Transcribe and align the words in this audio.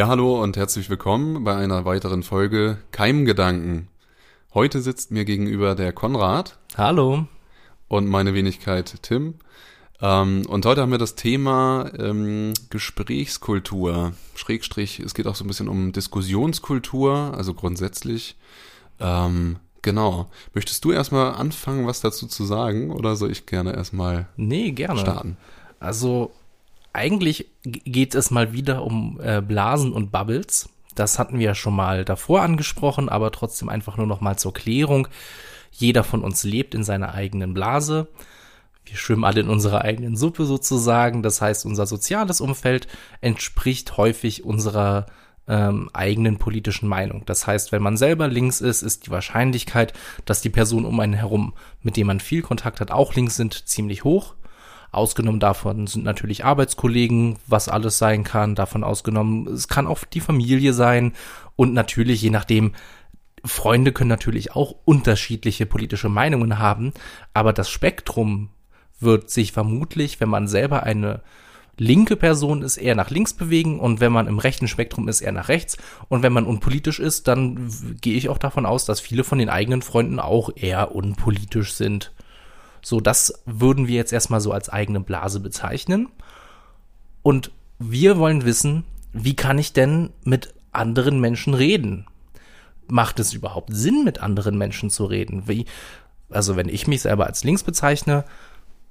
Ja, 0.00 0.08
hallo 0.08 0.42
und 0.42 0.56
herzlich 0.56 0.88
willkommen 0.88 1.44
bei 1.44 1.54
einer 1.54 1.84
weiteren 1.84 2.22
Folge 2.22 2.78
Keimgedanken. 2.90 3.88
Heute 4.54 4.80
sitzt 4.80 5.10
mir 5.10 5.26
gegenüber 5.26 5.74
der 5.74 5.92
Konrad. 5.92 6.56
Hallo. 6.74 7.26
Und 7.86 8.06
meine 8.06 8.32
Wenigkeit 8.32 9.02
Tim. 9.02 9.34
Ähm, 10.00 10.46
und 10.48 10.64
heute 10.64 10.80
haben 10.80 10.90
wir 10.90 10.96
das 10.96 11.16
Thema 11.16 11.90
ähm, 11.98 12.54
Gesprächskultur. 12.70 14.14
Schrägstrich, 14.36 15.00
es 15.00 15.12
geht 15.12 15.26
auch 15.26 15.34
so 15.34 15.44
ein 15.44 15.48
bisschen 15.48 15.68
um 15.68 15.92
Diskussionskultur, 15.92 17.34
also 17.36 17.52
grundsätzlich. 17.52 18.38
Ähm, 19.00 19.58
genau. 19.82 20.30
Möchtest 20.54 20.82
du 20.86 20.92
erstmal 20.92 21.34
anfangen, 21.34 21.86
was 21.86 22.00
dazu 22.00 22.26
zu 22.26 22.46
sagen? 22.46 22.90
Oder 22.90 23.16
soll 23.16 23.30
ich 23.30 23.44
gerne 23.44 23.74
erstmal 23.74 24.28
nee, 24.38 24.70
gerne. 24.70 24.98
starten? 24.98 25.36
Also 25.78 26.32
eigentlich 26.92 27.46
geht 27.62 28.14
es 28.14 28.30
mal 28.30 28.52
wieder 28.52 28.82
um 28.84 29.20
äh, 29.22 29.40
Blasen 29.40 29.92
und 29.92 30.10
Bubbles. 30.10 30.68
Das 30.94 31.18
hatten 31.18 31.38
wir 31.38 31.46
ja 31.46 31.54
schon 31.54 31.74
mal 31.74 32.04
davor 32.04 32.42
angesprochen, 32.42 33.08
aber 33.08 33.30
trotzdem 33.30 33.68
einfach 33.68 33.96
nur 33.96 34.06
noch 34.06 34.20
mal 34.20 34.36
zur 34.36 34.52
Klärung. 34.52 35.08
Jeder 35.70 36.04
von 36.04 36.22
uns 36.22 36.44
lebt 36.44 36.74
in 36.74 36.84
seiner 36.84 37.14
eigenen 37.14 37.54
Blase. 37.54 38.08
Wir 38.84 38.96
schwimmen 38.96 39.24
alle 39.24 39.40
in 39.40 39.48
unserer 39.48 39.82
eigenen 39.82 40.16
Suppe 40.16 40.44
sozusagen. 40.44 41.22
Das 41.22 41.40
heißt, 41.40 41.64
unser 41.64 41.86
soziales 41.86 42.40
Umfeld 42.40 42.88
entspricht 43.20 43.96
häufig 43.96 44.44
unserer 44.44 45.06
ähm, 45.46 45.90
eigenen 45.92 46.38
politischen 46.38 46.88
Meinung. 46.88 47.22
Das 47.26 47.46
heißt, 47.46 47.72
wenn 47.72 47.82
man 47.82 47.96
selber 47.96 48.28
links 48.28 48.60
ist, 48.60 48.82
ist 48.82 49.06
die 49.06 49.10
Wahrscheinlichkeit, 49.10 49.92
dass 50.24 50.40
die 50.40 50.50
Personen 50.50 50.86
um 50.86 50.98
einen 51.00 51.12
herum, 51.12 51.54
mit 51.82 51.96
denen 51.96 52.08
man 52.08 52.20
viel 52.20 52.42
Kontakt 52.42 52.80
hat, 52.80 52.90
auch 52.90 53.14
links 53.14 53.36
sind, 53.36 53.68
ziemlich 53.68 54.04
hoch. 54.04 54.34
Ausgenommen 54.92 55.40
davon 55.40 55.86
sind 55.86 56.04
natürlich 56.04 56.44
Arbeitskollegen, 56.44 57.36
was 57.46 57.68
alles 57.68 57.98
sein 57.98 58.24
kann. 58.24 58.54
Davon 58.54 58.82
ausgenommen, 58.82 59.46
es 59.46 59.68
kann 59.68 59.86
auch 59.86 60.04
die 60.04 60.20
Familie 60.20 60.72
sein. 60.72 61.12
Und 61.56 61.74
natürlich, 61.74 62.22
je 62.22 62.30
nachdem, 62.30 62.72
Freunde 63.44 63.92
können 63.92 64.08
natürlich 64.08 64.54
auch 64.54 64.74
unterschiedliche 64.84 65.66
politische 65.66 66.08
Meinungen 66.08 66.58
haben. 66.58 66.92
Aber 67.34 67.52
das 67.52 67.70
Spektrum 67.70 68.50
wird 68.98 69.30
sich 69.30 69.52
vermutlich, 69.52 70.20
wenn 70.20 70.28
man 70.28 70.48
selber 70.48 70.82
eine 70.82 71.22
linke 71.78 72.16
Person 72.16 72.62
ist, 72.62 72.76
eher 72.76 72.94
nach 72.94 73.08
links 73.08 73.32
bewegen 73.32 73.80
und 73.80 74.00
wenn 74.00 74.12
man 74.12 74.26
im 74.26 74.38
rechten 74.38 74.68
Spektrum 74.68 75.08
ist, 75.08 75.22
eher 75.22 75.32
nach 75.32 75.48
rechts. 75.48 75.78
Und 76.08 76.22
wenn 76.22 76.32
man 76.32 76.44
unpolitisch 76.44 77.00
ist, 77.00 77.26
dann 77.26 77.70
gehe 78.00 78.16
ich 78.16 78.28
auch 78.28 78.38
davon 78.38 78.66
aus, 78.66 78.84
dass 78.84 79.00
viele 79.00 79.24
von 79.24 79.38
den 79.38 79.48
eigenen 79.48 79.80
Freunden 79.80 80.20
auch 80.20 80.50
eher 80.54 80.94
unpolitisch 80.94 81.72
sind. 81.72 82.12
So, 82.82 83.00
das 83.00 83.42
würden 83.46 83.88
wir 83.88 83.96
jetzt 83.96 84.12
erstmal 84.12 84.40
so 84.40 84.52
als 84.52 84.68
eigene 84.68 85.00
Blase 85.00 85.40
bezeichnen. 85.40 86.08
Und 87.22 87.50
wir 87.78 88.18
wollen 88.18 88.44
wissen, 88.44 88.84
wie 89.12 89.34
kann 89.34 89.58
ich 89.58 89.72
denn 89.72 90.10
mit 90.24 90.54
anderen 90.72 91.20
Menschen 91.20 91.54
reden? 91.54 92.06
Macht 92.88 93.20
es 93.20 93.32
überhaupt 93.32 93.70
Sinn, 93.72 94.04
mit 94.04 94.20
anderen 94.20 94.56
Menschen 94.56 94.90
zu 94.90 95.04
reden? 95.04 95.44
Wie, 95.46 95.66
also 96.28 96.56
wenn 96.56 96.68
ich 96.68 96.86
mich 96.86 97.02
selber 97.02 97.26
als 97.26 97.44
links 97.44 97.62
bezeichne, 97.62 98.24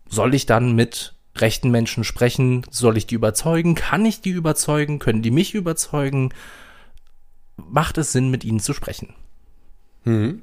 soll 0.08 0.34
ich 0.34 0.46
dann 0.46 0.74
mit 0.74 1.16
rechten 1.36 1.72
Menschen 1.72 2.04
sprechen? 2.04 2.66
Soll 2.70 2.98
ich 2.98 3.08
die 3.08 3.16
überzeugen? 3.16 3.76
Kann 3.76 4.06
ich 4.06 4.22
die 4.22 4.32
überzeugen? 4.32 5.00
Können 5.00 5.22
die 5.22 5.32
mich 5.32 5.54
überzeugen? 5.54 6.34
Macht 7.58 7.98
es 7.98 8.12
Sinn, 8.12 8.30
mit 8.30 8.44
ihnen 8.44 8.60
zu 8.60 8.74
sprechen? 8.74 9.14
Hm. 10.04 10.42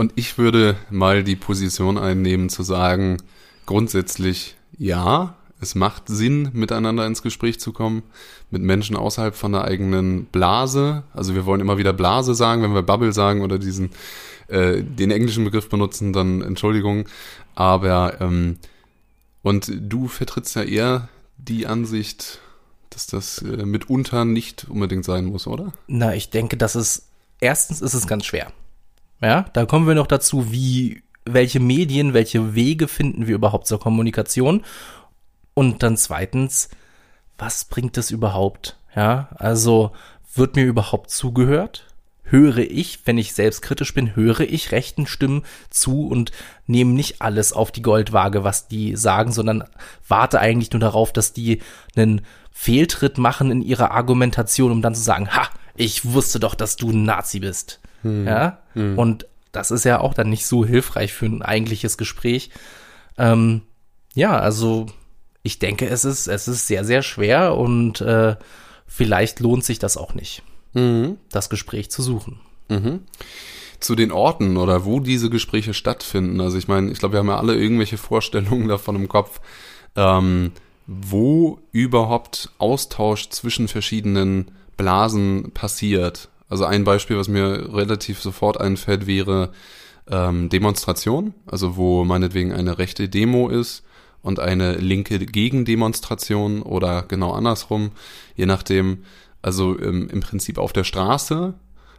Und 0.00 0.12
ich 0.14 0.38
würde 0.38 0.78
mal 0.88 1.22
die 1.22 1.36
Position 1.36 1.98
einnehmen 1.98 2.48
zu 2.48 2.62
sagen, 2.62 3.18
grundsätzlich 3.66 4.56
ja, 4.78 5.36
es 5.60 5.74
macht 5.74 6.04
Sinn, 6.06 6.48
miteinander 6.54 7.06
ins 7.06 7.20
Gespräch 7.20 7.60
zu 7.60 7.74
kommen, 7.74 8.02
mit 8.50 8.62
Menschen 8.62 8.96
außerhalb 8.96 9.34
von 9.34 9.52
der 9.52 9.64
eigenen 9.64 10.24
Blase. 10.24 11.02
Also 11.12 11.34
wir 11.34 11.44
wollen 11.44 11.60
immer 11.60 11.76
wieder 11.76 11.92
Blase 11.92 12.34
sagen, 12.34 12.62
wenn 12.62 12.72
wir 12.72 12.80
Bubble 12.80 13.12
sagen 13.12 13.42
oder 13.42 13.58
diesen 13.58 13.90
äh, 14.48 14.82
den 14.82 15.10
englischen 15.10 15.44
Begriff 15.44 15.68
benutzen, 15.68 16.14
dann 16.14 16.40
Entschuldigung. 16.40 17.04
Aber 17.54 18.22
ähm, 18.22 18.56
und 19.42 19.70
du 19.82 20.08
vertrittst 20.08 20.56
ja 20.56 20.62
eher 20.62 21.10
die 21.36 21.66
Ansicht, 21.66 22.40
dass 22.88 23.06
das 23.06 23.42
äh, 23.42 23.66
mitunter 23.66 24.24
nicht 24.24 24.66
unbedingt 24.70 25.04
sein 25.04 25.26
muss, 25.26 25.46
oder? 25.46 25.74
Na, 25.88 26.14
ich 26.14 26.30
denke, 26.30 26.56
dass 26.56 26.74
es 26.74 27.02
erstens 27.38 27.82
ist 27.82 27.92
es 27.92 28.06
ganz 28.06 28.24
schwer. 28.24 28.50
Ja, 29.22 29.46
da 29.52 29.66
kommen 29.66 29.86
wir 29.86 29.94
noch 29.94 30.06
dazu, 30.06 30.50
wie, 30.50 31.02
welche 31.24 31.60
Medien, 31.60 32.14
welche 32.14 32.54
Wege 32.54 32.88
finden 32.88 33.26
wir 33.26 33.34
überhaupt 33.34 33.66
zur 33.66 33.80
Kommunikation? 33.80 34.64
Und 35.54 35.82
dann 35.82 35.96
zweitens, 35.96 36.70
was 37.38 37.64
bringt 37.64 37.98
es 37.98 38.10
überhaupt? 38.10 38.78
Ja, 38.94 39.28
also 39.36 39.92
wird 40.34 40.56
mir 40.56 40.64
überhaupt 40.64 41.10
zugehört? 41.10 41.86
Höre 42.22 42.58
ich, 42.58 43.00
wenn 43.06 43.18
ich 43.18 43.34
selbstkritisch 43.34 43.92
bin, 43.92 44.14
höre 44.14 44.40
ich 44.40 44.70
rechten 44.70 45.08
Stimmen 45.08 45.42
zu 45.68 46.06
und 46.06 46.30
nehme 46.66 46.92
nicht 46.92 47.20
alles 47.20 47.52
auf 47.52 47.72
die 47.72 47.82
Goldwaage, 47.82 48.44
was 48.44 48.68
die 48.68 48.94
sagen, 48.94 49.32
sondern 49.32 49.64
warte 50.06 50.38
eigentlich 50.38 50.70
nur 50.70 50.78
darauf, 50.78 51.12
dass 51.12 51.32
die 51.32 51.60
einen 51.96 52.20
Fehltritt 52.52 53.18
machen 53.18 53.50
in 53.50 53.62
ihrer 53.62 53.90
Argumentation, 53.90 54.70
um 54.70 54.80
dann 54.80 54.94
zu 54.94 55.02
sagen, 55.02 55.34
ha, 55.34 55.48
ich 55.74 56.12
wusste 56.12 56.38
doch, 56.38 56.54
dass 56.54 56.76
du 56.76 56.90
ein 56.90 57.04
Nazi 57.04 57.40
bist. 57.40 57.79
Hm. 58.02 58.26
Ja. 58.26 58.58
Hm. 58.74 58.98
Und 58.98 59.26
das 59.52 59.70
ist 59.70 59.84
ja 59.84 60.00
auch 60.00 60.14
dann 60.14 60.30
nicht 60.30 60.46
so 60.46 60.64
hilfreich 60.64 61.12
für 61.12 61.26
ein 61.26 61.42
eigentliches 61.42 61.98
Gespräch. 61.98 62.50
Ähm, 63.18 63.62
ja, 64.14 64.38
also 64.38 64.86
ich 65.42 65.58
denke, 65.58 65.88
es 65.88 66.04
ist, 66.04 66.26
es 66.26 66.48
ist 66.48 66.66
sehr, 66.66 66.84
sehr 66.84 67.02
schwer 67.02 67.56
und 67.56 68.00
äh, 68.00 68.36
vielleicht 68.86 69.40
lohnt 69.40 69.64
sich 69.64 69.78
das 69.78 69.96
auch 69.96 70.14
nicht, 70.14 70.42
mhm. 70.74 71.18
das 71.30 71.50
Gespräch 71.50 71.90
zu 71.90 72.02
suchen. 72.02 72.40
Mhm. 72.68 73.00
Zu 73.80 73.94
den 73.94 74.12
Orten 74.12 74.56
oder 74.56 74.84
wo 74.84 75.00
diese 75.00 75.30
Gespräche 75.30 75.72
stattfinden. 75.74 76.40
Also 76.40 76.58
ich 76.58 76.68
meine, 76.68 76.90
ich 76.90 76.98
glaube, 76.98 77.14
wir 77.14 77.20
haben 77.20 77.28
ja 77.28 77.38
alle 77.38 77.56
irgendwelche 77.56 77.96
Vorstellungen 77.98 78.68
davon 78.68 78.96
im 78.96 79.08
Kopf, 79.08 79.40
ähm, 79.96 80.52
wo 80.86 81.60
überhaupt 81.72 82.50
Austausch 82.58 83.30
zwischen 83.30 83.68
verschiedenen 83.68 84.50
Blasen 84.76 85.52
passiert. 85.52 86.28
Also 86.50 86.64
ein 86.64 86.84
Beispiel, 86.84 87.16
was 87.16 87.28
mir 87.28 87.72
relativ 87.74 88.20
sofort 88.20 88.60
einfällt, 88.60 89.06
wäre 89.06 89.52
ähm, 90.10 90.48
Demonstration, 90.48 91.32
also 91.46 91.76
wo 91.76 92.04
meinetwegen 92.04 92.52
eine 92.52 92.78
rechte 92.78 93.08
Demo 93.08 93.48
ist 93.48 93.84
und 94.20 94.40
eine 94.40 94.74
linke 94.74 95.18
Gegendemonstration 95.18 96.62
oder 96.62 97.04
genau 97.06 97.32
andersrum, 97.32 97.92
je 98.34 98.46
nachdem, 98.46 99.04
also 99.42 99.78
ähm, 99.78 100.10
im 100.10 100.20
Prinzip 100.20 100.58
auf 100.58 100.72
der 100.72 100.84
Straße, 100.84 101.54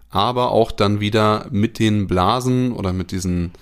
aber 0.09 0.51
auch 0.51 0.71
dann 0.71 0.99
wieder 0.99 1.47
mit 1.51 1.79
den 1.79 2.07
Blasen 2.07 2.73
oder 2.73 2.91
mit 2.91 3.11
diesen, 3.11 3.53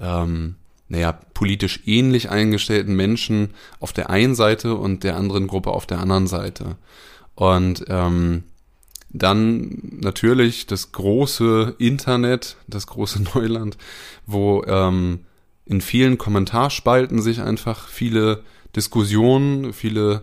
ähm, 0.00 0.54
naja, 0.88 1.12
politisch 1.34 1.82
ähnlich 1.84 2.30
eingestellten 2.30 2.96
Menschen 2.96 3.50
auf 3.78 3.92
der 3.92 4.08
einen 4.08 4.34
Seite 4.34 4.74
und 4.74 5.04
der 5.04 5.16
anderen 5.16 5.46
Gruppe 5.46 5.70
auf 5.70 5.86
der 5.86 6.00
anderen 6.00 6.26
Seite. 6.26 6.76
Und 7.34 7.84
ähm, 7.88 8.44
dann 9.10 9.78
natürlich 10.00 10.66
das 10.66 10.92
große 10.92 11.76
Internet, 11.78 12.56
das 12.66 12.86
große 12.86 13.22
Neuland, 13.34 13.76
wo 14.26 14.62
ähm, 14.64 15.20
in 15.64 15.80
vielen 15.80 16.18
Kommentarspalten 16.18 17.20
sich 17.20 17.40
einfach 17.40 17.88
viele 17.88 18.42
Diskussionen, 18.74 19.72
viele 19.72 20.22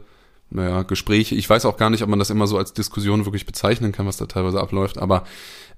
naja, 0.50 0.84
Gespräche, 0.84 1.36
ich 1.36 1.50
weiß 1.50 1.66
auch 1.66 1.78
gar 1.78 1.90
nicht, 1.90 2.04
ob 2.04 2.10
man 2.10 2.20
das 2.20 2.30
immer 2.30 2.48
so 2.48 2.58
als 2.58 2.74
Diskussion 2.74 3.26
wirklich 3.26 3.46
bezeichnen 3.46 3.92
kann, 3.92 4.06
was 4.06 4.18
da 4.18 4.26
teilweise 4.26 4.62
abläuft, 4.62 4.98
aber 4.98 5.24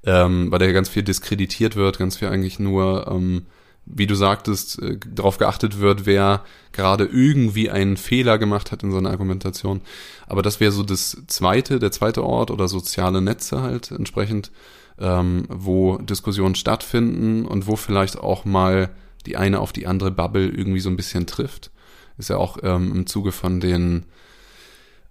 ähm, 0.03 0.51
weil 0.51 0.59
da 0.59 0.71
ganz 0.71 0.89
viel 0.89 1.03
diskreditiert 1.03 1.75
wird, 1.75 1.97
ganz 1.97 2.17
viel 2.17 2.27
eigentlich 2.27 2.59
nur 2.59 3.07
ähm, 3.09 3.45
wie 3.89 4.07
du 4.07 4.15
sagtest, 4.15 4.81
äh, 4.81 4.97
darauf 5.13 5.37
geachtet 5.37 5.79
wird, 5.79 6.05
wer 6.05 6.43
gerade 6.71 7.05
irgendwie 7.05 7.69
einen 7.69 7.97
Fehler 7.97 8.37
gemacht 8.37 8.71
hat 8.71 8.83
in 8.83 8.91
seiner 8.91 9.09
Argumentation. 9.09 9.81
Aber 10.27 10.41
das 10.41 10.59
wäre 10.59 10.71
so 10.71 10.83
das 10.83 11.17
zweite, 11.27 11.79
der 11.79 11.91
zweite 11.91 12.23
Ort 12.23 12.51
oder 12.51 12.67
soziale 12.67 13.21
Netze 13.21 13.61
halt 13.61 13.91
entsprechend, 13.91 14.51
ähm, 14.99 15.45
wo 15.49 15.97
Diskussionen 15.97 16.55
stattfinden 16.55 17.45
und 17.45 17.67
wo 17.67 17.75
vielleicht 17.75 18.17
auch 18.17 18.45
mal 18.45 18.89
die 19.25 19.37
eine 19.37 19.59
auf 19.59 19.73
die 19.73 19.87
andere 19.87 20.11
Bubble 20.11 20.47
irgendwie 20.47 20.79
so 20.79 20.89
ein 20.89 20.97
bisschen 20.97 21.27
trifft. 21.27 21.71
Ist 22.17 22.29
ja 22.29 22.37
auch 22.37 22.57
ähm, 22.63 22.91
im 22.93 23.07
Zuge 23.07 23.31
von 23.31 23.59
den 23.59 24.05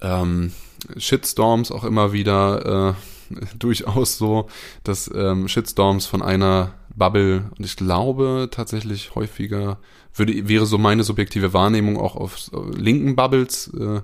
ähm, 0.00 0.52
Shitstorms 0.96 1.70
auch 1.70 1.84
immer 1.84 2.12
wieder 2.12 2.94
äh, 3.30 3.36
durchaus 3.58 4.18
so, 4.18 4.48
dass 4.84 5.10
ähm, 5.14 5.48
Shitstorms 5.48 6.06
von 6.06 6.22
einer 6.22 6.74
Bubble 6.96 7.50
und 7.56 7.64
ich 7.64 7.76
glaube 7.76 8.48
tatsächlich 8.50 9.14
häufiger 9.14 9.78
würde 10.14 10.48
wäre 10.48 10.66
so 10.66 10.78
meine 10.78 11.04
subjektive 11.04 11.52
Wahrnehmung 11.52 11.98
auch 11.98 12.16
auf 12.16 12.50
linken 12.74 13.16
Bubbles 13.16 13.72
äh, 13.78 14.00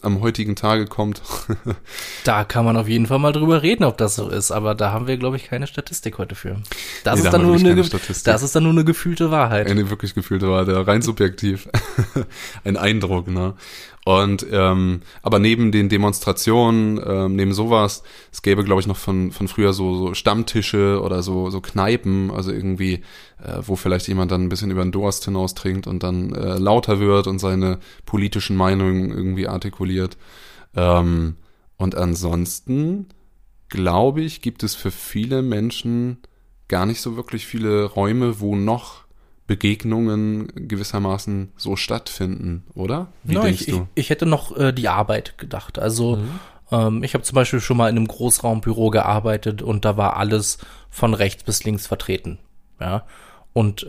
am 0.00 0.20
heutigen 0.20 0.54
Tage 0.56 0.86
kommt. 0.86 1.22
da 2.24 2.44
kann 2.44 2.64
man 2.64 2.76
auf 2.76 2.88
jeden 2.88 3.06
Fall 3.06 3.18
mal 3.18 3.32
drüber 3.32 3.62
reden, 3.62 3.84
ob 3.84 3.98
das 3.98 4.16
so 4.16 4.28
ist, 4.28 4.50
aber 4.50 4.74
da 4.74 4.92
haben 4.92 5.06
wir, 5.06 5.16
glaube 5.16 5.36
ich, 5.36 5.44
keine 5.44 5.66
Statistik 5.66 6.18
heute 6.18 6.34
für. 6.34 6.56
Das, 7.04 7.14
nee, 7.14 7.20
ist, 7.20 7.24
da 7.24 7.30
dann 7.32 7.42
nur 7.42 7.56
eine, 7.56 7.74
das 7.74 8.42
ist 8.42 8.54
dann 8.54 8.62
nur 8.62 8.72
eine 8.72 8.84
gefühlte 8.84 9.30
Wahrheit. 9.30 9.68
Eine 9.68 9.90
wirklich 9.90 10.14
gefühlte 10.14 10.48
Wahrheit, 10.48 10.86
rein 10.86 11.02
subjektiv. 11.02 11.68
Ein 12.64 12.76
Eindruck, 12.76 13.28
ne? 13.28 13.54
Und 14.08 14.46
ähm, 14.50 15.02
aber 15.20 15.38
neben 15.38 15.70
den 15.70 15.90
Demonstrationen, 15.90 16.98
ähm, 17.04 17.36
neben 17.36 17.52
sowas, 17.52 18.02
es 18.32 18.40
gäbe, 18.40 18.64
glaube 18.64 18.80
ich, 18.80 18.86
noch 18.86 18.96
von, 18.96 19.32
von 19.32 19.48
früher 19.48 19.74
so, 19.74 19.98
so 19.98 20.14
Stammtische 20.14 21.02
oder 21.02 21.22
so, 21.22 21.50
so 21.50 21.60
Kneipen, 21.60 22.30
also 22.30 22.50
irgendwie, 22.50 23.02
äh, 23.44 23.58
wo 23.60 23.76
vielleicht 23.76 24.08
jemand 24.08 24.30
dann 24.32 24.44
ein 24.44 24.48
bisschen 24.48 24.70
über 24.70 24.82
den 24.82 24.92
Durst 24.92 25.26
hinaus 25.26 25.52
trinkt 25.52 25.86
und 25.86 26.02
dann 26.02 26.32
äh, 26.32 26.56
lauter 26.56 27.00
wird 27.00 27.26
und 27.26 27.38
seine 27.38 27.80
politischen 28.06 28.56
Meinungen 28.56 29.10
irgendwie 29.10 29.46
artikuliert. 29.46 30.16
Ähm, 30.74 31.36
und 31.76 31.94
ansonsten, 31.94 33.08
glaube 33.68 34.22
ich, 34.22 34.40
gibt 34.40 34.62
es 34.62 34.74
für 34.74 34.90
viele 34.90 35.42
Menschen 35.42 36.16
gar 36.68 36.86
nicht 36.86 37.02
so 37.02 37.16
wirklich 37.16 37.46
viele 37.46 37.84
Räume, 37.84 38.40
wo 38.40 38.56
noch 38.56 39.04
Begegnungen 39.48 40.52
gewissermaßen 40.54 41.52
so 41.56 41.74
stattfinden, 41.74 42.64
oder? 42.74 43.08
Wie 43.24 43.34
no, 43.34 43.42
denkst 43.42 43.62
ich, 43.62 43.66
du? 43.66 43.88
Ich, 43.94 44.04
ich, 44.04 44.10
hätte 44.10 44.26
noch 44.26 44.56
äh, 44.56 44.72
die 44.72 44.88
Arbeit 44.88 45.38
gedacht. 45.38 45.78
Also 45.78 46.16
mhm. 46.16 46.40
ähm, 46.70 47.02
ich 47.02 47.14
habe 47.14 47.24
zum 47.24 47.34
Beispiel 47.34 47.60
schon 47.60 47.78
mal 47.78 47.88
in 47.88 47.96
einem 47.96 48.06
Großraumbüro 48.06 48.90
gearbeitet 48.90 49.62
und 49.62 49.84
da 49.86 49.96
war 49.96 50.18
alles 50.18 50.58
von 50.90 51.14
rechts 51.14 51.42
bis 51.42 51.64
links 51.64 51.86
vertreten. 51.86 52.38
Ja. 52.78 53.06
Und 53.54 53.84
äh, 53.84 53.88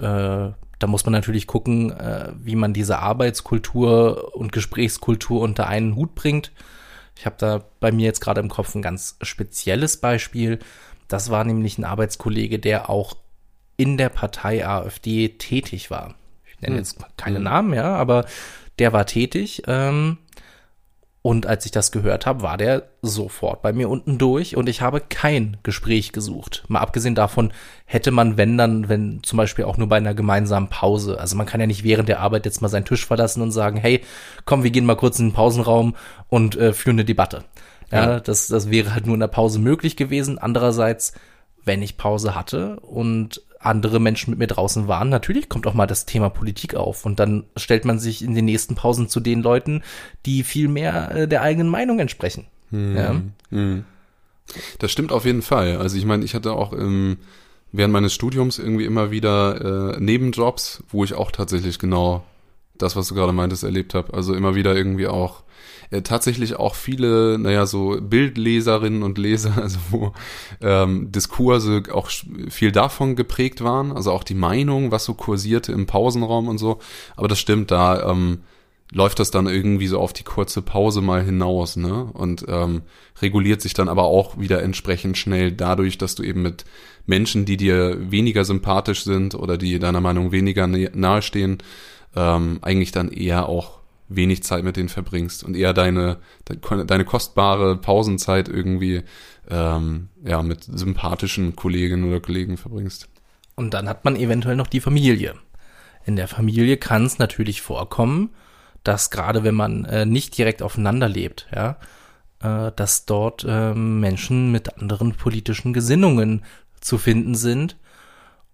da 0.79 0.87
muss 0.87 1.05
man 1.05 1.11
natürlich 1.11 1.45
gucken, 1.45 1.91
äh, 1.91 2.31
wie 2.41 2.55
man 2.55 2.73
diese 2.73 2.99
Arbeitskultur 2.99 4.33
und 4.35 4.53
Gesprächskultur 4.53 5.41
unter 5.41 5.67
einen 5.67 5.97
Hut 5.97 6.15
bringt. 6.15 6.53
Ich 7.17 7.25
habe 7.25 7.35
da 7.37 7.65
bei 7.81 7.91
mir 7.91 8.05
jetzt 8.05 8.21
gerade 8.21 8.39
im 8.39 8.47
Kopf 8.47 8.73
ein 8.75 8.81
ganz 8.81 9.17
spezielles 9.21 9.97
Beispiel. 9.97 10.59
Das 11.09 11.29
war 11.29 11.43
nämlich 11.43 11.77
ein 11.77 11.83
Arbeitskollege, 11.83 12.59
der 12.59 12.89
auch 12.89 13.15
in 13.79 13.97
der 13.97 14.09
Partei 14.09 14.67
AfD 14.67 15.29
tätig 15.29 15.89
war. 15.89 16.15
Ich 16.45 16.59
nenne 16.59 16.75
hm. 16.75 16.79
jetzt 16.79 16.99
keine 17.15 17.37
hm. 17.37 17.43
Namen, 17.45 17.73
ja, 17.73 17.95
aber 17.95 18.25
der 18.77 18.91
war 18.91 19.05
tätig. 19.05 19.63
Ähm, 19.67 20.17
und 21.21 21.45
als 21.45 21.65
ich 21.65 21.71
das 21.71 21.91
gehört 21.91 22.25
habe, 22.25 22.41
war 22.41 22.57
der 22.57 22.89
sofort 23.01 23.61
bei 23.61 23.71
mir 23.71 23.89
unten 23.89 24.17
durch 24.17 24.57
und 24.57 24.67
ich 24.67 24.81
habe 24.81 25.01
kein 25.01 25.57
Gespräch 25.63 26.11
gesucht. 26.11 26.63
Mal 26.67 26.79
abgesehen 26.79 27.15
davon 27.15 27.53
hätte 27.85 28.11
man, 28.11 28.35
wenn 28.35 28.57
dann, 28.57 28.89
wenn 28.89 29.23
zum 29.23 29.37
Beispiel 29.37 29.63
auch 29.63 29.77
nur 29.77 29.87
bei 29.87 29.97
einer 29.97 30.13
gemeinsamen 30.13 30.67
Pause, 30.67 31.17
also 31.17 31.37
man 31.37 31.45
kann 31.45 31.61
ja 31.61 31.67
nicht 31.67 31.83
während 31.85 32.09
der 32.09 32.19
Arbeit 32.19 32.45
jetzt 32.45 32.61
mal 32.61 32.67
seinen 32.67 32.85
Tisch 32.85 33.05
verlassen 33.05 33.41
und 33.41 33.51
sagen, 33.51 33.77
hey, 33.77 34.01
komm, 34.43 34.63
wir 34.63 34.71
gehen 34.71 34.85
mal 34.85 34.95
kurz 34.95 35.19
in 35.19 35.27
den 35.27 35.33
Pausenraum 35.33 35.95
und 36.27 36.57
äh, 36.57 36.73
führen 36.73 36.95
eine 36.95 37.05
Debatte. 37.05 37.45
Ja, 37.91 38.11
ja, 38.11 38.19
Das, 38.19 38.47
das 38.47 38.69
wäre 38.69 38.93
halt 38.93 39.05
nur 39.05 39.15
in 39.15 39.21
der 39.21 39.27
Pause 39.27 39.59
möglich 39.59 39.95
gewesen. 39.95 40.37
Andererseits, 40.37 41.13
wenn 41.63 41.81
ich 41.81 41.97
Pause 41.97 42.35
hatte 42.35 42.79
und 42.81 43.41
andere 43.59 43.99
Menschen 43.99 44.31
mit 44.31 44.39
mir 44.39 44.47
draußen 44.47 44.87
waren, 44.87 45.09
natürlich 45.09 45.49
kommt 45.49 45.67
auch 45.67 45.73
mal 45.73 45.87
das 45.87 46.05
Thema 46.05 46.29
Politik 46.29 46.75
auf 46.75 47.05
und 47.05 47.19
dann 47.19 47.43
stellt 47.57 47.85
man 47.85 47.99
sich 47.99 48.23
in 48.23 48.33
den 48.33 48.45
nächsten 48.45 48.75
Pausen 48.75 49.09
zu 49.09 49.19
den 49.19 49.41
Leuten, 49.41 49.83
die 50.25 50.43
viel 50.43 50.67
mehr 50.67 51.15
äh, 51.15 51.27
der 51.27 51.41
eigenen 51.41 51.69
Meinung 51.69 51.99
entsprechen. 51.99 52.45
Hm. 52.71 52.95
Ja. 52.95 53.21
Hm. 53.51 53.85
Das 54.79 54.91
stimmt 54.91 55.11
auf 55.11 55.25
jeden 55.25 55.41
Fall. 55.41 55.77
Also 55.77 55.97
ich 55.97 56.05
meine, 56.05 56.25
ich 56.25 56.33
hatte 56.33 56.53
auch 56.53 56.73
im, 56.73 57.17
während 57.71 57.93
meines 57.93 58.13
Studiums 58.13 58.59
irgendwie 58.59 58.85
immer 58.85 59.11
wieder 59.11 59.95
äh, 59.95 59.99
Nebenjobs, 59.99 60.83
wo 60.89 61.03
ich 61.03 61.13
auch 61.13 61.31
tatsächlich 61.31 61.79
genau 61.79 62.23
das, 62.77 62.95
was 62.95 63.09
du 63.09 63.15
gerade 63.15 63.33
meintest, 63.33 63.63
erlebt 63.63 63.93
habe. 63.93 64.13
Also 64.13 64.33
immer 64.33 64.55
wieder 64.55 64.75
irgendwie 64.75 65.07
auch 65.07 65.43
äh, 65.91 66.01
tatsächlich 66.01 66.55
auch 66.55 66.75
viele, 66.75 67.37
naja, 67.39 67.65
so 67.65 67.99
Bildleserinnen 67.99 69.03
und 69.03 69.17
Leser, 69.17 69.57
also 69.61 69.79
wo 69.89 70.13
ähm, 70.61 71.11
Diskurse 71.11 71.83
auch 71.91 72.09
viel 72.49 72.71
davon 72.71 73.15
geprägt 73.15 73.63
waren, 73.63 73.91
also 73.91 74.11
auch 74.11 74.23
die 74.23 74.35
Meinung, 74.35 74.91
was 74.91 75.05
so 75.05 75.13
kursierte 75.13 75.71
im 75.71 75.85
Pausenraum 75.85 76.47
und 76.47 76.57
so. 76.57 76.79
Aber 77.15 77.27
das 77.27 77.39
stimmt, 77.39 77.71
da 77.71 78.11
ähm, 78.11 78.39
läuft 78.91 79.19
das 79.19 79.31
dann 79.31 79.47
irgendwie 79.47 79.87
so 79.87 79.99
auf 79.99 80.13
die 80.13 80.23
kurze 80.23 80.61
Pause 80.61 81.01
mal 81.01 81.23
hinaus, 81.23 81.75
ne? 81.75 82.05
Und 82.13 82.45
ähm, 82.47 82.81
reguliert 83.21 83.61
sich 83.61 83.73
dann 83.73 83.87
aber 83.87 84.03
auch 84.05 84.39
wieder 84.39 84.63
entsprechend 84.63 85.17
schnell 85.17 85.51
dadurch, 85.51 85.97
dass 85.97 86.15
du 86.15 86.23
eben 86.23 86.41
mit 86.41 86.65
Menschen, 87.05 87.45
die 87.45 87.57
dir 87.57 88.11
weniger 88.11 88.45
sympathisch 88.45 89.03
sind 89.03 89.35
oder 89.35 89.57
die 89.57 89.77
deiner 89.79 90.01
Meinung 90.01 90.31
weniger 90.31 90.67
nahestehen, 90.67 91.59
ähm, 92.15 92.59
eigentlich 92.61 92.91
dann 92.91 93.09
eher 93.09 93.47
auch 93.47 93.78
wenig 94.09 94.43
Zeit 94.43 94.63
mit 94.63 94.75
denen 94.75 94.89
verbringst 94.89 95.43
und 95.43 95.55
eher 95.55 95.73
deine, 95.73 96.17
deine 96.87 97.05
kostbare 97.05 97.77
Pausenzeit 97.77 98.49
irgendwie 98.49 99.03
ähm, 99.49 100.09
ja, 100.23 100.41
mit 100.41 100.63
sympathischen 100.63 101.55
Kolleginnen 101.55 102.09
oder 102.09 102.19
Kollegen 102.19 102.57
verbringst. 102.57 103.07
Und 103.55 103.73
dann 103.73 103.87
hat 103.87 104.05
man 104.05 104.15
eventuell 104.15 104.55
noch 104.55 104.67
die 104.67 104.81
Familie. 104.81 105.35
In 106.05 106.15
der 106.15 106.27
Familie 106.27 106.77
kann 106.77 107.05
es 107.05 107.19
natürlich 107.19 107.61
vorkommen, 107.61 108.31
dass 108.83 109.11
gerade 109.11 109.43
wenn 109.43 109.55
man 109.55 109.85
äh, 109.85 110.05
nicht 110.05 110.37
direkt 110.37 110.61
aufeinander 110.61 111.07
lebt, 111.07 111.47
ja, 111.53 111.77
äh, 112.41 112.71
dass 112.75 113.05
dort 113.05 113.45
äh, 113.47 113.73
Menschen 113.73 114.51
mit 114.51 114.77
anderen 114.77 115.13
politischen 115.13 115.73
Gesinnungen 115.73 116.43
zu 116.79 116.97
finden 116.97 117.35
sind 117.35 117.77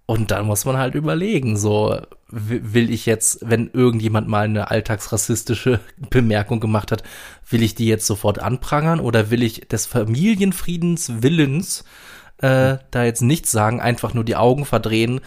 und 0.05 0.31
dann 0.31 0.45
muss 0.45 0.65
man 0.65 0.77
halt 0.77 0.95
überlegen, 0.95 1.57
so 1.57 1.99
will 2.29 2.89
ich 2.89 3.05
jetzt, 3.05 3.39
wenn 3.41 3.69
irgendjemand 3.71 4.27
mal 4.27 4.45
eine 4.45 4.71
alltagsrassistische 4.71 5.79
Bemerkung 6.09 6.59
gemacht 6.59 6.91
hat, 6.91 7.03
will 7.49 7.61
ich 7.61 7.75
die 7.75 7.87
jetzt 7.87 8.07
sofort 8.07 8.39
anprangern 8.39 8.99
oder 8.99 9.29
will 9.29 9.43
ich 9.43 9.67
des 9.67 9.85
Familienfriedens 9.85 11.21
Willens 11.21 11.83
äh, 12.39 12.77
da 12.91 13.03
jetzt 13.03 13.21
nichts 13.21 13.51
sagen, 13.51 13.79
einfach 13.79 14.13
nur 14.13 14.23
die 14.23 14.35
Augen 14.35 14.65
verdrehen 14.65 15.21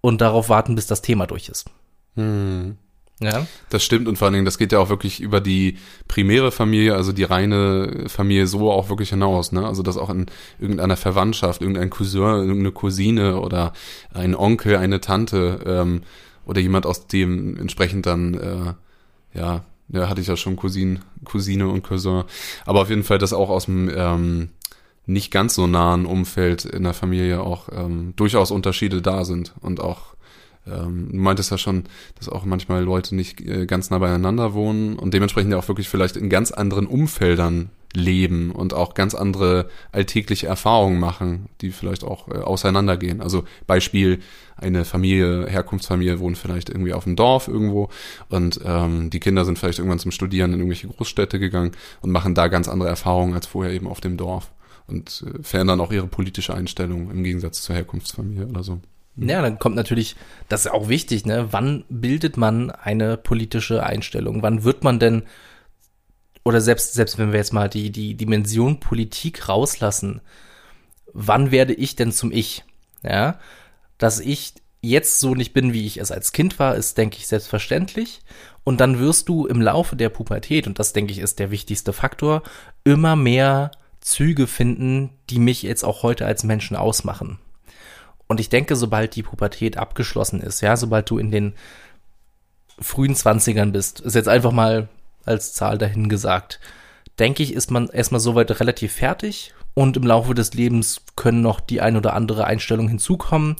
und 0.00 0.20
darauf 0.20 0.48
warten, 0.48 0.74
bis 0.74 0.86
das 0.86 1.00
Thema 1.00 1.26
durch 1.26 1.48
ist. 1.48 1.70
Hm. 2.16 2.76
Ja. 3.20 3.46
Das 3.70 3.84
stimmt 3.84 4.08
und 4.08 4.16
vor 4.16 4.26
allen 4.26 4.34
Dingen, 4.34 4.44
das 4.44 4.58
geht 4.58 4.72
ja 4.72 4.80
auch 4.80 4.88
wirklich 4.88 5.20
über 5.20 5.40
die 5.40 5.78
primäre 6.08 6.50
Familie, 6.50 6.96
also 6.96 7.12
die 7.12 7.22
reine 7.22 8.06
Familie 8.08 8.48
so 8.48 8.72
auch 8.72 8.88
wirklich 8.88 9.10
hinaus, 9.10 9.52
ne? 9.52 9.64
Also 9.64 9.84
dass 9.84 9.96
auch 9.96 10.10
in 10.10 10.26
irgendeiner 10.58 10.96
Verwandtschaft, 10.96 11.62
irgendein 11.62 11.88
Cousin, 11.88 12.20
irgendeine 12.20 12.72
Cousine 12.72 13.40
oder 13.40 13.74
ein 14.12 14.34
Onkel, 14.34 14.76
eine 14.76 15.00
Tante 15.00 15.60
ähm, 15.64 16.02
oder 16.44 16.60
jemand 16.60 16.86
aus 16.86 17.06
dem 17.06 17.56
entsprechend 17.56 18.06
dann, 18.06 18.34
äh, 18.34 19.38
ja, 19.38 19.64
ja, 19.88 20.08
hatte 20.08 20.20
ich 20.20 20.26
ja 20.26 20.36
schon 20.36 20.56
Cousin, 20.56 21.00
Cousine 21.24 21.68
und 21.68 21.82
Cousin, 21.82 22.24
aber 22.64 22.82
auf 22.82 22.90
jeden 22.90 23.04
Fall, 23.04 23.18
dass 23.18 23.32
auch 23.32 23.50
aus 23.50 23.66
dem 23.66 23.90
ähm, 23.94 24.48
nicht 25.06 25.30
ganz 25.30 25.54
so 25.54 25.66
nahen 25.66 26.06
Umfeld 26.06 26.64
in 26.64 26.84
der 26.84 26.94
Familie 26.94 27.40
auch 27.40 27.68
ähm, 27.72 28.14
durchaus 28.16 28.50
Unterschiede 28.50 29.02
da 29.02 29.24
sind 29.24 29.52
und 29.60 29.80
auch 29.80 30.14
ähm, 30.66 31.08
du 31.10 31.16
meintest 31.16 31.50
ja 31.50 31.58
schon, 31.58 31.84
dass 32.18 32.28
auch 32.28 32.44
manchmal 32.44 32.82
Leute 32.82 33.14
nicht 33.14 33.40
äh, 33.40 33.66
ganz 33.66 33.90
nah 33.90 33.98
beieinander 33.98 34.54
wohnen 34.54 34.96
und 34.96 35.14
dementsprechend 35.14 35.52
ja 35.52 35.58
auch 35.58 35.68
wirklich 35.68 35.88
vielleicht 35.88 36.16
in 36.16 36.28
ganz 36.28 36.52
anderen 36.52 36.86
Umfeldern 36.86 37.70
leben 37.94 38.52
und 38.52 38.72
auch 38.72 38.94
ganz 38.94 39.14
andere 39.14 39.68
alltägliche 39.90 40.46
Erfahrungen 40.46 40.98
machen, 40.98 41.48
die 41.60 41.72
vielleicht 41.72 42.04
auch 42.04 42.28
äh, 42.28 42.38
auseinandergehen. 42.38 43.20
Also 43.20 43.44
Beispiel, 43.66 44.20
eine 44.56 44.84
Familie, 44.84 45.46
Herkunftsfamilie 45.46 46.20
wohnt 46.20 46.38
vielleicht 46.38 46.70
irgendwie 46.70 46.92
auf 46.92 47.04
dem 47.04 47.16
Dorf 47.16 47.48
irgendwo 47.48 47.90
und 48.28 48.60
ähm, 48.64 49.10
die 49.10 49.20
Kinder 49.20 49.44
sind 49.44 49.58
vielleicht 49.58 49.78
irgendwann 49.78 49.98
zum 49.98 50.12
Studieren 50.12 50.52
in 50.52 50.60
irgendwelche 50.60 50.88
Großstädte 50.88 51.38
gegangen 51.38 51.72
und 52.00 52.12
machen 52.12 52.34
da 52.34 52.48
ganz 52.48 52.68
andere 52.68 52.88
Erfahrungen 52.88 53.34
als 53.34 53.46
vorher 53.46 53.72
eben 53.72 53.88
auf 53.88 54.00
dem 54.00 54.16
Dorf 54.16 54.52
und 54.86 55.24
äh, 55.26 55.42
verändern 55.42 55.80
auch 55.80 55.92
ihre 55.92 56.06
politische 56.06 56.54
Einstellung 56.54 57.10
im 57.10 57.24
Gegensatz 57.24 57.62
zur 57.62 57.74
Herkunftsfamilie 57.74 58.46
oder 58.46 58.62
so. 58.62 58.80
Ja, 59.16 59.42
dann 59.42 59.58
kommt 59.58 59.76
natürlich, 59.76 60.16
das 60.48 60.64
ist 60.64 60.72
auch 60.72 60.88
wichtig, 60.88 61.26
ne? 61.26 61.48
Wann 61.50 61.84
bildet 61.90 62.36
man 62.36 62.70
eine 62.70 63.16
politische 63.16 63.82
Einstellung? 63.84 64.42
Wann 64.42 64.64
wird 64.64 64.84
man 64.84 64.98
denn, 64.98 65.24
oder 66.44 66.60
selbst, 66.60 66.94
selbst 66.94 67.18
wenn 67.18 67.30
wir 67.30 67.38
jetzt 67.38 67.52
mal 67.52 67.68
die, 67.68 67.90
die 67.90 68.14
Dimension 68.14 68.80
Politik 68.80 69.48
rauslassen, 69.48 70.22
wann 71.12 71.50
werde 71.50 71.74
ich 71.74 71.94
denn 71.94 72.10
zum 72.10 72.32
Ich? 72.32 72.64
Ja, 73.02 73.38
dass 73.98 74.18
ich 74.18 74.54
jetzt 74.80 75.20
so 75.20 75.34
nicht 75.34 75.52
bin, 75.52 75.72
wie 75.72 75.86
ich 75.86 75.98
es 75.98 76.10
als 76.10 76.32
Kind 76.32 76.58
war, 76.58 76.74
ist, 76.74 76.98
denke 76.98 77.18
ich, 77.18 77.26
selbstverständlich. 77.26 78.20
Und 78.64 78.80
dann 78.80 78.98
wirst 78.98 79.28
du 79.28 79.46
im 79.46 79.60
Laufe 79.60 79.94
der 79.96 80.08
Pubertät, 80.08 80.66
und 80.66 80.78
das, 80.78 80.92
denke 80.92 81.12
ich, 81.12 81.18
ist 81.18 81.38
der 81.38 81.50
wichtigste 81.50 81.92
Faktor, 81.92 82.42
immer 82.84 83.14
mehr 83.14 83.72
Züge 84.00 84.46
finden, 84.46 85.10
die 85.30 85.38
mich 85.38 85.62
jetzt 85.62 85.84
auch 85.84 86.02
heute 86.02 86.26
als 86.26 86.44
Menschen 86.44 86.76
ausmachen. 86.76 87.38
Und 88.32 88.40
ich 88.40 88.48
denke, 88.48 88.76
sobald 88.76 89.14
die 89.14 89.22
Pubertät 89.22 89.76
abgeschlossen 89.76 90.40
ist, 90.40 90.62
ja, 90.62 90.74
sobald 90.78 91.10
du 91.10 91.18
in 91.18 91.30
den 91.30 91.52
frühen 92.78 93.14
Zwanzigern 93.14 93.72
bist, 93.72 94.00
ist 94.00 94.14
jetzt 94.14 94.28
einfach 94.28 94.52
mal 94.52 94.88
als 95.26 95.52
Zahl 95.52 95.76
dahin 95.76 96.08
gesagt, 96.08 96.58
denke 97.18 97.42
ich, 97.42 97.52
ist 97.52 97.70
man 97.70 97.90
erstmal 97.90 98.22
soweit 98.22 98.58
relativ 98.58 98.94
fertig 98.94 99.52
und 99.74 99.98
im 99.98 100.04
Laufe 100.04 100.32
des 100.32 100.54
Lebens 100.54 101.02
können 101.14 101.42
noch 101.42 101.60
die 101.60 101.82
ein 101.82 101.94
oder 101.94 102.14
andere 102.14 102.46
Einstellung 102.46 102.88
hinzukommen. 102.88 103.56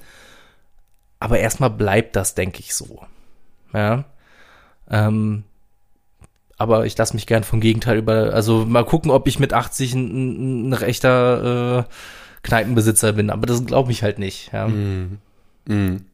Aber 1.20 1.38
erstmal 1.38 1.68
bleibt 1.68 2.16
das, 2.16 2.34
denke 2.34 2.60
ich, 2.60 2.74
so. 2.74 3.02
Ja. 3.74 4.06
Ähm, 4.90 5.44
aber 6.56 6.86
ich 6.86 6.96
lasse 6.96 7.12
mich 7.12 7.26
gern 7.26 7.44
vom 7.44 7.60
Gegenteil 7.60 7.98
über, 7.98 8.32
also 8.32 8.64
mal 8.64 8.86
gucken, 8.86 9.10
ob 9.10 9.28
ich 9.28 9.38
mit 9.38 9.52
80 9.52 9.92
ein, 9.92 10.70
ein 10.70 10.72
rechter 10.72 11.80
äh, 11.80 11.92
Kneipenbesitzer 12.42 13.12
bin, 13.12 13.30
aber 13.30 13.46
das 13.46 13.64
glaube 13.64 13.92
ich 13.92 14.02
halt 14.02 14.18
nicht. 14.18 14.50
Ja. 14.52 14.68
Mhm. 14.68 15.18
Mhm. 15.66 16.04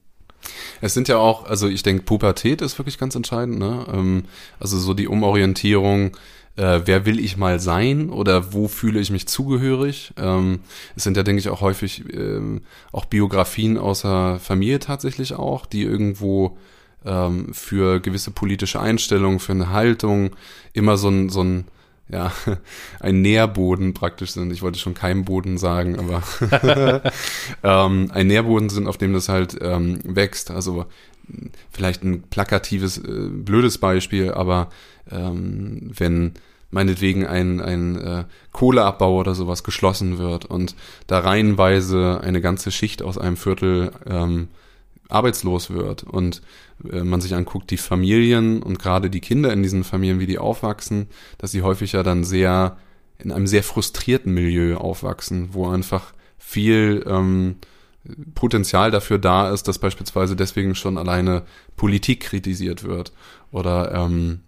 Es 0.80 0.94
sind 0.94 1.08
ja 1.08 1.18
auch, 1.18 1.46
also 1.46 1.68
ich 1.68 1.82
denke, 1.82 2.04
Pubertät 2.04 2.62
ist 2.62 2.78
wirklich 2.78 2.98
ganz 2.98 3.14
entscheidend, 3.14 3.58
ne? 3.58 3.86
Ähm, 3.92 4.24
also 4.60 4.78
so 4.78 4.94
die 4.94 5.08
Umorientierung, 5.08 6.16
äh, 6.56 6.80
wer 6.84 7.06
will 7.06 7.18
ich 7.18 7.36
mal 7.36 7.60
sein 7.60 8.10
oder 8.10 8.52
wo 8.52 8.68
fühle 8.68 9.00
ich 9.00 9.10
mich 9.10 9.26
zugehörig. 9.26 10.12
Ähm, 10.16 10.60
es 10.96 11.04
sind 11.04 11.16
ja, 11.16 11.22
denke 11.22 11.40
ich, 11.40 11.48
auch 11.48 11.60
häufig 11.60 12.04
ähm, 12.12 12.62
auch 12.92 13.04
Biografien 13.04 13.78
außer 13.78 14.38
Familie 14.38 14.78
tatsächlich 14.78 15.34
auch, 15.34 15.66
die 15.66 15.82
irgendwo 15.82 16.56
ähm, 17.04 17.52
für 17.52 18.00
gewisse 18.00 18.30
politische 18.30 18.80
Einstellungen, 18.80 19.40
für 19.40 19.52
eine 19.52 19.70
Haltung 19.70 20.36
immer 20.72 20.96
so 20.96 21.08
ein, 21.08 21.28
so 21.28 21.42
ein 21.42 21.64
ja, 22.10 22.32
ein 23.00 23.22
Nährboden 23.22 23.94
praktisch 23.94 24.32
sind. 24.32 24.52
Ich 24.52 24.62
wollte 24.62 24.78
schon 24.78 24.94
Keimboden 24.94 25.58
sagen, 25.58 25.98
aber 25.98 26.22
ähm, 27.62 28.10
ein 28.12 28.26
Nährboden 28.26 28.68
sind, 28.68 28.86
auf 28.86 28.98
dem 28.98 29.12
das 29.12 29.28
halt 29.28 29.56
ähm, 29.60 30.00
wächst. 30.04 30.50
Also 30.50 30.86
vielleicht 31.70 32.02
ein 32.04 32.22
plakatives, 32.22 32.98
äh, 32.98 33.28
blödes 33.30 33.78
Beispiel, 33.78 34.32
aber 34.32 34.70
ähm, 35.10 35.90
wenn 35.96 36.34
meinetwegen 36.70 37.26
ein, 37.26 37.60
ein 37.60 37.96
äh, 37.96 38.24
Kohleabbau 38.52 39.16
oder 39.16 39.34
sowas 39.34 39.64
geschlossen 39.64 40.18
wird 40.18 40.44
und 40.44 40.74
da 41.06 41.20
reihenweise 41.20 42.20
eine 42.22 42.40
ganze 42.40 42.70
Schicht 42.70 43.02
aus 43.02 43.16
einem 43.16 43.36
Viertel 43.36 43.92
ähm, 44.06 44.48
arbeitslos 45.08 45.70
wird 45.70 46.04
und 46.04 46.42
äh, 46.90 47.02
man 47.02 47.20
sich 47.20 47.34
anguckt, 47.34 47.70
die 47.70 47.76
Familien 47.76 48.62
und 48.62 48.78
gerade 48.78 49.10
die 49.10 49.20
Kinder 49.20 49.52
in 49.52 49.62
diesen 49.62 49.84
Familien, 49.84 50.20
wie 50.20 50.26
die 50.26 50.38
aufwachsen, 50.38 51.08
dass 51.38 51.50
sie 51.50 51.62
häufig 51.62 51.92
ja 51.92 52.02
dann 52.02 52.24
sehr 52.24 52.76
in 53.18 53.32
einem 53.32 53.46
sehr 53.46 53.64
frustrierten 53.64 54.32
Milieu 54.32 54.76
aufwachsen, 54.76 55.48
wo 55.52 55.68
einfach 55.68 56.12
viel 56.38 57.04
ähm, 57.06 57.56
Potenzial 58.34 58.90
dafür 58.90 59.18
da 59.18 59.50
ist, 59.50 59.66
dass 59.68 59.78
beispielsweise 59.78 60.36
deswegen 60.36 60.74
schon 60.74 60.96
alleine 60.96 61.42
Politik 61.76 62.20
kritisiert 62.20 62.84
wird 62.84 63.12
oder 63.50 63.92
ähm, 63.92 64.40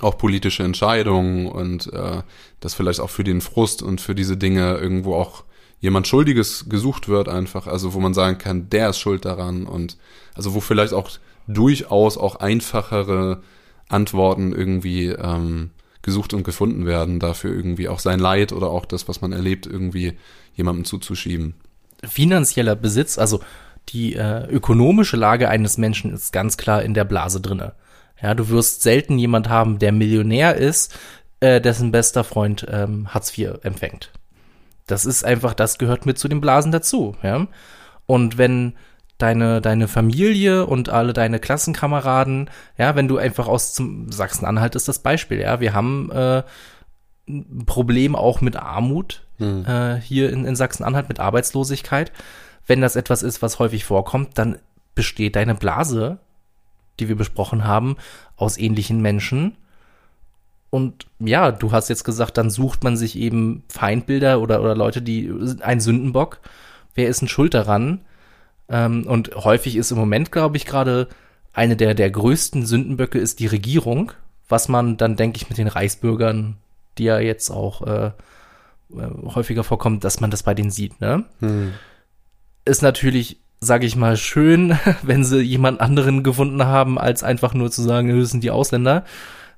auch 0.00 0.16
politische 0.16 0.62
Entscheidungen 0.62 1.46
und 1.46 1.92
äh, 1.92 2.22
dass 2.60 2.74
vielleicht 2.74 3.00
auch 3.00 3.10
für 3.10 3.24
den 3.24 3.40
Frust 3.40 3.82
und 3.82 4.00
für 4.00 4.14
diese 4.14 4.36
Dinge 4.36 4.76
irgendwo 4.78 5.14
auch 5.14 5.44
jemand 5.80 6.06
Schuldiges 6.08 6.66
gesucht 6.68 7.08
wird 7.08 7.28
einfach, 7.28 7.66
also 7.66 7.94
wo 7.94 8.00
man 8.00 8.14
sagen 8.14 8.38
kann, 8.38 8.68
der 8.70 8.90
ist 8.90 8.98
schuld 8.98 9.24
daran 9.24 9.66
und 9.66 9.96
also 10.34 10.54
wo 10.54 10.60
vielleicht 10.60 10.92
auch 10.92 11.10
durchaus 11.46 12.18
auch 12.18 12.36
einfachere 12.36 13.42
Antworten 13.88 14.52
irgendwie 14.52 15.06
ähm, 15.06 15.70
gesucht 16.02 16.34
und 16.34 16.42
gefunden 16.42 16.86
werden, 16.86 17.20
dafür 17.20 17.54
irgendwie 17.54 17.88
auch 17.88 17.98
sein 17.98 18.18
Leid 18.18 18.52
oder 18.52 18.68
auch 18.70 18.84
das, 18.84 19.08
was 19.08 19.20
man 19.20 19.32
erlebt, 19.32 19.66
irgendwie 19.66 20.14
jemandem 20.54 20.84
zuzuschieben. 20.84 21.54
Finanzieller 22.04 22.76
Besitz, 22.76 23.18
also 23.18 23.40
die 23.88 24.14
äh, 24.14 24.46
ökonomische 24.48 25.16
Lage 25.16 25.48
eines 25.48 25.78
Menschen 25.78 26.12
ist 26.12 26.32
ganz 26.32 26.56
klar 26.56 26.82
in 26.82 26.94
der 26.94 27.04
Blase 27.04 27.40
drinne. 27.40 27.72
Ja, 28.22 28.34
du 28.34 28.48
wirst 28.48 28.82
selten 28.82 29.18
jemand 29.18 29.48
haben, 29.48 29.78
der 29.78 29.92
Millionär 29.92 30.56
ist, 30.56 30.96
äh, 31.40 31.60
dessen 31.60 31.92
bester 31.92 32.24
Freund 32.24 32.66
ähm, 32.68 33.08
Hartz 33.08 33.36
IV 33.36 33.58
empfängt. 33.62 34.10
Das 34.88 35.06
ist 35.06 35.24
einfach, 35.24 35.54
das 35.54 35.78
gehört 35.78 36.06
mit 36.06 36.18
zu 36.18 36.28
den 36.28 36.40
Blasen 36.40 36.72
dazu. 36.72 37.16
Ja? 37.22 37.46
Und 38.06 38.38
wenn 38.38 38.74
deine, 39.18 39.60
deine 39.60 39.88
Familie 39.88 40.66
und 40.66 40.88
alle 40.88 41.12
deine 41.12 41.38
Klassenkameraden, 41.38 42.50
ja, 42.76 42.94
wenn 42.94 43.08
du 43.08 43.18
einfach 43.18 43.48
aus 43.48 43.74
zum 43.74 44.10
Sachsen-Anhalt 44.10 44.74
ist 44.76 44.88
das 44.88 45.00
Beispiel, 45.00 45.40
ja, 45.40 45.60
wir 45.60 45.74
haben 45.74 46.10
äh, 46.12 46.42
ein 47.28 47.64
Problem 47.66 48.16
auch 48.16 48.40
mit 48.40 48.56
Armut 48.56 49.24
hm. 49.38 49.66
äh, 49.66 50.00
hier 50.00 50.32
in, 50.32 50.44
in 50.44 50.56
Sachsen-Anhalt, 50.56 51.08
mit 51.08 51.20
Arbeitslosigkeit. 51.20 52.12
Wenn 52.66 52.80
das 52.80 52.96
etwas 52.96 53.22
ist, 53.22 53.42
was 53.42 53.58
häufig 53.58 53.84
vorkommt, 53.84 54.38
dann 54.38 54.58
besteht 54.94 55.36
deine 55.36 55.54
Blase, 55.54 56.18
die 56.98 57.08
wir 57.08 57.16
besprochen 57.16 57.64
haben, 57.64 57.96
aus 58.36 58.56
ähnlichen 58.56 59.00
Menschen 59.02 59.56
und 60.70 61.06
ja, 61.18 61.50
du 61.50 61.72
hast 61.72 61.88
jetzt 61.88 62.04
gesagt, 62.04 62.36
dann 62.36 62.50
sucht 62.50 62.84
man 62.84 62.96
sich 62.96 63.16
eben 63.16 63.62
Feindbilder 63.68 64.40
oder, 64.40 64.60
oder 64.60 64.74
Leute, 64.74 65.00
die 65.00 65.32
ein 65.60 65.80
Sündenbock. 65.80 66.40
Wer 66.94 67.08
ist 67.08 67.22
ein 67.22 67.28
Schuld 67.28 67.54
daran? 67.54 68.00
Ähm, 68.68 69.06
und 69.06 69.34
häufig 69.34 69.76
ist 69.76 69.90
im 69.90 69.98
Moment, 69.98 70.30
glaube 70.30 70.58
ich, 70.58 70.66
gerade 70.66 71.08
eine 71.54 71.76
der, 71.76 71.94
der 71.94 72.10
größten 72.10 72.66
Sündenböcke 72.66 73.18
ist 73.18 73.40
die 73.40 73.46
Regierung, 73.46 74.12
was 74.48 74.68
man 74.68 74.98
dann, 74.98 75.16
denke 75.16 75.38
ich, 75.38 75.48
mit 75.48 75.58
den 75.58 75.68
Reichsbürgern, 75.68 76.56
die 76.98 77.04
ja 77.04 77.18
jetzt 77.18 77.50
auch 77.50 77.82
äh, 77.86 78.06
äh 78.06 78.12
häufiger 79.34 79.64
vorkommt, 79.64 80.04
dass 80.04 80.20
man 80.20 80.30
das 80.30 80.42
bei 80.42 80.52
denen 80.52 80.70
sieht. 80.70 81.00
Ne? 81.00 81.24
Hm. 81.40 81.72
Ist 82.66 82.82
natürlich, 82.82 83.38
sage 83.60 83.86
ich 83.86 83.96
mal, 83.96 84.18
schön, 84.18 84.78
wenn 85.02 85.24
sie 85.24 85.40
jemand 85.40 85.80
anderen 85.80 86.22
gefunden 86.22 86.64
haben, 86.66 86.98
als 86.98 87.22
einfach 87.22 87.54
nur 87.54 87.70
zu 87.70 87.80
sagen, 87.80 88.20
das 88.20 88.30
sind 88.30 88.44
die 88.44 88.50
Ausländer 88.50 89.04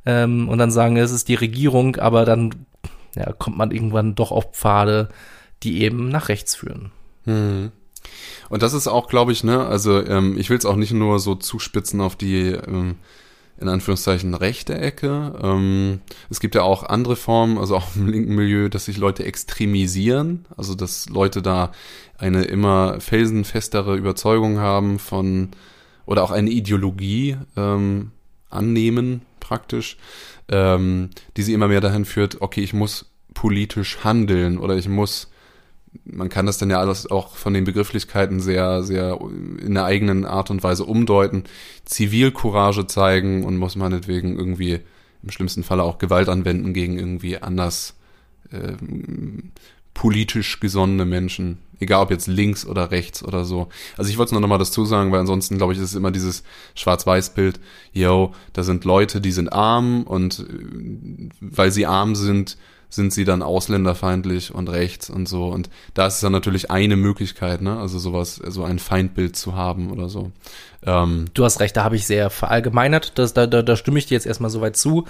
ähm, 0.06 0.48
und 0.48 0.58
dann 0.58 0.70
sagen, 0.70 0.96
es 0.96 1.10
ist 1.10 1.28
die 1.28 1.34
Regierung, 1.34 1.96
aber 1.96 2.24
dann 2.24 2.66
ja, 3.14 3.32
kommt 3.32 3.56
man 3.56 3.70
irgendwann 3.70 4.14
doch 4.14 4.30
auf 4.30 4.52
Pfade, 4.52 5.08
die 5.62 5.82
eben 5.82 6.08
nach 6.08 6.28
rechts 6.28 6.54
führen. 6.54 6.92
Hm. 7.24 7.72
Und 8.48 8.62
das 8.62 8.72
ist 8.72 8.88
auch, 8.88 9.08
glaube 9.08 9.32
ich, 9.32 9.44
ne, 9.44 9.66
also 9.66 10.04
ähm, 10.04 10.36
ich 10.38 10.50
will 10.50 10.58
es 10.58 10.66
auch 10.66 10.76
nicht 10.76 10.92
nur 10.92 11.18
so 11.18 11.34
zuspitzen 11.34 12.00
auf 12.00 12.16
die 12.16 12.48
ähm, 12.48 12.96
in 13.60 13.68
Anführungszeichen 13.68 14.34
rechte 14.34 14.78
Ecke. 14.78 15.38
Ähm, 15.42 16.00
es 16.30 16.40
gibt 16.40 16.54
ja 16.54 16.62
auch 16.62 16.82
andere 16.82 17.14
Formen, 17.14 17.58
also 17.58 17.76
auch 17.76 17.94
im 17.94 18.08
linken 18.08 18.34
Milieu, 18.34 18.68
dass 18.70 18.86
sich 18.86 18.96
Leute 18.96 19.24
extremisieren, 19.24 20.46
also 20.56 20.74
dass 20.74 21.08
Leute 21.10 21.42
da 21.42 21.72
eine 22.16 22.44
immer 22.44 23.00
felsenfestere 23.00 23.96
Überzeugung 23.96 24.58
haben 24.58 24.98
von 24.98 25.50
oder 26.06 26.24
auch 26.24 26.30
eine 26.30 26.50
Ideologie 26.50 27.36
ähm, 27.56 28.12
annehmen, 28.48 29.22
praktisch, 29.50 29.96
ähm, 30.48 31.10
die 31.36 31.42
sie 31.42 31.54
immer 31.54 31.66
mehr 31.66 31.80
dahin 31.80 32.04
führt, 32.04 32.40
okay, 32.40 32.60
ich 32.60 32.72
muss 32.72 33.10
politisch 33.34 34.04
handeln 34.04 34.58
oder 34.58 34.76
ich 34.76 34.88
muss, 34.88 35.28
man 36.04 36.28
kann 36.28 36.46
das 36.46 36.58
dann 36.58 36.70
ja 36.70 36.78
alles 36.78 37.10
auch 37.10 37.34
von 37.34 37.52
den 37.52 37.64
Begrifflichkeiten 37.64 38.38
sehr, 38.38 38.84
sehr 38.84 39.18
in 39.20 39.74
der 39.74 39.86
eigenen 39.86 40.24
Art 40.24 40.50
und 40.50 40.62
Weise 40.62 40.84
umdeuten, 40.84 41.44
Zivilcourage 41.84 42.86
zeigen 42.86 43.44
und 43.44 43.56
muss 43.56 43.74
meinetwegen 43.74 44.38
irgendwie 44.38 44.78
im 45.20 45.30
schlimmsten 45.30 45.64
Falle 45.64 45.82
auch 45.82 45.98
Gewalt 45.98 46.28
anwenden 46.28 46.72
gegen 46.72 46.96
irgendwie 46.96 47.38
anders 47.38 47.96
äh, 48.52 48.74
politisch 49.94 50.60
gesonnene 50.60 51.06
Menschen. 51.06 51.58
Egal 51.80 52.02
ob 52.02 52.10
jetzt 52.10 52.26
links 52.26 52.66
oder 52.66 52.90
rechts 52.90 53.24
oder 53.24 53.44
so. 53.44 53.68
Also 53.96 54.10
ich 54.10 54.18
wollte 54.18 54.34
nur 54.34 54.42
noch 54.42 54.48
mal 54.48 54.58
dazu 54.58 54.84
sagen, 54.84 55.10
weil 55.12 55.20
ansonsten 55.20 55.56
glaube 55.56 55.72
ich, 55.72 55.78
ist 55.78 55.86
es 55.86 55.94
immer 55.94 56.10
dieses 56.10 56.44
Schwarz-Weiß-Bild. 56.74 57.58
Yo, 57.92 58.32
da 58.52 58.62
sind 58.62 58.84
Leute, 58.84 59.20
die 59.20 59.32
sind 59.32 59.52
arm 59.52 60.02
und 60.04 60.40
äh, 60.40 61.30
weil 61.40 61.72
sie 61.72 61.86
arm 61.86 62.14
sind, 62.14 62.58
sind 62.90 63.12
sie 63.12 63.24
dann 63.24 63.42
ausländerfeindlich 63.42 64.54
und 64.54 64.68
rechts 64.68 65.08
und 65.08 65.28
so. 65.28 65.46
Und 65.46 65.70
da 65.94 66.06
ist 66.06 66.14
es 66.14 66.20
dann 66.20 66.32
natürlich 66.32 66.70
eine 66.70 66.96
Möglichkeit, 66.96 67.62
ne? 67.62 67.78
Also 67.78 67.98
sowas, 67.98 68.42
so 68.44 68.64
ein 68.64 68.78
Feindbild 68.78 69.36
zu 69.36 69.54
haben 69.54 69.90
oder 69.90 70.08
so. 70.08 70.32
Ähm, 70.84 71.26
du 71.32 71.44
hast 71.44 71.60
recht, 71.60 71.76
da 71.76 71.84
habe 71.84 71.96
ich 71.96 72.06
sehr 72.06 72.30
verallgemeinert. 72.30 73.12
Das, 73.18 73.32
da, 73.32 73.46
da, 73.46 73.62
da 73.62 73.76
stimme 73.76 73.98
ich 73.98 74.06
dir 74.06 74.14
jetzt 74.14 74.26
erstmal 74.26 74.50
soweit 74.50 74.76
zu. 74.76 75.06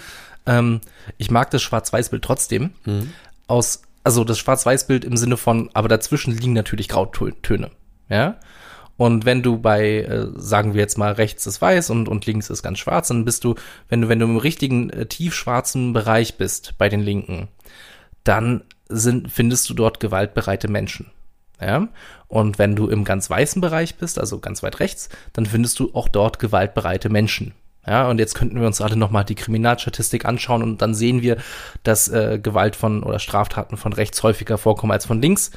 Ähm, 0.47 0.81
ich 1.17 1.31
mag 1.31 1.51
das 1.51 1.63
Schwarz-Weiß-Bild 1.63 2.23
trotzdem. 2.23 2.71
Mhm. 2.85 3.13
Aus 3.47 3.83
also 4.05 4.25
das 4.25 4.39
Schwarz-Weiß-Bild 4.39 5.05
im 5.05 5.17
Sinne 5.17 5.37
von, 5.37 5.71
aber 5.75 5.89
dazwischen 5.89 6.37
liegen 6.37 6.53
natürlich 6.53 6.89
Grautöne, 6.89 7.71
ja. 8.09 8.39
Und 8.97 9.25
wenn 9.25 9.43
du 9.43 9.57
bei, 9.57 10.03
äh, 10.03 10.27
sagen 10.35 10.75
wir 10.75 10.83
jetzt 10.83 10.99
mal, 10.99 11.13
rechts 11.13 11.47
ist 11.47 11.63
weiß 11.63 11.89
und, 11.89 12.07
und 12.07 12.27
links 12.27 12.51
ist 12.51 12.63
ganz 12.63 12.79
schwarz, 12.79 13.09
dann 13.09 13.25
bist 13.25 13.45
du, 13.45 13.55
wenn 13.89 14.03
du, 14.03 14.11
wenn 14.11 14.19
du 14.19 14.27
im 14.27 14.37
richtigen 14.37 14.91
äh, 14.91 15.07
tiefschwarzen 15.07 15.95
Bereich 15.95 16.37
bist 16.37 16.75
bei 16.77 16.91
den 16.91 17.01
Linken, 17.01 17.49
dann 18.25 18.63
sind, 18.91 19.33
findest 19.33 19.71
du 19.71 19.75
dort 19.75 20.01
gewaltbereite 20.01 20.69
Menschen. 20.69 21.11
Ja? 21.59 21.89
Und 22.29 22.59
wenn 22.59 22.77
du 22.77 22.89
im 22.89 23.05
ganz 23.05 23.31
weißen 23.31 23.63
Bereich 23.63 23.97
bist, 23.97 24.19
also 24.19 24.39
ganz 24.39 24.63
weit 24.63 24.81
rechts, 24.81 25.09
dann 25.33 25.47
findest 25.47 25.79
du 25.79 25.95
auch 25.95 26.09
dort 26.09 26.39
gewaltbereite 26.39 27.09
Menschen. 27.09 27.55
Ja, 27.87 28.09
und 28.09 28.19
jetzt 28.19 28.35
könnten 28.35 28.61
wir 28.61 28.67
uns 28.67 28.81
alle 28.81 28.97
nochmal 28.97 29.25
die 29.25 29.35
Kriminalstatistik 29.35 30.27
anschauen 30.27 30.63
und 30.63 30.83
dann 30.83 30.95
sehen 30.95 31.23
wir, 31.23 31.39
dass 31.83 32.09
äh, 32.09 32.39
Gewalt 32.41 32.77
von 32.77 33.03
oder 33.03 33.19
Straftaten 33.19 33.77
von 33.77 33.93
rechts 33.93 34.23
häufiger 34.23 34.59
vorkommen 34.59 34.93
als 34.93 35.07
von 35.07 35.23
links. 35.23 35.51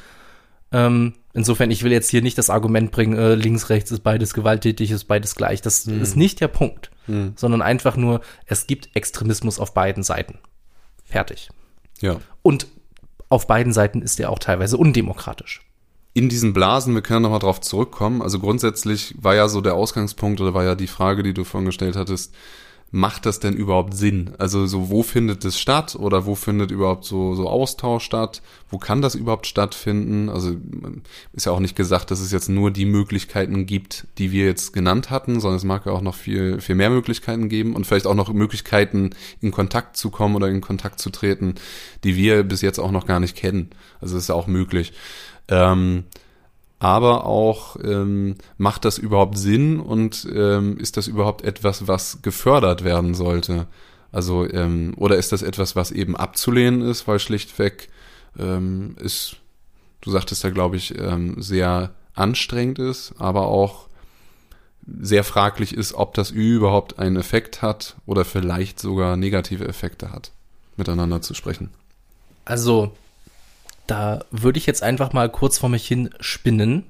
Ähm, 0.72 1.14
insofern, 1.34 1.70
ich 1.70 1.82
will 1.82 1.92
jetzt 1.92 2.10
hier 2.10 2.22
nicht 2.22 2.38
das 2.38 2.48
Argument 2.48 2.90
bringen, 2.90 3.16
äh, 3.16 3.34
links, 3.34 3.68
rechts 3.68 3.90
ist 3.90 4.00
beides 4.00 4.32
gewalttätig, 4.32 4.90
ist 4.90 5.04
beides 5.04 5.34
gleich. 5.34 5.60
Das 5.60 5.84
hm. 5.84 6.00
ist 6.00 6.16
nicht 6.16 6.40
der 6.40 6.48
Punkt, 6.48 6.90
hm. 7.06 7.34
sondern 7.36 7.60
einfach 7.60 7.96
nur, 7.96 8.22
es 8.46 8.66
gibt 8.66 8.96
Extremismus 8.96 9.58
auf 9.58 9.74
beiden 9.74 10.02
Seiten. 10.02 10.38
Fertig. 11.04 11.50
Ja. 12.00 12.16
Und 12.42 12.66
auf 13.28 13.46
beiden 13.46 13.72
Seiten 13.72 14.00
ist 14.00 14.18
er 14.18 14.30
auch 14.30 14.38
teilweise 14.38 14.78
undemokratisch 14.78 15.60
in 16.14 16.28
diesen 16.28 16.52
Blasen, 16.52 16.94
wir 16.94 17.02
können 17.02 17.22
nochmal 17.22 17.40
drauf 17.40 17.60
zurückkommen. 17.60 18.22
Also 18.22 18.38
grundsätzlich 18.38 19.14
war 19.20 19.34
ja 19.34 19.48
so 19.48 19.60
der 19.60 19.74
Ausgangspunkt 19.74 20.40
oder 20.40 20.54
war 20.54 20.64
ja 20.64 20.76
die 20.76 20.86
Frage, 20.86 21.24
die 21.24 21.34
du 21.34 21.42
vorhin 21.42 21.66
gestellt 21.66 21.96
hattest, 21.96 22.32
macht 22.92 23.26
das 23.26 23.40
denn 23.40 23.54
überhaupt 23.54 23.94
Sinn? 23.94 24.30
Also 24.38 24.66
so, 24.66 24.88
wo 24.88 25.02
findet 25.02 25.44
es 25.44 25.58
statt 25.58 25.96
oder 25.96 26.26
wo 26.26 26.36
findet 26.36 26.70
überhaupt 26.70 27.04
so, 27.04 27.34
so 27.34 27.48
Austausch 27.48 28.04
statt? 28.04 28.40
Wo 28.70 28.78
kann 28.78 29.02
das 29.02 29.16
überhaupt 29.16 29.48
stattfinden? 29.48 30.28
Also 30.28 30.54
ist 31.32 31.46
ja 31.46 31.50
auch 31.50 31.58
nicht 31.58 31.74
gesagt, 31.74 32.12
dass 32.12 32.20
es 32.20 32.30
jetzt 32.30 32.48
nur 32.48 32.70
die 32.70 32.84
Möglichkeiten 32.84 33.66
gibt, 33.66 34.06
die 34.18 34.30
wir 34.30 34.46
jetzt 34.46 34.72
genannt 34.72 35.10
hatten, 35.10 35.40
sondern 35.40 35.56
es 35.56 35.64
mag 35.64 35.86
ja 35.86 35.92
auch 35.92 36.02
noch 36.02 36.14
viel, 36.14 36.60
viel 36.60 36.76
mehr 36.76 36.90
Möglichkeiten 36.90 37.48
geben 37.48 37.74
und 37.74 37.84
vielleicht 37.84 38.06
auch 38.06 38.14
noch 38.14 38.32
Möglichkeiten, 38.32 39.10
in 39.40 39.50
Kontakt 39.50 39.96
zu 39.96 40.10
kommen 40.10 40.36
oder 40.36 40.48
in 40.48 40.60
Kontakt 40.60 41.00
zu 41.00 41.10
treten, 41.10 41.56
die 42.04 42.14
wir 42.14 42.44
bis 42.44 42.60
jetzt 42.60 42.78
auch 42.78 42.92
noch 42.92 43.06
gar 43.06 43.18
nicht 43.18 43.34
kennen. 43.36 43.70
Also 44.00 44.16
ist 44.16 44.28
ja 44.28 44.36
auch 44.36 44.46
möglich. 44.46 44.92
Ähm, 45.48 46.04
aber 46.78 47.24
auch 47.24 47.76
ähm, 47.82 48.36
macht 48.58 48.84
das 48.84 48.98
überhaupt 48.98 49.38
Sinn 49.38 49.80
und 49.80 50.28
ähm, 50.34 50.76
ist 50.76 50.96
das 50.96 51.06
überhaupt 51.06 51.42
etwas, 51.42 51.88
was 51.88 52.20
gefördert 52.20 52.84
werden 52.84 53.14
sollte? 53.14 53.66
Also 54.12 54.48
ähm, 54.48 54.92
oder 54.96 55.16
ist 55.16 55.32
das 55.32 55.42
etwas, 55.42 55.76
was 55.76 55.90
eben 55.90 56.14
abzulehnen 56.14 56.82
ist, 56.82 57.08
weil 57.08 57.18
schlichtweg 57.18 57.88
ähm, 58.38 58.96
ist, 59.00 59.36
du 60.02 60.10
sagtest 60.10 60.44
ja, 60.44 60.50
glaube 60.50 60.76
ich, 60.76 60.98
ähm, 60.98 61.40
sehr 61.40 61.94
anstrengend 62.14 62.78
ist, 62.78 63.14
aber 63.18 63.46
auch 63.48 63.88
sehr 64.86 65.24
fraglich 65.24 65.74
ist, 65.74 65.94
ob 65.94 66.14
das 66.14 66.30
überhaupt 66.30 66.98
einen 66.98 67.16
Effekt 67.16 67.62
hat 67.62 67.96
oder 68.06 68.24
vielleicht 68.24 68.78
sogar 68.78 69.16
negative 69.16 69.66
Effekte 69.66 70.12
hat, 70.12 70.32
miteinander 70.76 71.22
zu 71.22 71.34
sprechen. 71.34 71.70
Also 72.44 72.92
da 73.86 74.24
würde 74.30 74.58
ich 74.58 74.66
jetzt 74.66 74.82
einfach 74.82 75.12
mal 75.12 75.28
kurz 75.28 75.58
vor 75.58 75.68
mich 75.68 75.86
hin 75.86 76.10
spinnen 76.20 76.84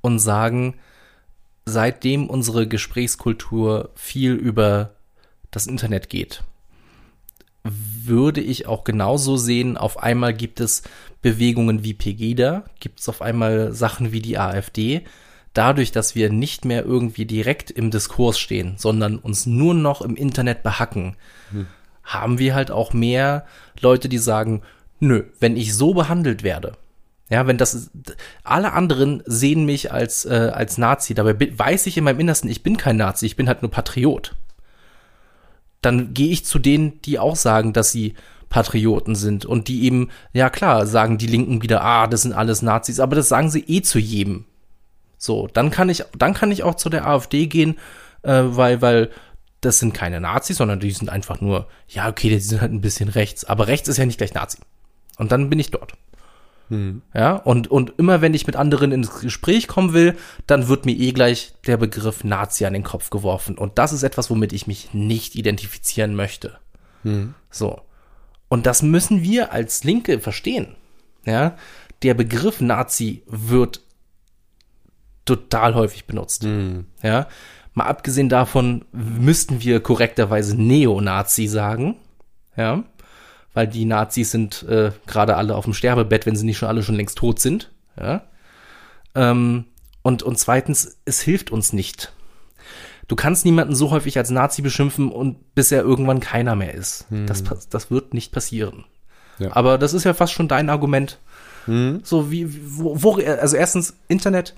und 0.00 0.18
sagen, 0.18 0.74
seitdem 1.64 2.28
unsere 2.28 2.66
Gesprächskultur 2.66 3.90
viel 3.94 4.32
über 4.32 4.94
das 5.50 5.66
Internet 5.66 6.08
geht, 6.08 6.42
würde 7.64 8.40
ich 8.40 8.66
auch 8.66 8.84
genauso 8.84 9.36
sehen, 9.36 9.76
auf 9.76 10.02
einmal 10.02 10.34
gibt 10.34 10.60
es 10.60 10.82
Bewegungen 11.20 11.84
wie 11.84 11.94
Pegida, 11.94 12.64
gibt 12.80 13.00
es 13.00 13.08
auf 13.08 13.22
einmal 13.22 13.72
Sachen 13.72 14.10
wie 14.12 14.20
die 14.20 14.38
AfD. 14.38 15.02
Dadurch, 15.54 15.92
dass 15.92 16.14
wir 16.14 16.30
nicht 16.30 16.64
mehr 16.64 16.84
irgendwie 16.84 17.26
direkt 17.26 17.70
im 17.70 17.90
Diskurs 17.90 18.38
stehen, 18.38 18.74
sondern 18.78 19.18
uns 19.18 19.46
nur 19.46 19.74
noch 19.74 20.00
im 20.00 20.16
Internet 20.16 20.62
behacken, 20.62 21.16
hm. 21.50 21.66
haben 22.02 22.38
wir 22.38 22.54
halt 22.54 22.70
auch 22.70 22.92
mehr 22.92 23.46
Leute, 23.78 24.08
die 24.08 24.18
sagen, 24.18 24.62
nö, 25.02 25.24
wenn 25.40 25.56
ich 25.56 25.74
so 25.74 25.94
behandelt 25.94 26.42
werde, 26.44 26.72
ja, 27.28 27.46
wenn 27.46 27.58
das 27.58 27.90
alle 28.44 28.72
anderen 28.72 29.22
sehen 29.26 29.64
mich 29.64 29.90
als 29.90 30.24
äh, 30.24 30.50
als 30.54 30.78
Nazi, 30.78 31.14
dabei 31.14 31.34
weiß 31.58 31.86
ich 31.86 31.96
in 31.96 32.04
meinem 32.04 32.20
Innersten, 32.20 32.48
ich 32.48 32.62
bin 32.62 32.76
kein 32.76 32.96
Nazi, 32.96 33.26
ich 33.26 33.36
bin 33.36 33.48
halt 33.48 33.62
nur 33.62 33.70
Patriot. 33.70 34.36
Dann 35.80 36.14
gehe 36.14 36.30
ich 36.30 36.44
zu 36.44 36.58
denen, 36.58 37.02
die 37.02 37.18
auch 37.18 37.34
sagen, 37.34 37.72
dass 37.72 37.90
sie 37.90 38.14
Patrioten 38.48 39.16
sind 39.16 39.44
und 39.44 39.66
die 39.66 39.84
eben, 39.84 40.10
ja 40.32 40.50
klar, 40.50 40.86
sagen 40.86 41.18
die 41.18 41.26
Linken 41.26 41.62
wieder, 41.62 41.82
ah, 41.82 42.06
das 42.06 42.22
sind 42.22 42.34
alles 42.34 42.62
Nazis, 42.62 43.00
aber 43.00 43.16
das 43.16 43.28
sagen 43.28 43.50
sie 43.50 43.64
eh 43.66 43.82
zu 43.82 43.98
jedem. 43.98 44.44
So, 45.18 45.48
dann 45.52 45.70
kann 45.70 45.88
ich, 45.88 46.04
dann 46.16 46.34
kann 46.34 46.52
ich 46.52 46.62
auch 46.62 46.76
zu 46.76 46.90
der 46.90 47.06
AfD 47.08 47.46
gehen, 47.46 47.78
äh, 48.22 48.42
weil, 48.44 48.82
weil 48.82 49.10
das 49.62 49.78
sind 49.78 49.94
keine 49.94 50.20
Nazis, 50.20 50.58
sondern 50.58 50.80
die 50.80 50.90
sind 50.90 51.08
einfach 51.08 51.40
nur, 51.40 51.66
ja, 51.88 52.08
okay, 52.08 52.28
die 52.28 52.38
sind 52.38 52.60
halt 52.60 52.72
ein 52.72 52.80
bisschen 52.80 53.08
rechts, 53.08 53.44
aber 53.44 53.66
rechts 53.68 53.88
ist 53.88 53.96
ja 53.96 54.06
nicht 54.06 54.18
gleich 54.18 54.34
Nazi. 54.34 54.58
Und 55.18 55.32
dann 55.32 55.50
bin 55.50 55.58
ich 55.58 55.70
dort. 55.70 55.92
Hm. 56.68 57.02
Ja, 57.14 57.36
und, 57.36 57.70
und 57.70 57.94
immer 57.98 58.22
wenn 58.22 58.34
ich 58.34 58.46
mit 58.46 58.56
anderen 58.56 58.92
ins 58.92 59.20
Gespräch 59.20 59.68
kommen 59.68 59.92
will, 59.92 60.16
dann 60.46 60.68
wird 60.68 60.86
mir 60.86 60.96
eh 60.96 61.12
gleich 61.12 61.52
der 61.66 61.76
Begriff 61.76 62.24
Nazi 62.24 62.64
an 62.64 62.72
den 62.72 62.82
Kopf 62.82 63.10
geworfen. 63.10 63.58
Und 63.58 63.78
das 63.78 63.92
ist 63.92 64.02
etwas, 64.02 64.30
womit 64.30 64.52
ich 64.52 64.66
mich 64.66 64.94
nicht 64.94 65.34
identifizieren 65.34 66.14
möchte. 66.14 66.58
Hm. 67.02 67.34
So. 67.50 67.80
Und 68.48 68.66
das 68.66 68.82
müssen 68.82 69.22
wir 69.22 69.52
als 69.52 69.84
Linke 69.84 70.18
verstehen. 70.18 70.76
Ja, 71.24 71.56
der 72.02 72.14
Begriff 72.14 72.60
Nazi 72.60 73.22
wird 73.26 73.80
total 75.24 75.74
häufig 75.74 76.06
benutzt. 76.06 76.44
Hm. 76.44 76.86
Ja, 77.02 77.28
mal 77.74 77.86
abgesehen 77.86 78.28
davon 78.28 78.84
müssten 78.92 79.60
wir 79.60 79.80
korrekterweise 79.80 80.60
Neonazi 80.60 81.46
sagen. 81.46 81.96
Ja, 82.56 82.84
weil 83.54 83.66
die 83.66 83.84
Nazis 83.84 84.30
sind 84.30 84.62
äh, 84.64 84.92
gerade 85.06 85.36
alle 85.36 85.54
auf 85.54 85.64
dem 85.64 85.74
Sterbebett, 85.74 86.26
wenn 86.26 86.36
sie 86.36 86.46
nicht 86.46 86.58
schon 86.58 86.68
alle 86.68 86.82
schon 86.82 86.94
längst 86.94 87.18
tot 87.18 87.38
sind. 87.38 87.70
Ja? 87.98 88.22
Ähm, 89.14 89.66
und, 90.02 90.22
und 90.22 90.38
zweitens, 90.38 90.98
es 91.04 91.20
hilft 91.20 91.50
uns 91.50 91.72
nicht. 91.72 92.12
Du 93.08 93.16
kannst 93.16 93.44
niemanden 93.44 93.74
so 93.74 93.90
häufig 93.90 94.16
als 94.16 94.30
Nazi 94.30 94.62
beschimpfen 94.62 95.10
und 95.10 95.54
bis 95.54 95.70
er 95.70 95.82
irgendwann 95.82 96.20
keiner 96.20 96.56
mehr 96.56 96.74
ist. 96.74 97.06
Hm. 97.10 97.26
Das, 97.26 97.42
das 97.68 97.90
wird 97.90 98.14
nicht 98.14 98.32
passieren. 98.32 98.84
Ja. 99.38 99.54
Aber 99.54 99.76
das 99.78 99.92
ist 99.92 100.04
ja 100.04 100.14
fast 100.14 100.32
schon 100.32 100.48
dein 100.48 100.70
Argument. 100.70 101.18
Hm. 101.66 102.00
So 102.04 102.30
wie, 102.30 102.48
wo, 102.78 103.02
wo, 103.02 103.14
also 103.16 103.56
erstens, 103.56 103.96
Internet, 104.08 104.54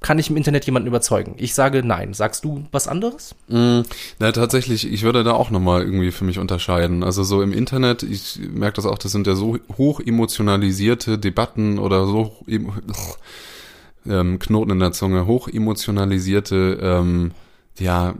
kann 0.00 0.18
ich 0.18 0.30
im 0.30 0.36
Internet 0.36 0.64
jemanden 0.64 0.86
überzeugen? 0.86 1.34
Ich 1.38 1.54
sage 1.54 1.82
nein. 1.82 2.14
Sagst 2.14 2.44
du 2.44 2.66
was 2.70 2.86
anderes? 2.86 3.34
Mm, 3.48 3.80
na, 4.20 4.30
tatsächlich, 4.32 4.90
ich 4.90 5.02
würde 5.02 5.24
da 5.24 5.32
auch 5.32 5.50
nochmal 5.50 5.82
irgendwie 5.82 6.12
für 6.12 6.24
mich 6.24 6.38
unterscheiden. 6.38 7.02
Also 7.02 7.24
so 7.24 7.42
im 7.42 7.52
Internet, 7.52 8.04
ich 8.04 8.38
merke 8.38 8.76
das 8.76 8.86
auch, 8.86 8.98
das 8.98 9.10
sind 9.10 9.26
ja 9.26 9.34
so 9.34 9.58
hoch 9.76 10.00
emotionalisierte 10.00 11.18
Debatten 11.18 11.78
oder 11.78 12.06
so 12.06 12.36
ähm, 14.06 14.38
Knoten 14.38 14.70
in 14.70 14.80
der 14.80 14.92
Zunge, 14.92 15.26
hoch 15.26 15.48
emotionalisierte 15.48 16.78
ähm, 16.80 17.32
ja, 17.78 18.14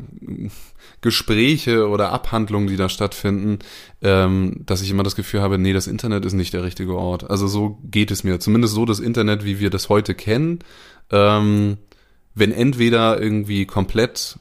Gespräche 1.01 1.89
oder 1.89 2.11
Abhandlungen, 2.11 2.69
die 2.69 2.77
da 2.77 2.89
stattfinden, 2.89 3.61
ähm, 4.03 4.63
dass 4.67 4.83
ich 4.83 4.91
immer 4.91 5.05
das 5.05 5.17
Gefühl 5.17 5.43
habe, 5.43 5.59
nee, 5.59 5.73
das 5.73 5.87
Internet 5.87 6.25
ist 6.25 6.33
nicht 6.33 6.53
der 6.53 6.65
richtige 6.65 6.97
Ort. 6.97 7.31
Also 7.31 7.47
so 7.47 7.79
geht 7.85 8.11
es 8.11 8.25
mir. 8.25 8.41
Zumindest 8.41 8.75
so 8.75 8.85
das 8.85 8.99
Internet, 8.99 9.45
wie 9.45 9.61
wir 9.61 9.71
das 9.71 9.89
heute 9.89 10.15
kennen 10.15 10.59
ähm, 11.11 11.79
wenn 12.35 12.53
entweder 12.53 13.21
irgendwie 13.21 13.67
komplett 13.67 14.39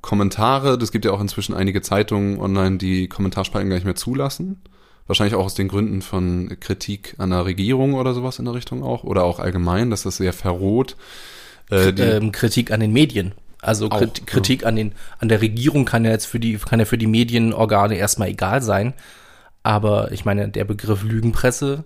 Kommentare, 0.00 0.78
das 0.78 0.92
gibt 0.92 1.04
ja 1.04 1.12
auch 1.12 1.20
inzwischen 1.20 1.54
einige 1.54 1.82
Zeitungen 1.82 2.38
online, 2.38 2.78
die 2.78 3.08
Kommentarspalten 3.08 3.68
gar 3.68 3.76
nicht 3.76 3.84
mehr 3.84 3.96
zulassen. 3.96 4.60
Wahrscheinlich 5.06 5.34
auch 5.34 5.44
aus 5.44 5.54
den 5.54 5.68
Gründen 5.68 6.02
von 6.02 6.56
Kritik 6.60 7.14
an 7.18 7.30
der 7.30 7.46
Regierung 7.46 7.94
oder 7.94 8.12
sowas 8.12 8.38
in 8.38 8.44
der 8.44 8.54
Richtung 8.54 8.82
auch. 8.82 9.04
Oder 9.04 9.24
auch 9.24 9.38
allgemein, 9.38 9.90
dass 9.90 10.02
das 10.02 10.18
sehr 10.18 10.34
verroht. 10.34 10.96
Äh, 11.70 11.88
ähm, 11.88 12.30
Kritik 12.30 12.70
an 12.70 12.80
den 12.80 12.92
Medien. 12.92 13.32
Also 13.60 13.88
auch, 13.90 14.02
Kritik 14.26 14.62
ja. 14.62 14.68
an 14.68 14.76
den 14.76 14.92
an 15.18 15.28
der 15.28 15.40
Regierung 15.40 15.84
kann 15.84 16.04
ja 16.04 16.12
jetzt 16.12 16.26
für 16.26 16.38
die 16.38 16.58
kann 16.58 16.78
ja 16.78 16.84
für 16.84 16.98
die 16.98 17.08
Medienorgane 17.08 17.96
erstmal 17.96 18.28
egal 18.28 18.62
sein, 18.62 18.94
aber 19.64 20.12
ich 20.12 20.24
meine 20.24 20.48
der 20.48 20.64
Begriff 20.64 21.02
Lügenpresse 21.02 21.84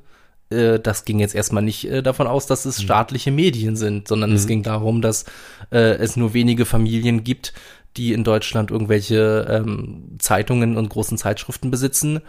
äh, 0.53 0.81
das 0.81 1.05
ging 1.05 1.19
jetzt 1.19 1.35
erstmal 1.35 1.63
nicht 1.63 1.89
äh, 1.89 2.03
davon 2.03 2.27
aus, 2.27 2.47
dass 2.47 2.65
es 2.65 2.79
mhm. 2.79 2.85
staatliche 2.85 3.31
Medien 3.31 3.77
sind, 3.77 4.09
sondern 4.09 4.31
mhm. 4.31 4.37
es 4.37 4.47
ging 4.47 4.63
darum, 4.63 5.03
dass 5.03 5.25
äh, 5.71 5.97
es 5.97 6.17
nur 6.17 6.35
wenige 6.35 6.65
Familien 6.65 7.25
gibt, 7.25 7.53
die 7.97 8.13
in 8.13 8.25
Deutschland 8.25 8.71
irgendwelche 8.71 9.47
ähm, 9.49 10.17
Zeitungen 10.19 10.77
und 10.77 10.89
großen 10.89 11.19
Zeitschriften 11.19 11.71
besitzen 11.71 12.21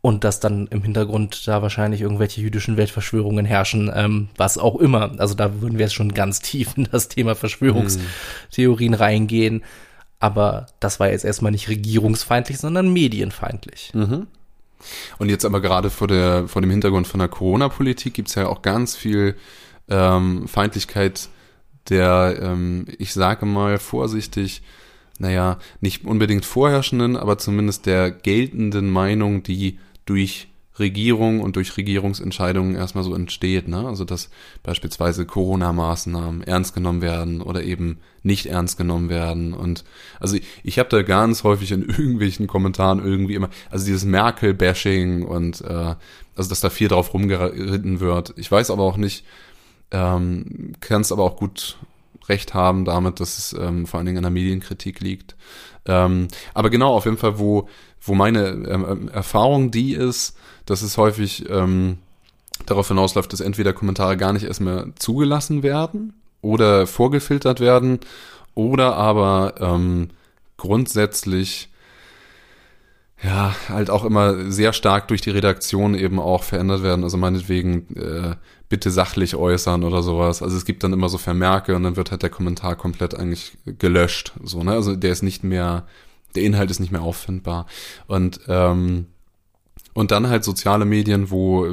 und 0.00 0.22
dass 0.24 0.40
dann 0.40 0.68
im 0.68 0.82
Hintergrund 0.82 1.48
da 1.48 1.62
wahrscheinlich 1.62 2.00
irgendwelche 2.00 2.40
jüdischen 2.40 2.76
Weltverschwörungen 2.76 3.44
herrschen, 3.44 3.90
ähm, 3.92 4.28
was 4.36 4.56
auch 4.56 4.76
immer. 4.76 5.18
Also 5.18 5.34
da 5.34 5.60
würden 5.60 5.78
wir 5.78 5.86
jetzt 5.86 5.94
schon 5.94 6.14
ganz 6.14 6.40
tief 6.40 6.76
in 6.76 6.88
das 6.90 7.08
Thema 7.08 7.34
Verschwörungstheorien 7.34 8.92
mhm. 8.92 8.98
reingehen. 8.98 9.64
Aber 10.18 10.66
das 10.80 11.00
war 11.00 11.10
jetzt 11.10 11.24
erstmal 11.24 11.52
nicht 11.52 11.68
regierungsfeindlich, 11.68 12.58
sondern 12.58 12.92
medienfeindlich. 12.92 13.90
Mhm. 13.94 14.28
Und 15.18 15.28
jetzt 15.28 15.44
aber 15.44 15.60
gerade 15.60 15.90
vor, 15.90 16.08
der, 16.08 16.48
vor 16.48 16.62
dem 16.62 16.70
Hintergrund 16.70 17.06
von 17.06 17.20
der 17.20 17.28
Corona-Politik 17.28 18.14
gibt 18.14 18.28
es 18.28 18.34
ja 18.34 18.48
auch 18.48 18.62
ganz 18.62 18.96
viel 18.96 19.36
ähm, 19.88 20.48
Feindlichkeit 20.48 21.28
der, 21.88 22.38
ähm, 22.42 22.86
ich 22.98 23.12
sage 23.12 23.46
mal 23.46 23.78
vorsichtig, 23.78 24.62
naja, 25.18 25.58
nicht 25.80 26.04
unbedingt 26.04 26.44
vorherrschenden, 26.44 27.16
aber 27.16 27.38
zumindest 27.38 27.86
der 27.86 28.10
geltenden 28.10 28.90
Meinung, 28.90 29.42
die 29.42 29.78
durch 30.04 30.48
Regierung 30.78 31.40
und 31.40 31.56
durch 31.56 31.76
Regierungsentscheidungen 31.76 32.74
erstmal 32.74 33.04
so 33.04 33.14
entsteht. 33.14 33.68
Ne? 33.68 33.86
Also 33.86 34.04
dass 34.04 34.30
beispielsweise 34.62 35.24
Corona-Maßnahmen 35.24 36.42
ernst 36.42 36.74
genommen 36.74 37.02
werden 37.02 37.40
oder 37.40 37.62
eben 37.62 37.98
nicht 38.22 38.46
ernst 38.46 38.76
genommen 38.76 39.08
werden. 39.08 39.54
Und 39.54 39.84
also 40.20 40.36
ich, 40.36 40.44
ich 40.62 40.78
habe 40.78 40.88
da 40.88 41.02
ganz 41.02 41.44
häufig 41.44 41.72
in 41.72 41.82
irgendwelchen 41.88 42.46
Kommentaren 42.46 43.04
irgendwie 43.04 43.34
immer, 43.34 43.50
also 43.70 43.86
dieses 43.86 44.04
Merkel-Bashing 44.04 45.22
und 45.22 45.62
äh, 45.62 45.94
also 46.36 46.50
dass 46.50 46.60
da 46.60 46.70
viel 46.70 46.88
drauf 46.88 47.14
rumgeritten 47.14 48.00
wird. 48.00 48.34
Ich 48.36 48.50
weiß 48.50 48.70
aber 48.70 48.82
auch 48.82 48.98
nicht, 48.98 49.24
ähm, 49.90 50.72
kannst 50.80 51.12
aber 51.12 51.22
auch 51.22 51.36
gut 51.36 51.78
recht 52.28 52.54
haben 52.54 52.84
damit, 52.84 53.20
dass 53.20 53.38
es 53.38 53.52
ähm, 53.58 53.86
vor 53.86 53.98
allen 53.98 54.06
Dingen 54.06 54.18
an 54.18 54.24
der 54.24 54.30
Medienkritik 54.30 55.00
liegt. 55.00 55.36
Ähm, 55.86 56.28
aber 56.54 56.70
genau, 56.70 56.94
auf 56.94 57.04
jeden 57.04 57.16
Fall, 57.16 57.38
wo, 57.38 57.68
wo 58.00 58.14
meine 58.14 58.46
ähm, 58.48 59.08
Erfahrung 59.08 59.70
die 59.70 59.94
ist, 59.94 60.36
dass 60.64 60.82
es 60.82 60.96
häufig 60.96 61.48
ähm, 61.48 61.98
darauf 62.66 62.88
hinausläuft, 62.88 63.32
dass 63.32 63.40
entweder 63.40 63.72
Kommentare 63.72 64.16
gar 64.16 64.32
nicht 64.32 64.44
erstmal 64.44 64.92
zugelassen 64.98 65.62
werden 65.62 66.14
oder 66.42 66.86
vorgefiltert 66.86 67.60
werden 67.60 68.00
oder 68.54 68.96
aber 68.96 69.54
ähm, 69.60 70.10
grundsätzlich 70.56 71.68
ja, 73.22 73.54
halt 73.68 73.88
auch 73.88 74.04
immer 74.04 74.50
sehr 74.50 74.72
stark 74.72 75.08
durch 75.08 75.22
die 75.22 75.30
Redaktion 75.30 75.94
eben 75.94 76.20
auch 76.20 76.42
verändert 76.42 76.82
werden. 76.82 77.02
Also 77.02 77.16
meinetwegen 77.16 77.96
äh, 77.96 78.36
bitte 78.68 78.90
sachlich 78.90 79.36
äußern 79.36 79.84
oder 79.84 80.02
sowas. 80.02 80.42
Also 80.42 80.56
es 80.56 80.64
gibt 80.64 80.84
dann 80.84 80.92
immer 80.92 81.08
so 81.08 81.16
Vermerke 81.16 81.74
und 81.76 81.82
dann 81.82 81.96
wird 81.96 82.10
halt 82.10 82.22
der 82.22 82.30
Kommentar 82.30 82.76
komplett 82.76 83.14
eigentlich 83.14 83.56
gelöscht. 83.64 84.34
So, 84.44 84.62
ne? 84.62 84.72
Also 84.72 84.96
der 84.96 85.12
ist 85.12 85.22
nicht 85.22 85.44
mehr, 85.44 85.84
der 86.36 86.44
Inhalt 86.44 86.70
ist 86.70 86.80
nicht 86.80 86.92
mehr 86.92 87.02
auffindbar. 87.02 87.66
Und 88.06 88.40
ähm, 88.48 89.06
und 89.96 90.10
dann 90.10 90.28
halt 90.28 90.44
soziale 90.44 90.84
Medien, 90.84 91.30
wo, 91.30 91.66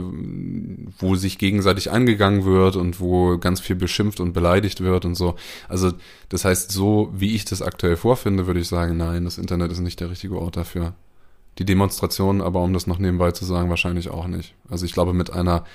wo 0.98 1.16
sich 1.16 1.38
gegenseitig 1.38 1.92
angegangen 1.92 2.46
wird 2.46 2.78
und 2.78 3.02
wo 3.02 3.38
ganz 3.38 3.60
viel 3.60 3.76
beschimpft 3.76 4.22
und 4.22 4.32
beleidigt 4.32 4.80
wird 4.80 5.04
und 5.04 5.16
so. 5.16 5.36
Also 5.68 5.92
das 6.30 6.46
heißt, 6.46 6.72
so 6.72 7.12
wie 7.14 7.36
ich 7.36 7.44
das 7.44 7.62
aktuell 7.62 7.98
vorfinde, 7.98 8.48
würde 8.48 8.62
ich 8.62 8.70
sagen, 8.70 8.96
nein, 8.96 9.26
das 9.26 9.38
Internet 9.38 9.74
ist 9.74 9.82
nicht 9.82 10.00
der 10.00 10.10
richtige 10.10 10.40
Ort 10.40 10.56
dafür. 10.56 10.94
Die 11.58 11.66
Demonstration, 11.66 12.42
aber 12.42 12.62
um 12.62 12.72
das 12.72 12.88
noch 12.88 12.98
nebenbei 12.98 13.32
zu 13.32 13.44
sagen, 13.44 13.70
wahrscheinlich 13.70 14.10
auch 14.10 14.28
nicht. 14.28 14.56
Also 14.70 14.86
ich 14.86 14.94
glaube, 14.94 15.14
mit 15.14 15.30
einer 15.34 15.66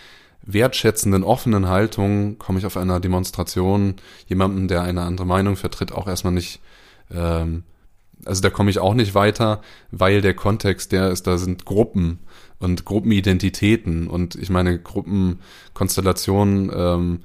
wertschätzenden, 0.41 1.25
offenen 1.25 1.69
Haltung 1.69 2.39
komme 2.39 2.59
ich 2.59 2.65
auf 2.65 2.79
einer 2.79 2.99
Demonstration 2.99 3.97
jemanden, 4.27 4.69
der 4.69 4.81
eine 4.81 5.03
andere 5.03 5.27
Meinung 5.27 5.57
vertritt, 5.57 5.93
auch 5.93 6.09
erstmal 6.09 6.33
nicht, 6.33 6.61
ähm, 7.15 7.65
also 8.25 8.43
da 8.43 8.51
komme 8.51 8.71
ich 8.71 8.79
auch 8.79 8.95
nicht 8.95 9.15
weiter, 9.15 9.61
weil 9.91 10.21
der 10.21 10.35
Kontext 10.35 10.93
der 10.93 11.11
ist, 11.11 11.27
da 11.27 11.39
sind 11.39 11.65
Gruppen 11.65 12.19
und 12.59 12.85
Gruppenidentitäten 12.85 14.09
und 14.09 14.35
ich 14.35 14.51
meine 14.51 14.79
Gruppenkonstellationen 14.79 16.71
ähm, 16.75 17.21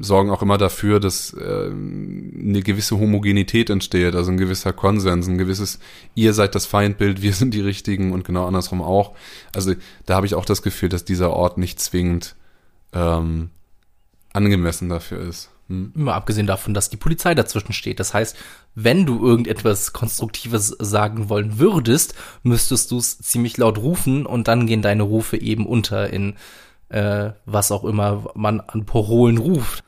sorgen 0.00 0.30
auch 0.30 0.42
immer 0.42 0.56
dafür, 0.56 1.00
dass 1.00 1.32
äh, 1.34 1.66
eine 1.70 2.62
gewisse 2.62 2.98
Homogenität 2.98 3.70
entsteht, 3.70 4.14
also 4.14 4.30
ein 4.30 4.36
gewisser 4.36 4.72
Konsens, 4.72 5.26
ein 5.26 5.38
gewisses, 5.38 5.80
ihr 6.14 6.32
seid 6.32 6.54
das 6.54 6.66
Feindbild, 6.66 7.22
wir 7.22 7.32
sind 7.32 7.54
die 7.54 7.60
Richtigen 7.60 8.12
und 8.12 8.24
genau 8.24 8.46
andersrum 8.46 8.82
auch. 8.82 9.14
Also 9.54 9.74
da 10.06 10.14
habe 10.14 10.26
ich 10.26 10.34
auch 10.34 10.44
das 10.44 10.62
Gefühl, 10.62 10.88
dass 10.88 11.04
dieser 11.04 11.30
Ort 11.32 11.58
nicht 11.58 11.80
zwingend 11.80 12.36
ähm, 12.92 13.50
angemessen 14.32 14.88
dafür 14.88 15.20
ist. 15.20 15.50
Hm? 15.68 15.92
Immer 15.94 16.14
abgesehen 16.14 16.46
davon, 16.46 16.74
dass 16.74 16.90
die 16.90 16.96
Polizei 16.96 17.34
dazwischen 17.34 17.72
steht. 17.72 18.00
Das 18.00 18.12
heißt, 18.14 18.36
wenn 18.74 19.06
du 19.06 19.24
irgendetwas 19.24 19.92
Konstruktives 19.92 20.76
sagen 20.78 21.28
wollen 21.28 21.58
würdest, 21.58 22.14
müsstest 22.42 22.90
du 22.90 22.98
es 22.98 23.18
ziemlich 23.18 23.56
laut 23.56 23.78
rufen 23.78 24.26
und 24.26 24.48
dann 24.48 24.66
gehen 24.66 24.82
deine 24.82 25.04
Rufe 25.04 25.36
eben 25.36 25.66
unter 25.66 26.10
in 26.10 26.36
äh, 26.88 27.32
was 27.46 27.72
auch 27.72 27.84
immer 27.84 28.30
man 28.34 28.60
an 28.60 28.84
Parolen 28.84 29.38
ruft. 29.38 29.84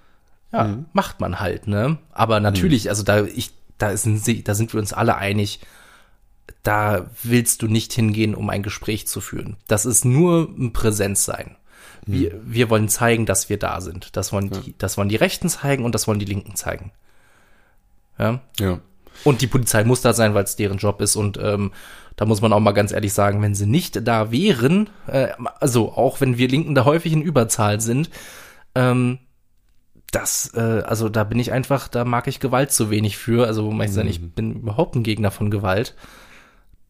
Ja, 0.53 0.65
mhm. 0.65 0.87
macht 0.93 1.21
man 1.21 1.41
halt, 1.41 1.67
ne? 1.67 1.99
Aber 2.13 2.41
natürlich, 2.41 2.85
mhm. 2.85 2.91
also 2.91 3.03
da 3.03 3.25
ich, 3.25 3.53
da 3.79 3.91
ist 3.91 4.07
da 4.45 4.55
sind 4.55 4.73
wir 4.73 4.81
uns 4.81 4.93
alle 4.93 5.17
einig, 5.17 5.61
da 6.63 7.11
willst 7.23 7.63
du 7.63 7.69
nicht 7.69 7.93
hingehen, 7.93 8.35
um 8.35 8.49
ein 8.51 8.63
Gespräch 8.63 9.07
zu 9.07 9.21
führen. 9.21 9.57
Das 9.69 9.87
ist 9.87 10.05
nur 10.05 10.49
ein 10.59 10.73
Präsenz 10.73 11.25
sein. 12.07 12.21
Wir, 12.21 12.35
mhm. 12.35 12.41
wir 12.45 12.71
wollen 12.71 12.89
zeigen, 12.89 13.27
dass 13.27 13.49
wir 13.49 13.59
da 13.59 13.81
sind. 13.81 14.17
Das 14.17 14.33
wollen, 14.33 14.51
ja. 14.53 14.61
die, 14.61 14.75
das 14.79 14.97
wollen 14.97 15.09
die 15.09 15.17
Rechten 15.17 15.49
zeigen 15.49 15.85
und 15.85 15.95
das 15.95 16.07
wollen 16.07 16.19
die 16.19 16.27
Linken 16.27 16.57
zeigen. 16.57 16.93
Ja. 18.19 18.41
ja. 18.59 18.81
Und 19.25 19.41
die 19.41 19.47
Polizei 19.47 19.85
muss 19.85 20.03
da 20.03 20.13
sein, 20.13 20.35
weil 20.35 20.45
es 20.45 20.57
deren 20.57 20.79
Job 20.79 21.01
ist. 21.01 21.17
Und 21.17 21.39
ähm, 21.43 21.73
da 22.17 22.25
muss 22.25 22.41
man 22.41 22.53
auch 22.53 22.61
mal 22.61 22.73
ganz 22.73 22.93
ehrlich 22.93 23.13
sagen, 23.13 23.43
wenn 23.43 23.55
sie 23.55 23.67
nicht 23.67 24.07
da 24.07 24.31
wären, 24.31 24.91
äh, 25.07 25.29
also 25.61 25.93
auch 25.93 26.21
wenn 26.21 26.39
wir 26.39 26.49
Linken 26.49 26.75
da 26.75 26.85
häufig 26.85 27.13
in 27.13 27.23
Überzahl 27.23 27.81
sind, 27.81 28.11
ähm, 28.75 29.19
das, 30.13 30.53
äh, 30.55 30.83
also 30.87 31.09
da 31.09 31.25
bin 31.25 31.39
ich 31.39 31.53
einfach, 31.53 31.89
da 31.89 32.05
mag 32.05 32.27
ich 32.27 32.41
Gewalt 32.41 32.73
zu 32.73 32.91
wenig 32.91 33.17
für. 33.17 33.47
Also 33.47 33.71
muss 33.71 33.87
ich 33.87 33.93
sagen, 33.93 34.09
ich 34.09 34.21
mhm. 34.21 34.31
bin 34.31 34.53
überhaupt 34.55 34.95
ein 34.95 35.03
Gegner 35.03 35.31
von 35.31 35.51
Gewalt. 35.51 35.95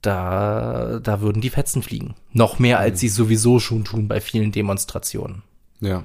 Da, 0.07 1.01
da 1.03 1.21
würden 1.21 1.43
die 1.43 1.51
Fetzen 1.51 1.83
fliegen. 1.83 2.15
Noch 2.33 2.61
mehr, 2.61 2.79
als 2.79 3.01
sie 3.01 3.09
sowieso 3.09 3.59
schon 3.59 3.83
tun 3.83 4.07
bei 4.07 4.21
vielen 4.21 4.53
Demonstrationen. 4.53 5.43
Ja. 5.81 6.05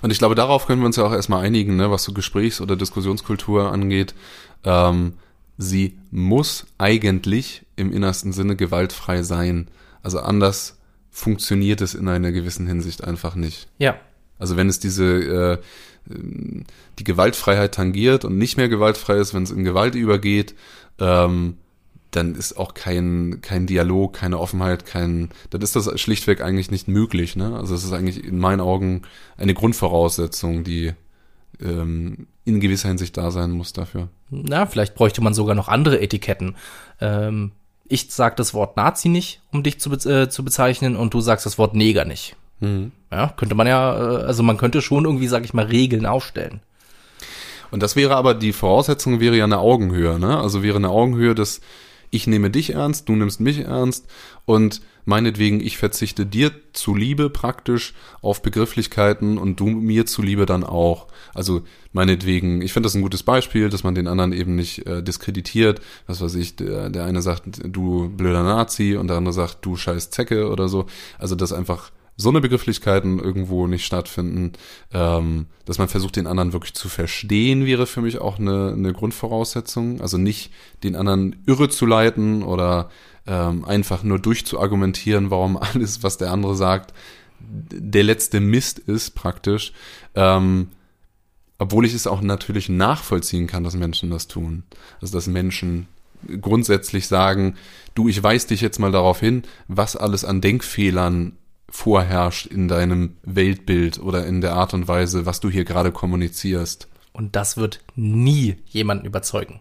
Und 0.00 0.12
ich 0.12 0.18
glaube, 0.18 0.36
darauf 0.36 0.66
können 0.66 0.80
wir 0.80 0.86
uns 0.86 0.94
ja 0.94 1.04
auch 1.04 1.12
erstmal 1.12 1.44
einigen, 1.44 1.74
ne, 1.74 1.90
was 1.90 2.04
so 2.04 2.12
Gesprächs- 2.12 2.60
oder 2.60 2.76
Diskussionskultur 2.76 3.72
angeht. 3.72 4.14
Ähm, 4.62 5.14
sie 5.58 5.98
muss 6.12 6.66
eigentlich 6.78 7.66
im 7.74 7.92
innersten 7.92 8.32
Sinne 8.32 8.54
gewaltfrei 8.54 9.24
sein. 9.24 9.66
Also 10.04 10.20
anders 10.20 10.78
funktioniert 11.10 11.80
es 11.80 11.94
in 11.94 12.06
einer 12.06 12.30
gewissen 12.30 12.68
Hinsicht 12.68 13.02
einfach 13.02 13.34
nicht. 13.34 13.66
Ja. 13.78 13.96
Also 14.38 14.56
wenn 14.56 14.68
es 14.68 14.78
diese 14.78 15.04
äh, 15.04 15.58
die 17.00 17.04
Gewaltfreiheit 17.04 17.74
tangiert 17.74 18.24
und 18.24 18.38
nicht 18.38 18.56
mehr 18.56 18.68
gewaltfrei 18.68 19.16
ist, 19.16 19.34
wenn 19.34 19.42
es 19.42 19.50
in 19.50 19.64
Gewalt 19.64 19.96
übergeht, 19.96 20.54
ähm, 21.00 21.56
dann 22.10 22.34
ist 22.34 22.56
auch 22.56 22.74
kein, 22.74 23.40
kein 23.42 23.66
Dialog, 23.66 24.14
keine 24.14 24.38
Offenheit, 24.38 24.86
kein, 24.86 25.30
dann 25.50 25.60
ist 25.60 25.76
das 25.76 26.00
schlichtweg 26.00 26.40
eigentlich 26.40 26.70
nicht 26.70 26.88
möglich. 26.88 27.36
Ne? 27.36 27.56
Also 27.56 27.74
es 27.74 27.84
ist 27.84 27.92
eigentlich 27.92 28.24
in 28.24 28.38
meinen 28.38 28.60
Augen 28.60 29.02
eine 29.36 29.54
Grundvoraussetzung, 29.54 30.64
die 30.64 30.92
ähm, 31.60 32.26
in 32.44 32.60
gewisser 32.60 32.88
Hinsicht 32.88 33.16
da 33.16 33.30
sein 33.30 33.50
muss 33.50 33.72
dafür. 33.72 34.08
Na, 34.30 34.66
vielleicht 34.66 34.94
bräuchte 34.94 35.20
man 35.20 35.34
sogar 35.34 35.54
noch 35.54 35.68
andere 35.68 36.00
Etiketten. 36.00 36.56
Ähm, 37.00 37.52
ich 37.88 38.10
sag 38.10 38.36
das 38.36 38.54
Wort 38.54 38.76
Nazi 38.76 39.08
nicht, 39.08 39.40
um 39.52 39.62
dich 39.62 39.80
zu, 39.80 39.92
äh, 39.92 40.28
zu 40.28 40.44
bezeichnen, 40.44 40.96
und 40.96 41.14
du 41.14 41.20
sagst 41.20 41.46
das 41.46 41.58
Wort 41.58 41.74
Neger 41.74 42.04
nicht. 42.04 42.36
Mhm. 42.60 42.92
Ja, 43.10 43.32
könnte 43.36 43.54
man 43.54 43.66
ja, 43.66 43.94
äh, 43.94 44.24
also 44.24 44.42
man 44.42 44.56
könnte 44.56 44.82
schon 44.82 45.04
irgendwie, 45.04 45.28
sag 45.28 45.44
ich 45.44 45.54
mal, 45.54 45.66
Regeln 45.66 46.06
aufstellen. 46.06 46.60
Und 47.70 47.82
das 47.82 47.96
wäre 47.96 48.16
aber, 48.16 48.34
die 48.34 48.52
Voraussetzung 48.52 49.20
wäre 49.20 49.36
ja 49.36 49.44
eine 49.44 49.58
Augenhöhe, 49.58 50.18
ne? 50.18 50.38
Also 50.38 50.62
wäre 50.62 50.76
eine 50.76 50.88
Augenhöhe, 50.88 51.34
dass 51.34 51.60
ich 52.10 52.26
nehme 52.26 52.50
dich 52.50 52.70
ernst, 52.74 53.08
du 53.08 53.16
nimmst 53.16 53.40
mich 53.40 53.60
ernst 53.60 54.06
und 54.44 54.80
meinetwegen, 55.06 55.60
ich 55.60 55.78
verzichte 55.78 56.26
dir 56.26 56.50
zuliebe 56.72 57.30
praktisch 57.30 57.94
auf 58.20 58.42
Begrifflichkeiten 58.42 59.38
und 59.38 59.58
du 59.60 59.66
mir 59.66 60.04
zuliebe 60.04 60.46
dann 60.46 60.64
auch. 60.64 61.06
Also 61.32 61.62
meinetwegen, 61.92 62.60
ich 62.60 62.72
finde 62.72 62.88
das 62.88 62.94
ein 62.94 63.02
gutes 63.02 63.22
Beispiel, 63.22 63.70
dass 63.70 63.84
man 63.84 63.94
den 63.94 64.08
anderen 64.08 64.32
eben 64.32 64.56
nicht 64.56 64.86
äh, 64.86 65.02
diskreditiert. 65.02 65.80
Was 66.06 66.20
weiß 66.20 66.34
ich, 66.34 66.56
der, 66.56 66.90
der 66.90 67.04
eine 67.04 67.22
sagt, 67.22 67.60
du 67.64 68.08
blöder 68.08 68.42
Nazi 68.42 68.96
und 68.96 69.08
der 69.08 69.16
andere 69.16 69.32
sagt, 69.32 69.64
du 69.64 69.76
scheiß 69.76 70.10
Zecke 70.10 70.50
oder 70.50 70.68
so. 70.68 70.86
Also 71.18 71.34
das 71.36 71.52
einfach 71.52 71.92
so 72.16 72.30
eine 72.30 72.40
Begrifflichkeiten 72.40 73.18
irgendwo 73.18 73.66
nicht 73.66 73.84
stattfinden, 73.84 74.52
ähm, 74.92 75.46
dass 75.66 75.78
man 75.78 75.88
versucht, 75.88 76.16
den 76.16 76.26
anderen 76.26 76.52
wirklich 76.52 76.74
zu 76.74 76.88
verstehen, 76.88 77.66
wäre 77.66 77.86
für 77.86 78.00
mich 78.00 78.18
auch 78.18 78.38
eine, 78.38 78.72
eine 78.72 78.92
Grundvoraussetzung. 78.92 80.00
Also 80.00 80.16
nicht 80.16 80.50
den 80.82 80.96
anderen 80.96 81.36
irre 81.46 81.68
zu 81.68 81.84
leiten 81.84 82.42
oder 82.42 82.90
ähm, 83.26 83.64
einfach 83.64 84.02
nur 84.02 84.18
durchzuargumentieren, 84.18 85.30
warum 85.30 85.56
alles, 85.60 86.02
was 86.02 86.16
der 86.16 86.32
andere 86.32 86.56
sagt, 86.56 86.94
der 87.38 88.02
letzte 88.02 88.40
Mist 88.40 88.78
ist 88.78 89.10
praktisch. 89.14 89.72
Ähm, 90.14 90.68
obwohl 91.58 91.86
ich 91.86 91.94
es 91.94 92.06
auch 92.06 92.20
natürlich 92.20 92.68
nachvollziehen 92.68 93.46
kann, 93.46 93.64
dass 93.64 93.74
Menschen 93.74 94.10
das 94.10 94.26
tun. 94.26 94.62
Also 95.00 95.14
dass 95.14 95.26
Menschen 95.26 95.88
grundsätzlich 96.40 97.06
sagen, 97.08 97.56
du, 97.94 98.08
ich 98.08 98.22
weise 98.22 98.48
dich 98.48 98.60
jetzt 98.60 98.78
mal 98.78 98.92
darauf 98.92 99.20
hin, 99.20 99.42
was 99.68 99.96
alles 99.96 100.24
an 100.24 100.40
Denkfehlern 100.40 101.32
vorherrscht 101.68 102.46
in 102.46 102.68
deinem 102.68 103.16
Weltbild 103.22 103.98
oder 103.98 104.26
in 104.26 104.40
der 104.40 104.54
Art 104.54 104.74
und 104.74 104.88
Weise, 104.88 105.26
was 105.26 105.40
du 105.40 105.50
hier 105.50 105.64
gerade 105.64 105.92
kommunizierst. 105.92 106.88
Und 107.12 107.34
das 107.34 107.56
wird 107.56 107.80
nie 107.94 108.56
jemanden 108.66 109.06
überzeugen. 109.06 109.60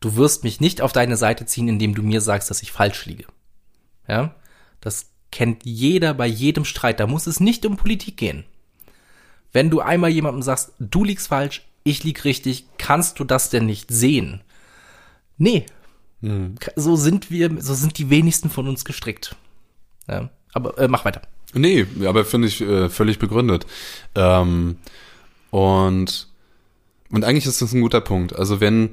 Du 0.00 0.16
wirst 0.16 0.44
mich 0.44 0.60
nicht 0.60 0.80
auf 0.80 0.92
deine 0.92 1.16
Seite 1.16 1.44
ziehen, 1.44 1.68
indem 1.68 1.94
du 1.94 2.02
mir 2.02 2.20
sagst, 2.20 2.50
dass 2.50 2.62
ich 2.62 2.72
falsch 2.72 3.06
liege. 3.06 3.24
Ja? 4.06 4.34
Das 4.80 5.10
kennt 5.32 5.64
jeder 5.64 6.14
bei 6.14 6.26
jedem 6.26 6.64
Streit. 6.64 7.00
Da 7.00 7.06
muss 7.06 7.26
es 7.26 7.40
nicht 7.40 7.66
um 7.66 7.76
Politik 7.76 8.16
gehen. 8.16 8.44
Wenn 9.52 9.70
du 9.70 9.80
einmal 9.80 10.10
jemandem 10.10 10.42
sagst, 10.42 10.72
du 10.78 11.04
liegst 11.04 11.28
falsch, 11.28 11.66
ich 11.82 12.04
lieg 12.04 12.24
richtig, 12.24 12.66
kannst 12.78 13.18
du 13.18 13.24
das 13.24 13.50
denn 13.50 13.66
nicht 13.66 13.90
sehen? 13.90 14.42
Nee. 15.36 15.66
Hm. 16.20 16.56
So 16.76 16.96
sind 16.96 17.30
wir, 17.30 17.60
so 17.60 17.74
sind 17.74 17.98
die 17.98 18.10
wenigsten 18.10 18.50
von 18.50 18.68
uns 18.68 18.84
gestrickt. 18.84 19.36
Ja. 20.06 20.30
Aber 20.52 20.78
äh, 20.78 20.88
mach 20.88 21.04
weiter. 21.04 21.22
Nee, 21.54 21.86
aber 22.04 22.24
finde 22.24 22.48
ich 22.48 22.60
äh, 22.60 22.88
völlig 22.88 23.18
begründet. 23.18 23.66
Ähm, 24.14 24.76
und, 25.50 26.28
und 27.10 27.24
eigentlich 27.24 27.46
ist 27.46 27.62
das 27.62 27.72
ein 27.72 27.80
guter 27.80 28.00
Punkt. 28.00 28.36
Also 28.36 28.60
wenn, 28.60 28.90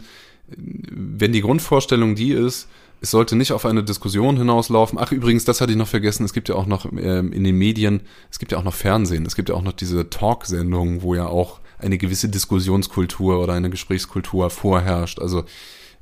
wenn 0.47 1.33
die 1.33 1.41
Grundvorstellung 1.41 2.15
die 2.15 2.31
ist, 2.31 2.67
es 3.01 3.11
sollte 3.11 3.35
nicht 3.35 3.51
auf 3.51 3.65
eine 3.65 3.83
Diskussion 3.83 4.37
hinauslaufen. 4.37 4.97
Ach, 4.99 5.11
übrigens, 5.11 5.45
das 5.45 5.61
hatte 5.61 5.71
ich 5.71 5.77
noch 5.77 5.87
vergessen. 5.87 6.23
Es 6.23 6.33
gibt 6.33 6.49
ja 6.49 6.55
auch 6.55 6.65
noch 6.65 6.85
ähm, 6.91 7.33
in 7.33 7.43
den 7.43 7.57
Medien, 7.57 8.01
es 8.31 8.39
gibt 8.39 8.51
ja 8.51 8.57
auch 8.57 8.63
noch 8.63 8.73
Fernsehen. 8.73 9.25
Es 9.25 9.35
gibt 9.35 9.49
ja 9.49 9.55
auch 9.55 9.61
noch 9.61 9.73
diese 9.73 10.09
Talksendungen, 10.09 11.01
wo 11.01 11.13
ja 11.13 11.27
auch 11.27 11.59
eine 11.77 11.97
gewisse 11.97 12.29
Diskussionskultur 12.29 13.39
oder 13.39 13.53
eine 13.53 13.69
Gesprächskultur 13.69 14.49
vorherrscht. 14.49 15.19
Also 15.19 15.43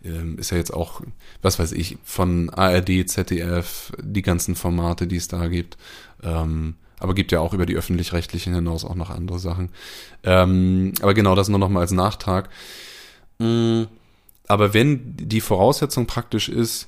ähm, 0.03 0.37
ist 0.37 0.51
ja 0.51 0.57
jetzt 0.57 0.73
auch, 0.73 1.01
was 1.41 1.59
weiß 1.59 1.71
ich, 1.73 1.97
von 2.03 2.49
ARD, 2.49 3.07
ZDF, 3.07 3.93
die 4.01 4.21
ganzen 4.21 4.55
Formate, 4.55 5.07
die 5.07 5.17
es 5.17 5.27
da 5.27 5.47
gibt. 5.47 5.77
Ähm, 6.21 6.75
aber 6.99 7.13
gibt 7.13 7.31
ja 7.31 7.41
auch 7.41 7.53
über 7.53 7.65
die 7.65 7.75
öffentlich-rechtlichen 7.75 8.53
hinaus 8.55 8.85
auch 8.85 8.95
noch 8.95 9.09
andere 9.09 9.39
Sachen. 9.39 9.69
Ähm, 10.23 10.93
aber 11.01 11.13
genau 11.13 11.35
das 11.35 11.49
nur 11.49 11.59
noch 11.59 11.69
mal 11.69 11.81
als 11.81 11.91
Nachtrag. 11.91 12.49
Mm, 13.39 13.83
aber 14.47 14.73
wenn 14.73 15.15
die 15.17 15.41
Voraussetzung 15.41 16.05
praktisch 16.05 16.47
ist, 16.47 16.87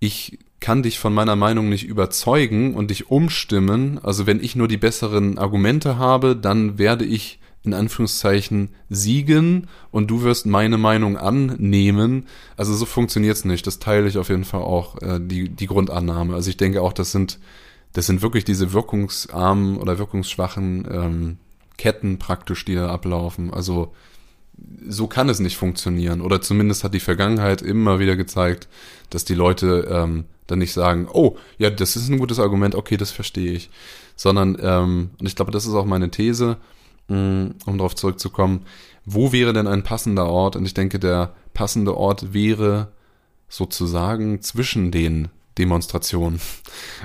ich 0.00 0.38
kann 0.60 0.82
dich 0.82 0.98
von 0.98 1.12
meiner 1.12 1.36
Meinung 1.36 1.68
nicht 1.68 1.84
überzeugen 1.84 2.74
und 2.74 2.90
dich 2.90 3.10
umstimmen. 3.10 3.98
Also 4.02 4.26
wenn 4.26 4.42
ich 4.42 4.56
nur 4.56 4.68
die 4.68 4.76
besseren 4.76 5.36
Argumente 5.36 5.98
habe, 5.98 6.34
dann 6.36 6.78
werde 6.78 7.04
ich 7.04 7.40
in 7.64 7.74
Anführungszeichen 7.74 8.70
siegen 8.90 9.68
und 9.90 10.10
du 10.10 10.22
wirst 10.22 10.46
meine 10.46 10.78
Meinung 10.78 11.16
annehmen. 11.16 12.26
Also 12.56 12.74
so 12.74 12.86
funktioniert's 12.86 13.44
nicht. 13.44 13.66
Das 13.66 13.78
teile 13.78 14.08
ich 14.08 14.18
auf 14.18 14.28
jeden 14.30 14.44
Fall 14.44 14.62
auch, 14.62 15.00
äh, 15.00 15.20
die, 15.20 15.48
die 15.48 15.66
Grundannahme. 15.66 16.34
Also 16.34 16.50
ich 16.50 16.56
denke 16.56 16.82
auch, 16.82 16.92
das 16.92 17.12
sind, 17.12 17.38
das 17.92 18.06
sind 18.06 18.20
wirklich 18.22 18.44
diese 18.44 18.72
wirkungsarmen 18.72 19.76
oder 19.76 19.98
wirkungsschwachen 19.98 20.88
ähm, 20.90 21.36
Ketten 21.76 22.18
praktisch, 22.18 22.64
die 22.64 22.74
da 22.74 22.88
ablaufen. 22.88 23.52
Also 23.52 23.92
so 24.88 25.06
kann 25.06 25.28
es 25.28 25.38
nicht 25.38 25.56
funktionieren. 25.56 26.20
Oder 26.20 26.40
zumindest 26.40 26.82
hat 26.82 26.94
die 26.94 27.00
Vergangenheit 27.00 27.62
immer 27.62 28.00
wieder 28.00 28.16
gezeigt, 28.16 28.68
dass 29.10 29.24
die 29.24 29.34
Leute 29.34 29.88
ähm, 29.90 30.24
dann 30.46 30.58
nicht 30.58 30.72
sagen, 30.72 31.08
oh, 31.12 31.36
ja, 31.58 31.70
das 31.70 31.96
ist 31.96 32.08
ein 32.08 32.18
gutes 32.18 32.38
Argument, 32.40 32.74
okay, 32.74 32.96
das 32.96 33.10
verstehe 33.10 33.52
ich. 33.52 33.70
Sondern, 34.16 34.58
ähm, 34.60 35.10
und 35.18 35.26
ich 35.26 35.36
glaube, 35.36 35.52
das 35.52 35.64
ist 35.64 35.74
auch 35.74 35.86
meine 35.86 36.10
These, 36.10 36.56
um 37.12 37.78
darauf 37.78 37.94
zurückzukommen, 37.94 38.62
wo 39.04 39.32
wäre 39.32 39.52
denn 39.52 39.66
ein 39.66 39.82
passender 39.82 40.26
Ort? 40.26 40.56
Und 40.56 40.64
ich 40.64 40.74
denke, 40.74 40.98
der 40.98 41.34
passende 41.54 41.96
Ort 41.96 42.32
wäre 42.32 42.92
sozusagen 43.48 44.40
zwischen 44.40 44.90
den 44.90 45.28
Demonstrationen. 45.58 46.40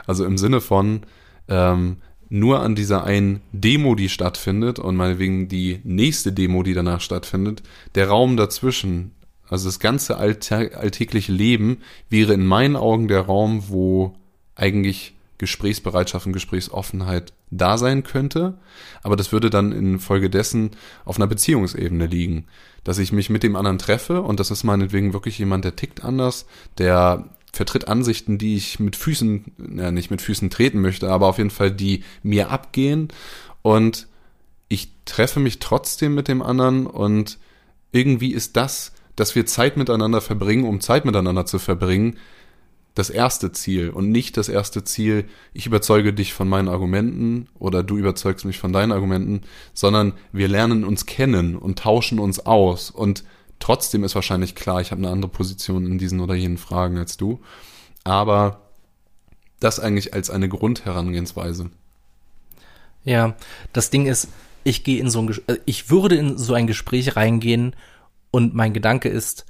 Also 0.06 0.26
im 0.26 0.38
Sinne 0.38 0.62
von 0.62 1.02
ähm, 1.50 1.98
nur 2.30 2.62
an 2.62 2.76
dieser 2.76 3.04
einen 3.04 3.41
Demo, 3.52 3.96
die 3.96 4.10
stattfindet 4.10 4.80
und 4.80 4.96
meinetwegen 4.96 5.48
die 5.48 5.80
nächste 5.84 6.32
Demo, 6.32 6.63
die 6.63 6.74
danach 6.74 7.02
stattfindet, 7.02 7.63
der 7.96 8.10
Raum 8.10 8.38
dazwischen, 8.38 9.12
also 9.50 9.67
das 9.67 9.80
ganze 9.80 10.17
alltägliche 10.17 11.32
Leben 11.32 11.80
wäre 12.10 12.34
in 12.34 12.46
meinen 12.46 12.76
Augen 12.76 13.08
der 13.08 13.22
Raum, 13.22 13.63
wo 13.70 14.15
eigentlich 14.56 15.16
Gesprächsbereitschaft 15.38 16.26
und 16.26 16.34
Gesprächsoffenheit 16.34 17.34
da 17.52 17.78
sein 17.78 18.04
könnte, 18.04 18.58
aber 19.04 19.15
das 19.15 19.32
würde 19.32 19.50
dann 19.50 19.71
infolgedessen 19.71 20.71
auf 21.06 21.17
einer 21.17 21.28
Beziehungsebene 21.28 22.08
liegen, 22.08 22.45
dass 22.84 22.97
ich 22.97 23.12
mich 23.12 23.30
mit 23.30 23.43
dem 23.43 23.56
anderen 23.56 23.78
treffe 23.78 24.21
und 24.21 24.39
das 24.39 24.52
ist 24.52 24.63
meinetwegen 24.63 25.13
wirklich 25.13 25.38
jemand, 25.38 25.63
der 25.63 25.76
tickt 25.76 26.04
anders, 26.04 26.45
der 26.78 27.30
vertritt 27.54 27.88
Ansichten, 27.88 28.38
die 28.38 28.56
ich 28.56 28.80
mit 28.80 28.95
Füßen, 28.95 29.78
ja 29.78 29.91
nicht 29.91 30.12
mit 30.12 30.21
Füßen 30.21 30.50
treten 30.50 30.82
möchte, 30.82 31.10
aber 31.10 31.28
auf 31.28 31.38
jeden 31.38 31.52
Fall 31.52 31.71
die 31.71 32.04
mir 32.23 32.50
abgehen 32.52 33.10
und 33.62 34.08
ich 34.69 34.91
treffe 35.06 35.39
mich 35.39 35.60
trotzdem 35.60 36.15
mit 36.15 36.28
dem 36.28 36.41
anderen 36.41 36.88
und 36.88 37.38
irgendwie 37.91 38.34
ist 38.34 38.58
das, 38.58 38.93
dass 39.15 39.36
wir 39.36 39.45
Zeit 39.45 39.78
miteinander 39.78 40.21
verbringen, 40.21 40.65
um 40.65 40.82
Zeit 40.82 41.06
miteinander 41.06 41.45
zu 41.45 41.60
verbringen, 41.60 42.17
das 42.97 43.10
erste 43.10 43.51
Ziel 43.51 43.89
und 43.89 44.12
nicht 44.12 44.38
das 44.38 44.49
erste 44.49 44.83
Ziel, 44.83 45.25
ich 45.53 45.67
überzeuge 45.67 46.13
dich 46.13 46.33
von 46.33 46.49
meinen 46.49 46.67
Argumenten 46.67 47.47
oder 47.60 47.83
du 47.83 47.97
überzeugst 47.97 48.45
mich 48.45 48.57
von 48.57 48.73
deinen 48.73 48.91
Argumenten, 48.91 49.41
sondern 49.73 50.13
wir 50.31 50.47
lernen 50.47 50.83
uns 50.83 51.05
kennen 51.05 51.55
und 51.55 51.79
tauschen 51.79 52.17
uns 52.17 52.39
aus 52.45 52.89
und 52.89 53.23
trotzdem 53.60 54.03
ist 54.03 54.15
wahrscheinlich 54.15 54.55
klar, 54.55 54.81
ich 54.81 54.91
habe 54.91 54.99
eine 54.99 55.12
andere 55.12 55.31
Position 55.31 55.86
in 55.86 55.99
diesen 55.99 56.19
oder 56.21 56.33
jenen 56.33 56.57
Fragen 56.57 56.97
als 56.97 57.17
du, 57.17 57.39
aber 58.03 58.62
das 59.60 59.79
eigentlich 59.79 60.13
als 60.13 60.29
eine 60.29 60.49
Grundherangehensweise. 60.49 61.69
Ja, 63.03 63.36
das 63.73 63.91
Ding 63.91 64.07
ist, 64.07 64.27
ich 64.63 64.83
gehe 64.83 64.99
in 64.99 65.10
so 65.10 65.21
ein, 65.21 65.36
äh, 65.47 65.57
ich 65.65 65.89
würde 65.91 66.15
in 66.15 66.38
so 66.38 66.53
ein 66.53 66.67
Gespräch 66.67 67.15
reingehen 67.15 67.75
und 68.31 68.55
mein 68.55 68.73
Gedanke 68.73 69.10
ist, 69.10 69.45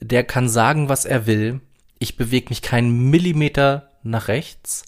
der 0.00 0.24
kann 0.24 0.48
sagen, 0.48 0.88
was 0.88 1.04
er 1.04 1.26
will 1.26 1.60
ich 2.04 2.16
bewege 2.16 2.50
mich 2.50 2.62
keinen 2.62 3.10
Millimeter 3.10 3.90
nach 4.02 4.28
rechts, 4.28 4.84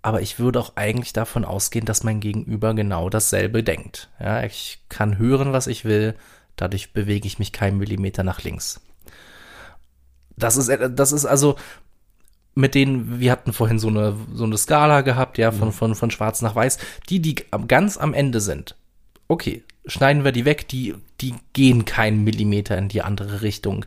aber 0.00 0.22
ich 0.22 0.38
würde 0.38 0.60
auch 0.60 0.76
eigentlich 0.76 1.12
davon 1.12 1.44
ausgehen, 1.44 1.84
dass 1.84 2.04
mein 2.04 2.20
Gegenüber 2.20 2.72
genau 2.72 3.10
dasselbe 3.10 3.62
denkt. 3.62 4.08
Ja, 4.18 4.44
ich 4.44 4.78
kann 4.88 5.18
hören, 5.18 5.52
was 5.52 5.66
ich 5.66 5.84
will, 5.84 6.14
dadurch 6.56 6.92
bewege 6.92 7.26
ich 7.26 7.38
mich 7.40 7.52
keinen 7.52 7.78
Millimeter 7.78 8.22
nach 8.22 8.42
links. 8.44 8.80
Das 10.36 10.56
ist, 10.56 10.70
das 10.70 11.12
ist 11.12 11.26
also 11.26 11.56
mit 12.54 12.76
denen, 12.76 13.18
wir 13.18 13.32
hatten 13.32 13.52
vorhin 13.52 13.80
so 13.80 13.88
eine, 13.88 14.16
so 14.32 14.44
eine 14.44 14.56
Skala 14.56 15.00
gehabt, 15.00 15.36
ja, 15.36 15.50
von, 15.50 15.68
mhm. 15.68 15.72
von, 15.72 15.94
von 15.96 16.10
schwarz 16.12 16.42
nach 16.42 16.54
weiß, 16.54 16.78
die, 17.08 17.20
die 17.20 17.34
ganz 17.66 17.96
am 17.96 18.14
Ende 18.14 18.40
sind. 18.40 18.76
Okay, 19.26 19.64
schneiden 19.84 20.24
wir 20.24 20.32
die 20.32 20.44
weg, 20.44 20.68
die, 20.68 20.94
die 21.20 21.34
gehen 21.52 21.84
keinen 21.84 22.22
Millimeter 22.22 22.78
in 22.78 22.88
die 22.88 23.02
andere 23.02 23.42
Richtung. 23.42 23.84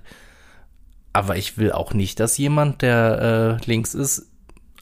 Aber 1.14 1.38
ich 1.38 1.58
will 1.58 1.72
auch 1.72 1.94
nicht, 1.94 2.20
dass 2.20 2.38
jemand, 2.38 2.82
der 2.82 3.60
äh, 3.62 3.66
links 3.66 3.94
ist, 3.94 4.28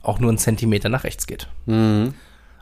auch 0.02 0.20
nur 0.20 0.30
einen 0.30 0.38
Zentimeter 0.38 0.90
nach 0.90 1.04
rechts 1.04 1.28
geht. 1.28 1.48
Mhm. 1.66 2.14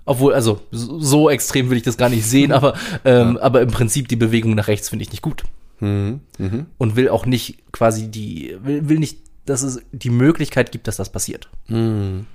Obwohl, 0.05 0.34
also 0.34 0.62
so 0.71 1.29
extrem 1.29 1.69
will 1.69 1.77
ich 1.77 1.84
das 1.84 1.97
gar 1.97 2.10
nicht 2.10 2.25
sehen, 2.25 2.51
aber, 2.51 2.73
ähm, 3.05 3.36
ja. 3.36 3.41
aber 3.41 3.62
im 3.62 3.69
Prinzip 3.69 4.08
die 4.08 4.15
Bewegung 4.15 4.55
nach 4.55 4.67
rechts 4.67 4.89
finde 4.89 5.03
ich 5.03 5.12
nicht 5.12 5.21
gut. 5.21 5.43
Mhm. 5.79 6.21
Mhm. 6.38 6.65
Und 6.77 6.95
will 6.95 7.10
auch 7.10 7.25
nicht 7.25 7.71
quasi 7.71 8.10
die, 8.10 8.58
will, 8.63 8.89
will 8.89 8.99
nicht, 8.99 9.19
dass 9.45 9.62
es 9.62 9.82
die 9.91 10.10
Möglichkeit 10.10 10.71
gibt, 10.71 10.88
dass 10.88 10.97
das 10.97 11.12
passiert. 11.12 11.49
Mhm. 11.67 12.25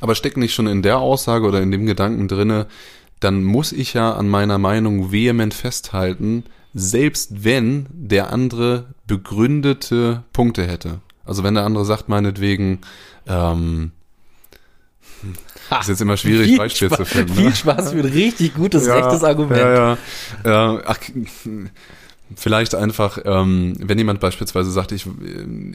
Aber 0.00 0.14
steckt 0.14 0.36
nicht 0.36 0.54
schon 0.54 0.66
in 0.66 0.82
der 0.82 0.98
Aussage 0.98 1.46
oder 1.46 1.60
in 1.60 1.70
dem 1.70 1.86
Gedanken 1.86 2.28
drinne, 2.28 2.66
dann 3.20 3.42
muss 3.42 3.72
ich 3.72 3.94
ja 3.94 4.12
an 4.12 4.28
meiner 4.28 4.58
Meinung 4.58 5.12
vehement 5.12 5.52
festhalten, 5.52 6.44
selbst 6.78 7.44
wenn 7.44 7.86
der 7.90 8.32
andere 8.32 8.86
begründete 9.06 10.22
Punkte 10.32 10.66
hätte. 10.66 11.00
Also 11.24 11.42
wenn 11.42 11.54
der 11.54 11.64
andere 11.64 11.84
sagt, 11.84 12.08
meinetwegen, 12.08 12.80
ähm, 13.26 13.90
ha, 15.70 15.80
ist 15.80 15.88
jetzt 15.88 16.00
immer 16.00 16.16
schwierig, 16.16 16.56
Beispiel 16.56 16.90
zu 16.90 17.04
finden. 17.04 17.34
Viel 17.34 17.44
ne? 17.46 17.54
Spaß 17.54 17.92
für 17.92 17.98
ein 17.98 18.04
richtig 18.04 18.54
gutes, 18.54 18.86
ja, 18.86 18.94
rechtes 18.94 19.24
Argument. 19.24 19.60
Ja, 19.60 19.98
ja. 20.44 20.76
Äh, 20.76 20.82
ach, 20.86 20.98
vielleicht 22.36 22.74
einfach, 22.74 23.18
ähm, 23.24 23.74
wenn 23.78 23.98
jemand 23.98 24.20
beispielsweise 24.20 24.70
sagt, 24.70 24.92
ich, 24.92 25.06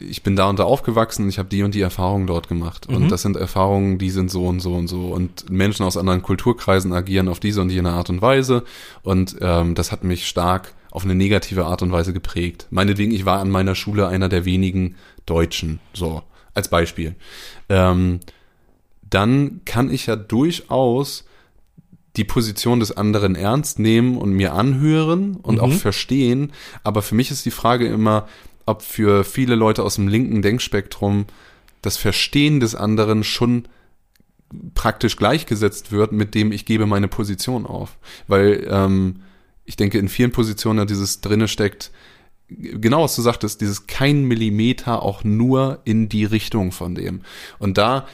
ich 0.08 0.22
bin 0.22 0.36
da 0.36 0.48
und 0.48 0.58
da 0.58 0.64
aufgewachsen, 0.64 1.28
ich 1.28 1.38
habe 1.38 1.48
die 1.48 1.62
und 1.62 1.74
die 1.74 1.80
Erfahrungen 1.80 2.26
dort 2.26 2.48
gemacht. 2.48 2.88
Mhm. 2.88 2.96
Und 2.96 3.08
das 3.10 3.22
sind 3.22 3.36
Erfahrungen, 3.36 3.98
die 3.98 4.10
sind 4.10 4.30
so 4.30 4.46
und 4.46 4.60
so 4.60 4.74
und 4.74 4.88
so. 4.88 5.08
Und 5.08 5.50
Menschen 5.50 5.84
aus 5.84 5.96
anderen 5.96 6.22
Kulturkreisen 6.22 6.92
agieren 6.92 7.28
auf 7.28 7.40
diese 7.40 7.60
und 7.60 7.70
jene 7.70 7.90
Art 7.90 8.10
und 8.10 8.22
Weise. 8.22 8.64
Und 9.02 9.36
ähm, 9.40 9.74
das 9.74 9.92
hat 9.92 10.04
mich 10.04 10.26
stark 10.26 10.72
auf 10.94 11.04
eine 11.04 11.16
negative 11.16 11.66
Art 11.66 11.82
und 11.82 11.92
Weise 11.92 12.12
geprägt. 12.12 12.68
Meinetwegen, 12.70 13.12
ich 13.12 13.26
war 13.26 13.40
an 13.40 13.50
meiner 13.50 13.74
Schule 13.74 14.06
einer 14.06 14.28
der 14.28 14.44
wenigen 14.44 14.94
Deutschen, 15.26 15.80
so 15.92 16.22
als 16.54 16.68
Beispiel. 16.68 17.16
Ähm, 17.68 18.20
dann 19.02 19.60
kann 19.64 19.90
ich 19.90 20.06
ja 20.06 20.14
durchaus 20.14 21.24
die 22.16 22.22
Position 22.22 22.78
des 22.78 22.96
anderen 22.96 23.34
ernst 23.34 23.80
nehmen 23.80 24.16
und 24.16 24.34
mir 24.34 24.54
anhören 24.54 25.34
und 25.34 25.56
mhm. 25.56 25.60
auch 25.62 25.72
verstehen. 25.72 26.52
Aber 26.84 27.02
für 27.02 27.16
mich 27.16 27.32
ist 27.32 27.44
die 27.44 27.50
Frage 27.50 27.88
immer, 27.88 28.28
ob 28.64 28.82
für 28.82 29.24
viele 29.24 29.56
Leute 29.56 29.82
aus 29.82 29.96
dem 29.96 30.06
linken 30.06 30.42
Denkspektrum 30.42 31.26
das 31.82 31.96
Verstehen 31.96 32.60
des 32.60 32.76
anderen 32.76 33.24
schon 33.24 33.66
praktisch 34.74 35.16
gleichgesetzt 35.16 35.90
wird 35.90 36.12
mit 36.12 36.36
dem 36.36 36.52
ich 36.52 36.64
gebe 36.64 36.86
meine 36.86 37.08
Position 37.08 37.66
auf. 37.66 37.98
Weil 38.28 38.64
ähm, 38.70 39.22
ich 39.64 39.76
denke, 39.76 39.98
in 39.98 40.08
vielen 40.08 40.32
Positionen 40.32 40.80
ja 40.80 40.84
dieses 40.84 41.20
drinne 41.20 41.48
steckt, 41.48 41.90
genau 42.48 43.04
was 43.04 43.16
du 43.16 43.22
sagtest, 43.22 43.60
dieses 43.60 43.86
kein 43.86 44.24
Millimeter 44.24 45.02
auch 45.02 45.24
nur 45.24 45.80
in 45.84 46.08
die 46.08 46.24
Richtung 46.24 46.72
von 46.72 46.94
dem. 46.94 47.22
Und 47.58 47.78
da 47.78 48.06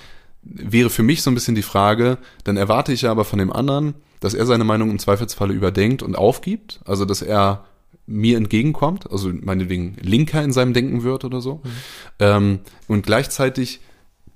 wäre 0.43 0.91
für 0.91 1.03
mich 1.03 1.23
so 1.23 1.31
ein 1.31 1.35
bisschen 1.35 1.55
die 1.55 1.63
Frage, 1.63 2.19
dann 2.45 2.57
erwarte 2.57 2.93
ich 2.93 3.03
ja 3.03 3.11
aber 3.11 3.25
von 3.25 3.39
dem 3.39 3.53
anderen, 3.53 3.95
dass 4.21 4.35
er 4.35 4.47
seine 4.47 4.65
Meinung 4.65 4.91
im 4.91 4.99
Zweifelsfalle 4.99 5.55
überdenkt 5.55 6.03
und 6.03 6.17
aufgibt, 6.17 6.81
also 6.85 7.05
dass 7.05 7.23
er 7.23 7.65
mir 8.07 8.37
entgegenkommt, 8.37 9.11
also 9.11 9.31
meinetwegen 9.33 9.97
linker 10.01 10.43
in 10.43 10.53
seinem 10.53 10.75
Denken 10.75 11.03
wird 11.03 11.25
oder 11.25 11.41
so. 11.41 11.57
Mhm. 11.57 11.71
Ähm, 12.19 12.59
und 12.89 13.07
gleichzeitig 13.07 13.81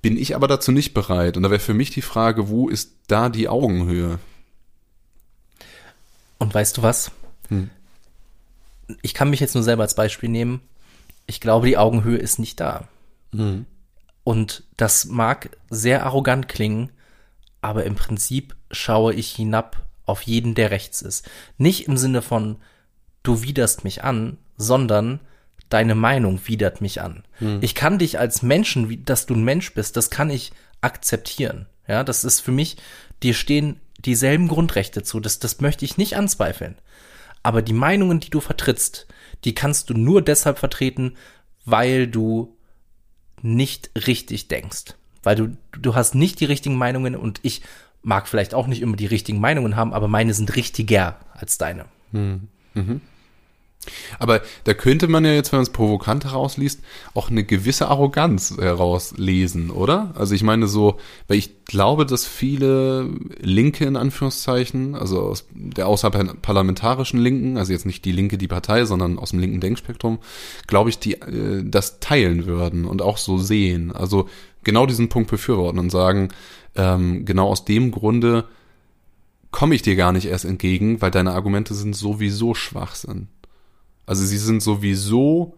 bin 0.01 0.17
ich 0.17 0.37
aber 0.37 0.49
dazu 0.49 0.71
nicht 0.71 0.95
bereit. 0.95 1.37
Und 1.37 1.43
da 1.43 1.51
wäre 1.51 1.61
für 1.61 1.75
mich 1.75 1.91
die 1.91 2.03
Frage, 2.03 2.49
wo 2.49 2.69
ist 2.69 2.93
da 3.09 3.29
die 3.29 3.49
Augenhöhe? 3.49 4.19
Und 6.45 6.53
weißt 6.53 6.77
du 6.77 6.83
was? 6.83 7.11
Hm. 7.49 7.71
Ich 9.01 9.15
kann 9.15 9.31
mich 9.31 9.41
jetzt 9.41 9.55
nur 9.55 9.65
selber 9.65 9.83
als 9.83 9.95
Beispiel 9.95 10.29
nehmen. 10.29 10.61
Ich 11.25 11.41
glaube, 11.41 11.67
die 11.67 11.79
Augenhöhe 11.79 12.19
ist 12.19 12.39
nicht 12.39 12.61
da. 12.61 12.87
Hm. 13.33 13.65
Und 14.25 14.63
das 14.77 15.07
mag 15.07 15.49
sehr 15.71 16.05
arrogant 16.05 16.47
klingen, 16.47 16.91
aber 17.63 17.85
im 17.85 17.95
Prinzip 17.95 18.55
schaue 18.71 19.15
ich 19.15 19.31
hinab 19.31 19.87
auf 20.05 20.21
jeden, 20.21 20.55
der 20.55 20.71
rechts 20.71 21.01
ist. 21.01 21.27
Nicht 21.57 21.89
im 21.89 21.97
Sinne 21.97 22.21
von, 22.21 22.57
du 23.23 23.41
widerst 23.41 23.83
mich 23.83 24.05
an, 24.05 24.37
sondern 24.59 25.21
deine 25.71 25.95
Meinung 25.95 26.41
widert 26.45 26.83
mich 26.83 27.01
an. 27.01 27.25
Hm. 27.39 27.61
Ich 27.63 27.75
kann 27.75 27.99
dich 27.99 28.19
als 28.19 28.43
Menschen, 28.43 29.03
dass 29.07 29.25
du 29.25 29.33
ein 29.33 29.45
Mensch 29.45 29.73
bist, 29.73 29.97
das 29.97 30.11
kann 30.11 30.29
ich 30.29 30.53
akzeptieren. 30.83 31.65
Ja, 31.89 32.05
das 32.05 32.23
ist 32.23 32.41
für 32.41 32.53
mich, 32.53 32.77
dir 33.23 33.33
stehen 33.33 33.81
dieselben 34.07 34.49
Grundrechte 34.49 35.03
zu. 35.03 35.21
Das, 35.21 35.39
das 35.39 35.61
möchte 35.61 35.85
ich 35.85 35.97
nicht 35.97 36.17
anzweifeln. 36.17 36.77
Aber 37.43 37.63
die 37.63 37.73
Meinungen, 37.73 38.21
die 38.21 38.31
du 38.31 38.41
vertrittst, 38.41 39.07
die 39.45 39.55
kannst 39.55 39.91
du 39.91 39.95
nur 39.95 40.23
deshalb 40.23 40.59
vertreten, 40.59 41.17
weil 41.65 42.07
du 42.07 42.57
nicht 43.43 43.91
richtig 44.07 44.49
denkst. 44.49 44.95
Weil 45.23 45.37
du, 45.37 45.57
du 45.73 45.95
hast 45.95 46.15
nicht 46.15 46.41
die 46.41 46.47
richtigen 46.47 46.77
Meinungen 46.77 47.17
und 47.17 47.41
ich 47.43 47.63
mag 48.03 48.29
vielleicht 48.29 48.55
auch 48.55 48.67
nicht 48.67 48.83
immer 48.83 48.97
die 48.97 49.07
richtigen 49.07 49.41
Meinungen 49.41 49.77
haben, 49.77 49.93
aber 49.93 50.09
meine 50.09 50.35
sind 50.35 50.57
richtiger 50.57 51.21
als 51.33 51.59
deine. 51.59 51.87
Mhm. 52.75 53.01
Aber 54.19 54.43
da 54.65 54.75
könnte 54.75 55.09
man 55.09 55.25
ja 55.25 55.33
jetzt, 55.33 55.53
wenn 55.53 55.59
man 55.59 55.65
es 55.65 55.73
provokant 55.73 56.25
herausliest, 56.25 56.81
auch 57.15 57.31
eine 57.31 57.45
gewisse 57.45 57.89
Arroganz 57.89 58.57
herauslesen, 58.59 59.71
oder? 59.71 60.13
Also 60.15 60.35
ich 60.35 60.43
meine 60.43 60.67
so, 60.67 60.99
weil 61.29 61.39
ich 61.39 61.65
glaube, 61.65 62.07
dass 62.07 62.27
viele 62.27 63.09
Linke 63.41 63.85
in 63.85 63.97
Anführungszeichen, 63.97 64.95
also 64.95 65.23
aus 65.23 65.47
der 65.53 65.89
außerparlamentarischen 65.89 67.21
Linken, 67.21 67.57
also 67.57 67.73
jetzt 67.73 67.87
nicht 67.87 68.05
die 68.05 68.13
Linke, 68.13 68.39
die 68.39 68.49
Partei, 68.49 68.85
sondern 68.85 69.19
aus 69.19 69.31
dem 69.31 69.39
linken 69.39 69.61
Denkspektrum, 69.61 70.19
glaube 70.67 70.91
ich, 70.91 70.99
die 70.99 71.15
äh, 71.15 71.63
das 71.65 72.01
teilen 72.01 72.47
würden 72.47 72.85
und 72.85 73.03
auch 73.03 73.19
so 73.19 73.39
sehen. 73.39 73.93
Also 73.93 74.29
genau 74.63 74.87
diesen 74.87 75.09
Punkt 75.09 75.31
befürworten 75.31 75.79
und 75.79 75.91
sagen, 75.91 76.29
ähm, 76.75 77.25
genau 77.25 77.49
aus 77.49 77.65
dem 77.65 77.91
Grunde 77.91 78.45
komme 79.51 79.77
ich 79.77 79.83
dir 79.83 79.95
gar 79.95 80.13
nicht 80.13 80.27
erst 80.27 80.45
entgegen, 80.45 81.01
weil 81.01 81.13
deine 81.13 81.33
Argumente 81.33 81.75
sind 81.75 81.95
sowieso 81.95 82.55
schwach 82.55 82.97
sind. 82.97 83.29
Also 84.07 84.25
sie 84.25 84.39
sind 84.39 84.63
sowieso 84.63 85.57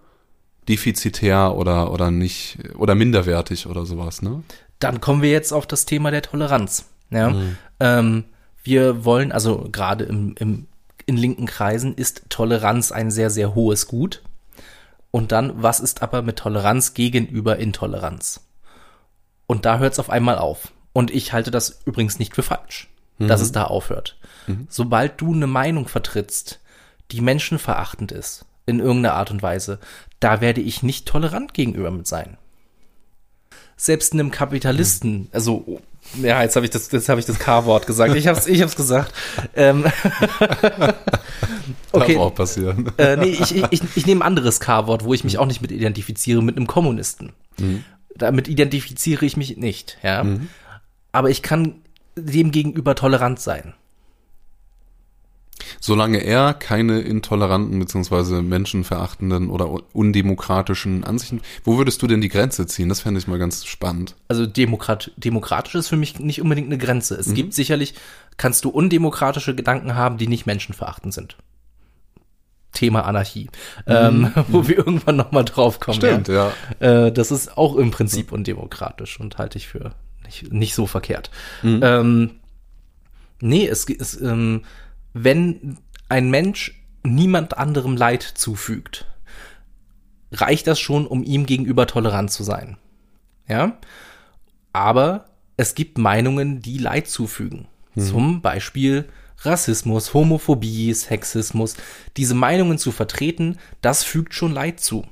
defizitär 0.69 1.55
oder, 1.57 1.93
oder 1.93 2.11
nicht, 2.11 2.59
oder 2.77 2.95
minderwertig 2.95 3.67
oder 3.67 3.87
sowas, 3.87 4.23
ne? 4.23 4.43
Dann 4.79 5.01
kommen 5.01 5.23
wir 5.23 5.31
jetzt 5.31 5.53
auf 5.53 5.67
das 5.67 5.87
Thema 5.87 6.11
der 6.11 6.23
Toleranz. 6.23 6.87
Ja? 7.11 7.31
Mhm. 7.31 7.57
Ähm, 7.81 8.25
wir 8.63 9.05
wollen, 9.05 9.33
also 9.33 9.69
gerade 9.71 10.05
im, 10.05 10.35
im, 10.39 10.67
in 11.07 11.17
linken 11.17 11.47
Kreisen 11.47 11.95
ist 11.95 12.25
Toleranz 12.29 12.93
ein 12.93 13.11
sehr, 13.11 13.31
sehr 13.31 13.55
hohes 13.55 13.87
Gut. 13.87 14.23
Und 15.11 15.33
dann, 15.33 15.63
was 15.63 15.81
ist 15.81 16.03
aber 16.03 16.21
mit 16.21 16.37
Toleranz 16.37 16.93
gegenüber 16.93 17.59
Intoleranz? 17.59 18.47
Und 19.47 19.65
da 19.65 19.79
hört 19.79 19.95
es 19.95 19.99
auf 19.99 20.11
einmal 20.11 20.37
auf. 20.37 20.73
Und 20.93 21.11
ich 21.11 21.33
halte 21.33 21.51
das 21.51 21.81
übrigens 21.87 22.19
nicht 22.19 22.35
für 22.35 22.43
falsch, 22.43 22.89
mhm. 23.19 23.29
dass 23.29 23.41
es 23.41 23.53
da 23.53 23.65
aufhört. 23.65 24.19
Mhm. 24.47 24.67
Sobald 24.69 25.21
du 25.21 25.33
eine 25.33 25.47
Meinung 25.47 25.89
vertrittst, 25.89 26.61
die 27.11 27.21
menschenverachtend 27.21 28.13
ist, 28.13 28.45
in 28.67 28.81
irgendeiner 28.81 29.15
Art 29.15 29.31
und 29.31 29.43
Weise, 29.43 29.79
da 30.21 30.41
werde 30.41 30.61
ich 30.61 30.83
nicht 30.83 31.07
tolerant 31.07 31.55
gegenüber 31.55 31.91
mit 31.91 32.07
sein. 32.07 32.37
Selbst 33.77 34.13
einem 34.13 34.31
Kapitalisten, 34.31 35.29
also 35.33 35.81
ja, 36.23 36.43
jetzt 36.43 36.57
habe 36.57 36.67
ich 36.67 36.71
das, 36.71 36.91
jetzt 36.93 37.09
habe 37.09 37.21
ich 37.21 37.27
das 37.27 37.39
K-Wort 37.39 37.87
gesagt. 37.87 38.15
Ich 38.15 38.27
habe 38.27 38.39
es, 38.39 38.47
ich 38.47 38.63
hab's 38.63 38.77
gesagt. 38.77 39.13
Ähm, 39.55 39.85
okay. 41.93 42.15
Darf 42.15 42.23
auch 42.23 42.35
passieren. 42.35 42.93
Äh, 42.97 43.17
nee, 43.17 43.37
ich, 43.41 43.57
ich, 43.57 43.83
ich 43.95 44.07
nehme 44.07 44.21
ein 44.21 44.27
anderes 44.27 44.61
K-Wort, 44.61 45.05
wo 45.05 45.15
ich 45.15 45.25
mich 45.25 45.39
auch 45.39 45.47
nicht 45.47 45.63
mit 45.63 45.73
identifiziere, 45.73 46.43
mit 46.43 46.57
einem 46.57 46.67
Kommunisten. 46.67 47.33
Mhm. 47.59 47.85
Damit 48.15 48.49
identifiziere 48.49 49.27
ich 49.27 49.37
mich 49.37 49.57
nicht, 49.57 49.99
ja. 50.03 50.25
Mhm. 50.25 50.49
Aber 51.13 51.31
ich 51.31 51.43
kann 51.43 51.83
dem 52.17 52.51
gegenüber 52.51 52.95
tolerant 52.95 53.41
sein. 53.41 53.75
Solange 55.81 56.19
er 56.19 56.55
keine 56.55 57.01
intoleranten 57.01 57.79
bzw. 57.79 58.43
menschenverachtenden 58.43 59.51
oder 59.51 59.71
undemokratischen 59.95 61.05
Ansichten. 61.05 61.41
Wo 61.65 61.79
würdest 61.79 62.03
du 62.03 62.07
denn 62.07 62.21
die 62.21 62.29
Grenze 62.29 62.67
ziehen? 62.67 62.89
Das 62.89 63.01
fände 63.01 63.19
ich 63.19 63.27
mal 63.27 63.39
ganz 63.39 63.65
spannend. 63.65 64.17
Also 64.29 64.47
Demokrat, 64.47 65.13
demokratisch 65.17 65.75
ist 65.75 65.89
für 65.89 65.97
mich 65.97 66.19
nicht 66.19 66.43
unbedingt 66.43 66.69
eine 66.69 66.79
Grenze. 66.79 67.15
Es 67.17 67.29
mhm. 67.29 67.35
gibt 67.35 67.55
sicherlich, 67.55 67.95
kannst 68.37 68.65
du 68.65 68.71
undemokratische 68.71 69.55
Gedanken 69.55 69.95
haben, 69.95 70.19
die 70.19 70.29
nicht 70.29 70.47
menschenverachtend 70.47 71.15
sind. 71.15 71.37
Thema 72.73 73.07
Anarchie, 73.07 73.49
mhm. 73.87 73.93
ähm, 73.93 74.33
wo 74.49 74.59
mhm. 74.59 74.69
wir 74.69 74.79
irgendwann 74.79 75.17
nochmal 75.17 75.45
drauf 75.45 75.81
kommen. 75.81 75.97
Stimmt, 75.97 76.29
ja. 76.29 76.53
ja. 76.81 77.07
Äh, 77.07 77.13
das 77.13 77.31
ist 77.31 77.57
auch 77.57 77.77
im 77.77 77.91
Prinzip 77.91 78.33
undemokratisch 78.33 79.19
und 79.19 79.39
halte 79.39 79.59
ich 79.59 79.67
für 79.67 79.93
nicht, 80.25 80.53
nicht 80.53 80.75
so 80.75 80.87
verkehrt. 80.87 81.31
Mhm. 81.63 81.81
Ähm, 81.83 82.31
nee, 83.41 83.67
es, 83.67 83.89
es 83.89 84.21
ähm, 84.21 84.63
wenn 85.19 85.79
ein 86.09 86.29
Mensch 86.31 86.85
niemand 87.03 87.57
anderem 87.57 87.97
Leid 87.97 88.23
zufügt, 88.23 89.07
reicht 90.31 90.67
das 90.67 90.79
schon, 90.79 91.07
um 91.07 91.25
ihm 91.25 91.47
gegenüber 91.47 91.87
tolerant 91.87 92.31
zu 92.31 92.45
sein. 92.45 92.77
Ja? 93.49 93.79
Aber 94.73 95.27
es 95.57 95.75
gibt 95.75 95.97
Meinungen, 95.97 96.61
die 96.61 96.77
Leid 96.77 97.09
zufügen. 97.09 97.67
Mhm. 97.95 98.03
Zum 98.03 98.41
Beispiel 98.43 99.09
Rassismus, 99.39 100.13
Homophobie, 100.13 100.93
Sexismus. 100.93 101.77
Diese 102.19 102.35
Meinungen 102.35 102.77
zu 102.77 102.93
vertreten, 102.93 103.57
das 103.81 104.05
fügt 104.05 104.35
schon 104.35 104.53
Leid 104.53 104.81
zu. 104.81 105.07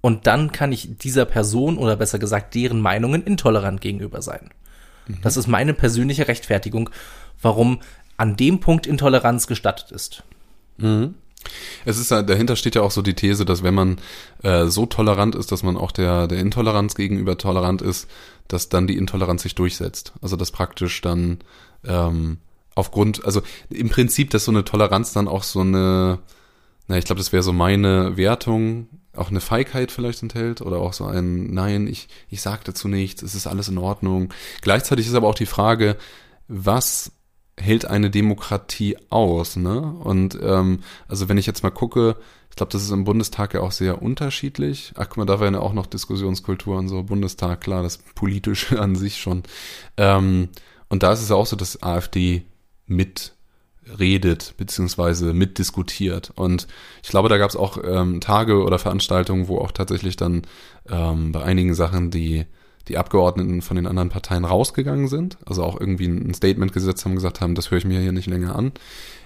Und 0.00 0.26
dann 0.26 0.52
kann 0.52 0.72
ich 0.72 0.96
dieser 0.98 1.26
Person 1.26 1.76
oder 1.76 1.96
besser 1.96 2.18
gesagt 2.18 2.54
deren 2.54 2.80
Meinungen 2.80 3.24
intolerant 3.24 3.82
gegenüber 3.82 4.22
sein. 4.22 4.50
Mhm. 5.06 5.18
Das 5.22 5.36
ist 5.36 5.48
meine 5.48 5.74
persönliche 5.74 6.28
Rechtfertigung, 6.28 6.88
warum 7.40 7.80
an 8.18 8.36
dem 8.36 8.60
Punkt 8.60 8.86
Intoleranz 8.86 9.46
gestattet 9.46 9.90
ist. 9.90 10.22
Mhm. 10.76 11.14
Es 11.84 11.98
ist 11.98 12.10
dahinter 12.10 12.56
steht 12.56 12.74
ja 12.74 12.82
auch 12.82 12.90
so 12.90 13.00
die 13.00 13.14
These, 13.14 13.44
dass 13.44 13.62
wenn 13.62 13.74
man 13.74 13.98
äh, 14.42 14.66
so 14.66 14.86
tolerant 14.86 15.34
ist, 15.34 15.50
dass 15.50 15.62
man 15.62 15.76
auch 15.76 15.92
der 15.92 16.26
der 16.26 16.38
Intoleranz 16.38 16.94
gegenüber 16.94 17.38
tolerant 17.38 17.80
ist, 17.80 18.08
dass 18.48 18.68
dann 18.68 18.86
die 18.86 18.96
Intoleranz 18.96 19.42
sich 19.42 19.54
durchsetzt. 19.54 20.12
Also 20.20 20.36
dass 20.36 20.50
praktisch 20.50 21.00
dann 21.00 21.38
ähm, 21.86 22.38
aufgrund, 22.74 23.24
also 23.24 23.42
im 23.70 23.88
Prinzip, 23.88 24.30
dass 24.30 24.44
so 24.44 24.52
eine 24.52 24.64
Toleranz 24.64 25.12
dann 25.12 25.28
auch 25.28 25.42
so 25.42 25.60
eine, 25.60 26.18
na 26.86 26.96
ich 26.98 27.04
glaube, 27.04 27.18
das 27.18 27.32
wäre 27.32 27.42
so 27.42 27.52
meine 27.52 28.16
Wertung, 28.16 28.88
auch 29.14 29.30
eine 29.30 29.40
Feigheit 29.40 29.90
vielleicht 29.90 30.22
enthält 30.22 30.60
oder 30.60 30.78
auch 30.78 30.92
so 30.92 31.04
ein 31.04 31.52
Nein, 31.52 31.88
ich 31.88 32.08
ich 32.30 32.40
sag 32.40 32.64
dazu 32.64 32.88
nichts, 32.88 33.22
es 33.22 33.34
ist 33.34 33.46
alles 33.46 33.68
in 33.68 33.78
Ordnung. 33.78 34.32
Gleichzeitig 34.62 35.06
ist 35.06 35.14
aber 35.14 35.28
auch 35.28 35.34
die 35.34 35.46
Frage, 35.46 35.96
was 36.46 37.10
hält 37.58 37.84
eine 37.84 38.10
Demokratie 38.10 38.96
aus, 39.10 39.56
ne? 39.56 39.80
Und 39.80 40.38
ähm, 40.42 40.80
also 41.08 41.28
wenn 41.28 41.38
ich 41.38 41.46
jetzt 41.46 41.62
mal 41.62 41.70
gucke, 41.70 42.16
ich 42.50 42.56
glaube, 42.56 42.72
das 42.72 42.82
ist 42.82 42.90
im 42.90 43.04
Bundestag 43.04 43.54
ja 43.54 43.60
auch 43.60 43.72
sehr 43.72 44.02
unterschiedlich. 44.02 44.92
Ach, 44.96 45.08
guck 45.08 45.18
mal, 45.18 45.26
da 45.26 45.40
wäre 45.40 45.52
ja 45.52 45.60
auch 45.60 45.72
noch 45.74 45.86
Diskussionskultur 45.86 46.76
und 46.76 46.88
so. 46.88 47.02
Bundestag, 47.02 47.60
klar, 47.60 47.82
das 47.82 47.98
Politische 47.98 48.80
an 48.80 48.96
sich 48.96 49.18
schon. 49.18 49.42
Ähm, 49.96 50.48
und 50.88 51.02
da 51.02 51.12
ist 51.12 51.22
es 51.22 51.28
ja 51.28 51.36
auch 51.36 51.46
so, 51.46 51.56
dass 51.56 51.82
AfD 51.82 52.42
mitredet, 52.86 54.54
beziehungsweise 54.56 55.34
mitdiskutiert. 55.34 56.32
Und 56.34 56.66
ich 57.02 57.10
glaube, 57.10 57.28
da 57.28 57.38
gab 57.38 57.50
es 57.50 57.56
auch 57.56 57.78
ähm, 57.84 58.20
Tage 58.20 58.62
oder 58.62 58.78
Veranstaltungen, 58.78 59.48
wo 59.48 59.58
auch 59.58 59.72
tatsächlich 59.72 60.16
dann 60.16 60.42
ähm, 60.88 61.32
bei 61.32 61.42
einigen 61.42 61.74
Sachen 61.74 62.10
die 62.10 62.46
die 62.88 62.96
Abgeordneten 62.96 63.62
von 63.62 63.76
den 63.76 63.86
anderen 63.86 64.08
Parteien 64.08 64.44
rausgegangen 64.44 65.08
sind, 65.08 65.38
also 65.46 65.62
auch 65.62 65.78
irgendwie 65.78 66.06
ein 66.06 66.34
Statement 66.34 66.72
gesetzt 66.72 67.04
haben, 67.04 67.14
gesagt 67.14 67.40
haben, 67.40 67.54
das 67.54 67.70
höre 67.70 67.78
ich 67.78 67.84
mir 67.84 68.00
hier 68.00 68.12
nicht 68.12 68.26
länger 68.26 68.56
an. 68.56 68.72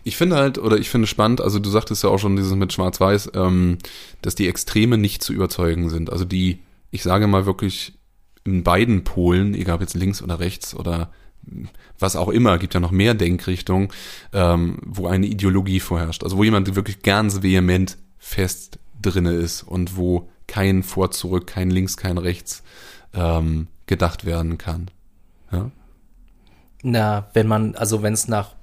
Ich 0.05 0.17
finde 0.17 0.37
halt, 0.37 0.59
oder 0.59 0.79
ich 0.79 0.91
finde 0.91 1.07
spannend, 1.07 1.41
also 1.41 1.59
du 1.59 1.71
sagtest 1.71 2.03
ja 2.03 2.11
auch 2.11 2.19
schon 2.19 2.37
dieses 2.37 2.55
mit 2.55 2.73
Schwarz-Weiß, 2.73 3.33
ähm, 3.35 3.79
dass 4.21 4.35
die 4.35 4.49
Extreme 4.49 4.99
nicht 4.99 5.23
zu 5.23 5.33
überzeugen 5.33 5.91
sind. 5.91 6.11
Also 6.11 6.25
die, 6.25 6.59
ich 6.91 7.03
sage 7.03 7.29
mal 7.29 7.47
wirklich 7.47 7.95
in 8.45 8.65
beiden 8.65 9.05
Polen, 9.05 9.55
egal 9.55 9.77
ob 9.77 9.81
jetzt 9.81 9.95
links 9.95 10.23
oder 10.23 10.41
rechts 10.41 10.75
oder 10.75 11.13
was 11.99 12.17
auch 12.17 12.29
immer, 12.29 12.59
gibt 12.59 12.75
ja 12.75 12.81
noch 12.81 12.91
mehr 12.91 13.15
Denkrichtungen, 13.15 13.89
ähm, 14.33 14.79
wo 14.85 15.07
eine 15.07 15.27
Ideologie 15.27 15.81
vorherrscht. 15.81 16.25
Also 16.25 16.37
wo 16.37 16.45
jemand 16.45 16.75
wirklich 16.75 17.03
ganz 17.03 17.43
vehement 17.43 17.97
fest 18.19 18.79
drinne 19.01 19.33
ist 19.33 19.63
und 19.63 19.97
wo 19.97 20.29
kein 20.47 20.83
Vor 20.83 21.11
zurück, 21.13 21.47
kein 21.47 21.71
links, 21.71 21.97
kein 21.97 22.19
rechts 22.19 22.63
ähm, 23.15 23.69
gedacht 23.87 24.25
werden 24.25 24.59
kann. 24.59 24.91
Ja? 25.51 25.71
Na, 26.83 27.29
wenn 27.33 27.47
man, 27.47 27.75
also 27.77 28.03
wenn 28.03 28.13
es 28.13 28.29
nach, 28.29 28.55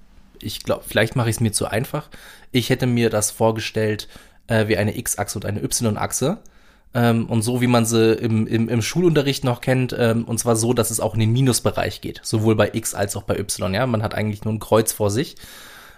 ich 0.42 0.64
glaube, 0.64 0.84
vielleicht 0.86 1.16
mache 1.16 1.30
ich 1.30 1.38
es 1.38 1.40
mir 1.40 1.52
zu 1.52 1.68
einfach. 1.68 2.10
Ich 2.52 2.70
hätte 2.70 2.88
mir 2.88 3.10
das 3.10 3.32
vorgestellt 3.32 4.08
äh, 4.48 4.68
wie 4.68 4.78
eine 4.78 4.98
X-Achse 4.98 5.38
und 5.38 5.46
eine 5.46 5.64
Y-Achse. 5.64 6.40
Ähm, 6.94 7.28
und 7.28 7.44
so 7.44 7.62
wie 7.62 7.68
man 7.68 7.86
sie 7.86 8.14
im, 8.14 8.48
im, 8.48 8.68
im 8.68 8.82
Schulunterricht 8.82 9.44
noch 9.44 9.62
kennt, 9.62 9.96
ähm, 9.98 10.26
und 10.26 10.40
zwar 10.40 10.56
so, 10.56 10.74
dass 10.74 10.90
es 10.90 11.00
auch 11.00 11.14
in 11.14 11.20
den 11.20 11.32
Minusbereich 11.32 12.02
geht, 12.02 12.20
sowohl 12.24 12.56
bei 12.56 12.72
X 12.74 12.96
als 12.96 13.16
auch 13.16 13.24
bei 13.24 13.38
Y. 13.38 13.74
Ja, 13.74 13.86
man 13.86 14.02
hat 14.02 14.16
eigentlich 14.16 14.44
nur 14.44 14.54
ein 14.54 14.60
Kreuz 14.60 14.92
vor 14.92 15.12
sich. 15.12 15.36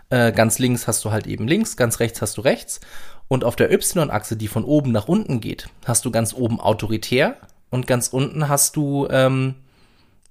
Äh, 0.09 0.33
ganz 0.33 0.59
links 0.59 0.87
hast 0.87 1.05
du 1.05 1.11
halt 1.11 1.27
eben 1.27 1.47
links, 1.47 1.77
ganz 1.77 2.01
rechts 2.01 2.21
hast 2.21 2.37
du 2.37 2.41
rechts. 2.41 2.81
Und 3.29 3.45
auf 3.45 3.55
der 3.55 3.71
Y-Achse, 3.71 4.35
die 4.35 4.49
von 4.49 4.65
oben 4.65 4.91
nach 4.91 5.07
unten 5.07 5.39
geht, 5.39 5.69
hast 5.85 6.03
du 6.03 6.11
ganz 6.11 6.33
oben 6.33 6.59
autoritär 6.59 7.37
und 7.71 7.87
ganz 7.87 8.09
unten 8.09 8.47
hast 8.47 8.75
du 8.75 9.07
ähm, 9.09 9.55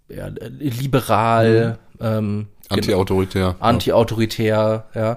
ja, 0.08 0.28
liberal, 0.28 1.78
mhm. 1.98 2.06
ähm, 2.06 2.46
anti-autoritär, 2.68 3.56
anti-autoritär, 3.58 4.86
ja. 4.94 5.00
ja. 5.00 5.16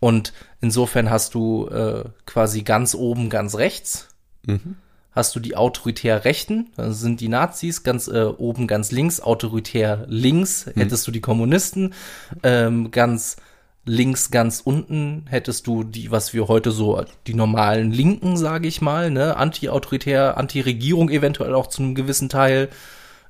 Und 0.00 0.32
insofern 0.60 1.10
hast 1.10 1.34
du 1.34 1.68
äh, 1.68 2.04
quasi 2.26 2.62
ganz 2.62 2.94
oben, 2.94 3.30
ganz 3.30 3.56
rechts, 3.56 4.08
mhm. 4.46 4.76
hast 5.12 5.34
du 5.36 5.40
die 5.40 5.56
autoritär 5.56 6.24
Rechten, 6.24 6.70
das 6.76 7.00
sind 7.00 7.20
die 7.20 7.28
Nazis, 7.28 7.82
ganz 7.82 8.08
äh, 8.08 8.24
oben, 8.24 8.66
ganz 8.66 8.90
links, 8.90 9.20
autoritär 9.20 10.04
links, 10.08 10.66
mhm. 10.66 10.80
hättest 10.80 11.06
du 11.06 11.12
die 11.12 11.20
Kommunisten, 11.20 11.94
ähm, 12.42 12.90
ganz 12.90 13.36
links 13.84 14.30
ganz 14.30 14.60
unten 14.62 15.26
hättest 15.28 15.66
du 15.66 15.84
die, 15.84 16.10
was 16.10 16.34
wir 16.34 16.48
heute 16.48 16.70
so 16.70 17.04
die 17.26 17.34
normalen 17.34 17.90
Linken, 17.90 18.36
sage 18.36 18.68
ich 18.68 18.80
mal, 18.80 19.10
ne, 19.10 19.36
anti-autoritär, 19.36 20.36
Anti-Regierung 20.36 21.10
eventuell 21.10 21.54
auch 21.54 21.66
zu 21.66 21.82
einem 21.82 21.94
gewissen 21.94 22.28
Teil. 22.28 22.68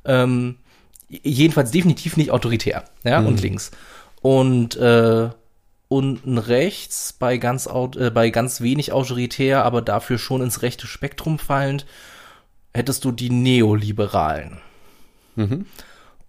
Ähm, 0.05 0.57
jedenfalls 1.09 1.71
definitiv 1.71 2.17
nicht 2.17 2.31
autoritär, 2.31 2.85
ja, 3.05 3.21
mhm. 3.21 3.29
und 3.29 3.43
links. 3.43 3.71
Und 4.23 4.77
äh, 4.77 5.31
unten 5.89 6.39
rechts 6.39 7.13
bei 7.13 7.37
ganz, 7.37 7.67
äh, 7.67 8.11
bei 8.11 8.31
ganz 8.31 8.61
wenig 8.61 8.93
autoritär, 8.93 9.65
aber 9.65 9.83
dafür 9.83 10.19
schon 10.19 10.43
ins 10.43 10.63
rechte 10.63 10.87
Spektrum 10.87 11.39
fallend, 11.39 11.87
hättest 12.73 13.05
du 13.05 13.13
die 13.13 13.31
Neoliberalen. 13.31 14.59
Mhm. 15.37 15.67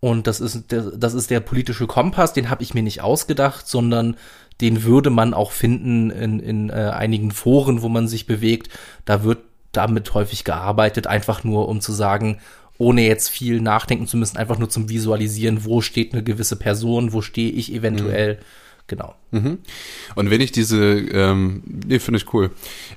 Und 0.01 0.25
das 0.25 0.41
ist, 0.41 0.71
der, 0.71 0.81
das 0.81 1.13
ist 1.13 1.29
der 1.29 1.39
politische 1.39 1.87
Kompass, 1.87 2.33
den 2.33 2.49
habe 2.49 2.63
ich 2.63 2.73
mir 2.73 2.83
nicht 2.83 3.01
ausgedacht, 3.01 3.67
sondern 3.67 4.17
den 4.59 4.83
würde 4.83 5.11
man 5.11 5.33
auch 5.33 5.51
finden 5.51 6.09
in, 6.09 6.39
in 6.39 6.69
äh, 6.69 6.91
einigen 6.93 7.31
Foren, 7.31 7.83
wo 7.83 7.87
man 7.87 8.07
sich 8.07 8.25
bewegt. 8.25 8.69
Da 9.05 9.23
wird 9.23 9.39
damit 9.71 10.13
häufig 10.13 10.43
gearbeitet, 10.43 11.07
einfach 11.07 11.43
nur 11.43 11.69
um 11.69 11.81
zu 11.81 11.93
sagen, 11.93 12.39
ohne 12.79 13.05
jetzt 13.05 13.29
viel 13.29 13.61
nachdenken 13.61 14.07
zu 14.07 14.17
müssen, 14.17 14.37
einfach 14.37 14.57
nur 14.57 14.69
zum 14.69 14.89
Visualisieren, 14.89 15.65
wo 15.65 15.81
steht 15.81 16.13
eine 16.13 16.23
gewisse 16.23 16.55
Person, 16.55 17.13
wo 17.13 17.21
stehe 17.21 17.51
ich 17.51 17.71
eventuell. 17.71 18.35
Mhm. 18.35 18.39
Genau. 18.87 19.15
Mhm. 19.29 19.59
Und 20.15 20.31
wenn 20.31 20.41
ich 20.41 20.51
diese, 20.51 20.77
ähm, 20.83 21.61
nee, 21.85 21.99
finde 21.99 22.17
ich 22.17 22.33
cool, 22.33 22.49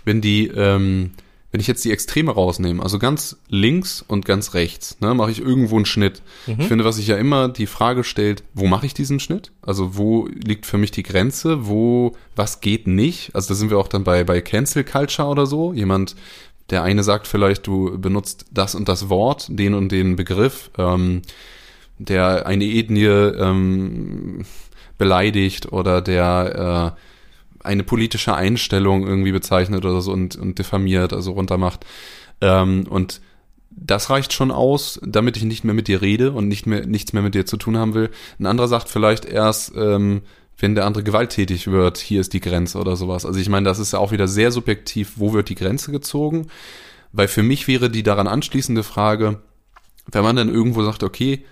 wenn 0.05 0.23
die, 0.23 0.49
ähm, 0.49 1.13
wenn 1.55 1.61
ich 1.61 1.69
jetzt 1.69 1.85
die 1.85 1.93
Extreme 1.93 2.33
rausnehme, 2.33 2.83
also 2.83 2.99
ganz 2.99 3.37
links 3.49 4.05
und 4.05 4.25
ganz 4.25 4.55
rechts, 4.55 4.99
ne, 5.01 5.15
mache 5.15 5.31
ich 5.31 5.41
irgendwo 5.41 5.77
einen 5.77 5.87
Schnitt. 5.87 6.21
Mhm. 6.49 6.57
Ich 6.59 6.67
finde, 6.67 6.85
was 6.85 6.97
sich 6.97 7.07
ja 7.07 7.17
immer 7.17 7.49
die 7.49 7.69
Frage 7.69 8.03
stellt, 8.03 8.43
wo 8.55 8.67
mache 8.67 8.87
ich 8.87 8.93
diesen 8.93 9.21
Schnitt? 9.21 9.53
Also 9.63 9.97
wo 9.97 10.27
liegt 10.27 10.67
für 10.67 10.79
mich 10.79 10.91
die 10.91 11.05
Grenze? 11.05 11.69
Wo, 11.69 12.17
was 12.35 12.61
geht 12.61 12.89
nicht? 12.89 13.37
Also 13.37 13.51
da 13.51 13.55
sind 13.55 13.71
wir 13.71 13.79
auch 13.79 13.87
dann 13.87 14.03
bei, 14.03 14.25
bei 14.25 14.41
Cancel 14.41 14.83
Culture 14.83 15.29
oder 15.29 15.47
so. 15.47 15.73
Jemand, 15.73 16.17
der 16.71 16.83
eine 16.83 17.05
sagt 17.05 17.29
vielleicht, 17.29 17.69
du 17.69 18.01
benutzt 18.01 18.47
das 18.51 18.75
und 18.75 18.89
das 18.89 19.09
Wort, 19.09 19.47
den 19.49 19.75
und 19.75 19.93
den 19.93 20.17
Begriff, 20.17 20.73
ähm, 20.77 21.23
der 21.99 22.47
eine 22.47 22.65
Ethnie 22.65 23.07
ähm, 23.07 24.45
beleidigt 24.99 25.71
oder 25.73 26.03
der 26.03 26.97
äh, 26.97 27.01
eine 27.65 27.83
politische 27.83 28.35
Einstellung 28.35 29.07
irgendwie 29.07 29.33
bezeichnet 29.33 29.85
oder 29.85 30.01
so 30.01 30.13
und, 30.13 30.37
und 30.37 30.59
diffamiert, 30.59 31.13
also 31.13 31.33
runtermacht. 31.33 31.85
Ähm, 32.41 32.87
und 32.89 33.21
das 33.71 34.11
reicht 34.11 34.33
schon 34.33 34.51
aus, 34.51 35.01
damit 35.05 35.37
ich 35.37 35.45
nicht 35.45 35.65
mehr 35.65 35.75
mit 35.75 35.89
dir 35.89 36.01
rede 36.01 36.33
und 36.33 36.47
nicht 36.47 36.67
mehr 36.67 36.87
nichts 36.87 37.13
mehr 37.13 37.23
mit 37.23 37.35
dir 37.35 37.47
zu 37.47 37.57
tun 37.57 37.77
haben 37.77 37.95
will. 37.95 38.11
Ein 38.39 38.47
anderer 38.47 38.69
sagt 38.69 38.89
vielleicht 38.89 39.25
erst, 39.25 39.73
ähm, 39.77 40.23
wenn 40.59 40.75
der 40.75 40.87
andere 40.87 41.03
gewalttätig 41.03 41.67
wird, 41.67 41.99
hier 41.99 42.21
ist 42.21 42.33
die 42.33 42.41
Grenze 42.41 42.79
oder 42.79 42.95
sowas. 42.97 43.27
Also 43.27 43.41
ich 43.41 43.49
meine, 43.49 43.65
das 43.65 43.81
ist 43.81 43.93
ja 43.93 43.99
auch 43.99 44.13
wieder 44.13 44.29
sehr 44.29 44.53
subjektiv, 44.53 45.15
wo 45.17 45.33
wird 45.33 45.49
die 45.49 45.57
Grenze 45.57 45.91
gezogen? 45.91 46.47
Weil 47.13 47.29
für 47.29 47.43
mich 47.43 47.67
wäre 47.67 47.91
die 47.91 48.03
daran 48.05 48.29
anschließende 48.29 48.83
Frage, 48.85 49.41
wenn 50.11 50.23
man 50.23 50.37
dann 50.37 50.49
irgendwo 50.49 50.85
sagt, 50.85 51.03
okay, 51.03 51.45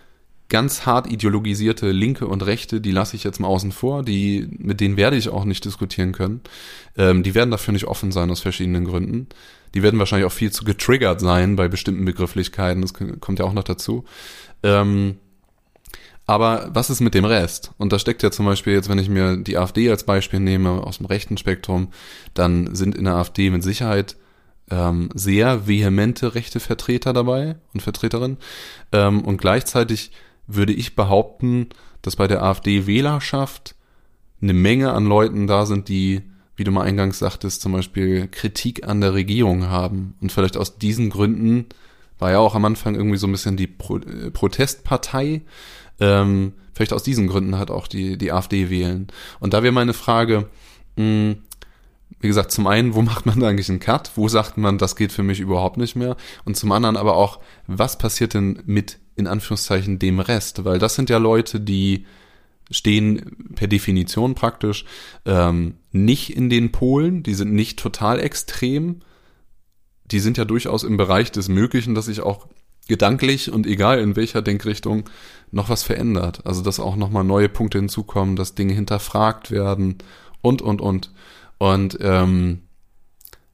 ganz 0.53 0.84
hart 0.84 1.11
ideologisierte 1.11 1.90
Linke 1.92 2.26
und 2.28 2.44
Rechte, 2.44 2.82
die 2.82 2.92
lasse 2.92 3.16
ich 3.16 3.24
jetzt 3.24 3.40
mal 3.40 3.48
außen 3.48 3.72
vor, 3.72 4.03
die, 4.03 4.48
mit 4.59 4.82
denen 4.82 4.98
werde 4.98 5.16
ich 5.16 5.30
auch 5.30 5.46
nicht 5.46 5.64
diskutieren 5.64 6.12
können. 6.12 6.42
Ähm, 6.94 7.22
die 7.22 7.34
werden 7.34 7.50
dafür 7.50 7.72
nicht 7.72 7.86
offen 7.86 8.12
sein 8.12 8.30
aus 8.30 8.40
verschiedenen 8.40 8.84
Gründen. 8.84 9.28
Die 9.74 9.82
werden 9.82 9.98
wahrscheinlich 9.98 10.26
auch 10.26 10.32
viel 10.32 10.53
zu 10.53 10.64
getriggert 10.64 11.20
sein 11.20 11.57
bei 11.57 11.68
bestimmten 11.68 12.05
Begrifflichkeiten, 12.05 12.82
das 12.82 12.92
kommt 12.92 13.38
ja 13.38 13.46
auch 13.46 13.55
noch 13.55 13.64
dazu. 13.64 14.05
Ähm, 14.62 15.16
aber 16.26 16.68
was 16.74 16.90
ist 16.90 17.00
mit 17.00 17.14
dem 17.14 17.24
Rest? 17.24 17.72
Und 17.78 17.90
da 17.90 17.98
steckt 17.98 18.22
ja 18.22 18.30
zum 18.30 18.44
Beispiel 18.44 18.74
jetzt, 18.74 18.90
wenn 18.90 18.98
ich 18.98 19.09
mir 19.09 19.38
die 19.38 19.57
AfD 19.57 19.88
als 19.88 20.05
Beispiel 20.05 20.40
nehme 20.40 20.84
aus 20.84 20.98
dem 20.98 21.07
rechten 21.07 21.38
Spektrum, 21.38 21.88
dann 22.34 22.74
sind 22.74 22.94
in 22.94 23.07
der 23.07 23.14
AfD 23.14 23.48
mit 23.48 23.62
Sicherheit 23.62 24.16
ähm, 24.70 25.09
sehr 25.14 25.66
vehemente 25.66 26.34
rechte 26.34 26.61
Vertreter 26.61 27.14
dabei 27.14 27.57
und 27.72 27.80
Vertreterinnen. 27.80 28.36
Ähm, 28.92 29.24
und 29.24 29.38
gleichzeitig 29.38 30.12
würde 30.47 30.72
ich 30.72 30.97
behaupten, 30.97 31.68
dass 32.03 32.16
bei 32.16 32.26
der 32.26 32.43
AfD-Wählerschaft 32.43 33.74
eine 34.40 34.53
Menge 34.53 34.93
an 34.93 35.07
Leuten 35.07 35.47
da 35.47 35.66
sind, 35.66 35.88
die, 35.88 36.22
wie 36.57 36.64
du 36.64 36.72
mal 36.72 36.82
eingangs 36.82 37.18
sagtest, 37.18 37.62
zum 37.62 37.72
Beispiel 37.72 38.28
Kritik 38.28 38.86
an 38.86 39.01
der 39.01 39.14
Regierung 39.14 39.68
haben. 39.68 40.14
Und 40.20 40.32
vielleicht 40.32 40.57
aus 40.57 40.78
diesen 40.78 41.11
Gründen 41.11 41.66
war 42.18 42.32
ja 42.32 42.38
auch 42.38 42.55
am 42.55 42.64
Anfang 42.64 42.95
irgendwie 42.95 43.18
so 43.18 43.26
ein 43.26 43.32
bisschen 43.32 43.57
die 43.57 43.66
Pro 43.66 43.99
äh, 43.99 44.30
Protestpartei. 44.30 45.43
Ähm, 46.01 46.53
vielleicht 46.74 46.93
aus 46.93 47.03
diesen 47.03 47.28
Gründen 47.28 47.59
hat 47.59 47.70
auch 47.70 47.86
die, 47.86 48.18
die 48.18 48.32
AfD 48.32 48.70
wählen. 48.70 49.07
Und 49.40 49.55
da 49.55 49.62
wäre 49.62 49.72
meine 49.72 49.95
Frage, 49.95 50.49
mh, 50.97 51.36
wie 52.21 52.29
gesagt, 52.29 52.53
zum 52.53 52.67
einen, 52.67 52.95
wo 52.95 53.03
macht 53.03 53.27
man 53.27 53.41
da 53.41 53.49
eigentlich 53.49 53.69
einen 53.69 53.81
Cut? 53.81 54.13
Wo 54.15 54.29
sagt 54.29 54.57
man, 54.59 54.79
das 54.79 54.97
geht 54.97 55.13
für 55.13 55.23
mich 55.23 55.41
überhaupt 55.41 55.77
nicht 55.77 55.97
mehr? 55.97 56.17
Und 56.45 56.57
zum 56.57 56.73
anderen 56.73 56.97
aber 56.97 57.17
auch, 57.17 57.41
was 57.67 57.99
passiert 57.99 58.35
denn 58.35 58.63
mit 58.67 58.99
in 59.17 59.27
Anführungszeichen 59.27 59.99
dem 59.99 60.21
Rest, 60.21 60.65
weil 60.65 60.79
das 60.79 60.95
sind 60.95 61.11
ja 61.11 61.19
Leute, 61.19 61.61
die 61.61 62.07
stehen 62.71 63.53
per 63.55 63.69
Definition 63.69 64.35
praktisch 64.35 64.85
ähm, 65.27 65.75
nicht 65.91 66.35
in 66.35 66.49
den 66.49 66.73
Polen, 66.73 67.23
die 67.23 67.35
sind 67.35 67.53
nicht 67.53 67.79
total 67.79 68.19
extrem, 68.19 69.01
die 70.07 70.21
sind 70.21 70.39
ja 70.39 70.45
durchaus 70.45 70.83
im 70.83 70.97
Bereich 70.97 71.33
des 71.33 71.49
Möglichen, 71.49 71.95
dass 71.95 72.07
sich 72.07 72.21
auch 72.21 72.47
gedanklich 72.89 73.51
und 73.51 73.67
egal 73.67 74.01
in 74.01 74.17
welcher 74.17 74.43
Denkrichtung 74.43 75.09
noch 75.51 75.69
was 75.69 75.83
verändert. 75.83 76.45
Also 76.45 76.63
dass 76.63 76.81
auch 76.81 76.97
nochmal 76.97 77.25
neue 77.25 77.49
Punkte 77.49 77.79
hinzukommen, 77.79 78.37
dass 78.37 78.55
Dinge 78.55 78.75
hinterfragt 78.75 79.51
werden 79.51 79.99
und, 80.41 80.63
und, 80.63 80.81
und. 80.81 81.13
Und 81.63 81.97
ähm, 82.01 82.63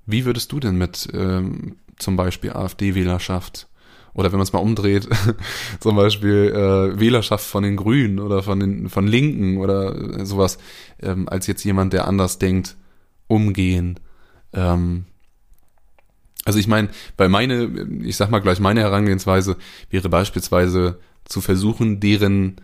wie 0.06 0.24
würdest 0.24 0.50
du 0.52 0.60
denn 0.60 0.78
mit 0.78 1.10
ähm, 1.12 1.76
zum 1.98 2.16
Beispiel 2.16 2.54
AfD-Wählerschaft 2.54 3.68
oder 4.14 4.32
wenn 4.32 4.38
man 4.38 4.46
es 4.46 4.52
mal 4.54 4.60
umdreht, 4.60 5.06
zum 5.80 5.94
Beispiel 5.94 6.54
äh, 6.54 6.98
Wählerschaft 6.98 7.44
von 7.44 7.64
den 7.64 7.76
Grünen 7.76 8.18
oder 8.18 8.42
von 8.42 8.60
den 8.60 8.88
von 8.88 9.06
Linken 9.06 9.58
oder 9.58 10.24
sowas, 10.24 10.56
ähm, 11.02 11.28
als 11.28 11.48
jetzt 11.48 11.64
jemand, 11.64 11.92
der 11.92 12.08
anders 12.08 12.38
denkt, 12.38 12.78
umgehen. 13.26 14.00
Ähm, 14.54 15.04
also 16.46 16.58
ich 16.58 16.66
meine, 16.66 16.88
bei 17.18 17.28
meine, 17.28 17.86
ich 18.04 18.16
sag 18.16 18.30
mal 18.30 18.38
gleich, 18.38 18.58
meine 18.58 18.80
Herangehensweise 18.80 19.58
wäre 19.90 20.08
beispielsweise 20.08 20.98
zu 21.26 21.42
versuchen, 21.42 22.00
deren 22.00 22.58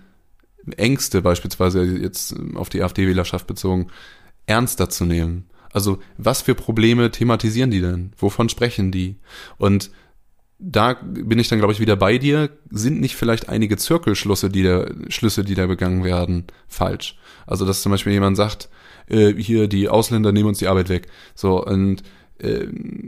Ängste 0.78 1.20
beispielsweise 1.20 1.84
jetzt 1.84 2.34
auf 2.54 2.70
die 2.70 2.82
AfD-Wählerschaft 2.82 3.46
bezogen, 3.46 3.90
ernster 4.46 4.88
zu 4.88 5.04
nehmen. 5.04 5.48
Also 5.72 5.98
was 6.16 6.42
für 6.42 6.54
Probleme 6.54 7.10
thematisieren 7.10 7.70
die 7.70 7.80
denn? 7.80 8.12
Wovon 8.16 8.48
sprechen 8.48 8.92
die? 8.92 9.16
Und 9.56 9.90
da 10.58 10.94
bin 11.02 11.38
ich 11.38 11.48
dann, 11.48 11.58
glaube 11.58 11.72
ich, 11.72 11.80
wieder 11.80 11.96
bei 11.96 12.16
dir. 12.16 12.50
Sind 12.70 13.00
nicht 13.00 13.16
vielleicht 13.16 13.48
einige 13.48 13.76
Zirkelschlüsse, 13.76 14.50
die 14.50 14.62
da, 14.62 14.86
Schlüsse, 15.08 15.44
die 15.44 15.54
da 15.54 15.66
begangen 15.66 16.04
werden, 16.04 16.44
falsch? 16.68 17.18
Also, 17.46 17.66
dass 17.66 17.82
zum 17.82 17.92
Beispiel 17.92 18.12
jemand 18.12 18.36
sagt, 18.36 18.68
äh, 19.08 19.34
hier, 19.34 19.68
die 19.68 19.88
Ausländer 19.88 20.32
nehmen 20.32 20.48
uns 20.48 20.58
die 20.58 20.68
Arbeit 20.68 20.88
weg. 20.88 21.08
So, 21.34 21.62
und 21.62 22.02
äh, 22.38 22.66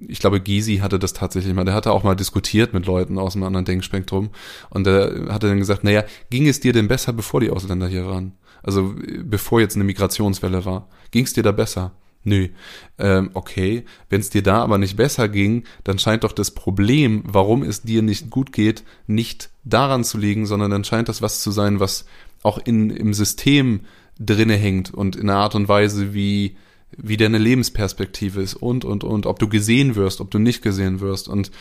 ich 0.09 0.19
glaube, 0.19 0.41
Gysi 0.41 0.79
hatte 0.79 0.99
das 0.99 1.13
tatsächlich 1.13 1.55
mal, 1.55 1.65
der 1.65 1.75
hatte 1.75 1.93
auch 1.93 2.03
mal 2.03 2.15
diskutiert 2.15 2.75
mit 2.75 2.87
Leuten 2.87 3.19
aus 3.19 3.35
einem 3.35 3.45
anderen 3.45 3.65
Denkspektrum 3.65 4.31
und 4.71 4.87
der 4.87 5.27
hatte 5.31 5.49
dann 5.49 5.59
gesagt, 5.59 5.85
naja, 5.85 6.05
ging 6.31 6.49
es 6.49 6.61
dir 6.61 6.73
denn 6.73 6.89
besser, 6.89 7.13
bevor 7.13 7.41
die 7.41 7.51
Ausländer 7.51 7.89
hier 7.89 8.07
waren? 8.07 8.33
Also, 8.63 8.95
bevor 9.25 9.61
jetzt 9.61 9.77
eine 9.77 9.85
Migrationswelle 9.85 10.65
war. 10.65 10.89
Ging 11.11 11.25
es 11.25 11.33
dir 11.33 11.43
da 11.43 11.53
besser? 11.53 11.93
Nö. 12.27 12.49
Ähm, 12.99 13.31
okay, 13.35 13.85
wenn 14.11 14.21
es 14.21 14.31
dir 14.31 14.43
da 14.43 14.61
aber 14.63 14.79
nicht 14.79 14.97
besser 14.97 15.29
ging, 15.29 15.63
dann 15.85 16.01
scheint 16.01 16.25
doch 16.25 16.33
das 16.33 16.51
Problem, 16.51 17.23
warum 17.25 17.63
es 17.63 17.83
dir 17.83 18.03
nicht 18.03 18.31
gut 18.31 18.53
geht, 18.53 18.83
nicht 19.07 19.51
daran 19.63 20.03
zu 20.03 20.19
liegen, 20.19 20.45
sondern 20.45 20.73
dann 20.73 20.83
scheint 20.83 21.09
das 21.09 21.23
was 21.23 21.41
zu 21.41 21.53
sein, 21.53 21.79
was 21.79 22.05
auch 22.43 22.59
in, 22.59 22.91
im 22.91 23.15
System 23.15 23.83
drinne 24.19 24.57
hängt 24.57 24.93
und 24.93 25.15
in 25.15 25.31
einer 25.31 25.39
Art 25.39 25.55
und 25.55 25.69
Weise, 25.69 26.15
wie, 26.15 26.57
wie 26.97 27.17
deine 27.17 27.39
Lebensperspektive 27.39 28.43
ist 28.43 28.55
und, 28.55 28.85
und, 28.85 29.05
und, 29.05 29.27
ob 29.27 29.39
du 29.39 29.49
gesehen 29.49 29.95
wirst, 29.95 30.21
ob 30.21 30.33
du 30.33 30.41
nicht 30.41 30.63
gesehen 30.63 31.01
wirst 31.01 31.29
und, 31.29 31.53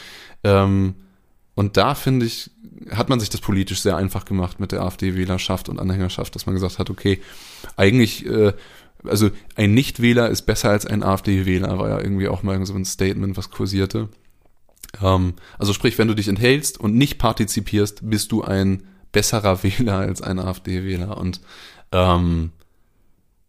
ähm, 0.44 0.96
und 1.56 1.78
da 1.78 1.96
finde 1.96 2.26
ich, 2.26 2.52
hat 2.92 3.10
man 3.10 3.20
sich 3.20 3.30
das 3.30 3.42
politisch 3.42 3.80
sehr 3.80 3.98
einfach 3.98 4.26
gemacht 4.26 4.60
mit 4.60 4.72
der 4.72 4.82
AfD-Wählerschaft 4.82 5.70
und 5.70 5.80
Anhängerschaft, 5.80 6.36
dass 6.36 6.46
man 6.46 6.56
gesagt 6.56 6.78
hat, 6.78 6.90
okay, 6.90 7.22
eigentlich 7.78 8.26
äh, 8.26 8.54
also 9.08 9.30
ein 9.56 9.74
Nichtwähler 9.74 10.30
ist 10.30 10.44
besser 10.44 10.70
als 10.70 10.86
ein 10.86 11.04
AfD-Wähler, 11.04 11.78
war 11.80 11.90
ja 11.90 12.00
irgendwie 12.00 12.28
auch 12.28 12.44
mal 12.44 12.64
so 12.66 12.74
ein 12.74 12.86
Statement, 12.86 13.38
was 13.38 13.52
kursierte. 13.52 14.10
Ähm, 15.02 15.34
also 15.58 15.74
sprich, 15.74 15.98
wenn 15.98 16.08
du 16.08 16.16
dich 16.16 16.28
enthältst 16.28 16.80
und 16.80 16.96
nicht 16.96 17.18
partizipierst, 17.18 18.10
bist 18.10 18.32
du 18.32 18.44
ein 18.44 18.84
besserer 19.12 19.64
Wähler 19.64 20.00
als 20.00 20.22
ein 20.22 20.40
AfD-Wähler. 20.40 21.18
Und 21.18 21.42
ähm, 21.92 22.52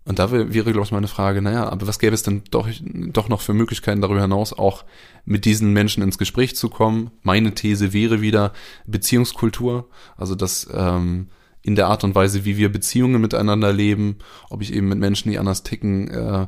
und 0.06 0.20
da 0.20 0.30
wäre, 0.30 0.46
glaube 0.72 0.82
ich, 0.84 0.92
meine 0.92 1.08
Frage, 1.08 1.42
naja, 1.42 1.68
aber 1.68 1.88
was 1.88 1.98
gäbe 1.98 2.14
es 2.14 2.22
denn 2.22 2.42
doch, 2.52 2.68
doch 2.80 3.28
noch 3.28 3.40
für 3.40 3.54
Möglichkeiten 3.54 4.00
darüber 4.00 4.22
hinaus, 4.22 4.52
auch 4.52 4.84
mit 5.24 5.44
diesen 5.44 5.72
Menschen 5.72 6.02
ins 6.02 6.16
Gespräch 6.16 6.54
zu 6.54 6.68
kommen? 6.68 7.10
Meine 7.22 7.54
These 7.54 7.92
wäre 7.92 8.20
wieder 8.20 8.52
Beziehungskultur, 8.86 9.88
also 10.16 10.36
dass 10.36 10.68
ähm, 10.72 11.26
in 11.62 11.74
der 11.74 11.88
Art 11.88 12.04
und 12.04 12.14
Weise, 12.14 12.44
wie 12.44 12.56
wir 12.56 12.70
Beziehungen 12.70 13.20
miteinander 13.20 13.72
leben, 13.72 14.18
ob 14.48 14.62
ich 14.62 14.72
eben 14.72 14.88
mit 14.88 15.00
Menschen, 15.00 15.32
die 15.32 15.40
anders 15.40 15.64
ticken, 15.64 16.08
äh, 16.08 16.46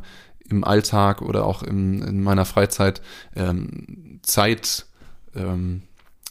im 0.48 0.62
Alltag 0.62 1.20
oder 1.20 1.44
auch 1.44 1.64
in, 1.64 2.00
in 2.02 2.22
meiner 2.22 2.44
Freizeit 2.44 3.02
ähm, 3.34 4.20
Zeit 4.22 4.86
ähm, 5.34 5.82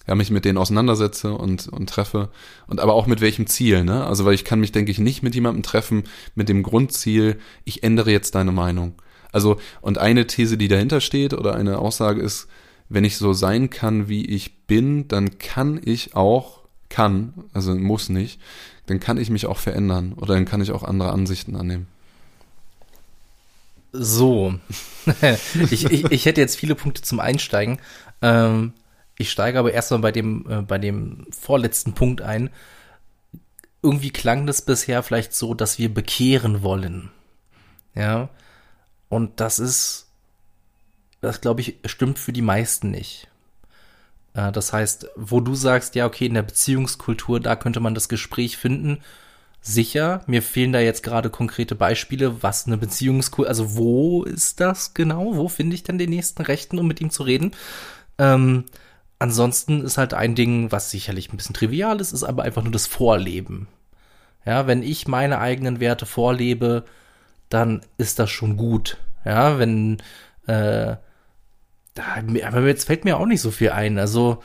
ja, 0.08 0.16
mich 0.16 0.32
mit 0.32 0.45
denen 0.45 0.58
auseinandersetze 0.58 1.34
und, 1.34 1.68
und 1.68 1.89
treffe. 1.89 2.30
Und 2.66 2.80
aber 2.80 2.93
auch 2.93 3.08
mit 3.08 3.22
welchem 3.22 3.47
Ziel, 3.47 3.84
ne? 3.84 4.05
Also, 4.05 4.26
weil 4.26 4.34
ich 4.34 4.45
kann 4.45 4.60
mich, 4.60 4.72
denke 4.72 4.91
ich, 4.91 4.99
nicht 4.99 5.22
mit 5.22 5.36
jemandem 5.36 5.64
treffen 5.64 6.03
mit 6.34 6.49
dem 6.49 6.64
Grundziel, 6.64 7.39
ich 7.66 7.84
ändere 7.84 8.12
jetzt 8.12 8.36
deine 8.36 8.51
Meinung. 8.51 8.93
Also, 9.32 9.58
und 9.82 9.97
eine 9.97 10.26
These, 10.26 10.58
die 10.58 10.70
dahinter 10.70 11.01
steht 11.01 11.34
oder 11.34 11.55
eine 11.55 11.80
Aussage 11.80 12.22
ist, 12.22 12.47
wenn 12.89 13.03
ich 13.03 13.18
so 13.18 13.34
sein 13.34 13.70
kann, 13.70 14.08
wie 14.08 14.26
ich 14.26 14.66
bin, 14.66 15.10
dann 15.10 15.39
kann 15.39 15.82
ich 15.84 16.16
auch, 16.16 16.62
kann, 16.89 17.34
also 17.51 17.76
muss 17.76 18.08
nicht, 18.08 18.39
dann 18.86 19.01
kann 19.01 19.18
ich 19.18 19.30
mich 19.30 19.45
auch 19.45 19.58
verändern 19.58 20.14
oder 20.14 20.36
dann 20.36 20.45
kann 20.45 20.62
ich 20.62 20.72
auch 20.72 20.84
andere 20.84 21.12
Ansichten 21.12 21.58
annehmen. 21.58 21.88
So, 23.91 24.55
ich, 25.72 25.86
ich, 25.86 26.05
ich 26.05 26.26
hätte 26.26 26.39
jetzt 26.39 26.55
viele 26.55 26.76
Punkte 26.76 27.01
zum 27.01 27.20
Einsteigen. 27.20 27.80
Ähm, 28.22 28.74
ich 29.18 29.32
steige 29.32 29.59
aber 29.59 29.74
erstmal 29.74 29.99
bei 29.99 30.11
dem, 30.11 30.45
äh, 30.49 30.61
bei 30.61 30.78
dem 30.78 31.28
vorletzten 31.32 31.93
Punkt 31.93 32.22
ein. 32.22 32.49
Irgendwie 33.82 34.11
klang 34.11 34.45
das 34.45 34.61
bisher 34.61 35.03
vielleicht 35.03 35.34
so, 35.34 35.53
dass 35.53 35.80
wir 35.80 35.93
bekehren 35.93 36.61
wollen. 36.61 37.09
Ja. 37.95 38.30
Und 39.09 39.39
das 39.39 39.59
ist, 39.59 40.07
das 41.22 41.41
glaube 41.41 41.61
ich, 41.61 41.78
stimmt 41.86 42.20
für 42.20 42.34
die 42.34 42.41
meisten 42.41 42.91
nicht. 42.91 43.28
Äh, 44.34 44.51
das 44.51 44.72
heißt, 44.72 45.09
wo 45.15 45.39
du 45.39 45.55
sagst, 45.55 45.95
ja, 45.95 46.05
okay, 46.05 46.28
in 46.28 46.36
der 46.36 46.43
Beziehungskultur, 46.43 47.39
da 47.39 47.55
könnte 47.55 47.80
man 47.80 47.95
das 47.95 48.09
Gespräch 48.09 48.57
finden. 48.57 48.99
Sicher, 49.61 50.24
mir 50.28 50.43
fehlen 50.43 50.72
da 50.72 50.80
jetzt 50.80 51.03
gerade 51.03 51.30
konkrete 51.30 51.76
Beispiele, 51.76 52.43
was 52.43 52.68
eine 52.68 52.78
Beziehungskultur, 52.78 53.49
also 53.49 53.76
wo 53.76 54.24
ist 54.24 54.59
das 54.59 54.93
genau? 54.93 55.36
Wo 55.36 55.49
finde 55.49 55.76
ich 55.76 55.84
denn 55.84 55.97
den 55.97 56.11
nächsten 56.11 56.43
Rechten, 56.43 56.78
um 56.80 56.88
mit 56.88 57.01
ihm 57.01 57.09
zu 57.09 57.24
reden? 57.24 57.51
Ähm, 58.20 58.65
ansonsten 59.20 59.84
ist 59.84 59.97
halt 59.97 60.13
ein 60.13 60.36
Ding, 60.36 60.72
was 60.72 60.91
sicherlich 60.91 61.32
ein 61.32 61.38
bisschen 61.38 61.55
trivial 61.55 61.99
ist, 61.99 62.11
ist 62.11 62.24
aber 62.24 62.43
einfach 62.43 62.63
nur 62.63 62.72
das 62.72 62.88
Vorleben. 62.88 63.68
Ja, 64.45 64.68
wenn 64.68 64.84
ich 64.84 65.07
meine 65.07 65.39
eigenen 65.39 65.80
Werte 65.80 66.05
vorlebe, 66.05 66.86
dann 67.49 67.82
ist 67.97 68.20
das 68.20 68.30
schon 68.30 68.57
gut. 68.57 68.97
Ja, 69.26 69.59
wenn, 69.59 69.97
äh, 70.47 70.95
aber 72.45 72.68
jetzt 72.68 72.86
fällt 72.86 73.05
mir 73.05 73.18
auch 73.18 73.26
nicht 73.26 73.41
so 73.41 73.51
viel 73.51 73.72
ein. 73.72 73.97
Also, 73.99 74.41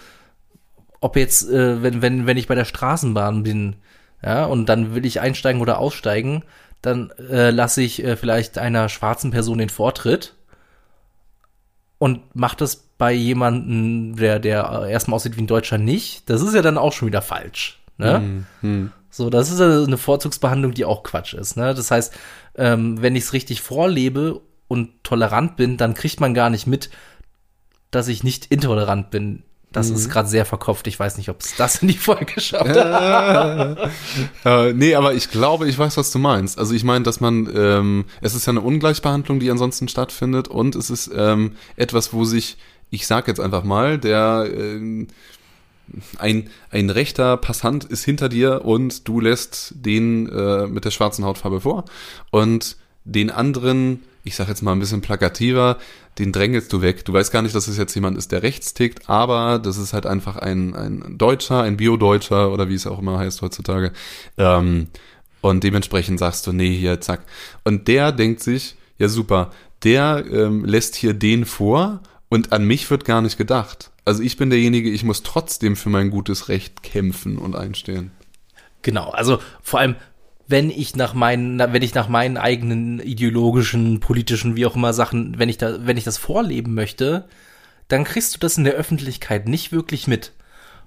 ob 1.01 1.17
jetzt, 1.17 1.49
äh, 1.49 1.83
wenn, 1.83 2.03
wenn, 2.03 2.27
wenn 2.27 2.37
ich 2.37 2.49
bei 2.49 2.55
der 2.55 2.65
Straßenbahn 2.65 3.43
bin, 3.43 3.77
ja, 4.25 4.45
und 4.45 4.67
dann 4.67 4.95
will 4.95 5.05
ich 5.05 5.21
einsteigen 5.21 5.61
oder 5.61 5.79
aussteigen, 5.79 6.45
dann 6.81 7.11
äh, 7.31 7.51
lasse 7.51 7.83
ich 7.83 8.03
äh, 8.03 8.17
vielleicht 8.17 8.59
einer 8.59 8.89
schwarzen 8.89 9.31
Person 9.31 9.59
den 9.59 9.69
Vortritt 9.69 10.35
und 12.03 12.35
mache 12.35 12.57
das 12.57 12.79
bei 12.99 13.13
jemandem, 13.13 14.17
der, 14.17 14.41
der 14.41 14.89
erstmal 14.89 15.15
aussieht 15.15 15.37
wie 15.37 15.43
ein 15.43 15.47
Deutscher 15.47 15.79
nicht. 15.79 16.29
Das 16.29 16.43
ist 16.43 16.53
ja 16.53 16.61
dann 16.61 16.77
auch 16.77 16.93
schon 16.93 17.07
wieder 17.07 17.23
falsch. 17.23 17.81
Ne? 17.97 18.45
Mhm. 18.61 18.91
So, 19.09 19.31
das 19.31 19.53
ist 19.53 19.61
eine 19.61 19.99
Vorzugsbehandlung, 19.99 20.75
die 20.75 20.85
auch 20.85 21.05
Quatsch 21.05 21.33
ist. 21.35 21.57
Ne? 21.57 21.75
Das 21.75 21.93
heißt, 21.93 22.13
ähm, 22.57 23.01
wenn 23.01 23.15
ich 23.15 23.23
es 23.23 23.33
richtig 23.35 23.61
vorlebe 23.61 24.41
und 24.67 25.05
tolerant 25.05 25.55
bin, 25.55 25.77
dann 25.77 25.95
kriegt 25.95 26.21
man 26.21 26.35
gar 26.35 26.51
nicht 26.51 26.67
mit, 26.67 26.91
dass 27.93 28.09
ich 28.09 28.25
nicht 28.25 28.47
intolerant 28.47 29.13
bin. 29.13 29.45
Das 29.73 29.89
mhm. 29.89 29.97
ist 29.97 30.11
gerade 30.11 30.29
sehr 30.29 30.45
verkopft. 30.45 30.87
Ich 30.87 30.99
weiß 30.99 31.17
nicht, 31.17 31.29
ob 31.31 31.41
es 31.41 31.57
das 31.57 31.83
in 31.83 31.89
die 31.89 31.97
Folge 31.97 32.41
schafft. 32.41 32.77
äh, 34.45 34.73
nee, 34.75 34.95
aber 34.95 35.15
ich 35.15 35.31
glaube, 35.31 35.69
ich 35.69 35.79
weiß, 35.79 35.97
was 35.97 36.13
du 36.13 36.19
meinst. 36.19 36.59
Also 36.59 36.75
ich 36.75 36.85
meine, 36.85 37.05
dass 37.05 37.21
man, 37.21 37.49
ähm, 37.55 38.05
es 38.21 38.35
ist 38.35 38.47
ja 38.47 38.51
eine 38.51 38.61
Ungleichbehandlung, 38.61 39.41
die 39.41 39.51
ansonsten 39.51 39.89
stattfindet 39.89 40.49
und 40.49 40.75
es 40.75 40.91
ist 40.91 41.11
ähm, 41.15 41.53
etwas, 41.77 42.13
wo 42.13 42.25
sich, 42.25 42.59
ich 42.91 43.07
sag 43.07 43.29
jetzt 43.29 43.41
einfach 43.41 43.65
mal, 43.65 43.99
der 43.99 44.49
ähm, 44.55 45.09
ein, 46.19 46.51
ein 46.71 46.91
rechter 46.91 47.37
Passant 47.37 47.85
ist 47.85 48.05
hinter 48.05 48.29
dir 48.29 48.65
und 48.65 49.09
du 49.09 49.21
lässt 49.21 49.75
den 49.77 50.29
äh, 50.29 50.67
mit 50.67 50.85
der 50.85 50.91
schwarzen 50.91 51.25
Hautfarbe 51.25 51.61
vor 51.61 51.85
und 52.31 52.77
den 53.05 53.31
anderen, 53.31 54.01
ich 54.25 54.37
sag 54.37 54.49
jetzt 54.49 54.63
mal 54.63 54.73
ein 54.73 54.79
bisschen 54.79 55.01
plakativer, 55.01 55.79
den 56.19 56.33
drängelst 56.33 56.73
du 56.73 56.83
weg. 56.83 57.05
Du 57.05 57.13
weißt 57.13 57.33
gar 57.33 57.43
nicht, 57.43 57.55
dass 57.55 57.69
es 57.69 57.77
jetzt 57.77 57.95
jemand 57.95 58.17
ist, 58.17 58.33
der 58.33 58.43
rechts 58.43 58.75
tickt, 58.75 59.09
aber 59.09 59.59
das 59.59 59.79
ist 59.79 59.93
halt 59.93 60.07
einfach 60.07 60.37
ein, 60.37 60.75
ein 60.75 61.19
Deutscher, 61.19 61.63
ein 61.63 61.77
Bio-Deutscher 61.77 62.53
oder 62.53 62.69
wie 62.69 62.75
es 62.75 62.87
auch 62.87 62.99
immer 62.99 63.19
heißt 63.19 63.43
heutzutage. 63.43 63.93
Ähm, 64.39 64.89
und 65.41 65.65
dementsprechend 65.65 66.19
sagst 66.19 66.47
du, 66.47 66.53
nee, 66.53 66.75
hier, 66.77 67.01
zack. 67.01 67.25
Und 67.65 67.89
der 67.89 68.13
denkt 68.13 68.43
sich, 68.43 68.77
ja 68.99 69.09
super, 69.09 69.51
der 69.83 70.25
ähm, 70.31 70.65
lässt 70.65 70.95
hier 70.95 71.15
den 71.15 71.45
vor 71.45 72.01
und 72.29 72.53
an 72.53 72.65
mich 72.65 72.91
wird 72.91 73.05
gar 73.05 73.21
nicht 73.21 73.37
gedacht. 73.37 73.91
Also 74.05 74.23
ich 74.23 74.37
bin 74.37 74.51
derjenige, 74.51 74.91
ich 74.91 75.05
muss 75.05 75.23
trotzdem 75.23 75.77
für 75.77 75.91
mein 75.91 76.11
gutes 76.11 76.49
Recht 76.49 76.83
kämpfen 76.83 77.39
und 77.39 77.57
einstehen. 77.57 78.11
Genau, 78.83 79.11
also 79.11 79.39
vor 79.63 79.81
allem, 79.81 79.97
wenn 80.53 80.71
ich 80.71 80.95
nach 80.95 81.15
meinen, 81.15 81.59
wenn 81.59 81.83
ich 81.83 81.95
nach 81.95 82.09
meinen 82.09 82.37
eigenen 82.37 83.01
ideologischen, 83.01 83.99
politischen, 83.99 84.55
wie 84.55 84.67
auch 84.67 84.77
immer 84.77 84.93
Sachen, 84.93 85.39
wenn 85.39 85.49
ich 85.49 85.59
da, 85.59 85.85
wenn 85.87 85.97
ich 85.97 86.05
das 86.05 86.19
vorleben 86.19 86.75
möchte, 86.75 87.25
dann 87.89 88.05
kriegst 88.05 88.35
du 88.35 88.39
das 88.39 88.57
in 88.57 88.65
der 88.65 88.75
Öffentlichkeit 88.75 89.49
nicht 89.49 89.73
wirklich 89.73 90.07
mit. 90.07 90.33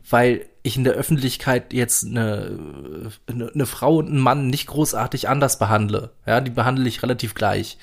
Weil 0.10 0.46
ich 0.62 0.78
in 0.78 0.84
der 0.84 0.94
Öffentlichkeit 0.94 1.74
jetzt 1.74 2.06
eine, 2.06 2.60
eine, 3.28 3.52
eine 3.54 3.66
Frau 3.66 3.98
und 3.98 4.08
einen 4.08 4.20
Mann 4.20 4.48
nicht 4.48 4.68
großartig 4.68 5.28
anders 5.28 5.60
behandle. 5.60 6.12
Ja, 6.26 6.42
die 6.42 6.52
behandle 6.52 6.88
ich 6.88 7.02
relativ 7.02 7.34
gleich. 7.34 7.78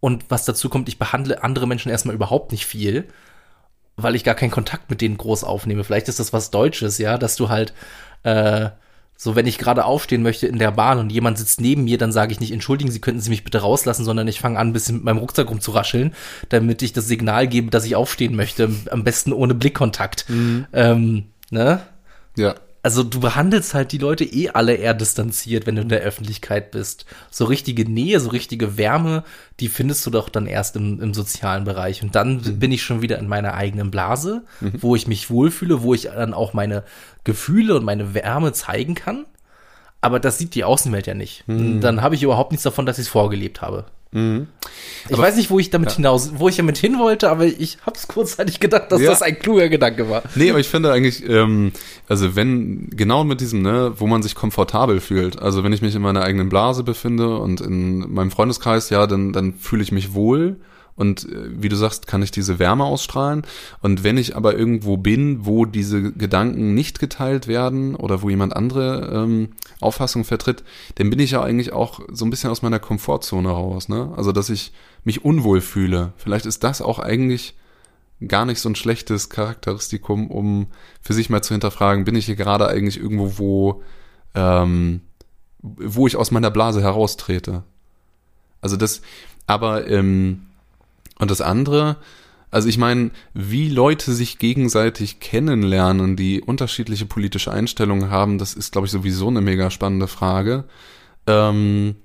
Und 0.00 0.26
was 0.28 0.44
dazu 0.44 0.68
kommt, 0.68 0.88
ich 0.88 0.98
behandle 0.98 1.42
andere 1.42 1.66
Menschen 1.66 1.90
erstmal 1.90 2.14
überhaupt 2.14 2.52
nicht 2.52 2.66
viel 2.66 3.08
weil 3.98 4.14
ich 4.14 4.22
gar 4.22 4.36
keinen 4.36 4.52
Kontakt 4.52 4.90
mit 4.90 5.00
denen 5.00 5.18
groß 5.18 5.42
aufnehme. 5.42 5.82
Vielleicht 5.82 6.08
ist 6.08 6.20
das 6.20 6.32
was 6.32 6.52
Deutsches, 6.52 6.98
ja, 6.98 7.18
dass 7.18 7.34
du 7.34 7.48
halt, 7.48 7.74
äh, 8.22 8.70
so 9.20 9.34
wenn 9.34 9.46
ich 9.46 9.58
gerade 9.58 9.84
aufstehen 9.84 10.22
möchte 10.22 10.46
in 10.46 10.58
der 10.58 10.70
Bahn 10.70 10.98
und 10.98 11.10
jemand 11.10 11.38
sitzt 11.38 11.60
neben 11.60 11.84
mir, 11.84 11.98
dann 11.98 12.12
sage 12.12 12.32
ich 12.32 12.38
nicht, 12.38 12.52
entschuldigen 12.52 12.90
Sie, 12.90 13.00
könnten 13.00 13.20
Sie 13.20 13.30
mich 13.30 13.42
bitte 13.42 13.58
rauslassen, 13.58 14.04
sondern 14.04 14.28
ich 14.28 14.40
fange 14.40 14.58
an, 14.58 14.68
ein 14.68 14.72
bisschen 14.72 14.96
mit 14.96 15.04
meinem 15.04 15.18
Rucksack 15.18 15.50
rumzurascheln, 15.50 16.14
damit 16.48 16.82
ich 16.82 16.92
das 16.92 17.08
Signal 17.08 17.48
gebe, 17.48 17.70
dass 17.70 17.84
ich 17.84 17.96
aufstehen 17.96 18.36
möchte, 18.36 18.70
am 18.90 19.02
besten 19.02 19.32
ohne 19.32 19.54
Blickkontakt. 19.54 20.26
Mhm. 20.28 20.66
Ähm, 20.72 21.24
ne? 21.50 21.80
Ja 22.36 22.54
also 22.88 23.02
du 23.02 23.20
behandelst 23.20 23.74
halt 23.74 23.92
die 23.92 23.98
Leute 23.98 24.24
eh 24.24 24.48
alle 24.48 24.72
eher 24.72 24.94
distanziert, 24.94 25.66
wenn 25.66 25.76
du 25.76 25.82
in 25.82 25.90
der 25.90 26.00
Öffentlichkeit 26.00 26.70
bist. 26.70 27.04
So 27.30 27.44
richtige 27.44 27.84
Nähe, 27.84 28.18
so 28.18 28.30
richtige 28.30 28.78
Wärme, 28.78 29.24
die 29.60 29.68
findest 29.68 30.06
du 30.06 30.10
doch 30.10 30.30
dann 30.30 30.46
erst 30.46 30.74
im, 30.76 30.98
im 30.98 31.12
sozialen 31.12 31.64
Bereich. 31.64 32.02
Und 32.02 32.14
dann 32.14 32.36
mhm. 32.36 32.58
bin 32.58 32.72
ich 32.72 32.82
schon 32.82 33.02
wieder 33.02 33.18
in 33.18 33.28
meiner 33.28 33.52
eigenen 33.52 33.90
Blase, 33.90 34.42
mhm. 34.62 34.72
wo 34.80 34.96
ich 34.96 35.06
mich 35.06 35.28
wohlfühle, 35.28 35.82
wo 35.82 35.92
ich 35.92 36.04
dann 36.04 36.32
auch 36.32 36.54
meine 36.54 36.82
Gefühle 37.24 37.76
und 37.76 37.84
meine 37.84 38.14
Wärme 38.14 38.54
zeigen 38.54 38.94
kann. 38.94 39.26
Aber 40.00 40.18
das 40.18 40.38
sieht 40.38 40.54
die 40.54 40.64
Außenwelt 40.64 41.06
ja 41.06 41.12
nicht. 41.12 41.46
Mhm. 41.46 41.82
Dann 41.82 42.00
habe 42.00 42.14
ich 42.14 42.22
überhaupt 42.22 42.52
nichts 42.52 42.64
davon, 42.64 42.86
dass 42.86 42.96
ich 42.96 43.04
es 43.04 43.10
vorgelebt 43.10 43.60
habe. 43.60 43.84
Mhm. 44.10 44.46
Ich 45.06 45.14
aber, 45.14 45.24
weiß 45.24 45.36
nicht, 45.36 45.50
wo 45.50 45.58
ich 45.58 45.70
damit 45.70 45.90
ja. 45.90 45.96
hinaus, 45.96 46.32
wo 46.36 46.48
ich 46.48 46.56
damit 46.56 46.78
hin 46.78 46.98
wollte, 46.98 47.30
aber 47.30 47.44
ich 47.44 47.78
habe 47.84 47.96
es 47.96 48.08
kurzzeitig 48.08 48.58
gedacht, 48.58 48.90
dass 48.90 49.02
ja. 49.02 49.10
das 49.10 49.22
ein 49.22 49.38
kluger 49.38 49.68
Gedanke 49.68 50.08
war. 50.08 50.22
Nee, 50.34 50.50
aber 50.50 50.60
ich 50.60 50.68
finde 50.68 50.92
eigentlich, 50.92 51.28
ähm, 51.28 51.72
also 52.08 52.34
wenn, 52.34 52.88
genau 52.90 53.24
mit 53.24 53.40
diesem, 53.40 53.62
ne, 53.62 53.92
wo 53.96 54.06
man 54.06 54.22
sich 54.22 54.34
komfortabel 54.34 55.00
fühlt, 55.00 55.38
also 55.38 55.62
wenn 55.62 55.72
ich 55.72 55.82
mich 55.82 55.94
in 55.94 56.02
meiner 56.02 56.22
eigenen 56.22 56.48
Blase 56.48 56.84
befinde 56.84 57.38
und 57.38 57.60
in 57.60 58.12
meinem 58.12 58.30
Freundeskreis, 58.30 58.88
ja, 58.90 59.06
dann, 59.06 59.32
dann 59.32 59.54
fühle 59.54 59.82
ich 59.82 59.92
mich 59.92 60.14
wohl 60.14 60.56
und 60.98 61.28
äh, 61.28 61.62
wie 61.62 61.68
du 61.68 61.76
sagst, 61.76 62.08
kann 62.08 62.22
ich 62.22 62.32
diese 62.32 62.58
Wärme 62.58 62.84
ausstrahlen. 62.84 63.42
Und 63.80 64.02
wenn 64.02 64.16
ich 64.16 64.34
aber 64.34 64.58
irgendwo 64.58 64.96
bin, 64.96 65.46
wo 65.46 65.64
diese 65.64 66.12
Gedanken 66.12 66.74
nicht 66.74 66.98
geteilt 66.98 67.46
werden 67.46 67.94
oder 67.94 68.20
wo 68.22 68.28
jemand 68.28 68.56
andere 68.56 69.08
ähm, 69.14 69.50
Auffassung 69.80 70.24
vertritt, 70.24 70.64
dann 70.96 71.08
bin 71.08 71.20
ich 71.20 71.30
ja 71.30 71.42
eigentlich 71.42 71.72
auch 71.72 72.00
so 72.10 72.24
ein 72.24 72.30
bisschen 72.30 72.50
aus 72.50 72.62
meiner 72.62 72.80
Komfortzone 72.80 73.48
raus. 73.48 73.88
Ne? 73.88 74.12
Also 74.16 74.32
dass 74.32 74.50
ich 74.50 74.72
mich 75.04 75.24
unwohl 75.24 75.60
fühle. 75.60 76.14
Vielleicht 76.16 76.46
ist 76.46 76.64
das 76.64 76.82
auch 76.82 76.98
eigentlich 76.98 77.54
gar 78.26 78.44
nicht 78.44 78.58
so 78.58 78.68
ein 78.68 78.74
schlechtes 78.74 79.30
Charakteristikum, 79.30 80.28
um 80.28 80.66
für 81.00 81.12
sich 81.12 81.30
mal 81.30 81.42
zu 81.42 81.54
hinterfragen, 81.54 82.04
bin 82.04 82.16
ich 82.16 82.26
hier 82.26 82.34
gerade 82.34 82.66
eigentlich 82.66 82.98
irgendwo, 82.98 83.38
wo, 83.38 83.82
ähm, 84.34 85.02
wo 85.60 86.08
ich 86.08 86.16
aus 86.16 86.32
meiner 86.32 86.50
Blase 86.50 86.82
heraustrete. 86.82 87.62
Also 88.60 88.76
das, 88.76 89.00
aber 89.46 89.86
ähm, 89.86 90.47
und 91.18 91.30
das 91.30 91.40
andere, 91.40 91.96
also 92.50 92.68
ich 92.68 92.78
meine, 92.78 93.10
wie 93.34 93.68
Leute 93.68 94.12
sich 94.12 94.38
gegenseitig 94.38 95.20
kennenlernen, 95.20 96.16
die 96.16 96.40
unterschiedliche 96.40 97.04
politische 97.04 97.52
Einstellungen 97.52 98.10
haben, 98.10 98.38
das 98.38 98.54
ist, 98.54 98.72
glaube 98.72 98.86
ich, 98.86 98.92
sowieso 98.92 99.28
eine 99.28 99.42
mega 99.42 99.70
spannende 99.70 100.08
Frage. 100.08 100.64
Ähm, 101.26 101.96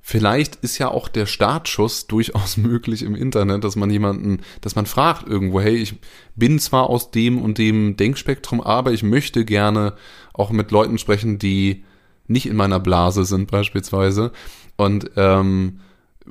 vielleicht 0.00 0.56
ist 0.56 0.78
ja 0.78 0.88
auch 0.88 1.08
der 1.08 1.26
Startschuss 1.26 2.06
durchaus 2.08 2.56
möglich 2.56 3.02
im 3.02 3.16
Internet, 3.16 3.64
dass 3.64 3.74
man 3.74 3.90
jemanden, 3.90 4.42
dass 4.60 4.76
man 4.76 4.86
fragt 4.86 5.26
irgendwo, 5.26 5.60
hey, 5.60 5.74
ich 5.74 5.96
bin 6.36 6.60
zwar 6.60 6.88
aus 6.88 7.10
dem 7.10 7.42
und 7.42 7.58
dem 7.58 7.96
Denkspektrum, 7.96 8.60
aber 8.60 8.92
ich 8.92 9.02
möchte 9.02 9.44
gerne 9.44 9.94
auch 10.32 10.50
mit 10.50 10.70
Leuten 10.70 10.98
sprechen, 10.98 11.40
die 11.40 11.84
nicht 12.28 12.46
in 12.46 12.56
meiner 12.56 12.78
Blase 12.78 13.24
sind 13.24 13.50
beispielsweise. 13.50 14.30
Und 14.76 15.10
ähm, 15.16 15.80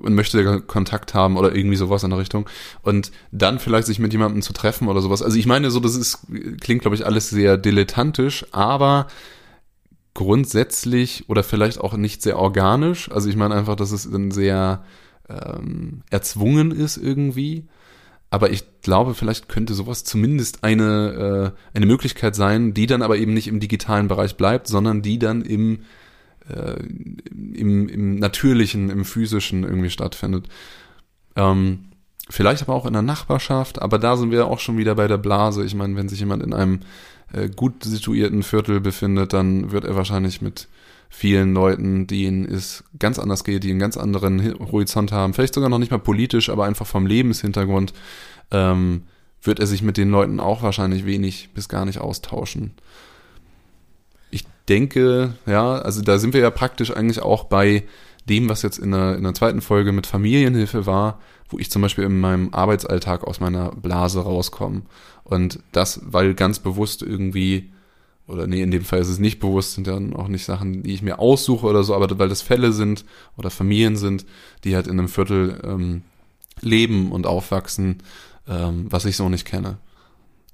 und 0.01 0.13
möchte 0.13 0.61
Kontakt 0.61 1.13
haben 1.13 1.37
oder 1.37 1.55
irgendwie 1.55 1.77
sowas 1.77 2.03
in 2.03 2.09
der 2.09 2.19
Richtung 2.19 2.49
und 2.81 3.11
dann 3.31 3.59
vielleicht 3.59 3.87
sich 3.87 3.99
mit 3.99 4.11
jemandem 4.13 4.41
zu 4.41 4.53
treffen 4.53 4.87
oder 4.87 5.01
sowas. 5.01 5.21
Also 5.21 5.37
ich 5.37 5.45
meine, 5.45 5.71
so 5.71 5.79
das 5.79 5.95
ist 5.95 6.27
klingt 6.61 6.81
glaube 6.81 6.95
ich 6.95 7.05
alles 7.05 7.29
sehr 7.29 7.57
dilettantisch, 7.57 8.45
aber 8.51 9.07
grundsätzlich 10.13 11.29
oder 11.29 11.43
vielleicht 11.43 11.79
auch 11.79 11.95
nicht 11.95 12.23
sehr 12.23 12.39
organisch. 12.39 13.11
Also 13.11 13.29
ich 13.29 13.35
meine 13.35 13.53
einfach, 13.53 13.75
dass 13.75 13.91
es 13.91 14.09
dann 14.09 14.31
sehr 14.31 14.83
ähm, 15.29 16.01
erzwungen 16.09 16.71
ist 16.71 16.97
irgendwie. 16.97 17.65
Aber 18.31 18.49
ich 18.49 18.81
glaube, 18.81 19.13
vielleicht 19.13 19.47
könnte 19.47 19.73
sowas 19.73 20.03
zumindest 20.03 20.63
eine, 20.63 21.53
äh, 21.73 21.77
eine 21.77 21.85
Möglichkeit 21.85 22.35
sein, 22.35 22.73
die 22.73 22.87
dann 22.87 23.01
aber 23.01 23.17
eben 23.17 23.33
nicht 23.33 23.47
im 23.47 23.59
digitalen 23.59 24.07
Bereich 24.07 24.35
bleibt, 24.35 24.67
sondern 24.67 25.01
die 25.01 25.19
dann 25.19 25.41
im, 25.41 25.81
äh, 26.49 26.81
im, 27.31 27.89
im 27.89 28.15
natürlichen, 28.15 28.89
im 28.89 29.05
physischen 29.05 29.63
irgendwie 29.63 29.89
stattfindet. 29.89 30.47
Ähm, 31.35 31.85
vielleicht 32.29 32.63
aber 32.63 32.73
auch 32.73 32.85
in 32.85 32.93
der 32.93 33.01
Nachbarschaft, 33.01 33.81
aber 33.81 33.99
da 33.99 34.17
sind 34.17 34.31
wir 34.31 34.47
auch 34.47 34.59
schon 34.59 34.77
wieder 34.77 34.95
bei 34.95 35.07
der 35.07 35.17
Blase. 35.17 35.63
Ich 35.63 35.75
meine, 35.75 35.95
wenn 35.95 36.09
sich 36.09 36.19
jemand 36.19 36.43
in 36.43 36.53
einem 36.53 36.81
äh, 37.33 37.49
gut 37.49 37.83
situierten 37.83 38.43
Viertel 38.43 38.79
befindet, 38.79 39.33
dann 39.33 39.71
wird 39.71 39.85
er 39.85 39.95
wahrscheinlich 39.95 40.41
mit 40.41 40.67
vielen 41.09 41.53
Leuten, 41.53 42.07
denen 42.07 42.45
es 42.45 42.83
ganz 42.99 43.19
anders 43.19 43.43
geht, 43.43 43.63
die 43.63 43.69
einen 43.69 43.79
ganz 43.79 43.95
anderen 43.95 44.59
Horizont 44.59 45.11
haben, 45.11 45.33
vielleicht 45.33 45.53
sogar 45.53 45.69
noch 45.69 45.79
nicht 45.79 45.91
mal 45.91 45.99
politisch, 45.99 46.49
aber 46.49 46.65
einfach 46.65 46.87
vom 46.87 47.05
Lebenshintergrund, 47.05 47.93
ähm, 48.51 49.03
wird 49.41 49.59
er 49.59 49.67
sich 49.67 49.81
mit 49.81 49.97
den 49.97 50.09
Leuten 50.09 50.39
auch 50.39 50.63
wahrscheinlich 50.63 51.05
wenig 51.05 51.49
bis 51.53 51.69
gar 51.69 51.85
nicht 51.85 51.99
austauschen. 51.99 52.73
Denke, 54.69 55.33
ja, 55.45 55.75
also 55.75 56.01
da 56.01 56.17
sind 56.17 56.33
wir 56.33 56.41
ja 56.41 56.49
praktisch 56.49 56.91
eigentlich 56.91 57.21
auch 57.21 57.45
bei 57.45 57.83
dem, 58.27 58.49
was 58.49 58.63
jetzt 58.63 58.79
in 58.79 58.91
der, 58.91 59.15
in 59.15 59.23
der 59.23 59.33
zweiten 59.33 59.61
Folge 59.61 59.91
mit 59.91 60.07
Familienhilfe 60.07 60.85
war, 60.85 61.19
wo 61.49 61.59
ich 61.59 61.69
zum 61.69 61.81
Beispiel 61.81 62.05
in 62.05 62.19
meinem 62.19 62.53
Arbeitsalltag 62.53 63.23
aus 63.23 63.39
meiner 63.39 63.69
Blase 63.71 64.21
rauskomme. 64.21 64.81
Und 65.23 65.59
das, 65.71 66.01
weil 66.03 66.33
ganz 66.33 66.59
bewusst 66.59 67.03
irgendwie 67.03 67.71
oder 68.27 68.47
nee, 68.47 68.61
in 68.61 68.71
dem 68.71 68.83
Fall 68.83 68.99
ist 68.99 69.09
es 69.09 69.19
nicht 69.19 69.39
bewusst, 69.39 69.73
sind 69.73 69.87
ja 69.87 69.99
auch 70.15 70.27
nicht 70.27 70.45
Sachen, 70.45 70.83
die 70.83 70.93
ich 70.93 71.01
mir 71.01 71.19
aussuche 71.19 71.67
oder 71.67 71.83
so, 71.83 71.93
aber 71.93 72.17
weil 72.17 72.29
das 72.29 72.41
Fälle 72.41 72.71
sind 72.71 73.05
oder 73.37 73.49
Familien 73.49 73.97
sind, 73.97 74.25
die 74.63 74.75
halt 74.75 74.87
in 74.87 74.97
einem 74.97 75.09
Viertel 75.09 75.61
ähm, 75.63 76.01
leben 76.61 77.11
und 77.11 77.27
aufwachsen, 77.27 78.01
ähm, 78.47 78.87
was 78.89 79.05
ich 79.05 79.15
so 79.15 79.29
nicht 79.29 79.45
kenne. 79.45 79.77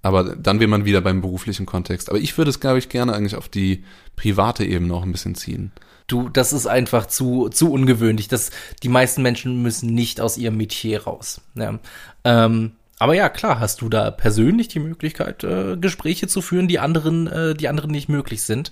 Aber 0.01 0.35
dann 0.35 0.59
wäre 0.59 0.69
man 0.69 0.85
wieder 0.85 1.01
beim 1.01 1.21
beruflichen 1.21 1.65
Kontext. 1.65 2.09
Aber 2.09 2.19
ich 2.19 2.37
würde 2.37 2.49
es, 2.49 2.59
glaube 2.59 2.79
ich, 2.79 2.89
gerne 2.89 3.13
eigentlich 3.13 3.35
auf 3.35 3.49
die 3.49 3.83
private 4.15 4.65
Ebene 4.65 4.93
auch 4.93 5.03
ein 5.03 5.11
bisschen 5.11 5.35
ziehen. 5.35 5.71
Du, 6.07 6.27
das 6.27 6.53
ist 6.53 6.65
einfach 6.65 7.05
zu, 7.05 7.49
zu 7.49 7.71
ungewöhnlich. 7.71 8.27
dass 8.27 8.51
die 8.83 8.89
meisten 8.89 9.21
Menschen 9.21 9.61
müssen 9.61 9.93
nicht 9.93 10.19
aus 10.19 10.37
ihrem 10.37 10.57
Metier 10.57 11.03
raus. 11.03 11.41
Ja. 11.55 11.79
Ähm, 12.23 12.71
aber 12.99 13.15
ja, 13.15 13.29
klar, 13.29 13.59
hast 13.59 13.81
du 13.81 13.89
da 13.89 14.11
persönlich 14.11 14.67
die 14.67 14.79
Möglichkeit, 14.79 15.43
äh, 15.43 15.77
Gespräche 15.77 16.27
zu 16.27 16.41
führen, 16.41 16.67
die 16.67 16.79
anderen, 16.79 17.27
äh, 17.27 17.53
die 17.55 17.67
anderen 17.67 17.91
nicht 17.91 18.09
möglich 18.09 18.43
sind. 18.43 18.71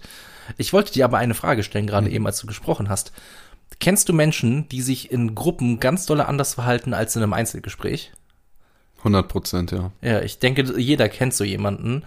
Ich 0.58 0.74
wollte 0.74 0.94
dir 0.94 1.06
aber 1.06 1.18
eine 1.18 1.34
Frage 1.34 1.64
stellen, 1.64 1.88
gerade 1.88 2.08
mhm. 2.08 2.14
eben, 2.14 2.28
als 2.28 2.40
du 2.40 2.48
gesprochen 2.48 2.90
hast. 2.90 3.12
Kennst 3.80 4.10
du 4.10 4.14
Menschen, 4.14 4.68
die 4.70 4.82
sich 4.82 5.12
in 5.12 5.36
Gruppen 5.36 5.80
ganz 5.80 6.06
dolle 6.06 6.28
anders 6.28 6.56
verhalten 6.56 6.94
als 6.94 7.16
in 7.16 7.24
einem 7.24 7.34
Einzelgespräch? 7.34 8.12
100 9.00 9.28
Prozent, 9.28 9.72
ja. 9.72 9.92
Ja, 10.02 10.22
ich 10.22 10.40
denke, 10.40 10.80
jeder 10.80 11.10
kennt 11.10 11.34
so 11.34 11.44
jemanden. 11.44 12.04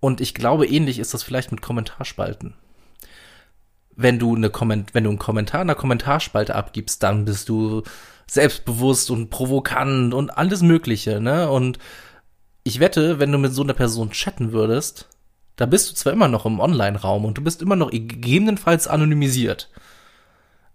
Und 0.00 0.20
ich 0.20 0.34
glaube, 0.34 0.66
ähnlich 0.66 0.98
ist 0.98 1.14
das 1.14 1.22
vielleicht 1.22 1.50
mit 1.50 1.62
Kommentarspalten. 1.62 2.54
Wenn 3.94 4.18
du, 4.18 4.36
eine 4.36 4.50
Komment 4.50 4.94
wenn 4.94 5.04
du 5.04 5.10
einen 5.10 5.18
Kommentar 5.18 5.62
in 5.62 5.70
einer 5.70 5.78
Kommentarspalte 5.78 6.54
abgibst, 6.54 7.02
dann 7.02 7.24
bist 7.24 7.48
du 7.48 7.82
selbstbewusst 8.28 9.10
und 9.10 9.30
provokant 9.30 10.12
und 10.12 10.36
alles 10.36 10.62
Mögliche, 10.62 11.20
ne? 11.20 11.50
Und 11.50 11.78
ich 12.64 12.80
wette, 12.80 13.18
wenn 13.18 13.32
du 13.32 13.38
mit 13.38 13.52
so 13.52 13.62
einer 13.62 13.74
Person 13.74 14.10
chatten 14.10 14.52
würdest, 14.52 15.08
da 15.54 15.66
bist 15.66 15.90
du 15.90 15.94
zwar 15.94 16.12
immer 16.12 16.28
noch 16.28 16.44
im 16.44 16.60
Online-Raum 16.60 17.24
und 17.24 17.38
du 17.38 17.42
bist 17.42 17.62
immer 17.62 17.76
noch 17.76 17.90
gegebenenfalls 17.90 18.88
anonymisiert. 18.88 19.70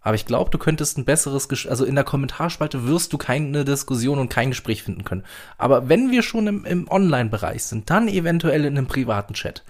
Aber 0.02 0.16
ich 0.16 0.26
glaube, 0.26 0.50
du 0.50 0.58
könntest 0.58 0.98
ein 0.98 1.06
besseres, 1.06 1.48
Ges 1.48 1.68
also 1.68 1.86
in 1.86 1.96
der 1.96 2.04
Kommentarspalte 2.04 2.88
wirst 2.88 3.14
du 3.14 3.18
keine 3.18 3.64
Diskussion 3.64 4.18
und 4.18 4.30
kein 4.30 4.50
Gespräch 4.50 4.84
finden 4.84 5.04
können. 5.04 5.24
Aber 5.58 5.90
wenn 5.90 6.10
wir 6.10 6.24
schon 6.24 6.48
im, 6.48 6.66
im 6.66 6.88
Online-Bereich 6.90 7.64
sind, 7.64 7.90
dann 7.90 8.08
eventuell 8.08 8.66
in 8.66 8.78
einem 8.78 8.88
privaten 8.88 9.36
Chat. 9.36 9.64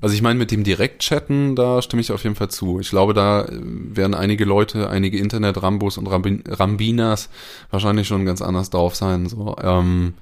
Also 0.00 0.14
ich 0.14 0.22
meine, 0.22 0.38
mit 0.38 0.50
dem 0.50 0.64
Direktchatten, 0.64 1.56
da 1.56 1.82
stimme 1.82 2.00
ich 2.00 2.12
auf 2.12 2.22
jeden 2.22 2.36
Fall 2.36 2.48
zu. 2.50 2.80
Ich 2.80 2.90
glaube, 2.90 3.14
da 3.14 3.44
äh, 3.44 3.58
werden 3.60 4.14
einige 4.14 4.44
Leute, 4.44 4.88
einige 4.90 5.18
Internet-Rambos 5.18 5.98
und 5.98 6.06
Rambinas 6.06 7.28
wahrscheinlich 7.70 8.06
schon 8.06 8.24
ganz 8.24 8.42
anders 8.42 8.70
drauf 8.70 8.94
sein. 8.94 9.26
So. 9.26 9.56
Ähm, 9.60 10.14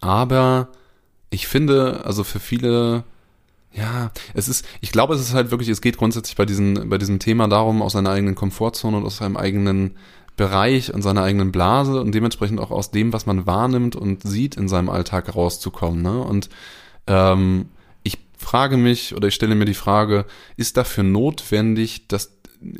aber 0.00 0.68
ich 1.30 1.46
finde, 1.46 2.02
also 2.04 2.24
für 2.24 2.40
viele, 2.40 3.04
ja, 3.72 4.10
es 4.34 4.48
ist, 4.48 4.66
ich 4.80 4.92
glaube, 4.92 5.14
es 5.14 5.20
ist 5.20 5.34
halt 5.34 5.50
wirklich, 5.50 5.68
es 5.68 5.80
geht 5.80 5.96
grundsätzlich 5.96 6.36
bei, 6.36 6.46
diesen, 6.46 6.88
bei 6.88 6.98
diesem 6.98 7.18
Thema 7.18 7.48
darum, 7.48 7.82
aus 7.82 7.92
seiner 7.92 8.10
eigenen 8.10 8.34
Komfortzone 8.34 8.96
und 8.96 9.04
aus 9.04 9.18
seinem 9.18 9.36
eigenen 9.36 9.96
Bereich 10.36 10.92
und 10.92 11.02
seiner 11.02 11.22
eigenen 11.22 11.52
Blase 11.52 12.00
und 12.00 12.14
dementsprechend 12.14 12.60
auch 12.60 12.70
aus 12.70 12.90
dem, 12.90 13.12
was 13.12 13.26
man 13.26 13.46
wahrnimmt 13.46 13.94
und 13.94 14.22
sieht 14.22 14.56
in 14.56 14.68
seinem 14.68 14.88
Alltag 14.88 15.34
rauszukommen. 15.34 16.02
Ne? 16.02 16.20
Und 16.20 16.48
ähm, 17.06 17.66
frage 18.40 18.78
mich 18.78 19.14
oder 19.14 19.28
ich 19.28 19.34
stelle 19.34 19.54
mir 19.54 19.66
die 19.66 19.74
Frage, 19.74 20.24
ist 20.56 20.76
dafür 20.76 21.04
notwendig, 21.04 22.08
dass 22.08 22.38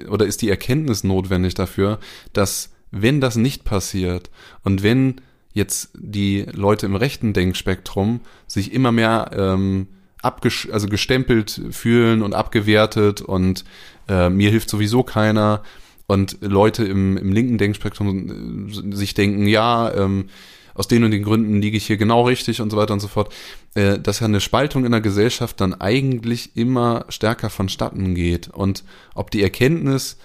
oder 0.08 0.26
ist 0.26 0.42
die 0.42 0.50
Erkenntnis 0.50 1.04
notwendig 1.04 1.54
dafür, 1.54 2.00
dass 2.32 2.70
wenn 2.90 3.20
das 3.20 3.36
nicht 3.36 3.64
passiert 3.64 4.30
und 4.62 4.82
wenn 4.82 5.20
jetzt 5.52 5.90
die 5.94 6.46
Leute 6.52 6.86
im 6.86 6.96
rechten 6.96 7.32
Denkspektrum 7.32 8.20
sich 8.46 8.72
immer 8.72 8.92
mehr 8.92 9.30
ähm, 9.34 9.88
abges 10.22 10.68
also 10.70 10.88
gestempelt 10.88 11.60
fühlen 11.70 12.22
und 12.22 12.34
abgewertet 12.34 13.20
und 13.20 13.64
äh, 14.08 14.28
mir 14.28 14.50
hilft 14.50 14.70
sowieso 14.70 15.02
keiner. 15.02 15.62
Und 16.06 16.38
Leute 16.40 16.84
im, 16.84 17.16
im 17.16 17.32
linken 17.32 17.56
Denkspektrum 17.56 18.68
äh, 18.68 18.96
sich 18.96 19.14
denken, 19.14 19.46
ja, 19.46 19.94
ähm, 19.94 20.26
aus 20.74 20.88
den 20.88 21.04
und 21.04 21.10
den 21.10 21.24
Gründen 21.24 21.60
liege 21.60 21.76
ich 21.76 21.86
hier 21.86 21.96
genau 21.96 22.26
richtig 22.26 22.60
und 22.60 22.70
so 22.70 22.76
weiter 22.76 22.94
und 22.94 23.00
so 23.00 23.08
fort, 23.08 23.32
äh, 23.74 23.98
dass 23.98 24.20
ja 24.20 24.26
eine 24.26 24.40
Spaltung 24.40 24.84
in 24.84 24.92
der 24.92 25.00
Gesellschaft 25.00 25.60
dann 25.60 25.74
eigentlich 25.74 26.56
immer 26.56 27.04
stärker 27.08 27.50
vonstatten 27.50 28.14
geht. 28.14 28.48
Und 28.48 28.84
ob 29.14 29.30
die 29.30 29.42
Erkenntnis 29.42 30.18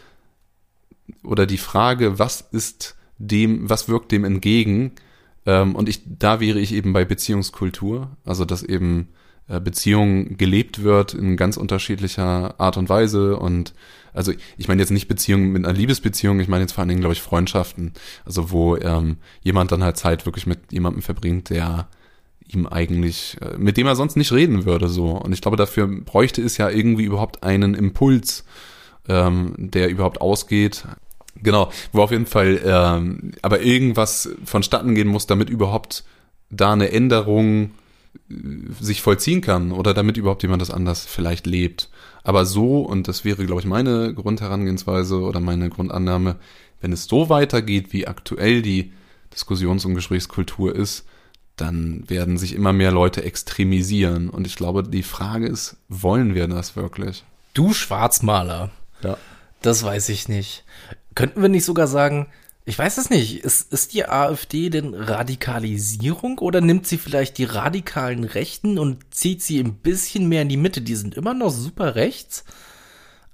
oder 1.23 1.45
die 1.45 1.57
Frage, 1.57 2.19
was 2.19 2.41
ist 2.41 2.95
dem, 3.17 3.69
was 3.69 3.87
wirkt 3.87 4.11
dem 4.11 4.23
entgegen, 4.23 4.93
ähm, 5.45 5.75
und 5.75 5.89
ich, 5.89 6.01
da 6.05 6.39
wäre 6.39 6.59
ich 6.59 6.73
eben 6.73 6.93
bei 6.93 7.05
Beziehungskultur, 7.05 8.15
also 8.25 8.45
dass 8.45 8.63
eben 8.63 9.09
Beziehung 9.47 10.37
gelebt 10.37 10.81
wird 10.83 11.13
in 11.13 11.37
ganz 11.37 11.57
unterschiedlicher 11.57 12.59
Art 12.59 12.77
und 12.77 12.89
Weise 12.89 13.37
und 13.37 13.73
also 14.15 14.31
ich 14.57 14.67
meine 14.67 14.81
jetzt 14.81 14.91
nicht 14.91 15.07
Beziehungen 15.07 15.51
mit 15.51 15.65
einer 15.65 15.77
Liebesbeziehung, 15.77 16.39
ich 16.39 16.47
meine 16.47 16.61
jetzt 16.61 16.71
vor 16.71 16.81
allen 16.81 16.89
Dingen, 16.89 17.01
glaube 17.01 17.13
ich, 17.13 17.21
Freundschaften, 17.21 17.93
also 18.23 18.49
wo 18.49 18.77
ähm, 18.77 19.17
jemand 19.41 19.71
dann 19.71 19.83
halt 19.83 19.97
Zeit 19.97 20.25
wirklich 20.25 20.47
mit 20.47 20.71
jemandem 20.71 21.01
verbringt, 21.01 21.49
der 21.49 21.87
ihm 22.47 22.65
eigentlich, 22.65 23.37
äh, 23.41 23.57
mit 23.57 23.77
dem 23.77 23.87
er 23.87 23.95
sonst 23.95 24.15
nicht 24.15 24.31
reden 24.31 24.65
würde, 24.65 24.87
so. 24.87 25.11
Und 25.11 25.33
ich 25.33 25.41
glaube, 25.41 25.57
dafür 25.57 25.87
bräuchte 25.87 26.41
es 26.41 26.57
ja 26.57 26.69
irgendwie 26.69 27.03
überhaupt 27.03 27.43
einen 27.43 27.73
Impuls, 27.73 28.45
ähm, 29.07 29.53
der 29.57 29.89
überhaupt 29.89 30.21
ausgeht. 30.21 30.85
Genau, 31.41 31.69
wo 31.91 32.01
auf 32.01 32.11
jeden 32.11 32.27
Fall 32.27 32.61
ähm, 32.63 33.33
aber 33.41 33.61
irgendwas 33.61 34.29
vonstatten 34.45 34.95
gehen 34.95 35.07
muss, 35.07 35.27
damit 35.27 35.49
überhaupt 35.49 36.05
da 36.49 36.71
eine 36.71 36.91
Änderung 36.91 37.71
sich 38.79 39.01
vollziehen 39.01 39.41
kann 39.41 39.71
oder 39.71 39.93
damit 39.93 40.17
überhaupt 40.17 40.43
jemand 40.43 40.61
das 40.61 40.71
anders 40.71 41.05
vielleicht 41.05 41.45
lebt. 41.45 41.89
Aber 42.23 42.45
so, 42.45 42.81
und 42.81 43.07
das 43.07 43.23
wäre, 43.23 43.45
glaube 43.45 43.61
ich, 43.61 43.67
meine 43.67 44.13
Grundherangehensweise 44.13 45.19
oder 45.19 45.39
meine 45.39 45.69
Grundannahme, 45.69 46.37
wenn 46.81 46.91
es 46.91 47.05
so 47.05 47.29
weitergeht, 47.29 47.93
wie 47.93 48.07
aktuell 48.07 48.61
die 48.61 48.93
Diskussions- 49.33 49.85
und 49.85 49.95
Gesprächskultur 49.95 50.75
ist, 50.75 51.05
dann 51.55 52.03
werden 52.09 52.37
sich 52.37 52.53
immer 52.53 52.73
mehr 52.73 52.91
Leute 52.91 53.23
extremisieren. 53.23 54.29
Und 54.29 54.45
ich 54.47 54.55
glaube, 54.55 54.83
die 54.83 55.03
Frage 55.03 55.47
ist, 55.47 55.77
wollen 55.87 56.35
wir 56.35 56.47
das 56.47 56.75
wirklich? 56.75 57.23
Du 57.53 57.73
Schwarzmaler. 57.73 58.71
Ja. 59.03 59.17
Das 59.61 59.83
weiß 59.83 60.09
ich 60.09 60.27
nicht. 60.27 60.63
Könnten 61.15 61.41
wir 61.41 61.49
nicht 61.49 61.63
sogar 61.63 61.87
sagen, 61.87 62.27
ich 62.65 62.77
weiß 62.79 62.97
es 62.97 63.11
nicht. 63.11 63.43
Ist, 63.43 63.71
ist 63.71 63.93
die 63.93 64.07
AfD 64.07 64.71
denn 64.71 64.95
Radikalisierung 64.95 66.39
oder 66.39 66.61
nimmt 66.61 66.87
sie 66.87 66.97
vielleicht 66.97 67.37
die 67.37 67.43
radikalen 67.43 68.23
Rechten 68.23 68.79
und 68.79 69.13
zieht 69.13 69.43
sie 69.43 69.59
ein 69.59 69.75
bisschen 69.75 70.27
mehr 70.27 70.41
in 70.41 70.49
die 70.49 70.57
Mitte? 70.57 70.81
Die 70.81 70.95
sind 70.95 71.13
immer 71.13 71.35
noch 71.35 71.51
super 71.51 71.93
rechts, 71.93 72.43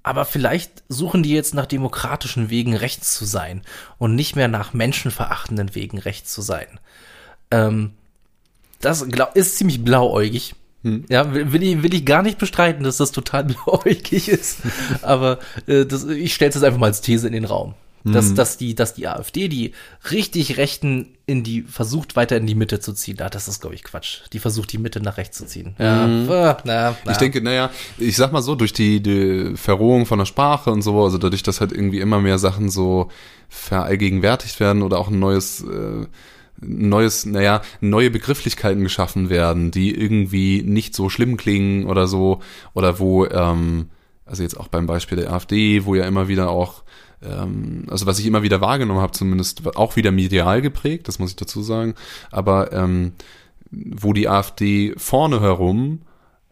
aber 0.04 0.26
vielleicht 0.26 0.84
suchen 0.90 1.24
die 1.24 1.32
jetzt 1.32 1.54
nach 1.54 1.66
demokratischen 1.66 2.50
Wegen 2.50 2.76
rechts 2.76 3.14
zu 3.14 3.24
sein 3.24 3.62
und 3.98 4.16
nicht 4.16 4.36
mehr 4.36 4.50
nach 4.50 4.74
menschenverachtenden 4.74 5.76
Wegen 5.76 5.98
rechts 5.98 6.34
zu 6.34 6.42
sein. 6.42 6.80
Ähm, 7.52 7.94
das 8.82 9.06
ist 9.36 9.58
ziemlich 9.58 9.82
blauäugig. 9.84 10.56
Hm. 10.84 11.06
Ja, 11.08 11.34
will 11.34 11.64
ich, 11.64 11.84
will 11.84 11.94
ich 11.94 12.06
gar 12.06 12.24
nicht 12.24 12.38
bestreiten, 12.38 12.84
dass 12.84 12.98
das 12.98 13.14
total 13.14 13.44
blauäugig 13.46 14.28
ist. 14.28 14.60
Aber 15.04 15.40
äh, 15.68 15.86
das, 15.86 16.04
ich 16.06 16.34
stelle 16.34 16.50
es 16.50 16.64
einfach 16.64 16.80
mal 16.80 16.88
als 16.88 17.00
These 17.00 17.28
in 17.28 17.34
den 17.34 17.46
Raum. 17.46 17.76
Dass, 18.04 18.34
dass, 18.34 18.58
die, 18.58 18.74
dass 18.74 18.93
die 18.93 19.08
AfD 19.08 19.47
die 19.47 19.74
richtig 20.10 20.58
Rechten 20.58 21.18
in 21.28 21.43
die, 21.43 21.62
versucht 21.62 22.16
weiter 22.16 22.36
in 22.38 22.47
die 22.47 22.56
Mitte 22.56 22.80
zu 22.80 22.93
ziehen. 22.93 23.18
Ah, 23.22 23.30
das 23.30 23.47
ist, 23.47 23.62
glaube 23.62 23.76
ich, 23.76 23.84
Quatsch. 23.84 24.22
Die 24.34 24.39
versucht, 24.39 24.72
die 24.72 24.80
Mitte 24.80 25.02
nach 25.02 25.18
rechts 25.18 25.38
zu 25.38 25.45
ziehen. 25.45 25.76
Ja, 25.78 26.06
äh, 26.06 26.56
na, 26.64 26.97
na. 27.06 27.12
Ich 27.12 27.18
denke, 27.18 27.41
naja, 27.41 27.70
ich 27.97 28.16
sag 28.16 28.32
mal 28.32 28.41
so, 28.41 28.56
durch 28.56 28.74
die, 28.74 29.02
die 29.02 29.56
Verrohung 29.56 30.06
von 30.06 30.20
der 30.20 30.26
Sprache 30.26 30.72
und 30.72 30.82
so, 30.82 31.04
also 31.04 31.18
dadurch, 31.18 31.43
dass 31.43 31.62
halt 31.62 31.72
irgendwie 31.72 31.99
immer 31.99 32.20
mehr 32.20 32.39
Sachen 32.39 32.70
so 32.70 33.10
verallgegenwärtigt 33.49 34.60
werden 34.60 34.82
oder 34.82 34.97
auch 34.97 35.10
ein 35.10 35.20
neues, 35.20 35.62
äh, 35.62 36.08
neues, 36.60 37.26
naja, 37.26 37.62
neue 37.82 38.10
Begrifflichkeiten 38.10 38.84
geschaffen 38.84 39.30
werden, 39.30 39.72
die 39.72 39.93
irgendwie 39.93 40.64
nicht 40.64 40.95
so 40.95 41.10
schlimm 41.10 41.38
klingen 41.38 41.86
oder 41.86 42.08
so, 42.08 42.41
oder 42.74 42.99
wo, 42.99 43.26
ähm, 43.26 43.89
also 44.26 44.43
jetzt 44.43 44.60
auch 44.60 44.68
beim 44.68 44.88
Beispiel 44.88 45.18
der 45.18 45.34
AfD, 45.34 45.86
wo 45.86 45.95
ja 45.95 46.06
immer 46.06 46.28
wieder 46.28 46.49
auch 46.49 46.84
ähm, 47.24 47.86
also 47.89 48.05
was 48.05 48.19
ich 48.19 48.26
immer 48.26 48.43
wieder 48.43 48.61
wahrgenommen 48.61 49.01
habe, 49.01 49.13
zumindest 49.13 49.76
auch 49.76 49.95
wieder 49.95 50.11
medial 50.11 50.61
geprägt, 50.61 51.07
das 51.07 51.19
muss 51.19 51.32
ich 51.32 51.36
dazu 51.36 51.61
sagen, 51.61 51.95
aber 52.32 52.72
ähm, 52.74 53.13
wo 53.72 54.13
die 54.13 54.28
AfD 54.28 54.93
vorne 54.97 55.41
herum, 55.41 56.01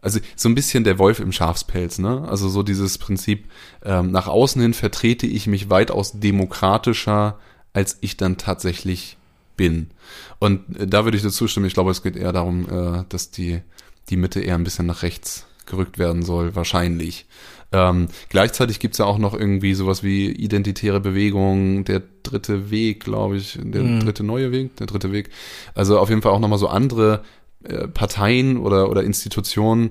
also 0.02 0.20
so 0.36 0.48
ein 0.48 0.54
bisschen 0.54 0.84
der 0.84 0.98
Wolf 0.98 1.20
im 1.20 1.32
Schafspelz, 1.32 1.98
ne? 1.98 2.26
Also 2.26 2.48
so 2.48 2.62
dieses 2.62 2.96
Prinzip, 2.98 3.44
ähm, 3.84 4.10
nach 4.10 4.28
außen 4.28 4.60
hin 4.62 4.72
vertrete 4.74 5.26
ich 5.26 5.46
mich 5.46 5.68
weitaus 5.68 6.18
demokratischer, 6.18 7.38
als 7.72 7.98
ich 8.00 8.16
dann 8.16 8.38
tatsächlich 8.38 9.18
bin. 9.56 9.90
Und 10.38 10.78
äh, 10.78 10.86
da 10.86 11.04
würde 11.04 11.16
ich 11.16 11.22
dazu 11.22 11.46
stimmen, 11.46 11.66
ich 11.66 11.74
glaube, 11.74 11.90
es 11.90 12.02
geht 12.02 12.16
eher 12.16 12.32
darum, 12.32 12.68
äh, 12.68 13.04
dass 13.10 13.30
die, 13.30 13.60
die 14.08 14.16
Mitte 14.16 14.40
eher 14.40 14.54
ein 14.54 14.64
bisschen 14.64 14.86
nach 14.86 15.02
rechts 15.02 15.46
gerückt 15.66 15.98
werden 15.98 16.22
soll, 16.22 16.56
wahrscheinlich. 16.56 17.26
Ähm, 17.72 18.08
gleichzeitig 18.30 18.80
gibt's 18.80 18.98
ja 18.98 19.04
auch 19.04 19.18
noch 19.18 19.32
irgendwie 19.34 19.74
sowas 19.74 20.02
wie 20.02 20.30
identitäre 20.30 21.00
Bewegung, 21.00 21.84
der 21.84 22.02
dritte 22.24 22.70
Weg, 22.70 23.04
glaube 23.04 23.36
ich, 23.36 23.58
der 23.62 23.82
Mhm. 23.82 24.00
dritte 24.00 24.24
neue 24.24 24.50
Weg, 24.50 24.76
der 24.76 24.86
dritte 24.88 25.12
Weg. 25.12 25.30
Also 25.74 25.98
auf 25.98 26.08
jeden 26.08 26.20
Fall 26.22 26.32
auch 26.32 26.40
nochmal 26.40 26.58
so 26.58 26.68
andere 26.68 27.22
äh, 27.62 27.86
Parteien 27.88 28.56
oder, 28.56 28.88
oder 28.90 29.04
Institutionen, 29.04 29.90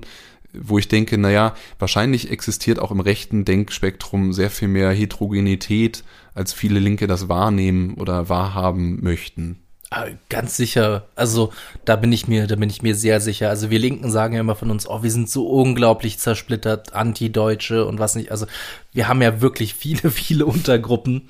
wo 0.52 0.76
ich 0.78 0.88
denke, 0.88 1.16
naja, 1.16 1.54
wahrscheinlich 1.78 2.30
existiert 2.30 2.80
auch 2.80 2.90
im 2.90 3.00
rechten 3.00 3.44
Denkspektrum 3.44 4.32
sehr 4.32 4.50
viel 4.50 4.68
mehr 4.68 4.90
Heterogenität, 4.90 6.02
als 6.34 6.52
viele 6.52 6.80
Linke 6.80 7.06
das 7.06 7.28
wahrnehmen 7.28 7.94
oder 7.94 8.28
wahrhaben 8.28 9.02
möchten. 9.02 9.58
Ah, 9.90 10.06
Ganz 10.28 10.56
sicher. 10.56 11.08
Also 11.16 11.52
da 11.84 11.96
bin 11.96 12.12
ich 12.12 12.28
mir, 12.28 12.46
da 12.46 12.54
bin 12.54 12.70
ich 12.70 12.80
mir 12.82 12.94
sehr 12.94 13.20
sicher. 13.20 13.48
Also 13.48 13.70
wir 13.70 13.78
Linken 13.80 14.10
sagen 14.10 14.34
ja 14.34 14.40
immer 14.40 14.54
von 14.54 14.70
uns, 14.70 14.88
oh, 14.88 15.02
wir 15.02 15.10
sind 15.10 15.28
so 15.28 15.48
unglaublich 15.48 16.18
zersplittert, 16.18 16.92
Anti-Deutsche 16.94 17.84
und 17.84 17.98
was 17.98 18.14
nicht. 18.14 18.30
Also 18.30 18.46
wir 18.92 19.08
haben 19.08 19.20
ja 19.20 19.40
wirklich 19.40 19.74
viele, 19.74 20.10
viele 20.12 20.46
Untergruppen 20.46 21.28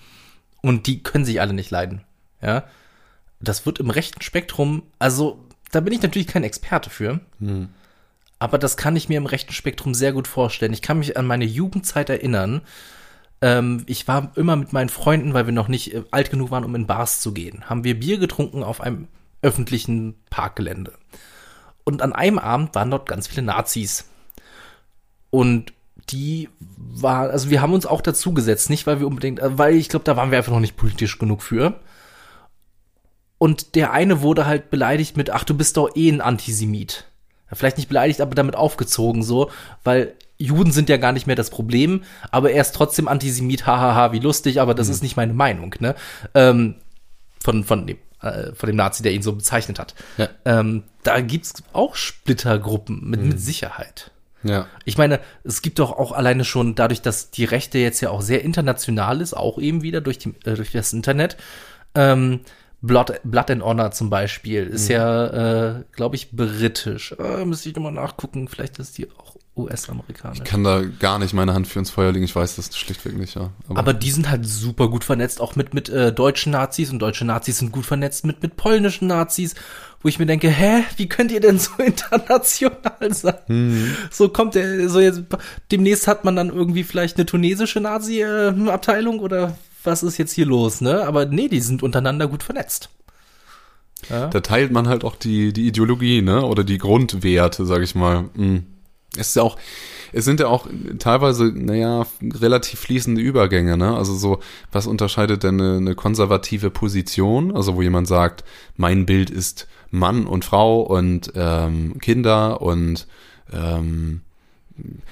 und 0.61 0.87
die 0.87 1.03
können 1.03 1.25
sich 1.25 1.41
alle 1.41 1.55
nicht 1.55 1.71
leiden. 1.71 2.03
Ja, 2.43 2.65
das 3.41 3.65
wird 3.65 3.79
im 3.81 3.89
rechten 3.91 4.21
Spektrum. 4.21 4.83
Also 4.99 5.43
da 5.73 5.81
bin 5.81 5.95
ich 5.95 6.03
natürlich 6.03 6.29
kein 6.29 6.45
Experte 6.45 6.91
für. 6.91 7.21
Aber 8.39 8.59
das 8.59 8.77
kann 8.77 8.97
ich 8.97 9.09
mir 9.09 9.17
im 9.19 9.27
rechten 9.27 9.53
Spektrum 9.53 9.95
sehr 9.95 10.13
gut 10.13 10.29
vorstellen. 10.29 10.73
Ich 10.75 10.83
kann 10.83 10.99
mich 10.99 11.17
an 11.17 11.27
meine 11.27 11.45
Jugendzeit 11.47 12.11
erinnern. 12.11 12.61
Ähm, 13.43 13.85
ich 13.87 14.07
war 14.07 14.33
immer 14.37 14.57
mit 14.57 14.73
meinen 14.73 14.89
Freunden, 14.89 15.35
weil 15.35 15.47
wir 15.47 15.53
noch 15.53 15.69
nicht 15.69 15.95
äh, 15.95 16.05
alt 16.11 16.31
genug 16.31 16.51
waren, 16.51 16.65
um 16.65 16.75
in 16.75 16.87
Bars 16.87 17.21
zu 17.21 17.33
gehen, 17.33 17.69
haben 17.69 17.85
wir 17.85 17.99
Bier 17.99 18.19
getrunken 18.19 18.63
auf 18.63 18.81
einem 18.81 19.09
öffentlichen 19.43 20.15
Parkgelände. 20.29 20.93
Und 21.85 22.03
an 22.03 22.13
einem 22.13 22.39
Abend 22.39 22.75
waren 22.75 22.91
dort 22.91 23.09
ganz 23.09 23.27
viele 23.27 23.43
Nazis. 23.43 24.05
Und 25.31 25.73
die 26.11 26.49
war, 26.77 27.31
also 27.31 27.51
wir 27.51 27.63
haben 27.63 27.73
uns 27.73 27.87
auch 27.87 28.01
dazu 28.01 28.35
gesetzt, 28.35 28.69
nicht 28.69 28.87
weil 28.87 29.01
wir 29.01 29.07
unbedingt, 29.07 29.41
äh, 29.41 29.59
weil 29.59 29.75
ich 29.75 29.89
glaube, 29.89 30.05
da 30.05 30.17
waren 30.17 30.31
wir 30.31 30.39
einfach 30.39 30.53
noch 30.53 30.61
nicht 30.61 30.77
politisch 30.77 31.19
genug 31.19 31.43
für. 31.43 31.81
Und 33.39 33.75
der 33.75 33.93
eine 33.93 34.21
wurde 34.21 34.45
halt 34.45 34.71
beleidigt 34.71 35.17
mit, 35.17 35.31
ach, 35.31 35.45
du 35.45 35.57
bist 35.57 35.79
doch 35.79 35.97
eh 35.97 36.11
ein 36.11 36.21
Antisemit. 36.21 37.07
Vielleicht 37.53 37.79
nicht 37.79 37.89
beleidigt, 37.89 38.21
aber 38.21 38.35
damit 38.35 38.55
aufgezogen 38.55 39.23
so, 39.23 39.51
weil 39.83 40.15
Juden 40.41 40.73
sind 40.73 40.89
ja 40.89 40.97
gar 40.97 41.13
nicht 41.13 41.27
mehr 41.27 41.37
das 41.37 41.51
Problem, 41.51 42.03
aber 42.31 42.51
er 42.51 42.63
ist 42.63 42.75
trotzdem 42.75 43.09
Antisemit, 43.09 43.67
hahaha, 43.67 44.13
wie 44.13 44.19
lustig, 44.19 44.61
aber 44.61 44.75
das 44.75 44.89
ist 44.89 45.03
nicht 45.03 45.17
meine 45.17 45.35
Meinung, 45.35 45.75
ne? 45.81 45.95
Ähm, 46.35 46.77
von, 47.43 47.65
von 47.65 47.87
dem, 47.87 47.99
äh, 48.23 48.53
von 48.55 48.67
dem 48.67 48.77
Nazi, 48.77 49.03
der 49.03 49.13
ihn 49.13 49.23
so 49.23 49.33
bezeichnet 49.35 49.79
hat. 49.79 49.95
Ja. 50.17 50.29
Ähm, 50.45 50.85
da 51.03 51.21
gibt's 51.21 51.63
auch 51.73 51.95
Splittergruppen 51.95 53.09
mit, 53.09 53.23
mit 53.23 53.41
Sicherheit. 53.41 54.11
Ja. 54.43 54.67
Ich 54.85 54.97
meine, 54.97 55.21
es 55.45 55.61
gibt 55.63 55.79
doch 55.79 55.93
auch 55.93 56.13
alleine 56.13 56.45
schon 56.45 56.75
dadurch, 56.75 57.03
dass 57.03 57.31
die 57.31 57.45
Rechte 57.45 57.79
jetzt 57.79 58.01
ja 58.01 58.11
auch 58.11 58.23
sehr 58.23 58.43
international 58.43 59.21
ist, 59.21 59.35
auch 59.35 59.59
eben 59.59 59.83
wieder 59.83 60.01
durch, 60.01 60.19
die, 60.19 60.35
äh, 60.45 60.55
durch 60.55 60.73
das 60.73 60.93
Internet. 60.93 61.37
Ähm, 61.95 62.41
Blood, 62.83 63.21
Blood 63.25 63.51
and 63.51 63.63
Honor 63.63 63.91
zum 63.91 64.09
Beispiel 64.09 64.67
ist 64.67 64.89
ja, 64.89 65.81
äh, 65.81 65.85
glaube 65.93 66.17
ich, 66.17 66.31
britisch. 66.31 67.15
Äh, 67.19 67.45
müsste 67.45 67.69
ich 67.69 67.77
nochmal 67.77 67.93
nachgucken. 67.93 68.49
Vielleicht 68.49 68.79
ist 68.79 68.97
die 68.97 69.11
auch 69.11 69.37
US-amerikanisch. 69.61 70.39
Ich 70.39 70.45
kann 70.45 70.65
da 70.65 70.83
gar 70.83 71.19
nicht 71.19 71.35
meine 71.35 71.55
Hand 71.55 71.67
für 71.67 71.79
ins 71.79 71.91
Feuer 71.91 72.13
legen, 72.13 72.25
ich 72.25 72.35
weiß 72.35 72.57
das 72.57 72.77
schlichtweg 72.77 73.17
nicht, 73.17 73.37
ja. 73.37 73.51
Aber 73.69 73.95
die 73.95 74.11
sind 74.11 74.31
halt 74.31 74.47
super 74.47 74.89
gut 74.89 75.05
vernetzt, 75.05 75.41
auch 75.41 75.57
mit, 75.57 75.75
mit 75.75 75.89
äh, 75.89 76.13
deutschen 76.13 76.53
Nazis 76.53 76.91
und 76.91 76.99
deutsche 76.99 77.25
Nazis 77.25 77.59
sind 77.59 77.73
gut 77.73 77.87
vernetzt 77.87 78.25
mit, 78.25 78.43
mit 78.43 78.57
polnischen 78.57 79.07
Nazis, 79.09 79.55
wo 80.03 80.09
ich 80.09 80.19
mir 80.19 80.27
denke, 80.27 80.49
hä, 80.49 80.85
wie 80.97 81.09
könnt 81.09 81.31
ihr 81.33 81.41
denn 81.41 81.59
so 81.59 81.71
international 81.79 83.13
sein? 83.13 83.97
So 84.11 84.29
kommt 84.29 84.55
der, 84.55 84.89
so 84.89 85.01
jetzt, 85.01 85.23
demnächst 85.71 86.07
hat 86.07 86.25
man 86.25 86.37
dann 86.37 86.49
irgendwie 86.51 86.85
vielleicht 86.85 87.17
eine 87.17 87.27
tunesische 87.27 87.81
Nazi-Abteilung 87.81 89.21
oder 89.21 89.57
was 89.85 90.03
ist 90.03 90.19
jetzt 90.19 90.33
hier 90.33 90.47
los, 90.47 90.81
ne? 90.81 91.05
Aber 91.07 91.27
nee, 91.27 91.49
die 91.49 91.61
sind 91.61 91.83
untereinander 91.83 92.29
gut 92.29 92.43
vernetzt. 92.43 92.91
Ja? 94.09 94.29
Da 94.29 94.41
teilt 94.41 94.73
man 94.73 94.89
halt 94.89 95.05
auch 95.05 95.17
die, 95.17 95.53
die 95.53 95.67
Ideologie, 95.67 96.23
ne? 96.23 96.45
Oder 96.45 96.65
die 96.65 96.79
Grundwerte, 96.79 97.67
sag 97.67 97.83
ich 97.83 97.95
mal. 97.95 98.23
Mm. 98.35 98.59
Es 99.17 99.29
ist 99.29 99.37
ja 99.37 99.43
auch, 99.43 99.57
es 100.13 100.25
sind 100.25 100.41
ja 100.41 100.47
auch 100.47 100.69
teilweise, 100.99 101.53
naja, 101.55 102.07
relativ 102.23 102.81
fließende 102.81 103.21
Übergänge, 103.21 103.77
ne? 103.77 103.97
Also 103.97 104.15
so, 104.15 104.41
was 104.71 104.87
unterscheidet 104.87 105.43
denn 105.43 105.61
eine, 105.61 105.77
eine 105.79 105.95
konservative 105.95 106.71
Position? 106.71 107.55
Also 107.55 107.77
wo 107.77 107.83
jemand 107.83 108.07
sagt, 108.07 108.45
mein 108.77 109.07
Bild 109.07 109.31
ist 109.31 109.67
Mann 109.91 110.27
und 110.27 110.45
Frau 110.45 110.83
und 110.83 111.33
ähm, 111.35 111.99
Kinder 111.99 112.63
und 112.63 113.09
ähm, 113.53 114.21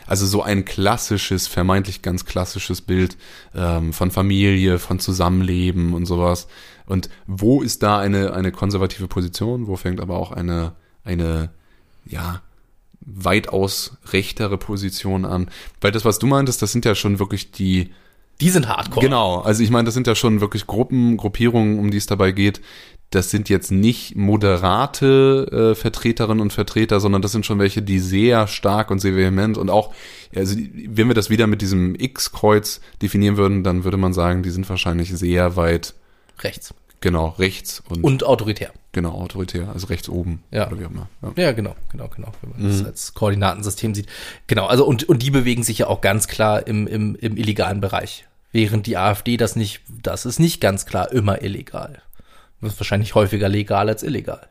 also 0.07 0.27
so 0.27 0.43
ein 0.43 0.65
klassisches, 0.65 1.47
vermeintlich 1.47 2.03
ganz 2.03 2.25
klassisches 2.25 2.81
Bild 2.81 3.17
ähm, 3.55 3.93
von 3.93 4.11
Familie, 4.11 4.79
von 4.79 4.99
Zusammenleben 4.99 5.93
und 5.95 6.07
sowas. 6.07 6.49
Und 6.87 7.11
wo 7.27 7.63
ist 7.63 7.83
da 7.83 7.99
eine, 7.99 8.33
eine 8.33 8.53
konservative 8.53 9.09
Position? 9.09 9.67
Wo 9.67 9.77
fängt 9.77 10.01
aber 10.01 10.17
auch 10.17 10.33
eine, 10.33 10.73
eine, 11.05 11.51
ja, 12.07 12.41
weitaus 13.01 13.97
rechtere 14.13 14.59
Position 14.59 15.25
an? 15.25 15.51
Weil 15.81 15.93
das, 15.93 16.05
was 16.05 16.19
du 16.19 16.27
meintest, 16.27 16.63
das 16.63 16.73
sind 16.73 16.85
ja 16.85 16.95
schon 16.95 17.19
wirklich 17.19 17.53
die, 17.53 17.91
Die 18.41 18.51
sind 18.51 18.69
hardcore. 18.69 19.05
Genau, 19.05 19.41
also 19.41 19.63
ich 19.63 19.71
meine, 19.71 19.87
das 19.87 19.95
sind 19.95 20.07
ja 20.07 20.15
schon 20.15 20.41
wirklich 20.41 20.67
Gruppen, 20.67 21.17
Gruppierungen, 21.17 21.79
um 21.79 21.91
die 21.91 21.97
es 21.97 22.07
dabei 22.07 22.33
geht. 22.33 22.61
Das 23.11 23.31
sind 23.31 23.49
jetzt 23.49 23.71
nicht 23.71 24.17
moderate 24.17 25.73
äh, 25.73 25.75
Vertreterinnen 25.75 26.41
und 26.43 26.53
Vertreter, 26.53 27.01
sondern 27.01 27.23
das 27.23 27.33
sind 27.33 27.47
schon 27.47 27.59
welche, 27.59 27.81
die 27.81 28.01
sehr 28.01 28.47
stark 28.47 28.91
und 28.91 28.99
sehr 28.99 29.17
vehement 29.17 29.57
und 29.57 29.71
auch, 29.71 29.95
also 30.37 30.55
wenn 30.57 31.09
wir 31.09 31.15
das 31.15 31.31
wieder 31.31 31.47
mit 31.47 31.63
diesem 31.63 31.95
X-Kreuz 31.95 32.83
definieren 33.01 33.39
würden, 33.39 33.65
dann 33.65 33.85
würde 33.85 33.97
man 33.97 34.13
sagen, 34.13 34.43
die 34.43 34.51
sind 34.51 34.69
wahrscheinlich 34.69 35.11
sehr 35.11 35.57
weit, 35.57 35.95
Rechts. 36.41 36.75
Genau, 37.01 37.29
rechts 37.39 37.83
und, 37.89 38.03
Und 38.05 38.25
autoritär. 38.25 38.73
genau, 38.93 39.13
autoritär, 39.13 39.69
also 39.73 39.87
rechts 39.89 40.09
oben. 40.09 40.43
Ja. 40.51 40.67
Oder 40.69 40.81
wie 40.81 40.85
auch 40.87 40.91
immer. 40.91 41.09
Ja. 41.23 41.43
Ja, 41.45 41.53
genau, 41.53 41.75
genau, 41.91 42.09
genau. 42.09 42.33
Wenn 42.43 42.63
man 42.63 42.71
das 42.71 42.85
als 42.85 43.15
Koordinatensystem 43.15 43.95
sieht. 43.95 44.07
Genau, 44.47 44.67
also 44.67 44.85
und, 44.87 45.09
und 45.09 45.23
die 45.23 45.31
bewegen 45.31 45.63
sich 45.63 45.79
ja 45.79 45.87
auch 45.87 46.01
ganz 46.01 46.29
klar 46.29 46.67
im, 46.67 46.87
im, 46.87 47.15
im 47.17 47.37
illegalen 47.37 47.81
Bereich. 47.81 48.27
Während 48.53 48.87
die 48.87 48.97
AfD 48.97 49.37
das 49.37 49.57
nicht, 49.57 49.83
das 50.03 50.25
ist 50.27 50.39
nicht 50.41 50.61
ganz 50.61 50.87
klar 50.87 51.13
immer 51.13 51.43
illegal. 51.43 52.01
Das 52.61 52.73
ist 52.73 52.81
wahrscheinlich 52.81 53.15
häufiger 53.15 53.49
legal 53.49 53.89
als 53.89 54.03
illegal. 54.03 54.49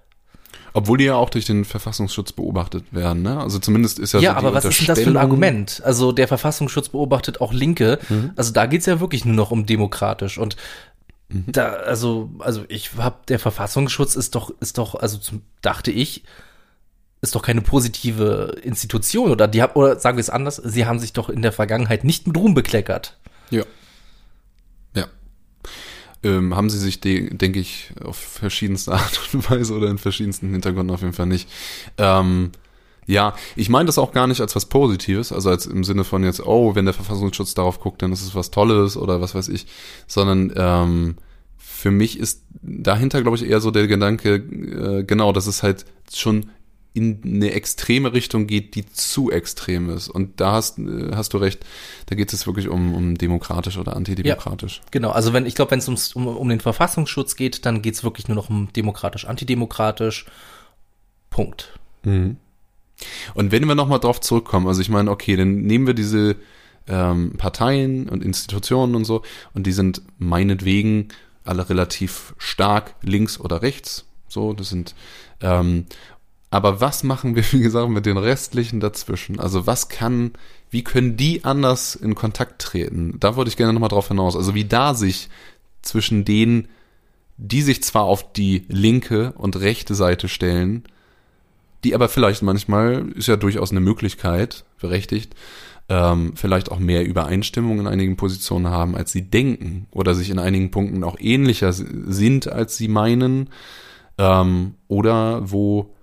Obwohl 0.73 0.99
die 0.99 1.05
ja 1.05 1.15
auch 1.15 1.31
durch 1.31 1.45
den 1.45 1.65
Verfassungsschutz 1.65 2.33
beobachtet 2.33 2.83
werden, 2.91 3.23
ne? 3.23 3.39
Also 3.39 3.57
zumindest 3.57 3.97
ist 3.97 4.13
ja, 4.13 4.19
Ja, 4.19 4.33
so 4.35 4.39
die 4.39 4.45
aber 4.45 4.53
was 4.55 4.65
ist 4.65 4.79
denn 4.79 4.87
das 4.87 4.99
für 4.99 5.09
ein 5.09 5.17
Argument? 5.17 5.81
Also 5.83 6.11
der 6.11 6.27
Verfassungsschutz 6.27 6.89
beobachtet 6.89 7.41
auch 7.41 7.51
Linke. 7.51 7.97
Mhm. 8.09 8.31
Also 8.35 8.53
da 8.53 8.67
geht's 8.67 8.85
ja 8.85 8.99
wirklich 8.99 9.25
nur 9.25 9.33
noch 9.35 9.49
um 9.49 9.65
demokratisch. 9.65 10.37
Und 10.37 10.55
Mhm. 11.29 11.43
da, 11.47 11.73
also, 11.73 12.31
also 12.39 12.63
ich 12.69 12.91
hab, 12.97 13.25
der 13.27 13.39
Verfassungsschutz 13.39 14.15
ist 14.15 14.35
doch, 14.35 14.51
ist 14.59 14.77
doch, 14.77 14.95
also 14.95 15.17
zum, 15.17 15.41
dachte 15.61 15.91
ich, 15.91 16.23
ist 17.21 17.35
doch 17.35 17.41
keine 17.41 17.61
positive 17.61 18.57
Institution 18.61 19.31
oder 19.31 19.47
die 19.47 19.61
haben, 19.61 19.73
oder 19.73 19.99
sagen 19.99 20.17
wir 20.17 20.21
es 20.21 20.29
anders, 20.29 20.57
sie 20.57 20.85
haben 20.85 20.99
sich 20.99 21.13
doch 21.13 21.29
in 21.29 21.41
der 21.41 21.51
Vergangenheit 21.51 22.03
nicht 22.03 22.27
mit 22.27 22.37
Ruhm 22.37 22.53
bekleckert. 22.53 23.17
Ja. 23.49 23.63
Ja. 24.95 25.07
Ähm, 26.23 26.55
haben 26.55 26.69
sie 26.69 26.79
sich, 26.79 27.01
de 27.01 27.33
denke 27.33 27.59
ich, 27.59 27.91
auf 28.03 28.17
verschiedenste 28.17 28.93
Art 28.93 29.19
und 29.33 29.49
Weise 29.49 29.73
oder 29.73 29.89
in 29.89 29.97
verschiedensten 29.97 30.51
Hintergründen 30.51 30.93
auf 30.93 31.01
jeden 31.01 31.13
Fall 31.13 31.25
nicht. 31.25 31.49
Ähm, 31.97 32.51
Ja, 33.07 33.35
ich 33.55 33.69
meine 33.69 33.85
das 33.85 33.97
auch 33.97 34.11
gar 34.11 34.27
nicht 34.27 34.41
als 34.41 34.55
was 34.55 34.65
Positives, 34.65 35.31
also 35.31 35.49
als 35.49 35.65
im 35.65 35.85
Sinne 35.85 36.03
von 36.03 36.23
jetzt, 36.23 36.45
oh, 36.45 36.75
wenn 36.75 36.85
der 36.85 36.93
Verfassungsschutz 36.93 37.53
darauf 37.53 37.79
guckt, 37.79 38.01
dann 38.01 38.11
ist 38.11 38.21
es 38.21 38.35
was 38.35 38.51
Tolles 38.51 38.97
oder 38.97 39.21
was 39.21 39.33
weiß 39.33 39.47
ich, 39.47 39.65
sondern 40.07 40.53
ähm, 40.55 41.15
für 41.57 41.89
mich 41.89 42.19
ist 42.19 42.43
dahinter, 42.61 43.21
glaube 43.21 43.37
ich, 43.37 43.45
eher 43.45 43.61
so 43.61 43.71
der 43.71 43.87
Gedanke, 43.87 44.35
äh, 44.35 45.03
genau, 45.03 45.31
dass 45.31 45.47
es 45.47 45.63
halt 45.63 45.85
schon 46.13 46.49
in 46.93 47.21
eine 47.23 47.51
extreme 47.51 48.11
Richtung 48.11 48.47
geht, 48.47 48.73
die 48.73 48.85
zu 48.87 49.31
extrem 49.31 49.89
ist. 49.89 50.09
Und 50.09 50.41
da 50.41 50.53
hast, 50.53 50.79
äh, 50.79 51.11
hast 51.13 51.33
du 51.33 51.37
recht, 51.37 51.63
da 52.07 52.15
geht 52.15 52.33
es 52.33 52.47
wirklich 52.47 52.67
um, 52.67 52.93
um 52.93 53.17
demokratisch 53.17 53.77
oder 53.77 53.95
antidemokratisch. 53.95 54.77
Ja, 54.77 54.89
genau, 54.91 55.11
also 55.11 55.31
wenn 55.31 55.45
ich 55.45 55.55
glaube, 55.55 55.71
wenn 55.71 55.79
es 55.79 56.13
um, 56.15 56.27
um 56.27 56.49
den 56.49 56.59
Verfassungsschutz 56.59 57.35
geht, 57.35 57.65
dann 57.65 57.83
geht 57.83 57.93
es 57.93 58.03
wirklich 58.03 58.27
nur 58.27 58.35
noch 58.35 58.49
um 58.49 58.73
demokratisch, 58.73 59.25
antidemokratisch. 59.25 60.25
Punkt. 61.29 61.77
Mhm. 62.03 62.37
Und 63.33 63.51
wenn 63.51 63.65
wir 63.65 63.75
nochmal 63.75 63.99
drauf 63.99 64.21
zurückkommen, 64.21 64.67
also 64.67 64.81
ich 64.81 64.89
meine, 64.89 65.11
okay, 65.11 65.35
dann 65.35 65.61
nehmen 65.61 65.87
wir 65.87 65.93
diese 65.93 66.35
ähm, 66.87 67.33
Parteien 67.37 68.09
und 68.09 68.23
Institutionen 68.23 68.95
und 68.95 69.05
so, 69.05 69.21
und 69.53 69.67
die 69.67 69.71
sind 69.71 70.01
meinetwegen 70.17 71.09
alle 71.43 71.69
relativ 71.69 72.33
stark 72.37 72.95
links 73.01 73.39
oder 73.39 73.61
rechts. 73.61 74.05
So, 74.27 74.53
das 74.53 74.69
sind 74.69 74.95
ähm, 75.41 75.85
aber 76.49 76.81
was 76.81 77.03
machen 77.03 77.35
wir, 77.35 77.43
wie 77.51 77.61
gesagt, 77.61 77.89
mit 77.89 78.05
den 78.05 78.17
restlichen 78.17 78.79
dazwischen? 78.79 79.39
Also 79.39 79.67
was 79.67 79.89
kann, 79.89 80.31
wie 80.69 80.83
können 80.83 81.17
die 81.17 81.43
anders 81.43 81.95
in 81.95 82.15
Kontakt 82.15 82.61
treten? 82.61 83.15
Da 83.19 83.35
wollte 83.35 83.49
ich 83.49 83.57
gerne 83.57 83.73
nochmal 83.73 83.89
drauf 83.89 84.07
hinaus. 84.07 84.35
Also 84.35 84.55
wie 84.55 84.65
da 84.65 84.93
sich 84.93 85.29
zwischen 85.81 86.25
denen, 86.25 86.67
die 87.37 87.61
sich 87.61 87.83
zwar 87.83 88.03
auf 88.03 88.33
die 88.33 88.65
linke 88.67 89.33
und 89.33 89.59
rechte 89.59 89.93
Seite 89.93 90.27
stellen, 90.27 90.83
die 91.87 91.95
aber 91.95 92.09
vielleicht 92.09 92.43
manchmal, 92.43 93.07
ist 93.15 93.29
ja 93.29 93.37
durchaus 93.37 93.71
eine 93.71 93.79
Möglichkeit, 93.79 94.65
berechtigt, 94.81 95.33
ähm, 95.87 96.33
vielleicht 96.35 96.69
auch 96.69 96.79
mehr 96.79 97.05
Übereinstimmung 97.05 97.79
in 97.79 97.87
einigen 97.87 98.17
Positionen 98.17 98.67
haben, 98.67 98.93
als 98.93 99.13
sie 99.13 99.21
denken 99.21 99.87
oder 99.91 100.13
sich 100.13 100.29
in 100.29 100.37
einigen 100.37 100.69
Punkten 100.69 101.05
auch 101.05 101.15
ähnlicher 101.17 101.71
sind, 101.71 102.51
als 102.51 102.75
sie 102.75 102.89
meinen, 102.89 103.51
ähm, 104.17 104.73
oder 104.89 105.49
wo 105.49 105.93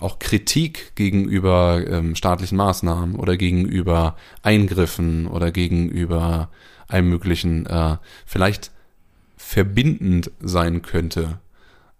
auch 0.00 0.18
Kritik 0.18 0.96
gegenüber 0.96 1.80
ähm, 1.86 2.16
staatlichen 2.16 2.56
Maßnahmen 2.56 3.14
oder 3.14 3.36
gegenüber 3.36 4.16
Eingriffen 4.42 5.28
oder 5.28 5.52
gegenüber 5.52 6.50
allem 6.88 7.10
möglichen 7.10 7.66
äh, 7.66 7.98
vielleicht 8.26 8.72
verbindend 9.36 10.32
sein 10.40 10.82
könnte. 10.82 11.38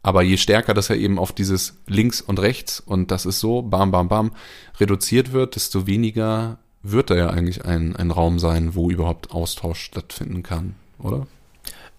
Aber 0.05 0.23
je 0.23 0.37
stärker 0.37 0.75
das 0.75 0.89
ja 0.89 0.97
eben 0.97 1.19
auf 1.19 1.33
dieses 1.33 1.79
links 1.87 2.21
und 2.21 2.39
rechts 2.39 2.79
und 2.79 3.11
das 3.11 3.25
ist 3.25 3.41
so, 3.41 3.63
bam, 3.63 3.91
bam, 3.91 4.09
bam, 4.09 4.33
reduziert 4.79 5.33
wird, 5.33 5.57
desto 5.57 5.87
weniger 5.87 6.59
wird 6.83 7.09
da 7.09 7.15
ja 7.17 7.31
eigentlich 7.31 7.65
ein, 7.65 7.97
ein 7.97 8.11
Raum 8.11 8.39
sein, 8.39 8.75
wo 8.75 8.91
überhaupt 8.91 9.31
Austausch 9.31 9.81
stattfinden 9.81 10.43
kann, 10.43 10.75
oder? 10.99 11.27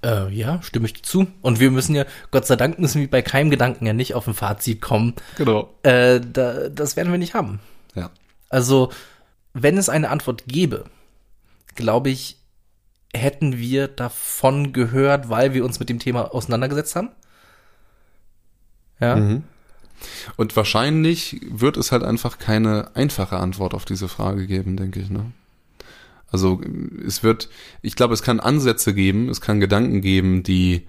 Äh, 0.03 0.31
ja, 0.31 0.61
stimme 0.61 0.85
ich 0.85 1.01
zu. 1.01 1.25
Und 1.41 1.59
wir 1.59 1.71
müssen 1.71 1.95
ja, 1.95 2.05
Gott 2.29 2.45
sei 2.45 2.55
Dank 2.55 2.77
müssen 2.77 3.01
wir 3.01 3.09
bei 3.09 3.23
keinem 3.23 3.49
Gedanken 3.49 3.87
ja 3.87 3.93
nicht 3.93 4.13
auf 4.13 4.27
ein 4.27 4.35
Fazit 4.35 4.81
kommen. 4.81 5.15
Genau. 5.37 5.73
Äh, 5.81 6.21
da, 6.21 6.69
das 6.69 6.95
werden 6.95 7.11
wir 7.11 7.17
nicht 7.17 7.33
haben. 7.33 7.59
Ja. 7.95 8.11
Also, 8.49 8.91
wenn 9.53 9.79
es 9.79 9.89
eine 9.89 10.11
Antwort 10.11 10.43
gäbe, 10.45 10.85
glaube 11.73 12.11
ich, 12.11 12.37
hätten 13.15 13.57
wir 13.57 13.87
davon 13.87 14.73
gehört, 14.73 15.29
weil 15.29 15.55
wir 15.55 15.65
uns 15.65 15.79
mit 15.79 15.89
dem 15.89 15.97
Thema 15.97 16.35
auseinandergesetzt 16.35 16.95
haben. 16.95 17.09
Ja. 18.99 19.15
Mhm. 19.15 19.43
Und 20.35 20.55
wahrscheinlich 20.55 21.41
wird 21.49 21.77
es 21.77 21.91
halt 21.91 22.03
einfach 22.03 22.37
keine 22.37 22.95
einfache 22.95 23.37
Antwort 23.37 23.73
auf 23.73 23.85
diese 23.85 24.07
Frage 24.07 24.47
geben, 24.47 24.77
denke 24.77 24.99
ich, 24.99 25.09
ne? 25.09 25.31
Also 26.31 26.59
es 27.05 27.23
wird, 27.23 27.49
ich 27.81 27.95
glaube, 27.95 28.13
es 28.13 28.23
kann 28.23 28.39
Ansätze 28.39 28.93
geben, 28.93 29.29
es 29.29 29.39
kann 29.39 29.59
Gedanken 29.61 30.01
geben, 30.01 30.43
die, 30.43 30.85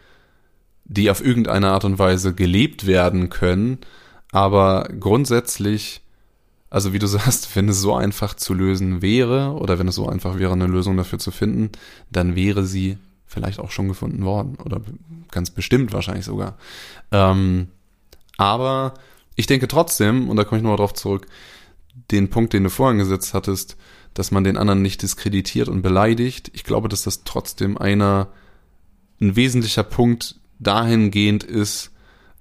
die 0.84 1.08
auf 1.10 1.24
irgendeine 1.24 1.68
Art 1.68 1.84
und 1.84 1.98
Weise 1.98 2.34
gelebt 2.34 2.86
werden 2.86 3.28
können, 3.28 3.78
aber 4.32 4.88
grundsätzlich, 4.98 6.00
also 6.68 6.92
wie 6.92 6.98
du 6.98 7.06
sagst, 7.06 7.54
wenn 7.54 7.68
es 7.68 7.80
so 7.80 7.94
einfach 7.94 8.34
zu 8.34 8.54
lösen 8.54 9.02
wäre 9.02 9.52
oder 9.52 9.78
wenn 9.78 9.88
es 9.88 9.94
so 9.94 10.08
einfach 10.08 10.38
wäre, 10.38 10.52
eine 10.52 10.66
Lösung 10.66 10.96
dafür 10.96 11.18
zu 11.20 11.30
finden, 11.30 11.70
dann 12.10 12.34
wäre 12.34 12.64
sie 12.64 12.98
vielleicht 13.26 13.60
auch 13.60 13.70
schon 13.70 13.88
gefunden 13.88 14.24
worden 14.24 14.56
oder 14.64 14.80
ganz 15.30 15.50
bestimmt 15.50 15.92
wahrscheinlich 15.92 16.24
sogar. 16.24 16.56
Ähm, 17.12 17.68
aber 18.36 18.94
ich 19.34 19.46
denke 19.46 19.68
trotzdem, 19.68 20.28
und 20.28 20.36
da 20.36 20.44
komme 20.44 20.58
ich 20.58 20.62
nochmal 20.62 20.78
drauf 20.78 20.94
zurück, 20.94 21.26
den 22.10 22.30
Punkt, 22.30 22.52
den 22.52 22.64
du 22.64 22.70
vorhin 22.70 22.98
gesetzt 22.98 23.34
hattest, 23.34 23.76
dass 24.14 24.30
man 24.30 24.44
den 24.44 24.56
anderen 24.56 24.82
nicht 24.82 25.02
diskreditiert 25.02 25.68
und 25.68 25.82
beleidigt. 25.82 26.50
Ich 26.54 26.64
glaube, 26.64 26.88
dass 26.88 27.02
das 27.02 27.24
trotzdem 27.24 27.76
einer, 27.76 28.28
ein 29.20 29.36
wesentlicher 29.36 29.82
Punkt 29.82 30.36
dahingehend 30.58 31.44
ist, 31.44 31.90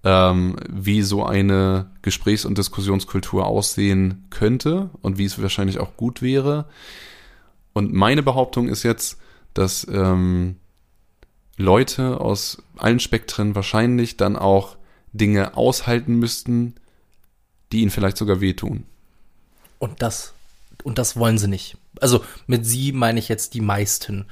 ähm, 0.04 0.56
wie 0.70 1.02
so 1.02 1.26
eine 1.26 1.92
Gesprächs- 2.02 2.46
und 2.46 2.58
Diskussionskultur 2.58 3.46
aussehen 3.46 4.26
könnte 4.30 4.90
und 5.02 5.18
wie 5.18 5.26
es 5.26 5.42
wahrscheinlich 5.42 5.80
auch 5.80 5.98
gut 5.98 6.22
wäre. 6.22 6.66
Und 7.74 7.92
meine 7.92 8.24
Behauptung 8.24 8.70
ist 8.70 8.84
jetzt, 8.84 9.20
dass 9.54 9.86
ähm, 9.92 10.58
Leute 11.58 12.22
aus 12.22 12.64
allen 12.78 13.00
Spektren 13.00 13.56
wahrscheinlich 13.56 14.16
dann 14.16 14.38
auch 14.38 14.78
Dinge 15.18 15.56
aushalten 15.56 16.16
müssten, 16.16 16.76
die 17.72 17.82
ihnen 17.82 17.92
vielleicht 17.92 18.18
sogar 18.18 18.42
wehtun. 18.42 18.86
Und 19.80 20.02
das 20.02 20.36
und 20.84 20.98
das 20.98 21.18
wollen 21.18 21.38
sie 21.38 21.48
nicht. 21.48 21.78
Also 22.00 22.24
mit 22.48 22.66
sie 22.66 22.92
meine 22.92 23.20
ich 23.20 23.28
jetzt 23.28 23.54
die 23.54 23.62
meisten. 23.62 24.28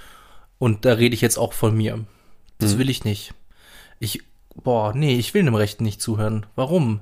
Und 0.60 0.86
da 0.86 0.94
rede 0.94 1.16
ich 1.16 1.22
jetzt 1.22 1.38
auch 1.38 1.54
von 1.54 1.76
mir. 1.76 2.06
Das 2.60 2.76
mhm. 2.76 2.80
will 2.80 2.90
ich 2.90 3.04
nicht. 3.04 3.34
Ich, 4.00 4.22
boah, 4.56 4.94
nee, 4.94 5.18
ich 5.18 5.34
will 5.34 5.44
dem 5.44 5.56
Rechten 5.56 5.84
nicht 5.84 6.02
zuhören. 6.02 6.46
Warum? 6.56 7.00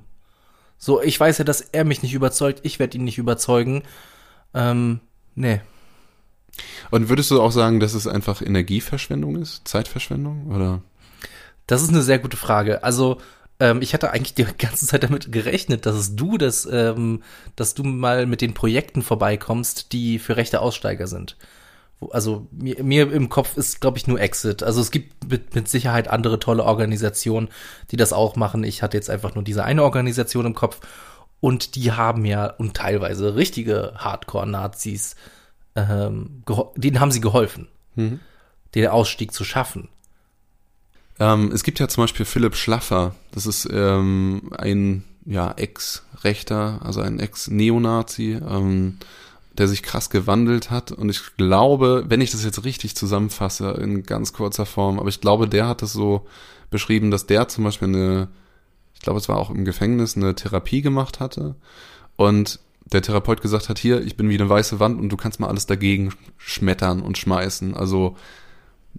So, 0.77 1.01
ich 1.01 1.19
weiß 1.19 1.39
ja, 1.39 1.43
dass 1.43 1.61
er 1.61 1.83
mich 1.83 2.01
nicht 2.01 2.13
überzeugt. 2.13 2.61
Ich 2.63 2.79
werde 2.79 2.97
ihn 2.97 3.03
nicht 3.03 3.17
überzeugen. 3.17 3.83
Ähm, 4.53 5.01
nee. 5.35 5.61
Und 6.89 7.09
würdest 7.09 7.29
du 7.31 7.41
auch 7.41 7.51
sagen, 7.51 7.79
dass 7.79 7.93
es 7.93 8.07
einfach 8.07 8.41
Energieverschwendung 8.41 9.35
ist? 9.35 9.67
Zeitverschwendung? 9.67 10.47
Oder? 10.47 10.81
Das 11.67 11.81
ist 11.81 11.89
eine 11.89 12.01
sehr 12.01 12.19
gute 12.19 12.37
Frage. 12.37 12.83
Also, 12.83 13.19
ähm, 13.61 13.81
ich 13.81 13.93
hatte 13.93 14.11
eigentlich 14.11 14.33
die 14.33 14.43
ganze 14.57 14.87
Zeit 14.87 15.03
damit 15.03 15.31
gerechnet, 15.31 15.85
dass 15.85 15.95
es 15.95 16.15
du 16.15 16.37
das, 16.37 16.67
ähm, 16.69 17.21
dass 17.55 17.75
du 17.75 17.83
mal 17.83 18.25
mit 18.25 18.41
den 18.41 18.55
Projekten 18.55 19.03
vorbeikommst, 19.03 19.93
die 19.93 20.17
für 20.19 20.35
rechte 20.35 20.61
Aussteiger 20.61 21.05
sind. 21.05 21.37
Also 22.09 22.47
mir, 22.51 22.83
mir 22.83 23.11
im 23.13 23.29
Kopf 23.29 23.57
ist, 23.57 23.79
glaube 23.79 23.99
ich, 23.99 24.07
nur 24.07 24.19
Exit. 24.19 24.63
Also 24.63 24.81
es 24.81 24.89
gibt 24.89 25.29
mit, 25.29 25.53
mit 25.53 25.69
Sicherheit 25.69 26.07
andere 26.07 26.39
tolle 26.39 26.63
Organisationen, 26.63 27.49
die 27.91 27.97
das 27.97 28.11
auch 28.11 28.35
machen. 28.35 28.63
Ich 28.63 28.81
hatte 28.81 28.97
jetzt 28.97 29.11
einfach 29.11 29.35
nur 29.35 29.43
diese 29.43 29.63
eine 29.63 29.83
Organisation 29.83 30.47
im 30.47 30.55
Kopf 30.55 30.79
und 31.39 31.75
die 31.75 31.91
haben 31.91 32.25
ja 32.25 32.47
und 32.47 32.75
teilweise 32.75 33.35
richtige 33.35 33.93
Hardcore-Nazis, 33.97 35.15
ähm, 35.75 36.41
denen 36.75 36.99
haben 36.99 37.11
sie 37.11 37.21
geholfen, 37.21 37.67
mhm. 37.93 38.19
den 38.73 38.87
Ausstieg 38.87 39.31
zu 39.31 39.43
schaffen. 39.43 39.87
Ähm, 41.21 41.51
es 41.53 41.61
gibt 41.61 41.79
ja 41.79 41.87
zum 41.87 42.05
Beispiel 42.05 42.25
Philipp 42.25 42.55
Schlaffer. 42.55 43.13
Das 43.31 43.45
ist 43.45 43.69
ähm, 43.71 44.49
ein 44.57 45.03
ja, 45.23 45.51
Ex-Rechter, 45.51 46.79
also 46.83 46.99
ein 47.01 47.19
Ex-Neonazi, 47.19 48.39
ähm, 48.43 48.97
der 49.55 49.67
sich 49.67 49.83
krass 49.83 50.09
gewandelt 50.09 50.71
hat. 50.71 50.91
Und 50.91 51.09
ich 51.09 51.21
glaube, 51.37 52.05
wenn 52.07 52.21
ich 52.21 52.31
das 52.31 52.43
jetzt 52.43 52.63
richtig 52.65 52.95
zusammenfasse, 52.95 53.69
in 53.69 54.01
ganz 54.01 54.33
kurzer 54.33 54.65
Form, 54.65 54.99
aber 54.99 55.09
ich 55.09 55.21
glaube, 55.21 55.47
der 55.47 55.67
hat 55.67 55.83
es 55.83 55.93
so 55.93 56.25
beschrieben, 56.71 57.11
dass 57.11 57.27
der 57.27 57.47
zum 57.47 57.65
Beispiel 57.65 57.89
eine, 57.89 58.27
ich 58.95 59.01
glaube, 59.01 59.19
es 59.19 59.29
war 59.29 59.37
auch 59.37 59.51
im 59.51 59.63
Gefängnis, 59.63 60.17
eine 60.17 60.33
Therapie 60.33 60.81
gemacht 60.81 61.19
hatte. 61.19 61.53
Und 62.15 62.59
der 62.91 63.03
Therapeut 63.03 63.43
gesagt 63.43 63.69
hat, 63.69 63.77
hier, 63.77 64.01
ich 64.01 64.17
bin 64.17 64.27
wie 64.27 64.39
eine 64.39 64.49
weiße 64.49 64.79
Wand 64.79 64.99
und 64.99 65.09
du 65.09 65.17
kannst 65.17 65.39
mal 65.39 65.49
alles 65.49 65.67
dagegen 65.67 66.13
schmettern 66.37 67.03
und 67.03 67.19
schmeißen. 67.19 67.75
Also 67.75 68.15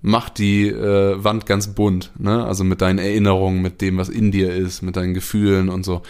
macht 0.03 0.39
die 0.39 0.69
äh, 0.69 1.23
Wand 1.23 1.47
ganz 1.47 1.69
bunt, 1.69 2.13
ne? 2.19 2.45
Also 2.45 2.65
mit 2.65 2.83
deinen 2.83 2.99
Erinnerungen, 2.99 3.63
mit 3.63 3.81
dem, 3.81 3.97
was 3.97 4.09
in 4.09 4.33
dir 4.33 4.55
ist, 4.55 4.83
mit 4.83 4.97
deinen 4.97 5.15
Gefühlen 5.15 5.69
und 5.69 5.85
so. 5.85 6.03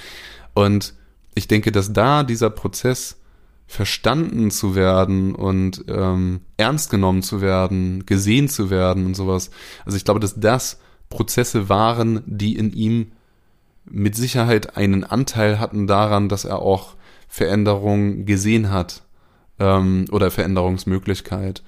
Und 0.54 0.94
ich 1.34 1.46
denke, 1.46 1.72
dass 1.72 1.92
da 1.92 2.22
dieser 2.22 2.50
Prozess 2.50 3.18
verstanden 3.66 4.50
zu 4.50 4.74
werden 4.74 5.34
und 5.34 5.84
ähm, 5.88 6.40
ernst 6.56 6.90
genommen 6.90 7.22
zu 7.22 7.40
werden, 7.40 8.04
gesehen 8.04 8.48
zu 8.48 8.70
werden 8.70 9.06
und 9.06 9.14
sowas. 9.14 9.50
Also 9.84 9.96
ich 9.96 10.04
glaube, 10.04 10.20
dass 10.20 10.38
das 10.38 10.78
Prozesse 11.08 11.68
waren, 11.68 12.22
die 12.26 12.56
in 12.56 12.72
ihm 12.72 13.12
mit 13.84 14.14
Sicherheit 14.14 14.76
einen 14.76 15.04
Anteil 15.04 15.58
hatten 15.58 15.86
daran, 15.86 16.28
dass 16.28 16.44
er 16.44 16.60
auch 16.60 16.94
Veränderung 17.28 18.26
gesehen 18.26 18.70
hat 18.70 19.02
ähm, 19.58 20.04
oder 20.10 20.30
Veränderungsmöglichkeit. 20.30 21.62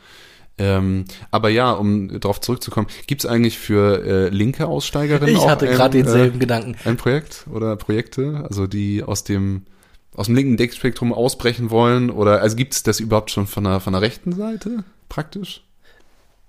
Ähm, 0.56 1.04
aber 1.30 1.48
ja, 1.48 1.72
um 1.72 2.20
darauf 2.20 2.40
zurückzukommen, 2.40 2.86
gibt 3.06 3.24
es 3.24 3.30
eigentlich 3.30 3.58
für 3.58 4.04
äh, 4.04 4.28
linke 4.28 4.66
Aussteigerinnen 4.66 5.34
Ich 5.34 5.46
hatte 5.46 5.66
gerade 5.66 5.98
denselben 5.98 6.36
äh, 6.36 6.40
Gedanken. 6.40 6.76
Ein 6.84 6.96
Projekt 6.96 7.46
oder 7.52 7.74
Projekte, 7.76 8.44
also 8.48 8.66
die 8.66 9.02
aus 9.02 9.24
dem 9.24 9.66
aus 10.14 10.26
dem 10.26 10.36
linken 10.36 10.56
Deckspektrum 10.56 11.12
ausbrechen 11.12 11.70
wollen? 11.70 12.10
Oder 12.10 12.40
also 12.40 12.56
gibt 12.56 12.74
es 12.74 12.82
das 12.82 13.00
überhaupt 13.00 13.30
schon 13.30 13.46
von 13.46 13.64
der, 13.64 13.80
von 13.80 13.92
der 13.92 14.02
rechten 14.02 14.32
Seite 14.32 14.84
praktisch? 15.08 15.64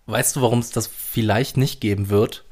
Weißt 0.06 0.36
du, 0.36 0.42
warum 0.42 0.60
es 0.60 0.70
das 0.70 0.88
vielleicht 0.88 1.58
nicht 1.58 1.82
geben 1.82 2.10
wird? 2.10 2.46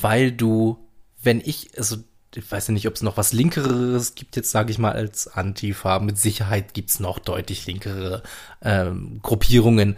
Weil 0.00 0.30
du, 0.30 0.78
wenn 1.20 1.40
ich, 1.44 1.76
also 1.76 1.96
ich 2.34 2.50
weiß 2.50 2.68
ja 2.68 2.74
nicht, 2.74 2.86
ob 2.86 2.94
es 2.94 3.02
noch 3.02 3.16
was 3.16 3.32
Linkeres 3.32 4.14
gibt, 4.14 4.36
jetzt 4.36 4.50
sage 4.50 4.70
ich 4.70 4.78
mal 4.78 4.92
als 4.92 5.26
Antifa. 5.26 5.98
Mit 5.98 6.18
Sicherheit 6.18 6.74
gibt's 6.74 7.00
noch 7.00 7.18
deutlich 7.18 7.66
linkere 7.66 8.22
ähm, 8.62 9.20
Gruppierungen. 9.22 9.96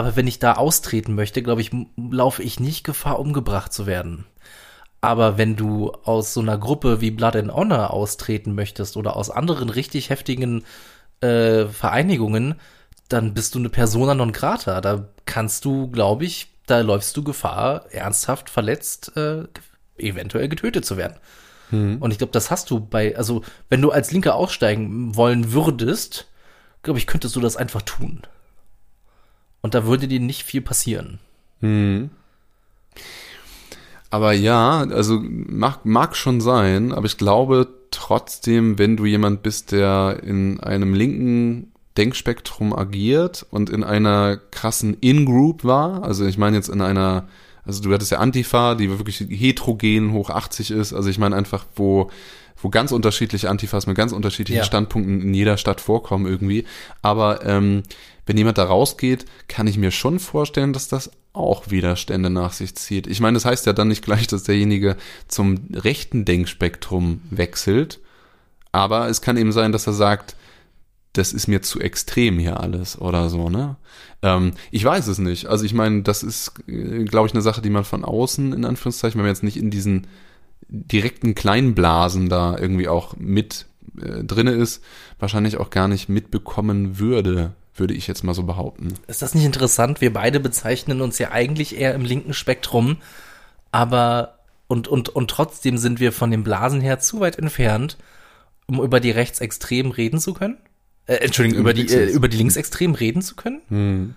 Aber 0.00 0.16
wenn 0.16 0.26
ich 0.26 0.38
da 0.38 0.54
austreten 0.54 1.14
möchte, 1.14 1.42
glaube 1.42 1.60
ich, 1.60 1.72
laufe 1.94 2.42
ich 2.42 2.58
nicht 2.58 2.84
Gefahr, 2.84 3.18
umgebracht 3.18 3.70
zu 3.70 3.84
werden. 3.84 4.24
Aber 5.02 5.36
wenn 5.36 5.56
du 5.56 5.92
aus 5.92 6.32
so 6.32 6.40
einer 6.40 6.56
Gruppe 6.56 7.02
wie 7.02 7.10
Blood 7.10 7.36
and 7.36 7.52
Honor 7.52 7.90
austreten 7.90 8.54
möchtest 8.54 8.96
oder 8.96 9.14
aus 9.14 9.28
anderen 9.28 9.68
richtig 9.68 10.08
heftigen 10.08 10.64
äh, 11.20 11.66
Vereinigungen, 11.66 12.54
dann 13.10 13.34
bist 13.34 13.54
du 13.54 13.58
eine 13.58 13.68
Persona 13.68 14.14
non 14.14 14.32
grata. 14.32 14.80
Da 14.80 15.06
kannst 15.26 15.66
du, 15.66 15.90
glaube 15.90 16.24
ich, 16.24 16.50
da 16.64 16.80
läufst 16.80 17.14
du 17.18 17.22
Gefahr, 17.22 17.84
ernsthaft 17.92 18.48
verletzt, 18.48 19.14
äh, 19.18 19.44
eventuell 19.98 20.48
getötet 20.48 20.86
zu 20.86 20.96
werden. 20.96 21.18
Hm. 21.68 21.98
Und 22.00 22.10
ich 22.10 22.16
glaube, 22.16 22.32
das 22.32 22.50
hast 22.50 22.70
du 22.70 22.80
bei, 22.80 23.18
also 23.18 23.42
wenn 23.68 23.82
du 23.82 23.90
als 23.90 24.12
Linker 24.12 24.34
aussteigen 24.34 25.14
wollen 25.14 25.52
würdest, 25.52 26.26
glaube 26.82 26.98
ich, 26.98 27.06
könntest 27.06 27.36
du 27.36 27.40
das 27.40 27.58
einfach 27.58 27.82
tun. 27.82 28.22
Und 29.62 29.74
da 29.74 29.86
würde 29.86 30.08
dir 30.08 30.20
nicht 30.20 30.42
viel 30.42 30.60
passieren. 30.60 31.18
Hm. 31.60 32.10
Aber 34.10 34.32
ja, 34.32 34.80
also 34.80 35.20
mag, 35.22 35.84
mag 35.84 36.16
schon 36.16 36.40
sein, 36.40 36.92
aber 36.92 37.06
ich 37.06 37.16
glaube 37.16 37.68
trotzdem, 37.92 38.78
wenn 38.78 38.96
du 38.96 39.04
jemand 39.04 39.42
bist, 39.42 39.72
der 39.72 40.20
in 40.24 40.58
einem 40.60 40.94
linken 40.94 41.72
Denkspektrum 41.96 42.72
agiert 42.72 43.46
und 43.50 43.70
in 43.70 43.84
einer 43.84 44.36
krassen 44.50 44.96
In-Group 45.00 45.64
war, 45.64 46.02
also 46.02 46.26
ich 46.26 46.38
meine 46.38 46.56
jetzt 46.56 46.68
in 46.68 46.80
einer, 46.80 47.28
also 47.64 47.82
du 47.82 47.92
hattest 47.92 48.10
ja 48.10 48.18
Antifa, 48.18 48.74
die 48.74 48.90
wirklich 48.90 49.20
heterogen 49.28 50.12
hoch 50.12 50.30
80 50.30 50.72
ist, 50.72 50.92
also 50.92 51.08
ich 51.08 51.18
meine 51.18 51.36
einfach, 51.36 51.66
wo 51.76 52.10
wo 52.62 52.68
ganz 52.68 52.92
unterschiedliche 52.92 53.48
Antifas 53.48 53.86
mit 53.86 53.96
ganz 53.96 54.12
unterschiedlichen 54.12 54.58
ja. 54.58 54.64
Standpunkten 54.64 55.22
in 55.22 55.34
jeder 55.34 55.56
Stadt 55.56 55.80
vorkommen 55.80 56.26
irgendwie. 56.26 56.64
Aber 57.02 57.44
ähm, 57.44 57.82
wenn 58.26 58.36
jemand 58.36 58.58
da 58.58 58.64
rausgeht, 58.64 59.24
kann 59.48 59.66
ich 59.66 59.78
mir 59.78 59.90
schon 59.90 60.18
vorstellen, 60.18 60.72
dass 60.72 60.88
das 60.88 61.10
auch 61.32 61.70
Widerstände 61.70 62.30
nach 62.30 62.52
sich 62.52 62.74
zieht. 62.74 63.06
Ich 63.06 63.20
meine, 63.20 63.34
das 63.34 63.44
heißt 63.44 63.66
ja 63.66 63.72
dann 63.72 63.88
nicht 63.88 64.04
gleich, 64.04 64.26
dass 64.26 64.42
derjenige 64.42 64.96
zum 65.28 65.68
rechten 65.72 66.24
Denkspektrum 66.24 67.22
wechselt, 67.30 68.00
aber 68.72 69.08
es 69.08 69.20
kann 69.20 69.36
eben 69.36 69.52
sein, 69.52 69.72
dass 69.72 69.86
er 69.86 69.92
sagt, 69.92 70.36
das 71.12 71.32
ist 71.32 71.48
mir 71.48 71.60
zu 71.62 71.80
extrem 71.80 72.38
hier 72.38 72.60
alles 72.60 73.00
oder 73.00 73.28
so, 73.30 73.50
ne? 73.50 73.76
Ähm, 74.22 74.52
ich 74.70 74.84
weiß 74.84 75.08
es 75.08 75.18
nicht. 75.18 75.46
Also 75.46 75.64
ich 75.64 75.74
meine, 75.74 76.02
das 76.02 76.22
ist, 76.22 76.52
äh, 76.68 77.04
glaube 77.04 77.26
ich, 77.26 77.34
eine 77.34 77.42
Sache, 77.42 77.62
die 77.62 77.70
man 77.70 77.84
von 77.84 78.04
außen, 78.04 78.52
in 78.52 78.64
Anführungszeichen, 78.64 79.18
wenn 79.18 79.24
man 79.24 79.34
jetzt 79.34 79.42
nicht 79.42 79.56
in 79.56 79.70
diesen 79.70 80.06
direkten 80.70 81.34
Kleinblasen 81.34 82.28
da 82.28 82.56
irgendwie 82.56 82.88
auch 82.88 83.16
mit 83.16 83.66
äh, 84.00 84.24
drinne 84.24 84.52
ist, 84.52 84.82
wahrscheinlich 85.18 85.56
auch 85.56 85.70
gar 85.70 85.88
nicht 85.88 86.08
mitbekommen 86.08 86.98
würde, 86.98 87.52
würde 87.74 87.94
ich 87.94 88.06
jetzt 88.06 88.22
mal 88.22 88.34
so 88.34 88.44
behaupten. 88.44 88.94
Ist 89.08 89.22
das 89.22 89.34
nicht 89.34 89.44
interessant? 89.44 90.00
Wir 90.00 90.12
beide 90.12 90.38
bezeichnen 90.38 91.00
uns 91.00 91.18
ja 91.18 91.32
eigentlich 91.32 91.76
eher 91.76 91.94
im 91.94 92.04
linken 92.04 92.34
Spektrum, 92.34 92.98
aber 93.72 94.38
und, 94.68 94.86
und, 94.86 95.08
und 95.08 95.28
trotzdem 95.28 95.78
sind 95.78 95.98
wir 95.98 96.12
von 96.12 96.30
den 96.30 96.44
Blasen 96.44 96.80
her 96.80 97.00
zu 97.00 97.18
weit 97.18 97.38
entfernt, 97.38 97.96
um 98.66 98.80
über 98.80 99.00
die 99.00 99.10
Rechtsextremen 99.10 99.90
reden 99.90 100.20
zu 100.20 100.32
können? 100.32 100.58
Äh, 101.06 101.16
Entschuldigung, 101.16 101.58
über 101.58 101.74
die, 101.74 101.88
äh, 101.88 102.08
über 102.10 102.28
die 102.28 102.36
Linksextremen 102.36 102.94
reden 102.94 103.20
zu 103.20 103.34
können? 103.34 103.62
Hm. 103.68 104.14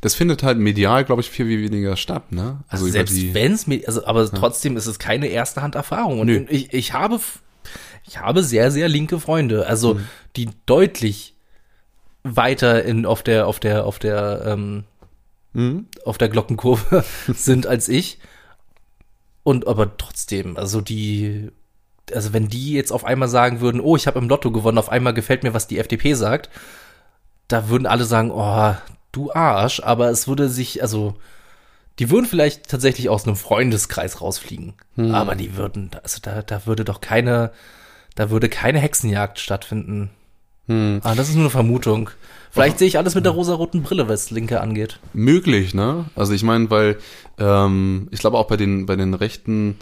Das 0.00 0.14
findet 0.14 0.42
halt 0.42 0.58
medial, 0.58 1.04
glaube 1.04 1.22
ich, 1.22 1.30
viel, 1.30 1.48
weniger 1.48 1.96
statt, 1.96 2.32
ne? 2.32 2.64
Also, 2.68 2.84
also 2.84 2.92
selbst 2.92 3.34
wenn 3.34 3.52
es, 3.52 3.66
also, 3.86 4.04
aber 4.06 4.24
ja. 4.24 4.30
trotzdem 4.30 4.76
ist 4.76 4.86
es 4.86 4.98
keine 4.98 5.28
erste 5.28 5.62
Hand 5.62 5.74
Erfahrung. 5.74 6.20
Und 6.20 6.26
Nö. 6.26 6.44
ich, 6.48 6.72
ich 6.72 6.92
habe, 6.92 7.20
ich 8.06 8.18
habe 8.18 8.42
sehr, 8.42 8.70
sehr 8.70 8.88
linke 8.88 9.20
Freunde, 9.20 9.66
also 9.66 9.94
mhm. 9.94 10.08
die 10.36 10.48
deutlich 10.66 11.34
weiter 12.22 12.84
in, 12.84 13.06
auf 13.06 13.22
der, 13.22 13.46
auf 13.46 13.60
der, 13.60 13.84
auf 13.86 13.98
der, 13.98 14.42
ähm, 14.46 14.84
mhm. 15.52 15.86
auf 16.04 16.18
der 16.18 16.28
Glockenkurve 16.28 17.04
sind 17.28 17.66
als 17.66 17.88
ich. 17.88 18.18
Und 19.42 19.66
aber 19.66 19.96
trotzdem, 19.96 20.56
also 20.56 20.80
die, 20.80 21.50
also 22.14 22.32
wenn 22.32 22.48
die 22.48 22.72
jetzt 22.72 22.92
auf 22.92 23.04
einmal 23.04 23.28
sagen 23.28 23.60
würden, 23.60 23.80
oh, 23.80 23.96
ich 23.96 24.06
habe 24.06 24.18
im 24.18 24.28
Lotto 24.28 24.52
gewonnen, 24.52 24.78
auf 24.78 24.90
einmal 24.90 25.14
gefällt 25.14 25.42
mir, 25.42 25.54
was 25.54 25.66
die 25.66 25.78
FDP 25.78 26.14
sagt, 26.14 26.50
da 27.48 27.68
würden 27.68 27.86
alle 27.86 28.04
sagen, 28.04 28.30
oh, 28.30 28.74
du 29.12 29.32
Arsch, 29.32 29.80
aber 29.80 30.10
es 30.10 30.28
würde 30.28 30.48
sich, 30.48 30.82
also, 30.82 31.14
die 31.98 32.10
würden 32.10 32.26
vielleicht 32.26 32.68
tatsächlich 32.68 33.08
aus 33.08 33.26
einem 33.26 33.36
Freundeskreis 33.36 34.20
rausfliegen. 34.20 34.74
Hm. 34.96 35.14
Aber 35.14 35.34
die 35.34 35.56
würden, 35.56 35.90
also 36.02 36.18
da, 36.22 36.42
da 36.42 36.66
würde 36.66 36.84
doch 36.84 37.00
keine, 37.00 37.52
da 38.14 38.30
würde 38.30 38.48
keine 38.48 38.78
Hexenjagd 38.78 39.38
stattfinden. 39.38 40.10
Hm. 40.66 41.00
Ah, 41.02 41.14
das 41.14 41.28
ist 41.28 41.34
nur 41.34 41.44
eine 41.44 41.50
Vermutung. 41.50 42.10
Vielleicht 42.50 42.76
oh. 42.76 42.78
sehe 42.80 42.88
ich 42.88 42.98
alles 42.98 43.14
mit 43.14 43.24
der 43.24 43.32
rosaroten 43.32 43.82
Brille, 43.82 44.08
was 44.08 44.30
Linke 44.30 44.60
angeht. 44.60 45.00
Möglich, 45.12 45.74
ne? 45.74 46.06
Also 46.14 46.32
ich 46.34 46.42
meine, 46.42 46.70
weil 46.70 46.98
ähm, 47.38 48.08
ich 48.10 48.20
glaube 48.20 48.36
auch 48.36 48.46
bei 48.46 48.56
den 48.56 48.86
bei 48.86 48.96
den 48.96 49.14
rechten 49.14 49.76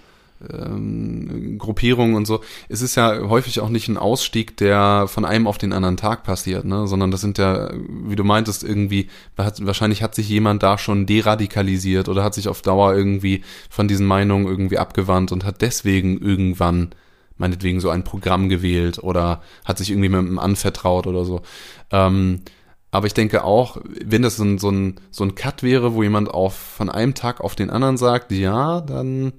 ähm, 0.51 1.59
Gruppierungen 1.59 2.15
und 2.15 2.27
so. 2.27 2.41
Es 2.69 2.83
ist 2.83 2.95
ja 2.95 3.29
häufig 3.29 3.61
auch 3.61 3.69
nicht 3.69 3.89
ein 3.89 3.97
Ausstieg, 3.97 4.57
der 4.57 5.07
von 5.09 5.25
einem 5.25 5.47
auf 5.47 5.59
den 5.59 5.73
anderen 5.73 5.97
Tag 5.97 6.25
passiert, 6.25 6.65
ne? 6.65 6.87
sondern 6.87 7.11
das 7.11 7.21
sind 7.21 7.39
ja, 7.39 7.71
wie 7.73 8.17
du 8.17 8.25
meintest, 8.25 8.65
irgendwie, 8.65 9.09
wahrscheinlich 9.37 10.03
hat 10.03 10.15
sich 10.15 10.29
jemand 10.29 10.63
da 10.63 10.79
schon 10.79 11.07
deradikalisiert 11.07 12.09
oder 12.09 12.25
hat 12.25 12.35
sich 12.35 12.49
auf 12.49 12.63
Dauer 12.63 12.95
irgendwie 12.95 13.43
von 13.71 13.89
diesen 13.89 14.07
Meinungen 14.07 14.47
irgendwie 14.47 14.79
abgewandt 14.79 15.33
und 15.33 15.45
hat 15.45 15.63
deswegen 15.63 16.19
irgendwann 16.21 16.91
meinetwegen 17.39 17.81
so 17.81 17.91
ein 17.91 18.05
Programm 18.05 18.49
gewählt 18.49 18.99
oder 18.99 19.43
hat 19.65 19.79
sich 19.79 19.91
irgendwie 19.91 20.09
mit 20.09 20.19
einem 20.19 20.39
anvertraut 20.39 21.07
oder 21.07 21.25
so. 21.25 21.43
Ähm, 21.91 22.43
aber 22.91 23.07
ich 23.07 23.15
denke 23.15 23.45
auch, 23.45 23.79
wenn 23.85 24.23
das 24.23 24.37
so 24.37 24.45
ein, 24.45 24.59
so 24.59 24.71
ein, 24.71 25.01
so 25.11 25.25
ein 25.25 25.35
Cut 25.35 25.63
wäre, 25.63 25.95
wo 25.95 26.03
jemand 26.03 26.31
auf, 26.31 26.57
von 26.57 26.89
einem 26.89 27.15
Tag 27.15 27.41
auf 27.43 27.55
den 27.55 27.69
anderen 27.69 27.99
sagt, 27.99 28.33
ja, 28.33 28.81
dann 28.81 29.35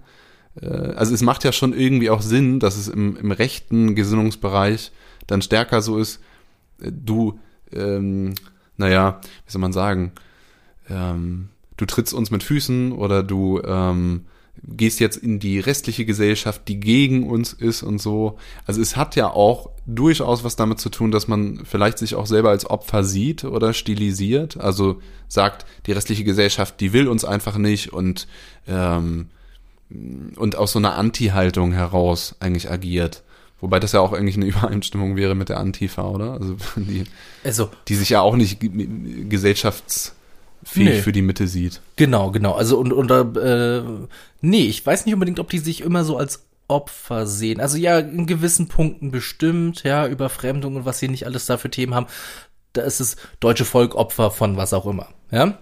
also 0.66 1.14
es 1.14 1.22
macht 1.22 1.43
ja 1.43 1.51
schon 1.51 1.74
irgendwie 1.74 2.10
auch 2.10 2.22
Sinn, 2.22 2.60
dass 2.60 2.78
es 2.78 2.88
im, 2.88 3.18
im 3.18 3.32
rechten 3.32 3.95
Gesinnungsbereich 3.95 4.91
dann 5.28 5.41
stärker 5.41 5.82
so 5.82 5.97
ist, 5.97 6.22
äh, 6.82 6.91
du, 6.91 7.39
ähm, 7.72 8.34
naja, 8.78 9.20
wie 9.45 9.51
soll 9.51 9.62
man 9.62 9.74
sagen, 9.74 10.14
ähm, 10.89 11.49
du 11.76 11.86
trittst 11.86 12.14
uns 12.14 12.32
mit 12.32 12.43
Füßen 12.43 12.91
oder 12.91 13.24
du 13.24 13.62
ähm, 13.64 14.26
gehst 14.64 14.99
jetzt 14.99 15.18
in 15.18 15.39
die 15.39 15.60
restliche 15.60 16.05
Gesellschaft, 16.05 16.68
die 16.68 16.80
gegen 16.80 17.30
uns 17.30 17.53
ist 17.53 17.84
und 17.84 17.99
so. 17.99 18.38
Also 18.66 18.82
es 18.82 18.95
hat 18.97 19.16
ja 19.16 19.30
auch 19.30 19.70
durchaus 19.86 20.43
was 20.43 20.55
damit 20.55 20.80
zu 20.80 20.89
tun, 20.89 21.12
dass 21.12 21.28
man 21.28 21.64
vielleicht 21.66 21.99
sich 21.99 22.16
auch 22.16 22.26
selber 22.26 22.49
als 22.49 22.70
Opfer 22.70 23.03
sieht 23.03 23.43
oder 23.43 23.74
stilisiert. 23.74 24.58
Also 24.58 24.99
sagt, 25.28 25.66
die 25.86 25.91
restliche 25.91 26.24
Gesellschaft, 26.24 26.80
die 26.80 26.93
will 26.93 27.08
uns 27.08 27.24
einfach 27.24 27.58
nicht 27.58 27.93
und 27.93 28.28
ähm, 28.68 29.28
und 29.89 30.55
aus 30.55 30.73
so 30.73 30.79
einer 30.79 30.95
Anti-Haltung 30.95 31.71
heraus 31.71 32.35
eigentlich 32.39 32.69
agiert. 32.69 33.23
Wobei 33.59 33.79
das 33.79 33.91
ja 33.91 34.01
auch 34.01 34.13
eigentlich 34.13 34.35
eine 34.35 34.45
Übereinstimmung 34.47 35.15
wäre 35.15 35.35
mit 35.35 35.49
der 35.49 35.59
Antifa, 35.59 36.07
oder? 36.07 36.33
Also 36.33 36.57
die, 36.75 37.05
also, 37.43 37.69
die 37.88 37.95
sich 37.95 38.09
ja 38.09 38.21
auch 38.21 38.35
nicht 38.35 38.59
gesellschaftsfähig 38.59 40.15
nee. 40.75 41.01
für 41.01 41.11
die 41.11 41.21
Mitte 41.21 41.47
sieht. 41.47 41.81
Genau, 41.95 42.31
genau. 42.31 42.53
Also 42.53 42.77
und, 42.77 42.93
und 42.93 43.11
äh, 43.11 43.81
nee, 44.41 44.65
ich 44.65 44.85
weiß 44.85 45.05
nicht 45.05 45.13
unbedingt, 45.13 45.39
ob 45.39 45.49
die 45.49 45.59
sich 45.59 45.81
immer 45.81 46.03
so 46.03 46.17
als 46.17 46.43
Opfer 46.67 47.25
sehen. 47.25 47.59
Also 47.61 47.77
ja, 47.77 47.99
in 47.99 48.27
gewissen 48.27 48.67
Punkten 48.67 49.11
bestimmt, 49.11 49.83
ja, 49.83 50.05
Überfremdung 50.05 50.75
und 50.75 50.85
was 50.85 50.99
sie 50.99 51.07
nicht 51.07 51.25
alles 51.25 51.45
da 51.45 51.57
für 51.57 51.71
Themen 51.71 51.95
haben. 51.95 52.07
Da 52.73 52.81
ist 52.83 52.99
es 52.99 53.15
deutsche 53.39 53.65
Volk 53.65 53.95
Opfer 53.95 54.29
von 54.31 54.57
was 54.57 54.73
auch 54.73 54.85
immer, 54.85 55.07
ja. 55.31 55.57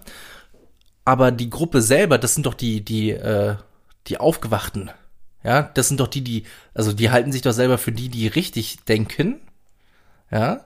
Aber 1.08 1.32
die 1.32 1.52
Gruppe 1.52 1.84
selber, 1.84 2.18
das 2.18 2.34
sind 2.34 2.48
doch 2.48 2.56
die, 2.56 2.84
die, 2.84 3.12
äh, 3.12 3.56
die 4.08 4.18
Aufgewachten. 4.18 4.92
Ja, 5.44 5.64
das 5.74 5.88
sind 5.88 6.00
doch 6.00 6.08
die, 6.08 6.24
die, 6.24 6.44
also 6.74 6.92
die 6.92 7.12
halten 7.12 7.32
sich 7.32 7.44
doch 7.44 7.52
selber 7.52 7.78
für 7.78 7.92
die, 7.92 8.10
die 8.10 8.28
richtig 8.28 8.84
denken. 8.86 9.40
Ja. 10.32 10.66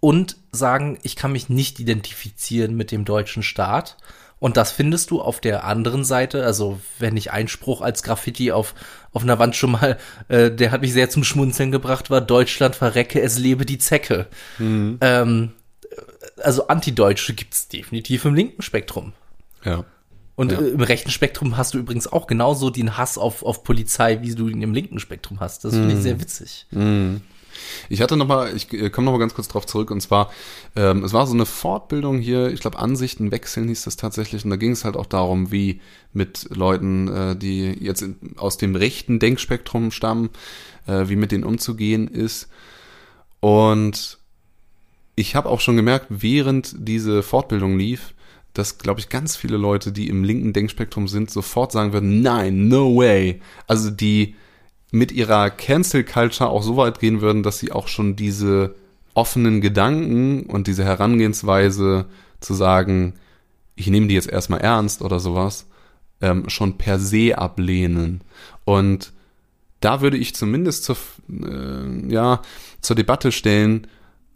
Und 0.00 0.38
sagen, 0.52 0.98
ich 1.02 1.16
kann 1.16 1.32
mich 1.32 1.50
nicht 1.50 1.78
identifizieren 1.78 2.74
mit 2.74 2.90
dem 2.90 3.04
deutschen 3.04 3.42
Staat. 3.42 3.98
Und 4.38 4.56
das 4.56 4.72
findest 4.72 5.10
du 5.10 5.20
auf 5.20 5.38
der 5.40 5.64
anderen 5.64 6.02
Seite, 6.02 6.46
also 6.46 6.80
wenn 6.98 7.18
ich 7.18 7.30
Einspruch 7.30 7.82
als 7.82 8.02
Graffiti 8.02 8.52
auf, 8.52 8.74
auf 9.12 9.22
einer 9.22 9.38
Wand 9.38 9.54
schon 9.54 9.72
mal, 9.72 9.98
äh, 10.28 10.50
der 10.50 10.70
hat 10.70 10.80
mich 10.80 10.94
sehr 10.94 11.10
zum 11.10 11.24
Schmunzeln 11.24 11.70
gebracht, 11.70 12.08
war 12.08 12.22
Deutschland 12.22 12.74
verrecke, 12.74 13.20
es 13.20 13.38
lebe 13.38 13.66
die 13.66 13.76
Zecke. 13.76 14.28
Mhm. 14.58 14.96
Ähm, 15.02 15.52
also 16.38 16.68
Antideutsche 16.68 17.34
gibt's 17.34 17.68
definitiv 17.68 18.24
im 18.24 18.34
linken 18.34 18.62
Spektrum. 18.62 19.12
Ja. 19.62 19.84
Und 20.40 20.52
ja. 20.52 20.58
Äh, 20.58 20.68
im 20.68 20.80
rechten 20.80 21.10
Spektrum 21.10 21.58
hast 21.58 21.74
du 21.74 21.78
übrigens 21.78 22.10
auch 22.10 22.26
genauso 22.26 22.70
den 22.70 22.96
Hass 22.96 23.18
auf, 23.18 23.42
auf 23.42 23.62
Polizei, 23.62 24.22
wie 24.22 24.34
du 24.34 24.48
ihn 24.48 24.62
im 24.62 24.72
linken 24.72 24.98
Spektrum 24.98 25.38
hast. 25.38 25.66
Das 25.66 25.74
finde 25.74 25.90
ich 25.90 25.98
mhm. 25.98 26.02
sehr 26.02 26.18
witzig. 26.18 26.66
Mm. 26.70 27.16
Ich 27.90 28.00
hatte 28.00 28.16
noch 28.16 28.26
mal, 28.26 28.56
ich 28.56 28.72
äh, 28.72 28.88
komme 28.88 29.04
noch 29.04 29.12
mal 29.12 29.18
ganz 29.18 29.34
kurz 29.34 29.48
drauf 29.48 29.66
zurück 29.66 29.90
und 29.90 30.00
zwar, 30.00 30.30
ähm, 30.76 31.04
es 31.04 31.12
war 31.12 31.26
so 31.26 31.34
eine 31.34 31.44
Fortbildung 31.44 32.20
hier, 32.20 32.50
ich 32.50 32.60
glaube 32.60 32.78
Ansichten 32.78 33.32
wechseln 33.32 33.68
hieß 33.68 33.82
das 33.82 33.96
tatsächlich 33.96 34.42
und 34.42 34.48
da 34.48 34.56
ging 34.56 34.72
es 34.72 34.86
halt 34.86 34.96
auch 34.96 35.04
darum, 35.04 35.52
wie 35.52 35.82
mit 36.14 36.46
Leuten, 36.56 37.08
äh, 37.08 37.36
die 37.36 37.76
jetzt 37.78 38.00
in, 38.00 38.16
aus 38.38 38.56
dem 38.56 38.76
rechten 38.76 39.18
Denkspektrum 39.18 39.90
stammen, 39.90 40.30
äh, 40.86 41.08
wie 41.08 41.16
mit 41.16 41.32
denen 41.32 41.44
umzugehen 41.44 42.08
ist 42.08 42.48
und 43.40 44.16
ich 45.16 45.36
habe 45.36 45.50
auch 45.50 45.60
schon 45.60 45.76
gemerkt, 45.76 46.06
während 46.08 46.74
diese 46.78 47.22
Fortbildung 47.22 47.78
lief, 47.78 48.14
dass, 48.54 48.78
glaube 48.78 49.00
ich, 49.00 49.08
ganz 49.08 49.36
viele 49.36 49.56
Leute, 49.56 49.92
die 49.92 50.08
im 50.08 50.24
linken 50.24 50.52
Denkspektrum 50.52 51.08
sind, 51.08 51.30
sofort 51.30 51.72
sagen 51.72 51.92
würden, 51.92 52.22
nein, 52.22 52.68
no 52.68 52.96
way. 52.96 53.40
Also 53.66 53.90
die 53.90 54.34
mit 54.90 55.12
ihrer 55.12 55.50
Cancel 55.50 56.04
Culture 56.04 56.50
auch 56.50 56.62
so 56.62 56.76
weit 56.76 56.98
gehen 56.98 57.20
würden, 57.20 57.42
dass 57.42 57.58
sie 57.58 57.72
auch 57.72 57.88
schon 57.88 58.16
diese 58.16 58.74
offenen 59.14 59.60
Gedanken 59.60 60.44
und 60.46 60.66
diese 60.66 60.84
Herangehensweise 60.84 62.06
zu 62.40 62.54
sagen, 62.54 63.14
ich 63.76 63.86
nehme 63.86 64.08
die 64.08 64.14
jetzt 64.14 64.28
erstmal 64.28 64.60
ernst 64.60 65.02
oder 65.02 65.20
sowas, 65.20 65.66
ähm, 66.20 66.48
schon 66.48 66.76
per 66.76 66.98
se 66.98 67.38
ablehnen. 67.38 68.20
Und 68.64 69.12
da 69.80 70.00
würde 70.00 70.16
ich 70.16 70.34
zumindest 70.34 70.84
zur, 70.84 70.96
äh, 71.28 72.12
ja, 72.12 72.42
zur 72.80 72.96
Debatte 72.96 73.32
stellen, 73.32 73.86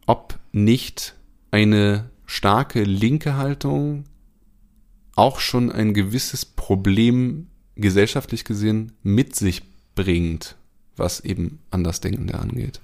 ob 0.06 0.38
nicht 0.52 1.14
eine 1.50 2.10
starke 2.26 2.82
linke 2.84 3.36
Haltung 3.36 4.04
auch 5.16 5.40
schon 5.40 5.70
ein 5.70 5.94
gewisses 5.94 6.44
Problem 6.44 7.48
gesellschaftlich 7.76 8.44
gesehen 8.44 8.92
mit 9.02 9.36
sich 9.36 9.62
bringt, 9.94 10.56
was 10.96 11.20
eben 11.20 11.60
Andersdenkende 11.70 12.38
angeht. 12.38 12.80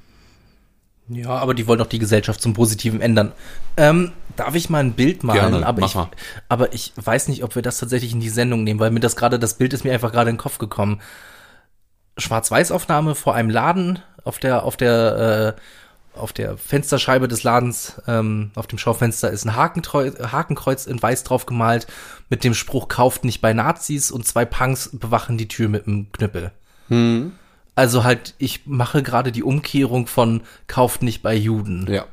Ja, 1.09 1.31
aber 1.31 1.55
die 1.55 1.67
wollen 1.67 1.81
doch 1.81 1.89
die 1.89 1.99
Gesellschaft 1.99 2.41
zum 2.41 2.55
Positiven 2.55 3.01
ändern. 3.01 3.33
Ähm, 3.77 4.13
darf 4.37 4.55
ich 4.55 4.71
mal 4.71 4.79
ein 4.79 4.93
Bild 4.93 5.25
malen? 5.25 5.51
Gerne, 5.51 5.67
aber, 5.67 5.83
ich, 5.85 5.95
mal. 5.97 6.09
aber 6.49 6.73
ich 6.73 6.93
weiß 6.95 7.27
nicht, 7.29 7.43
ob 7.43 7.57
wir 7.57 7.63
das 7.63 7.79
tatsächlich 7.79 8.13
in 8.13 8.21
die 8.21 8.29
Sendung 8.29 8.63
nehmen, 8.63 8.79
weil 8.79 8.93
mir 8.93 9.01
das 9.01 9.17
gerade, 9.17 9.41
das 9.41 9.55
Bild 9.55 9.73
ist 9.73 9.83
mir 9.85 9.93
einfach 9.93 10.13
gerade 10.13 10.31
in 10.31 10.37
den 10.37 10.41
Kopf 10.41 10.59
gekommen. 10.59 11.01
Schwarz-Weiß-Aufnahme 12.17 13.17
vor 13.17 13.35
einem 13.35 13.51
Laden, 13.51 13.99
auf 14.23 14.39
der, 14.39 14.63
auf 14.63 14.77
der, 14.77 15.57
äh, 15.57 15.61
auf 16.15 16.33
der 16.33 16.57
Fensterscheibe 16.57 17.29
des 17.29 17.43
Ladens, 17.43 18.01
ähm, 18.07 18.51
auf 18.55 18.67
dem 18.67 18.79
Schaufenster 18.79 19.31
ist 19.31 19.45
ein 19.45 19.57
Hakenkreuz 19.57 20.87
in 20.87 21.03
Weiß 21.03 21.25
drauf 21.25 21.47
gemalt 21.47 21.87
mit 22.29 22.45
dem 22.45 22.55
Spruch 22.55 22.89
kauft 22.89 23.25
nicht 23.25 23.41
bei 23.41 23.53
Nazis 23.53 24.11
und 24.11 24.27
zwei 24.27 24.45
Punks 24.45 24.91
bewachen 24.93 25.39
die 25.39 25.49
Tür 25.49 25.69
mit 25.69 25.87
einem 25.87 26.11
Knüppel. 26.13 26.53
Hm. 26.89 27.33
Also 27.75 28.05
halt, 28.05 28.35
ich 28.39 28.67
mache 28.67 29.03
gerade 29.03 29.33
die 29.33 29.43
Umkehrung 29.43 30.07
von 30.07 30.43
kauft 30.67 31.03
nicht 31.03 31.23
bei 31.23 31.35
Juden. 31.35 31.87
Ja. 31.91 32.07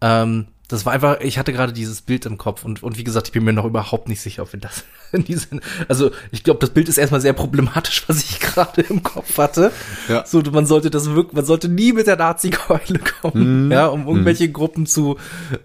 Ähm, 0.00 0.46
das 0.70 0.86
war 0.86 0.92
einfach, 0.92 1.20
ich 1.20 1.38
hatte 1.38 1.52
gerade 1.52 1.72
dieses 1.72 2.00
Bild 2.02 2.26
im 2.26 2.38
Kopf 2.38 2.64
und, 2.64 2.82
und 2.82 2.96
wie 2.96 3.04
gesagt, 3.04 3.28
ich 3.28 3.32
bin 3.32 3.44
mir 3.44 3.52
noch 3.52 3.64
überhaupt 3.64 4.08
nicht 4.08 4.20
sicher, 4.20 4.42
ob 4.42 4.52
wir 4.52 4.60
das 4.60 4.84
in 5.12 5.24
diesen, 5.24 5.60
also 5.88 6.10
ich 6.30 6.44
glaube, 6.44 6.60
das 6.60 6.70
Bild 6.70 6.88
ist 6.88 6.96
erstmal 6.98 7.20
sehr 7.20 7.32
problematisch, 7.32 8.04
was 8.06 8.22
ich 8.22 8.40
gerade 8.40 8.82
im 8.82 9.02
Kopf 9.02 9.36
hatte. 9.38 9.72
Ja. 10.08 10.24
So, 10.24 10.40
man 10.52 10.66
sollte 10.66 10.90
das 10.90 11.10
wirklich, 11.10 11.34
man 11.34 11.44
sollte 11.44 11.68
nie 11.68 11.92
mit 11.92 12.06
der 12.06 12.16
Nazi-Keule 12.16 13.00
kommen, 13.20 13.66
Mhm. 13.66 13.72
ja, 13.72 13.86
um 13.86 14.06
irgendwelche 14.06 14.50
Gruppen 14.50 14.86
zu, 14.86 15.16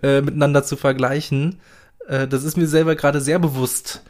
äh, 0.04 0.22
miteinander 0.22 0.64
zu 0.64 0.76
vergleichen. 0.76 1.60
Äh, 2.08 2.28
das 2.28 2.44
ist 2.44 2.58
mir 2.58 2.68
selber 2.68 2.96
gerade 2.96 3.22
sehr 3.22 3.40
bewusst. 3.40 4.02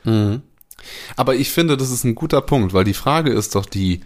Aber 1.16 1.36
ich 1.36 1.52
finde, 1.52 1.78
das 1.78 1.92
ist 1.92 2.04
ein 2.04 2.16
guter 2.16 2.42
Punkt, 2.42 2.74
weil 2.74 2.84
die 2.84 2.94
Frage 2.94 3.32
ist 3.32 3.56
doch 3.56 3.66
die, 3.66 4.02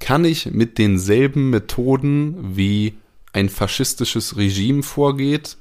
kann 0.00 0.24
ich 0.24 0.50
mit 0.50 0.78
denselben 0.78 1.50
Methoden, 1.50 2.56
wie 2.56 2.94
ein 3.32 3.48
faschistisches 3.48 4.36
Regime 4.36 4.82
vorgeht, 4.82 5.56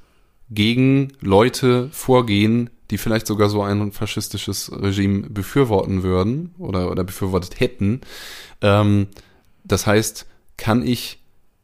gegen 0.49 1.13
Leute 1.19 1.89
vorgehen, 1.91 2.69
die 2.89 2.97
vielleicht 2.97 3.27
sogar 3.27 3.49
so 3.49 3.61
ein 3.61 3.91
faschistisches 3.91 4.71
Regime 4.71 5.29
befürworten 5.29 6.03
würden 6.03 6.53
oder, 6.57 6.89
oder 6.89 7.03
befürwortet 7.03 7.59
hätten. 7.59 8.01
Ähm, 8.61 9.07
das 9.63 9.85
heißt, 9.85 10.25
kann 10.55 10.85
ich 10.85 11.19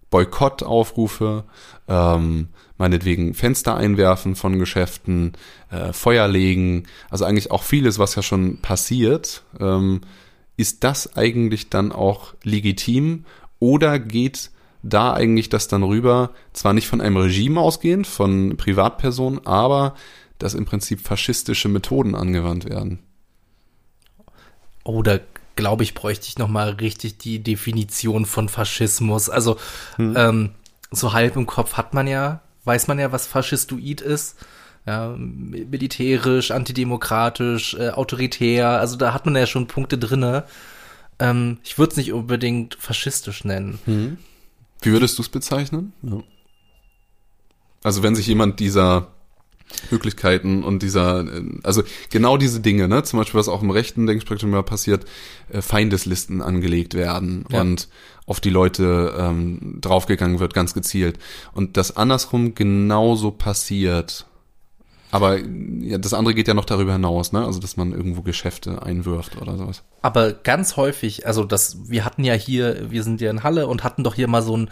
Boykottaufrufe, 0.09 1.45
ähm, 1.87 2.49
meinetwegen 2.77 3.33
Fenster 3.33 3.75
einwerfen 3.75 4.35
von 4.35 4.59
Geschäften, 4.59 5.33
äh, 5.71 5.93
Feuer 5.93 6.27
legen, 6.27 6.83
also 7.09 7.25
eigentlich 7.25 7.49
auch 7.51 7.63
vieles, 7.63 7.97
was 7.99 8.15
ja 8.15 8.21
schon 8.21 8.57
passiert. 8.57 9.43
Ähm, 9.59 10.01
ist 10.55 10.83
das 10.83 11.15
eigentlich 11.17 11.69
dann 11.69 11.91
auch 11.91 12.35
legitim 12.43 13.25
oder 13.59 13.97
geht 13.97 14.51
da 14.83 15.13
eigentlich 15.13 15.49
das 15.49 15.67
dann 15.67 15.81
rüber, 15.83 16.31
zwar 16.51 16.73
nicht 16.73 16.87
von 16.87 17.01
einem 17.01 17.17
Regime 17.17 17.59
ausgehend, 17.59 18.05
von 18.05 18.57
Privatpersonen, 18.57 19.45
aber 19.45 19.95
dass 20.37 20.53
im 20.53 20.65
Prinzip 20.65 20.99
faschistische 20.99 21.69
Methoden 21.69 22.15
angewandt 22.15 22.69
werden? 22.69 22.99
Oder 24.83 25.21
glaube 25.55 25.83
ich, 25.83 25.93
bräuchte 25.93 26.27
ich 26.27 26.37
noch 26.37 26.49
mal 26.49 26.71
richtig 26.71 27.17
die 27.17 27.39
Definition 27.39 28.25
von 28.25 28.49
Faschismus. 28.49 29.29
Also 29.29 29.57
ähm, 29.97 30.49
so 30.91 31.13
halb 31.13 31.37
im 31.37 31.45
Kopf 31.45 31.73
hat 31.73 31.93
man 31.93 32.07
ja, 32.07 32.41
weiß 32.65 32.87
man 32.87 32.99
ja, 32.99 33.11
was 33.11 33.25
Faschistoid 33.25 34.01
ist. 34.01 34.35
Ja, 34.85 35.15
mi- 35.15 35.65
militärisch, 35.65 36.51
antidemokratisch, 36.51 37.75
äh, 37.75 37.91
autoritär. 37.91 38.67
Also 38.67 38.97
da 38.97 39.13
hat 39.13 39.25
man 39.25 39.35
ja 39.37 39.47
schon 39.47 39.67
Punkte 39.67 39.97
drinne. 39.97 40.43
Ähm, 41.19 41.59
ich 41.63 41.77
würde 41.77 41.91
es 41.91 41.97
nicht 41.97 42.11
unbedingt 42.11 42.75
faschistisch 42.75 43.45
nennen. 43.45 44.17
Wie 44.83 44.91
würdest 44.91 45.17
du 45.17 45.21
es 45.21 45.29
bezeichnen? 45.29 45.93
Also 47.83 48.03
wenn 48.03 48.15
sich 48.15 48.27
jemand 48.27 48.59
dieser 48.59 49.07
Möglichkeiten 49.91 50.63
und 50.63 50.83
dieser, 50.83 51.21
äh, 51.21 51.43
also 51.63 51.83
genau 52.09 52.37
diese 52.37 52.59
Dinge, 52.59 52.87
ne, 52.87 53.03
zum 53.03 53.19
Beispiel 53.19 53.39
was 53.39 53.47
auch 53.47 53.61
im 53.63 53.71
rechten 53.71 54.05
Denkspektrum 54.05 54.53
ja 54.53 54.61
passiert, 54.61 55.05
äh, 55.49 55.61
Feindeslisten 55.61 56.41
angelegt 56.41 56.93
werden 56.93 57.45
Ja. 57.49 57.61
und 57.61 57.87
auf 58.25 58.39
die 58.39 58.49
Leute 58.51 59.13
ähm, 59.17 59.79
draufgegangen 59.81 60.39
wird, 60.39 60.53
ganz 60.53 60.73
gezielt. 60.73 61.17
Und 61.53 61.75
das 61.77 61.97
andersrum 61.97 62.55
genauso 62.55 63.31
passiert. 63.31 64.25
Aber 65.13 65.37
ja, 65.37 65.99
das 65.99 66.15
andere 66.15 66.33
geht 66.33 66.47
ja 66.47 66.55
noch 66.55 66.65
darüber 66.65 66.93
hinaus, 66.93 67.33
ne? 67.33 67.45
Also 67.45 67.59
dass 67.59 67.77
man 67.77 67.91
irgendwo 67.91 68.23
Geschäfte 68.23 68.81
einwirft 68.81 69.39
oder 69.39 69.57
sowas. 69.57 69.83
Aber 70.01 70.33
ganz 70.33 70.75
häufig, 70.75 71.27
also 71.27 71.43
das, 71.43 71.87
wir 71.87 72.03
hatten 72.03 72.23
ja 72.23 72.33
hier, 72.33 72.89
wir 72.89 73.03
sind 73.03 73.21
ja 73.21 73.29
in 73.29 73.43
Halle 73.43 73.67
und 73.67 73.83
hatten 73.83 74.03
doch 74.03 74.15
hier 74.15 74.27
mal 74.27 74.41
so 74.41 74.57
ein 74.57 74.71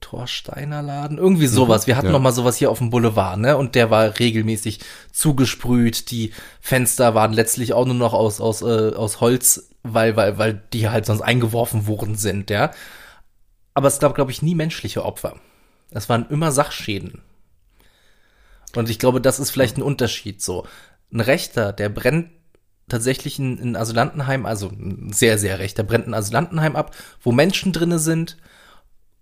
Torsteiner 0.00 0.82
Laden, 0.82 1.18
irgendwie 1.18 1.46
sowas. 1.46 1.86
Wir 1.86 1.96
hatten 1.96 2.08
ja. 2.08 2.12
noch 2.12 2.20
mal 2.20 2.32
sowas 2.32 2.56
hier 2.56 2.68
auf 2.72 2.78
dem 2.78 2.90
Boulevard, 2.90 3.38
ne? 3.38 3.56
Und 3.56 3.76
der 3.76 3.88
war 3.88 4.18
regelmäßig 4.18 4.80
zugesprüht. 5.12 6.10
Die 6.10 6.32
Fenster 6.60 7.14
waren 7.14 7.32
letztlich 7.32 7.72
auch 7.72 7.86
nur 7.86 7.94
noch 7.94 8.12
aus 8.12 8.40
aus 8.40 8.62
äh, 8.62 8.92
aus 8.92 9.20
Holz, 9.20 9.70
weil 9.84 10.16
weil 10.16 10.36
weil 10.36 10.62
die 10.72 10.88
halt 10.88 11.06
sonst 11.06 11.22
eingeworfen 11.22 11.86
worden 11.86 12.16
sind, 12.16 12.50
ja. 12.50 12.72
Aber 13.72 13.86
es 13.86 14.00
gab, 14.00 14.16
glaube 14.16 14.32
ich, 14.32 14.42
nie 14.42 14.56
menschliche 14.56 15.04
Opfer. 15.04 15.36
Es 15.90 16.08
waren 16.08 16.26
immer 16.28 16.50
Sachschäden. 16.50 17.22
Und 18.76 18.90
ich 18.90 18.98
glaube, 18.98 19.20
das 19.20 19.38
ist 19.40 19.50
vielleicht 19.50 19.76
ein 19.78 19.82
Unterschied 19.82 20.42
so. 20.42 20.66
Ein 21.12 21.20
Rechter, 21.20 21.72
der 21.72 21.88
brennt 21.88 22.30
tatsächlich 22.88 23.38
ein, 23.38 23.58
ein 23.60 23.76
Asylantenheim, 23.76 24.46
also 24.46 24.68
ein 24.68 25.12
sehr, 25.12 25.38
sehr 25.38 25.58
rechter, 25.58 25.82
brennt 25.82 26.06
ein 26.06 26.14
Asylantenheim 26.14 26.76
ab, 26.76 26.94
wo 27.22 27.32
Menschen 27.32 27.72
drinne 27.72 27.98
sind. 27.98 28.36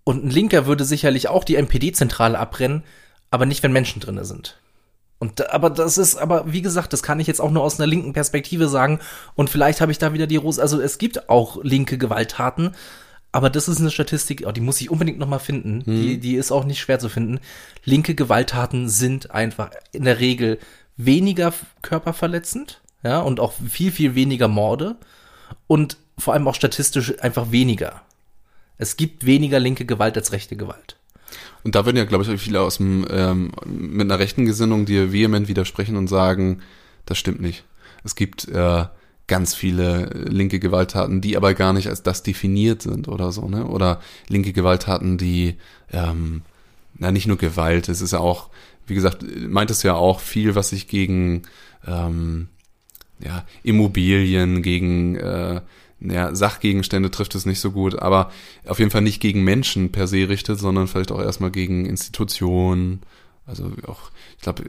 Und 0.04 0.24
ein 0.24 0.30
Linker 0.30 0.66
würde 0.66 0.84
sicherlich 0.84 1.28
auch 1.28 1.44
die 1.44 1.56
NPD-Zentrale 1.56 2.38
abbrennen, 2.38 2.84
aber 3.30 3.46
nicht, 3.46 3.62
wenn 3.62 3.72
Menschen 3.72 4.00
drinne 4.00 4.24
sind. 4.24 4.58
Und 5.18 5.50
aber 5.50 5.70
das 5.70 5.96
ist, 5.96 6.16
aber 6.16 6.52
wie 6.52 6.60
gesagt, 6.60 6.92
das 6.92 7.02
kann 7.02 7.20
ich 7.20 7.26
jetzt 7.26 7.40
auch 7.40 7.50
nur 7.50 7.62
aus 7.62 7.78
einer 7.78 7.86
linken 7.86 8.12
Perspektive 8.12 8.68
sagen. 8.68 9.00
Und 9.34 9.48
vielleicht 9.48 9.80
habe 9.80 9.92
ich 9.92 9.98
da 9.98 10.12
wieder 10.12 10.26
die 10.26 10.36
Rose. 10.36 10.60
Also 10.60 10.80
es 10.80 10.98
gibt 10.98 11.30
auch 11.30 11.62
linke 11.62 11.96
Gewalttaten, 11.96 12.74
aber 13.34 13.50
das 13.50 13.66
ist 13.66 13.80
eine 13.80 13.90
Statistik, 13.90 14.44
oh, 14.46 14.52
die 14.52 14.60
muss 14.60 14.80
ich 14.80 14.90
unbedingt 14.90 15.18
noch 15.18 15.26
mal 15.26 15.40
finden. 15.40 15.82
Die, 15.86 16.18
die 16.18 16.36
ist 16.36 16.52
auch 16.52 16.64
nicht 16.64 16.78
schwer 16.78 17.00
zu 17.00 17.08
finden. 17.08 17.40
Linke 17.84 18.14
Gewalttaten 18.14 18.88
sind 18.88 19.32
einfach 19.32 19.70
in 19.90 20.04
der 20.04 20.20
Regel 20.20 20.60
weniger 20.96 21.52
körperverletzend, 21.82 22.80
ja, 23.02 23.18
und 23.18 23.40
auch 23.40 23.52
viel, 23.68 23.90
viel 23.90 24.14
weniger 24.14 24.46
Morde 24.46 24.94
und 25.66 25.96
vor 26.16 26.32
allem 26.32 26.46
auch 26.46 26.54
statistisch 26.54 27.20
einfach 27.22 27.50
weniger. 27.50 28.02
Es 28.78 28.96
gibt 28.96 29.26
weniger 29.26 29.58
linke 29.58 29.84
Gewalt 29.84 30.16
als 30.16 30.30
rechte 30.30 30.54
Gewalt. 30.54 30.96
Und 31.64 31.74
da 31.74 31.86
würden 31.86 31.96
ja, 31.96 32.04
glaube 32.04 32.22
ich, 32.22 32.40
viele 32.40 32.60
aus 32.60 32.76
dem, 32.76 33.04
ähm, 33.10 33.50
mit 33.66 34.02
einer 34.02 34.20
rechten 34.20 34.44
Gesinnung 34.46 34.86
dir 34.86 35.12
vehement 35.12 35.48
widersprechen 35.48 35.96
und 35.96 36.06
sagen, 36.06 36.62
das 37.04 37.18
stimmt 37.18 37.40
nicht. 37.40 37.64
Es 38.04 38.14
gibt 38.14 38.46
äh, 38.46 38.84
ganz 39.26 39.54
viele 39.54 40.10
linke 40.28 40.58
Gewalttaten, 40.58 41.20
die 41.20 41.36
aber 41.36 41.54
gar 41.54 41.72
nicht 41.72 41.88
als 41.88 42.02
das 42.02 42.22
definiert 42.22 42.82
sind 42.82 43.08
oder 43.08 43.32
so, 43.32 43.48
ne? 43.48 43.66
Oder 43.66 44.00
linke 44.28 44.52
Gewalttaten, 44.52 45.16
die, 45.16 45.56
ähm, 45.92 46.42
na, 46.98 47.10
nicht 47.10 47.26
nur 47.26 47.38
Gewalt, 47.38 47.88
es 47.88 48.02
ist 48.02 48.12
ja 48.12 48.18
auch, 48.18 48.50
wie 48.86 48.94
gesagt, 48.94 49.24
meint 49.48 49.70
es 49.70 49.82
ja 49.82 49.94
auch 49.94 50.20
viel, 50.20 50.54
was 50.54 50.70
sich 50.70 50.88
gegen 50.88 51.42
ähm, 51.86 52.48
ja, 53.18 53.44
Immobilien, 53.62 54.62
gegen 54.62 55.16
äh, 55.16 55.62
ja, 56.00 56.34
Sachgegenstände 56.34 57.10
trifft 57.10 57.34
es 57.34 57.46
nicht 57.46 57.60
so 57.60 57.70
gut, 57.70 57.98
aber 57.98 58.30
auf 58.66 58.78
jeden 58.78 58.90
Fall 58.90 59.00
nicht 59.00 59.20
gegen 59.20 59.42
Menschen 59.42 59.90
per 59.90 60.06
se 60.06 60.28
richtet, 60.28 60.58
sondern 60.58 60.86
vielleicht 60.86 61.12
auch 61.12 61.20
erstmal 61.20 61.50
gegen 61.50 61.86
Institutionen, 61.86 63.00
also 63.46 63.70
auch, 63.86 64.10
ich 64.36 64.42
glaube, 64.42 64.64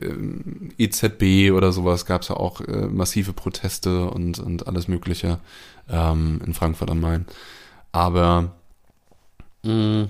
EZB 0.78 1.52
oder 1.56 1.72
sowas 1.72 2.06
gab 2.06 2.22
es 2.24 2.28
ja 2.28 2.36
auch 2.38 2.62
äh, 2.62 2.88
massive 2.88 3.34
Proteste 3.34 4.10
und, 4.10 4.40
und 4.40 4.68
alles 4.68 4.88
Mögliche 4.88 5.40
ähm, 5.90 6.42
in 6.46 6.54
Frankfurt 6.54 6.90
am 6.92 7.00
Main. 7.00 7.26
Aber 7.92 8.52
mh, 9.64 10.10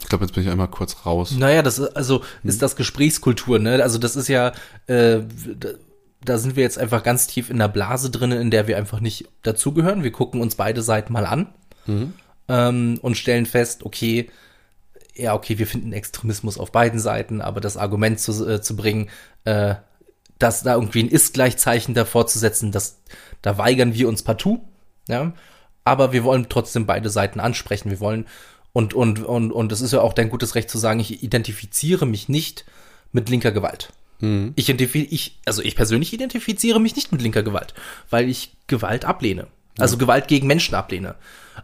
ich 0.00 0.08
glaube, 0.08 0.24
jetzt 0.24 0.34
bin 0.34 0.42
ich 0.44 0.50
einmal 0.50 0.68
kurz 0.68 1.04
raus. 1.04 1.32
Naja, 1.32 1.62
das 1.62 1.78
ist, 1.78 1.96
also 1.96 2.22
ist 2.42 2.62
das 2.62 2.74
Gesprächskultur, 2.76 3.58
ne? 3.58 3.82
Also 3.82 3.98
das 3.98 4.16
ist 4.16 4.28
ja, 4.28 4.52
äh, 4.86 5.20
da 6.24 6.38
sind 6.38 6.56
wir 6.56 6.62
jetzt 6.62 6.78
einfach 6.78 7.02
ganz 7.02 7.26
tief 7.26 7.50
in 7.50 7.58
der 7.58 7.68
Blase 7.68 8.10
drin, 8.10 8.32
in 8.32 8.50
der 8.50 8.66
wir 8.66 8.76
einfach 8.78 9.00
nicht 9.00 9.28
dazugehören. 9.42 10.02
Wir 10.02 10.12
gucken 10.12 10.40
uns 10.40 10.54
beide 10.54 10.82
Seiten 10.82 11.12
mal 11.12 11.26
an 11.26 11.48
Mhm. 11.86 12.12
ähm, 12.48 12.98
und 13.00 13.16
stellen 13.16 13.46
fest, 13.46 13.84
okay, 13.84 14.28
ja, 15.20 15.34
okay, 15.34 15.58
wir 15.58 15.66
finden 15.66 15.92
Extremismus 15.92 16.58
auf 16.58 16.72
beiden 16.72 17.00
Seiten, 17.00 17.40
aber 17.40 17.60
das 17.60 17.76
Argument 17.76 18.18
zu, 18.18 18.48
äh, 18.48 18.60
zu 18.60 18.76
bringen, 18.76 19.08
äh, 19.44 19.74
dass 20.38 20.62
da 20.62 20.74
irgendwie 20.74 21.02
ein 21.02 21.08
Ist-Gleichzeichen 21.08 21.94
davor 21.94 22.26
zu 22.26 22.38
setzen, 22.38 22.72
das, 22.72 22.98
da 23.42 23.58
weigern 23.58 23.94
wir 23.94 24.08
uns 24.08 24.22
partout, 24.22 24.60
ja. 25.08 25.32
Aber 25.84 26.12
wir 26.12 26.24
wollen 26.24 26.46
trotzdem 26.48 26.86
beide 26.86 27.08
Seiten 27.10 27.40
ansprechen. 27.40 27.90
Wir 27.90 28.00
wollen, 28.00 28.26
und, 28.72 28.94
und, 28.94 29.20
und, 29.20 29.50
und 29.50 29.72
es 29.72 29.80
ist 29.80 29.92
ja 29.92 30.00
auch 30.00 30.12
dein 30.12 30.30
gutes 30.30 30.54
Recht 30.54 30.70
zu 30.70 30.78
sagen, 30.78 31.00
ich 31.00 31.22
identifiziere 31.22 32.06
mich 32.06 32.28
nicht 32.28 32.64
mit 33.12 33.28
linker 33.28 33.50
Gewalt. 33.50 33.92
Mhm. 34.20 34.52
Ich, 34.56 34.68
ich, 34.68 35.38
also 35.46 35.62
ich 35.62 35.74
persönlich 35.74 36.12
identifiziere 36.12 36.80
mich 36.80 36.96
nicht 36.96 37.12
mit 37.12 37.22
linker 37.22 37.42
Gewalt, 37.42 37.74
weil 38.10 38.28
ich 38.28 38.56
Gewalt 38.66 39.04
ablehne. 39.04 39.48
Also 39.78 39.96
Gewalt 39.96 40.28
gegen 40.28 40.46
Menschen 40.46 40.74
ablehne. 40.74 41.16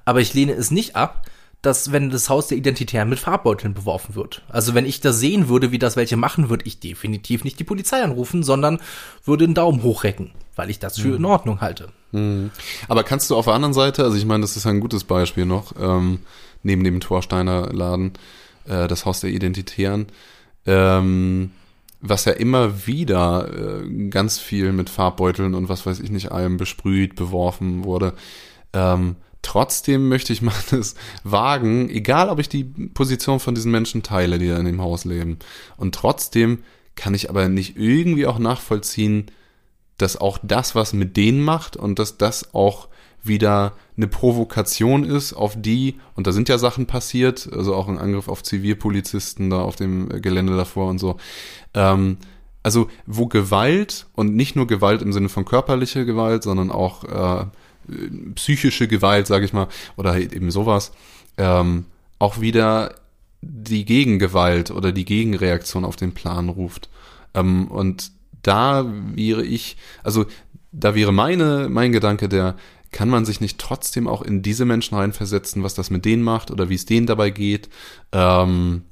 Aber 0.05 0.21
ich 0.21 0.35
lehne 0.35 0.53
es 0.53 0.71
nicht 0.71 0.97
ab, 0.97 1.27
dass 1.67 1.91
wenn 1.91 2.11
das 2.11 2.31
Haus 2.31 2.47
der 2.47 2.59
Identitären 2.59 3.09
mit 3.09 3.19
Farbbeuteln 3.19 3.75
beworfen 3.75 4.15
wird. 4.15 4.43
Also 4.49 4.75
wenn 4.75 4.87
ich 4.87 5.01
das 5.01 5.19
sehen 5.19 5.49
würde, 5.49 5.73
wie 5.73 5.81
das 5.81 5.97
welche 5.97 6.17
machen, 6.17 6.49
würde 6.49 6.65
ich 6.65 6.79
definitiv 6.79 7.43
nicht 7.43 7.59
die 7.59 7.65
Polizei 7.65 8.03
anrufen, 8.03 8.45
sondern 8.45 8.79
würde 9.25 9.45
einen 9.45 9.55
Daumen 9.55 9.83
hochrecken, 9.83 10.31
weil 10.55 10.71
ich 10.71 10.79
das 10.79 10.97
für 10.97 11.17
in 11.17 11.25
Ordnung 11.25 11.61
halte. 11.61 11.89
Mhm. 12.13 12.53
Aber 12.87 13.03
kannst 13.03 13.31
du 13.31 13.37
auf 13.37 13.47
der 13.47 13.55
anderen 13.55 13.75
Seite, 13.75 14.05
also 14.05 14.17
ich 14.17 14.25
meine, 14.25 14.43
das 14.43 14.57
ist 14.57 14.65
ein 14.65 14.79
gutes 14.79 15.03
Beispiel 15.03 15.45
noch, 15.45 15.73
ähm, 15.77 16.21
neben 16.63 16.85
dem 16.85 17.01
Torsteiner 17.01 17.73
Laden, 17.73 18.13
äh, 18.67 18.87
das 18.87 19.05
Haus 19.05 19.19
der 19.19 19.31
Identitären, 19.31 20.07
ähm, 20.67 21.51
was 22.01 22.27
ja 22.27 22.33
immer 22.33 22.87
wieder 22.87 23.49
äh, 23.83 24.09
ganz 24.09 24.39
viel 24.39 24.71
mit 24.71 24.89
Farbbeuteln 24.89 25.55
und 25.57 25.69
was 25.69 25.85
weiß 25.85 25.99
ich 25.99 26.11
nicht 26.11 26.31
allem 26.31 26.59
besprüht, 26.59 27.17
beworfen 27.17 27.83
wurde. 27.83 28.13
Ähm, 28.73 29.17
trotzdem 29.47 30.09
möchte 30.09 30.33
ich 30.33 30.43
mal 30.43 30.55
das 30.71 30.95
wagen, 31.25 31.89
egal 31.89 32.29
ob 32.29 32.39
ich 32.39 32.49
die 32.49 32.65
Position 32.65 33.41
von 33.41 33.55
diesen 33.55 33.71
Menschen 33.71 34.03
teile, 34.03 34.39
die 34.39 34.49
da 34.49 34.59
in 34.59 34.67
dem 34.67 34.83
Haus 34.83 35.05
leben. 35.05 35.39
Und 35.77 35.95
trotzdem 35.95 36.63
kann 36.97 37.15
ich 37.15 37.31
aber 37.31 37.49
nicht 37.49 37.77
irgendwie 37.77 38.27
auch 38.27 38.39
nachvollziehen, 38.39 39.27
dass 39.99 40.17
auch 40.17 40.39
das 40.43 40.75
was 40.75 40.93
mit 40.93 41.17
denen 41.17 41.43
macht 41.43 41.77
und 41.77 41.99
dass 41.99 42.19
das 42.19 42.55
auch 42.55 42.89
wieder 43.23 43.73
eine 43.97 44.09
Provokation 44.09 45.05
ist 45.05 45.33
auf 45.33 45.55
die, 45.57 45.97
und 46.15 46.27
da 46.27 46.33
sind 46.33 46.49
ja 46.49 46.59
Sachen 46.59 46.87
passiert, 46.87 47.49
also 47.53 47.75
auch 47.75 47.89
ein 47.89 47.99
Angriff 47.99 48.29
auf 48.29 48.43
Zivilpolizisten 48.43 49.51
da 49.51 49.63
auf 49.63 49.77
dem 49.77 50.09
Gelände 50.23 50.57
davor 50.57 50.91
und 50.91 50.99
so. 50.99 51.17
Ähm, 51.75 52.19
also 52.63 52.89
wo 53.07 53.27
Gewalt 53.27 54.07
und 54.15 54.35
nicht 54.35 54.57
nur 54.57 54.67
Gewalt 54.67 55.01
im 55.03 55.13
Sinne 55.13 55.29
von 55.29 55.45
körperlicher 55.45 56.05
Gewalt, 56.05 56.43
sondern 56.43 56.71
auch 56.71 57.05
äh, 57.05 57.47
psychische 58.35 58.89
Gewalt, 58.89 59.27
sage 59.27 59.45
ich 59.45 59.53
mal, 59.53 59.69
oder 59.97 60.13
halt 60.13 60.33
eben 60.33 60.51
sowas, 60.51 60.93
ähm, 61.37 61.87
auch 62.19 62.41
wieder 62.41 62.95
die 63.43 63.85
Gegengewalt 63.85 64.71
oder 64.71 64.93
die 64.93 65.05
Gegenreaktion 65.05 65.85
auf 65.85 65.97
den 65.97 66.13
Plan 66.13 66.49
ruft. 66.49 66.89
Ähm, 67.35 67.69
und 67.69 68.11
da 68.43 68.87
wäre 69.15 69.45
ich, 69.45 69.77
also 70.03 70.27
da 70.73 70.95
wäre 70.95 71.13
meine, 71.13 71.69
mein 71.71 71.93
Gedanke 71.93 72.29
der, 72.29 72.57
kann 72.93 73.09
man 73.09 73.25
sich 73.25 73.41
nicht 73.41 73.59
trotzdem 73.59 74.09
auch 74.09 74.23
in 74.23 74.43
diese 74.43 74.65
Menschen 74.65 74.97
reinversetzen, 74.97 75.63
was 75.63 75.75
das 75.75 75.91
mit 75.91 76.05
denen 76.05 76.23
macht 76.23 76.51
oder 76.51 76.69
wie 76.69 76.77
es 76.77 76.87
denen 76.87 77.07
dabei 77.07 77.31
geht? 77.31 77.69
Ähm, 78.13 78.83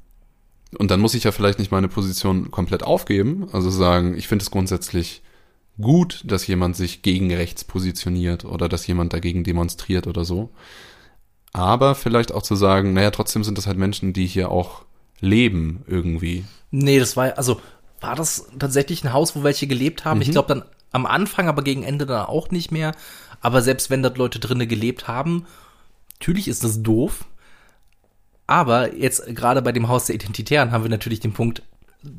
und 0.77 0.91
dann 0.91 0.99
muss 0.99 1.13
ich 1.13 1.23
ja 1.23 1.31
vielleicht 1.31 1.59
nicht 1.59 1.71
meine 1.71 1.87
Position 1.87 2.51
komplett 2.51 2.83
aufgeben, 2.83 3.47
also 3.51 3.69
sagen, 3.69 4.15
ich 4.15 4.27
finde 4.27 4.43
es 4.43 4.51
grundsätzlich 4.51 5.23
gut, 5.79 6.23
dass 6.25 6.47
jemand 6.47 6.75
sich 6.75 7.01
gegen 7.01 7.33
rechts 7.33 7.63
positioniert 7.63 8.45
oder 8.45 8.69
dass 8.69 8.87
jemand 8.87 9.13
dagegen 9.13 9.43
demonstriert 9.43 10.07
oder 10.07 10.25
so. 10.25 10.49
Aber 11.53 11.95
vielleicht 11.95 12.33
auch 12.33 12.41
zu 12.41 12.55
sagen, 12.55 12.93
naja, 12.93 13.11
trotzdem 13.11 13.43
sind 13.43 13.57
das 13.57 13.67
halt 13.67 13.77
Menschen, 13.77 14.13
die 14.13 14.25
hier 14.25 14.51
auch 14.51 14.83
leben 15.19 15.83
irgendwie. 15.87 16.45
Nee, 16.71 16.99
das 16.99 17.15
war, 17.15 17.37
also 17.37 17.61
war 18.01 18.15
das 18.15 18.49
tatsächlich 18.59 19.03
ein 19.03 19.13
Haus, 19.13 19.35
wo 19.35 19.43
welche 19.43 19.67
gelebt 19.67 20.05
haben? 20.05 20.21
Ich 20.21 20.31
glaube 20.31 20.49
dann 20.49 20.63
am 20.91 21.05
Anfang, 21.05 21.47
aber 21.47 21.61
gegen 21.61 21.83
Ende 21.83 22.05
dann 22.05 22.25
auch 22.25 22.51
nicht 22.51 22.71
mehr. 22.71 22.93
Aber 23.41 23.61
selbst 23.61 23.89
wenn 23.89 24.03
dort 24.03 24.17
Leute 24.17 24.39
drinnen 24.39 24.67
gelebt 24.67 25.07
haben, 25.07 25.45
natürlich 26.19 26.47
ist 26.47 26.63
das 26.63 26.81
doof. 26.81 27.25
Aber 28.47 28.95
jetzt 28.95 29.25
gerade 29.35 29.61
bei 29.61 29.71
dem 29.71 29.87
Haus 29.87 30.05
der 30.05 30.15
Identitären 30.15 30.71
haben 30.71 30.83
wir 30.83 30.89
natürlich 30.89 31.19
den 31.19 31.33
Punkt, 31.33 31.63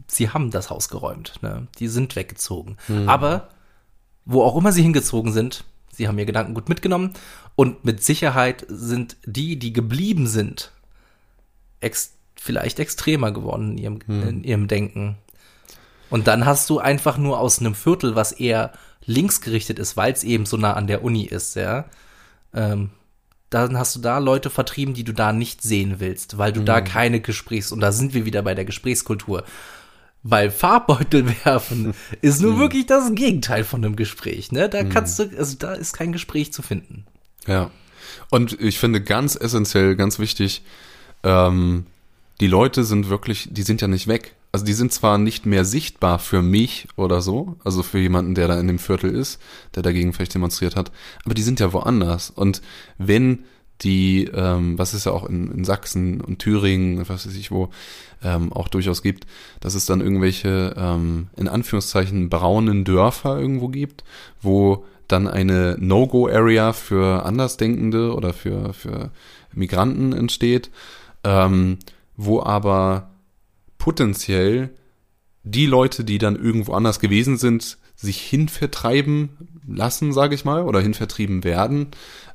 sie 0.09 0.31
haben 0.31 0.51
das 0.51 0.71
Haus 0.71 0.89
geräumt. 0.89 1.35
Ne? 1.43 1.67
Die 1.79 1.89
sind 1.89 2.17
weggezogen. 2.17 2.77
Aber 3.09 3.49
wo 4.25 4.43
auch 4.43 4.57
immer 4.57 4.73
sie 4.73 4.83
hingezogen 4.83 5.33
sind, 5.33 5.65
sie 5.93 6.09
haben 6.09 6.19
ihr 6.19 6.27
Gedanken 6.27 6.55
gut 6.55 6.69
mitgenommen. 6.69 7.13
Und 7.55 7.85
mit 7.85 8.03
Sicherheit 8.03 8.67
sind 8.69 9.17
die, 9.25 9.59
die 9.59 9.73
geblieben 9.73 10.27
sind, 10.27 10.73
ex 11.81 12.13
vielleicht 12.39 12.79
extremer 12.79 13.33
geworden 13.33 13.73
in 13.73 13.79
ihrem, 13.79 13.99
in 14.29 14.45
ihrem 14.45 14.69
Denken. 14.69 15.17
Und 16.11 16.27
dann 16.29 16.45
hast 16.45 16.71
du 16.71 16.79
einfach 16.79 17.19
nur 17.19 17.41
aus 17.41 17.61
einem 17.61 17.75
Viertel, 17.75 18.15
was 18.15 18.33
eher 18.33 18.73
linksgerichtet 19.05 19.79
ist, 19.79 19.97
weil 19.97 20.13
es 20.13 20.23
eben 20.23 20.47
so 20.47 20.57
nah 20.57 20.75
an 20.75 20.87
der 20.87 21.03
Uni 21.03 21.25
ist, 21.25 21.57
ja. 21.57 21.87
Ähm, 22.55 22.91
dann 23.51 23.79
hast 23.79 23.95
du 23.95 24.01
da 24.01 24.19
Leute 24.19 24.51
vertrieben, 24.51 24.95
die 24.95 25.05
du 25.05 25.13
da 25.13 25.33
nicht 25.33 25.63
sehen 25.63 25.97
willst, 25.99 26.37
weil 26.37 26.53
du 26.53 26.63
da 26.63 26.81
keine 26.81 27.21
Gesprächs- 27.21 27.73
und 27.73 27.81
da 27.81 27.93
sind 27.93 28.13
wir 28.13 28.25
wieder 28.25 28.43
bei 28.43 28.55
der 28.55 28.65
Gesprächskultur. 28.65 29.45
Weil 30.29 30.51
Farbbeutel 30.51 31.27
werfen 31.45 31.95
ist 32.21 32.41
nur 32.41 32.59
wirklich 32.59 32.87
das 32.87 33.13
Gegenteil 33.15 33.65
von 33.65 33.85
einem 33.85 33.97
Gespräch, 33.97 34.51
ne? 34.51 34.69
Da 34.69 34.85
kannst 34.85 35.19
du, 35.19 35.31
also 35.39 35.57
da 35.59 35.75
ist 35.75 35.93
kein 35.93 36.13
Gespräch 36.13 36.53
zu 36.53 36.63
finden. 36.63 37.05
Ja. 37.47 37.71
Und 38.31 38.61
ich 38.61 38.79
finde 38.79 39.01
ganz 39.01 39.37
essentiell, 39.37 39.95
ganz 39.95 40.19
wichtig, 40.19 40.63
ähm, 41.23 41.87
die 42.41 42.49
Leute 42.49 42.85
sind 42.85 43.09
wirklich, 43.09 43.49
die 43.51 43.63
sind 43.63 43.81
ja 43.81 43.89
nicht 43.89 44.09
weg. 44.09 44.35
Also 44.53 44.65
die 44.65 44.73
sind 44.73 44.93
zwar 44.93 45.19
nicht 45.19 45.45
mehr 45.45 45.65
sichtbar 45.65 46.19
für 46.19 46.41
mich 46.43 46.89
oder 46.97 47.21
so, 47.21 47.57
also 47.63 47.83
für 47.83 47.99
jemanden, 47.99 48.35
der 48.35 48.49
da 48.49 48.59
in 48.59 48.67
dem 48.67 48.79
Viertel 48.79 49.15
ist, 49.15 49.41
der 49.75 49.83
dagegen 49.83 50.13
vielleicht 50.13 50.35
demonstriert 50.35 50.77
hat, 50.77 50.93
aber 51.25 51.35
die 51.35 51.43
sind 51.43 51.61
ja 51.61 51.73
woanders. 51.73 52.31
Und 52.31 52.63
wenn 52.97 53.45
die, 53.83 54.25
ähm, 54.33 54.79
was 54.79 54.93
es 54.93 55.05
ja 55.05 55.13
auch 55.13 55.29
in, 55.29 55.51
in 55.51 55.65
Sachsen 55.65 56.21
und 56.21 56.39
Thüringen, 56.39 57.09
was 57.09 57.27
weiß 57.27 57.37
ich 57.37 57.51
wo, 57.51 57.71
ähm, 58.23 58.53
auch 58.53 58.69
durchaus 58.69 59.03
gibt, 59.03 59.27
dass 59.61 59.75
es 59.75 59.87
dann 59.87 60.01
irgendwelche, 60.01 60.75
ähm, 60.77 61.29
in 61.37 61.49
Anführungszeichen, 61.49 62.29
braunen 62.31 62.85
Dörfer 62.85 63.39
irgendwo 63.39 63.69
gibt, 63.69 64.05
wo 64.41 64.85
dann 65.09 65.29
eine 65.29 65.77
No-Go-Area 65.79 66.73
für 66.73 67.25
Andersdenkende 67.25 68.15
oder 68.15 68.33
für, 68.33 68.73
für 68.73 69.11
Migranten 69.53 70.13
entsteht, 70.13 70.71
ähm, 71.23 71.79
wo 72.17 72.43
aber 72.43 73.11
potenziell 73.79 74.71
die 75.45 75.67
Leute, 75.67 76.03
die 76.03 76.19
dann 76.19 76.35
irgendwo 76.35 76.73
anders 76.73 76.99
gewesen 76.99 77.37
sind, 77.37 77.79
sich 77.95 78.21
hinvertreiben 78.21 79.31
lassen, 79.67 80.13
sage 80.13 80.35
ich 80.35 80.45
mal, 80.45 80.65
oder 80.65 80.81
hinvertrieben 80.81 81.45
werden, 81.45 81.89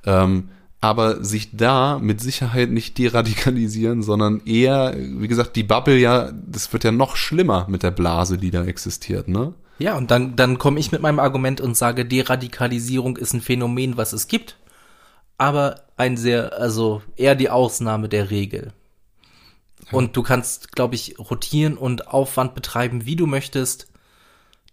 ähm, 0.06 0.50
aber 0.82 1.24
sich 1.24 1.56
da 1.56 2.00
mit 2.00 2.22
Sicherheit 2.22 2.72
nicht 2.72 2.98
deradikalisieren, 2.98 4.02
sondern 4.02 4.42
eher, 4.46 4.96
wie 4.98 5.28
gesagt, 5.28 5.56
die 5.56 5.64
Bubble 5.64 5.98
ja, 5.98 6.32
das 6.34 6.74
wird 6.74 6.84
ja 6.84 6.92
noch 6.92 7.16
schlimmer 7.16 7.68
mit 7.70 7.84
der 7.84 7.92
Blase, 7.92 8.38
die 8.38 8.52
da 8.52 8.66
existiert, 8.66 9.28
ne? 9.28 9.54
Ja, 9.78 9.96
und 9.96 10.12
dann, 10.12 10.36
dann 10.36 10.58
komme 10.58 10.80
ich 10.80 10.92
mit 10.92 11.02
meinem 11.02 11.20
Argument 11.20 11.62
und 11.62 11.76
sage, 11.76 12.06
Deradikalisierung 12.06 13.18
ist 13.18 13.34
ein 13.34 13.42
Phänomen, 13.42 13.98
was 13.98 14.14
es 14.14 14.28
gibt, 14.28 14.58
aber 15.38 15.82
ein 15.98 16.18
sehr, 16.18 16.60
also 16.60 17.02
eher 17.16 17.36
die 17.36 17.50
Ausnahme 17.50 18.10
der 18.10 18.30
Regel. 18.30 18.74
Und 19.92 20.16
du 20.16 20.24
kannst, 20.24 20.72
glaube 20.72 20.96
ich, 20.96 21.20
rotieren 21.20 21.78
und 21.78 22.08
Aufwand 22.08 22.56
betreiben, 22.56 23.06
wie 23.06 23.16
du 23.16 23.26
möchtest. 23.26 23.91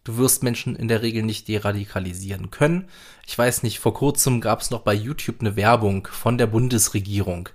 Du 0.09 0.16
wirst 0.16 0.43
Menschen 0.43 0.74
in 0.74 0.89
der 0.89 1.02
Regel 1.02 1.22
nicht 1.22 1.48
deradikalisieren 1.48 2.51
können. 2.51 2.86
Ich 3.26 3.36
weiß 3.36 3.62
nicht, 3.62 3.78
vor 3.78 3.93
kurzem 3.93 4.40
gab 4.40 4.62
es 4.62 4.70
noch 4.70 4.80
bei 4.80 4.94
YouTube 4.94 5.40
eine 5.40 5.55
Werbung 5.55 6.09
von 6.10 6.39
der 6.39 6.47
Bundesregierung. 6.47 7.51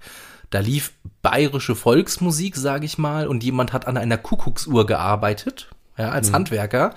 Da 0.51 0.59
lief 0.59 0.93
bayerische 1.23 1.73
Volksmusik, 1.73 2.55
sage 2.55 2.85
ich 2.85 2.99
mal, 2.99 3.25
und 3.25 3.43
jemand 3.43 3.73
hat 3.73 3.87
an 3.87 3.97
einer 3.97 4.19
Kuckucksuhr 4.19 4.85
gearbeitet, 4.85 5.71
ja, 5.97 6.11
als 6.11 6.31
Handwerker. 6.31 6.93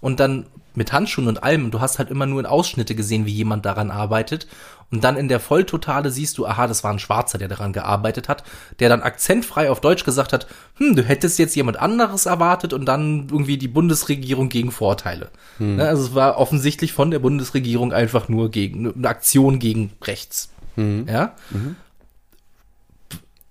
und 0.00 0.18
dann 0.18 0.46
mit 0.74 0.92
Handschuhen 0.92 1.28
und 1.28 1.44
allem 1.44 1.70
du 1.70 1.80
hast 1.80 2.00
halt 2.00 2.10
immer 2.10 2.26
nur 2.26 2.40
in 2.40 2.46
Ausschnitte 2.46 2.96
gesehen, 2.96 3.24
wie 3.24 3.32
jemand 3.32 3.66
daran 3.66 3.92
arbeitet 3.92 4.48
und 4.90 5.04
dann 5.04 5.16
in 5.16 5.28
der 5.28 5.38
Volltotale 5.38 6.10
siehst 6.10 6.38
du, 6.38 6.46
aha, 6.46 6.66
das 6.66 6.82
war 6.82 6.90
ein 6.90 6.98
Schwarzer, 6.98 7.36
der 7.36 7.48
daran 7.48 7.74
gearbeitet 7.74 8.28
hat, 8.28 8.42
der 8.80 8.88
dann 8.88 9.02
akzentfrei 9.02 9.70
auf 9.70 9.80
Deutsch 9.80 10.04
gesagt 10.04 10.32
hat, 10.32 10.46
hm, 10.76 10.96
du 10.96 11.02
hättest 11.02 11.38
jetzt 11.38 11.54
jemand 11.56 11.78
anderes 11.78 12.24
erwartet 12.24 12.72
und 12.72 12.86
dann 12.86 13.28
irgendwie 13.30 13.58
die 13.58 13.68
Bundesregierung 13.68 14.48
gegen 14.48 14.72
Vorteile. 14.72 15.30
Hm. 15.58 15.76
Ne, 15.76 15.86
also 15.86 16.04
es 16.04 16.14
war 16.14 16.38
offensichtlich 16.38 16.94
von 16.94 17.10
der 17.10 17.18
Bundesregierung 17.18 17.92
einfach 17.92 18.28
nur 18.28 18.50
gegen 18.50 18.94
eine 18.94 19.08
Aktion 19.08 19.58
gegen 19.58 19.92
rechts. 20.02 20.50
Hm. 20.76 21.06
Ja. 21.06 21.34
Mhm. 21.50 21.76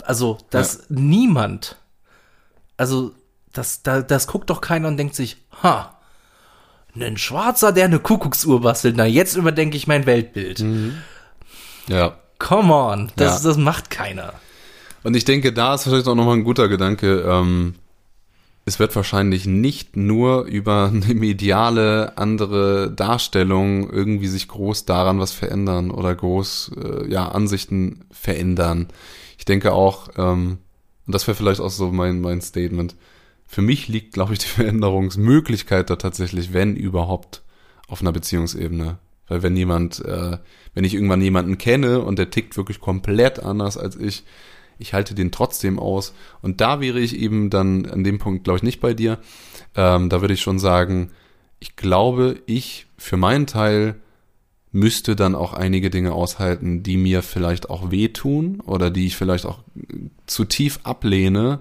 Also, 0.03 0.39
dass 0.49 0.75
ja. 0.77 0.83
niemand, 0.89 1.75
also 2.77 3.11
das, 3.53 3.83
da, 3.83 4.01
das 4.01 4.25
guckt 4.25 4.49
doch 4.49 4.61
keiner 4.61 4.87
und 4.87 4.97
denkt 4.97 5.13
sich, 5.13 5.37
ha, 5.61 5.93
ein 6.95 7.17
Schwarzer, 7.17 7.73
der 7.73 7.85
eine 7.85 7.99
Kuckucksuhr 7.99 8.61
bastelt. 8.61 8.95
Na, 8.97 9.05
jetzt 9.05 9.35
überdenke 9.35 9.77
ich 9.77 9.85
mein 9.85 10.07
Weltbild. 10.07 10.61
Mhm. 10.61 10.97
Ja. 11.87 12.17
Come 12.39 12.73
on, 12.73 13.11
das, 13.15 13.43
ja. 13.43 13.49
das 13.49 13.57
macht 13.57 13.89
keiner. 13.89 14.33
Und 15.03 15.15
ich 15.15 15.25
denke, 15.25 15.53
da 15.53 15.75
ist 15.75 15.83
vielleicht 15.83 16.07
auch 16.07 16.15
nochmal 16.15 16.35
ein 16.35 16.43
guter 16.43 16.67
Gedanke. 16.67 17.21
Ähm, 17.21 17.75
es 18.65 18.79
wird 18.79 18.95
wahrscheinlich 18.97 19.45
nicht 19.45 19.95
nur 19.95 20.43
über 20.43 20.91
eine 20.93 21.13
mediale 21.13 22.17
andere 22.17 22.91
Darstellung 22.91 23.89
irgendwie 23.89 24.27
sich 24.27 24.49
groß 24.49 24.83
daran 24.83 25.19
was 25.19 25.31
verändern 25.31 25.89
oder 25.89 26.13
groß 26.13 26.71
äh, 26.75 27.09
ja 27.09 27.29
Ansichten 27.29 28.05
verändern. 28.11 28.89
Ich 29.37 29.45
denke 29.45 29.71
auch, 29.71 30.09
ähm, 30.17 30.57
und 31.05 31.15
das 31.15 31.25
wäre 31.27 31.35
vielleicht 31.35 31.61
auch 31.61 31.69
so 31.69 31.93
mein 31.93 32.19
mein 32.19 32.41
Statement. 32.41 32.95
Für 33.45 33.61
mich 33.61 33.87
liegt, 33.87 34.13
glaube 34.13 34.33
ich, 34.33 34.39
die 34.39 34.47
Veränderungsmöglichkeit 34.49 35.89
da 35.89 35.95
tatsächlich, 35.95 36.51
wenn 36.51 36.75
überhaupt, 36.75 37.43
auf 37.87 38.01
einer 38.01 38.11
Beziehungsebene. 38.11 38.97
Weil 39.27 39.43
wenn 39.43 39.55
jemand, 39.55 40.03
äh, 40.05 40.37
wenn 40.73 40.83
ich 40.83 40.93
irgendwann 40.93 41.21
jemanden 41.21 41.57
kenne 41.57 42.01
und 42.01 42.17
der 42.19 42.29
tickt 42.29 42.57
wirklich 42.57 42.79
komplett 42.79 43.39
anders 43.39 43.77
als 43.77 43.95
ich, 43.95 44.23
ich 44.79 44.93
halte 44.93 45.15
den 45.15 45.31
trotzdem 45.31 45.79
aus. 45.79 46.13
Und 46.41 46.61
da 46.61 46.79
wäre 46.81 46.99
ich 46.99 47.17
eben 47.17 47.49
dann 47.49 47.85
an 47.85 48.03
dem 48.03 48.19
Punkt, 48.19 48.43
glaube 48.43 48.57
ich, 48.57 48.63
nicht 48.63 48.79
bei 48.79 48.93
dir. 48.93 49.17
Ähm, 49.75 50.09
da 50.09 50.21
würde 50.21 50.33
ich 50.33 50.41
schon 50.41 50.59
sagen, 50.59 51.11
ich 51.59 51.75
glaube, 51.75 52.39
ich 52.45 52.87
für 52.97 53.17
meinen 53.17 53.47
Teil 53.47 53.95
müsste 54.71 55.15
dann 55.15 55.33
auch 55.33 55.53
einige 55.53 55.89
Dinge 55.89 56.11
aushalten, 56.13 56.83
die 56.83 56.97
mir 56.97 57.23
vielleicht 57.23 57.69
auch 57.69 57.89
wehtun 57.89 58.61
oder 58.61 58.91
die 58.91 59.07
ich 59.07 59.15
vielleicht 59.15 59.45
auch 59.45 59.59
zu 60.25 60.45
tief 60.45 60.79
ablehne. 60.83 61.59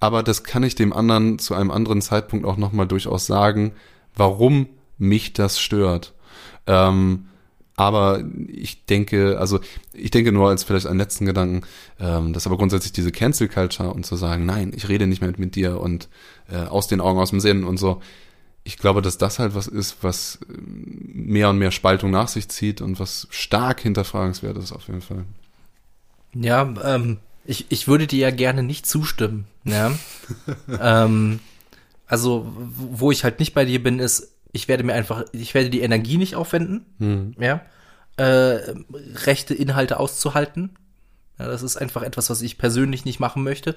Aber 0.00 0.22
das 0.22 0.42
kann 0.42 0.64
ich 0.64 0.74
dem 0.74 0.92
anderen 0.92 1.38
zu 1.38 1.54
einem 1.54 1.70
anderen 1.70 2.02
Zeitpunkt 2.02 2.44
auch 2.44 2.56
nochmal 2.56 2.88
durchaus 2.88 3.26
sagen, 3.26 3.72
warum 4.16 4.68
mich 4.98 5.32
das 5.32 5.60
stört. 5.60 6.14
Ähm, 6.66 7.26
aber 7.76 8.22
ich 8.46 8.84
denke, 8.86 9.38
also 9.38 9.58
ich 9.92 10.10
denke 10.10 10.30
nur 10.30 10.48
als 10.48 10.62
vielleicht 10.62 10.86
einen 10.86 10.98
letzten 10.98 11.26
Gedanken, 11.26 11.62
ähm, 11.98 12.32
dass 12.32 12.46
aber 12.46 12.56
grundsätzlich 12.56 12.92
diese 12.92 13.10
Cancel 13.10 13.48
Culture 13.48 13.90
und 13.90 14.06
zu 14.06 14.14
sagen, 14.16 14.46
nein, 14.46 14.72
ich 14.74 14.88
rede 14.88 15.06
nicht 15.06 15.20
mehr 15.20 15.30
mit, 15.30 15.40
mit 15.40 15.56
dir 15.56 15.80
und 15.80 16.08
äh, 16.50 16.56
aus 16.56 16.86
den 16.86 17.00
Augen, 17.00 17.18
aus 17.18 17.30
dem 17.30 17.40
Sinn 17.40 17.64
und 17.64 17.78
so. 17.78 18.00
Ich 18.62 18.78
glaube, 18.78 19.02
dass 19.02 19.18
das 19.18 19.40
halt 19.40 19.54
was 19.54 19.66
ist, 19.66 19.98
was 20.02 20.38
ähm, 20.48 21.10
mehr 21.12 21.50
und 21.50 21.58
mehr 21.58 21.72
Spaltung 21.72 22.10
nach 22.12 22.28
sich 22.28 22.48
zieht 22.48 22.80
und 22.80 23.00
was 23.00 23.26
stark 23.30 23.80
hinterfragenswert 23.80 24.56
ist 24.56 24.72
auf 24.72 24.86
jeden 24.86 25.02
Fall. 25.02 25.24
Ja, 26.32 26.72
ähm, 26.84 27.18
ich, 27.44 27.66
ich 27.70 27.88
würde 27.88 28.06
dir 28.06 28.20
ja 28.20 28.30
gerne 28.30 28.62
nicht 28.62 28.86
zustimmen. 28.86 29.46
Ja? 29.64 29.92
ähm, 30.80 31.40
also, 32.06 32.52
wo 32.56 33.10
ich 33.10 33.24
halt 33.24 33.40
nicht 33.40 33.54
bei 33.54 33.64
dir 33.64 33.82
bin, 33.82 33.98
ist, 33.98 34.33
ich 34.54 34.68
werde 34.68 34.84
mir 34.84 34.94
einfach, 34.94 35.24
ich 35.32 35.52
werde 35.52 35.68
die 35.68 35.80
Energie 35.80 36.16
nicht 36.16 36.36
aufwenden, 36.36 36.86
mhm. 36.98 37.34
ja, 37.38 37.60
äh, 38.16 38.74
rechte 39.26 39.52
Inhalte 39.52 39.98
auszuhalten. 39.98 40.76
Ja, 41.38 41.48
das 41.48 41.64
ist 41.64 41.76
einfach 41.76 42.02
etwas, 42.02 42.30
was 42.30 42.40
ich 42.40 42.56
persönlich 42.56 43.04
nicht 43.04 43.18
machen 43.18 43.42
möchte. 43.42 43.74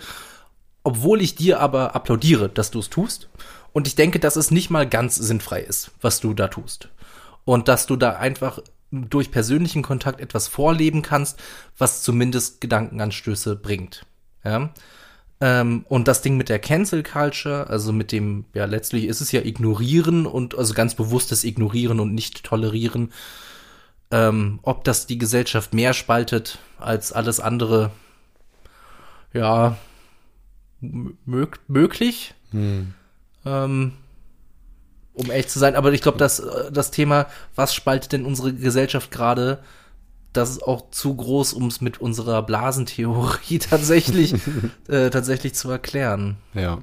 Obwohl 0.84 1.22
ich 1.22 1.36
dir 1.36 1.60
aber 1.60 1.96
applaudiere, 1.96 2.48
dass 2.48 2.70
du 2.70 2.80
es 2.80 2.92
tust. 2.92 3.28
Und 3.74 3.88
ich 3.88 3.96
denke, 3.96 4.20
dass 4.20 4.36
es 4.36 4.52
nicht 4.52 4.70
mal 4.70 4.88
ganz 4.88 5.16
sinnfrei 5.16 5.62
ist, 5.62 5.92
was 6.00 6.20
du 6.20 6.36
da 6.36 6.48
tust. 6.48 6.90
Und 7.44 7.68
dass 7.68 7.88
du 7.88 7.96
da 7.96 8.12
einfach 8.12 8.60
durch 8.92 9.32
persönlichen 9.32 9.82
Kontakt 9.82 10.22
etwas 10.22 10.48
vorleben 10.48 11.02
kannst, 11.02 11.40
was 11.78 12.04
zumindest 12.04 12.62
Gedankenanstöße 12.62 13.56
bringt. 13.56 14.06
Ja. 14.46 14.70
Ähm, 15.40 15.86
und 15.88 16.08
das 16.08 16.22
Ding 16.22 16.38
mit 16.38 16.50
der 16.50 16.60
Cancel 16.60 17.04
Culture, 17.04 17.68
also 17.70 17.94
mit 17.94 18.12
dem, 18.12 18.46
ja, 18.54 18.66
letztlich 18.66 19.06
ist 19.06 19.22
es 19.22 19.32
ja 19.32 19.42
ignorieren 19.42 20.26
und 20.26 20.58
also 20.58 20.74
ganz 20.74 20.96
bewusstes 20.96 21.44
Ignorieren 21.44 22.00
und 22.00 22.14
nicht 22.14 22.44
tolerieren. 22.44 23.12
Ähm, 24.10 24.60
ob 24.64 24.84
das 24.84 25.06
die 25.06 25.18
Gesellschaft 25.18 25.74
mehr 25.74 25.94
spaltet 25.94 26.60
als 26.80 27.12
alles 27.12 27.40
andere, 27.40 27.92
ja, 29.34 29.78
mög 30.80 31.60
möglich. 31.68 32.34
Hm. 32.52 32.94
Ähm, 33.46 33.94
um 35.14 35.32
ehrlich 35.32 35.48
zu 35.48 35.60
sein, 35.60 35.76
aber 35.76 35.92
ich 35.92 36.02
glaube, 36.02 36.18
dass 36.18 36.40
äh, 36.40 36.72
das 36.72 36.92
Thema, 36.92 37.28
was 37.56 37.74
spaltet 37.74 38.12
denn 38.14 38.26
unsere 38.26 38.54
Gesellschaft 38.54 39.12
gerade, 39.12 39.64
das 40.38 40.52
ist 40.52 40.64
auch 40.64 40.92
zu 40.92 41.16
groß, 41.16 41.54
um 41.54 41.68
es 41.68 41.82
mit 41.82 42.00
unserer 42.00 42.44
Blasentheorie 42.44 43.60
tatsächlich, 43.60 44.34
äh, 44.88 45.10
tatsächlich 45.10 45.56
zu 45.56 45.70
erklären. 45.70 46.38
Ja. 46.54 46.80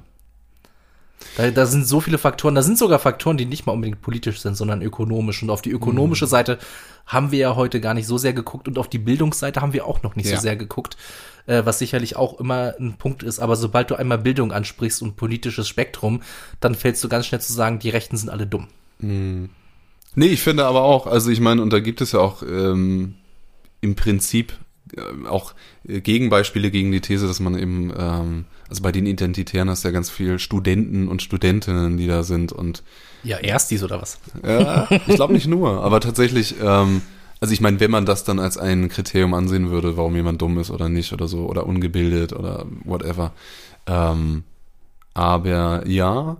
Da, 1.37 1.49
da 1.49 1.65
sind 1.65 1.87
so 1.87 2.01
viele 2.01 2.17
Faktoren, 2.17 2.55
da 2.55 2.61
sind 2.61 2.77
sogar 2.77 2.99
Faktoren, 2.99 3.37
die 3.37 3.45
nicht 3.45 3.65
mal 3.65 3.73
unbedingt 3.73 4.01
politisch 4.01 4.41
sind, 4.41 4.55
sondern 4.55 4.81
ökonomisch. 4.81 5.41
Und 5.41 5.49
auf 5.49 5.61
die 5.61 5.71
ökonomische 5.71 6.25
mhm. 6.25 6.29
Seite 6.29 6.59
haben 7.05 7.31
wir 7.31 7.39
ja 7.39 7.55
heute 7.55 7.81
gar 7.81 7.93
nicht 7.93 8.07
so 8.07 8.17
sehr 8.17 8.33
geguckt 8.33 8.67
und 8.67 8.77
auf 8.77 8.89
die 8.89 8.99
Bildungsseite 8.99 9.61
haben 9.61 9.73
wir 9.73 9.85
auch 9.85 10.03
noch 10.03 10.15
nicht 10.15 10.29
ja. 10.29 10.35
so 10.35 10.41
sehr 10.41 10.55
geguckt, 10.55 10.97
äh, 11.47 11.63
was 11.65 11.79
sicherlich 11.79 12.15
auch 12.15 12.39
immer 12.39 12.75
ein 12.79 12.97
Punkt 12.97 13.23
ist. 13.23 13.39
Aber 13.39 13.55
sobald 13.55 13.89
du 13.89 13.95
einmal 13.95 14.17
Bildung 14.17 14.51
ansprichst 14.51 15.01
und 15.01 15.15
politisches 15.15 15.67
Spektrum, 15.67 16.21
dann 16.59 16.75
fällst 16.75 17.03
du 17.03 17.09
ganz 17.09 17.25
schnell 17.25 17.41
zu 17.41 17.53
sagen, 17.53 17.79
die 17.79 17.89
Rechten 17.89 18.17
sind 18.17 18.29
alle 18.29 18.45
dumm. 18.45 18.67
Mhm. 18.99 19.49
Nee, 20.15 20.27
ich 20.27 20.41
finde 20.41 20.65
aber 20.65 20.83
auch, 20.83 21.07
also 21.07 21.29
ich 21.29 21.41
meine, 21.41 21.61
und 21.61 21.71
da 21.71 21.79
gibt 21.79 21.99
es 21.99 22.13
ja 22.13 22.19
auch 22.19 22.41
ähm, 22.41 23.15
im 23.85 23.95
Prinzip 23.95 24.53
äh, 24.95 25.27
auch 25.27 25.53
Gegenbeispiele 25.85 26.71
gegen 26.71 26.91
die 26.91 27.01
These, 27.01 27.27
dass 27.27 27.39
man 27.39 27.57
eben, 27.57 27.93
ähm, 27.97 28.45
also 28.67 28.81
bei 28.81 28.91
den 28.91 29.05
Identitären 29.05 29.69
hast 29.69 29.83
du 29.83 29.87
ja 29.87 29.93
ganz 29.93 30.09
viel 30.09 30.39
Studenten 30.39 31.07
und 31.07 31.21
Studentinnen, 31.21 31.97
die 31.97 32.07
da 32.07 32.23
sind 32.23 32.51
und 32.51 32.83
ja, 33.23 33.37
Erstis 33.37 33.83
oder 33.83 34.01
was? 34.01 34.19
Ja, 34.45 34.87
ich 35.07 35.15
glaube 35.15 35.33
nicht 35.33 35.47
nur, 35.47 35.83
aber 35.83 35.99
tatsächlich, 35.99 36.55
ähm, 36.61 37.01
also 37.39 37.53
ich 37.53 37.61
meine, 37.61 37.79
wenn 37.79 37.91
man 37.91 38.05
das 38.05 38.23
dann 38.23 38.39
als 38.39 38.57
ein 38.57 38.89
Kriterium 38.89 39.33
ansehen 39.33 39.71
würde, 39.71 39.97
warum 39.97 40.15
jemand 40.15 40.41
dumm 40.41 40.57
ist 40.59 40.71
oder 40.71 40.89
nicht 40.89 41.13
oder 41.13 41.27
so 41.27 41.45
oder 41.45 41.65
ungebildet 41.65 42.33
oder 42.33 42.65
whatever. 42.83 43.33
Ähm, 43.87 44.43
aber 45.13 45.87
ja, 45.87 46.37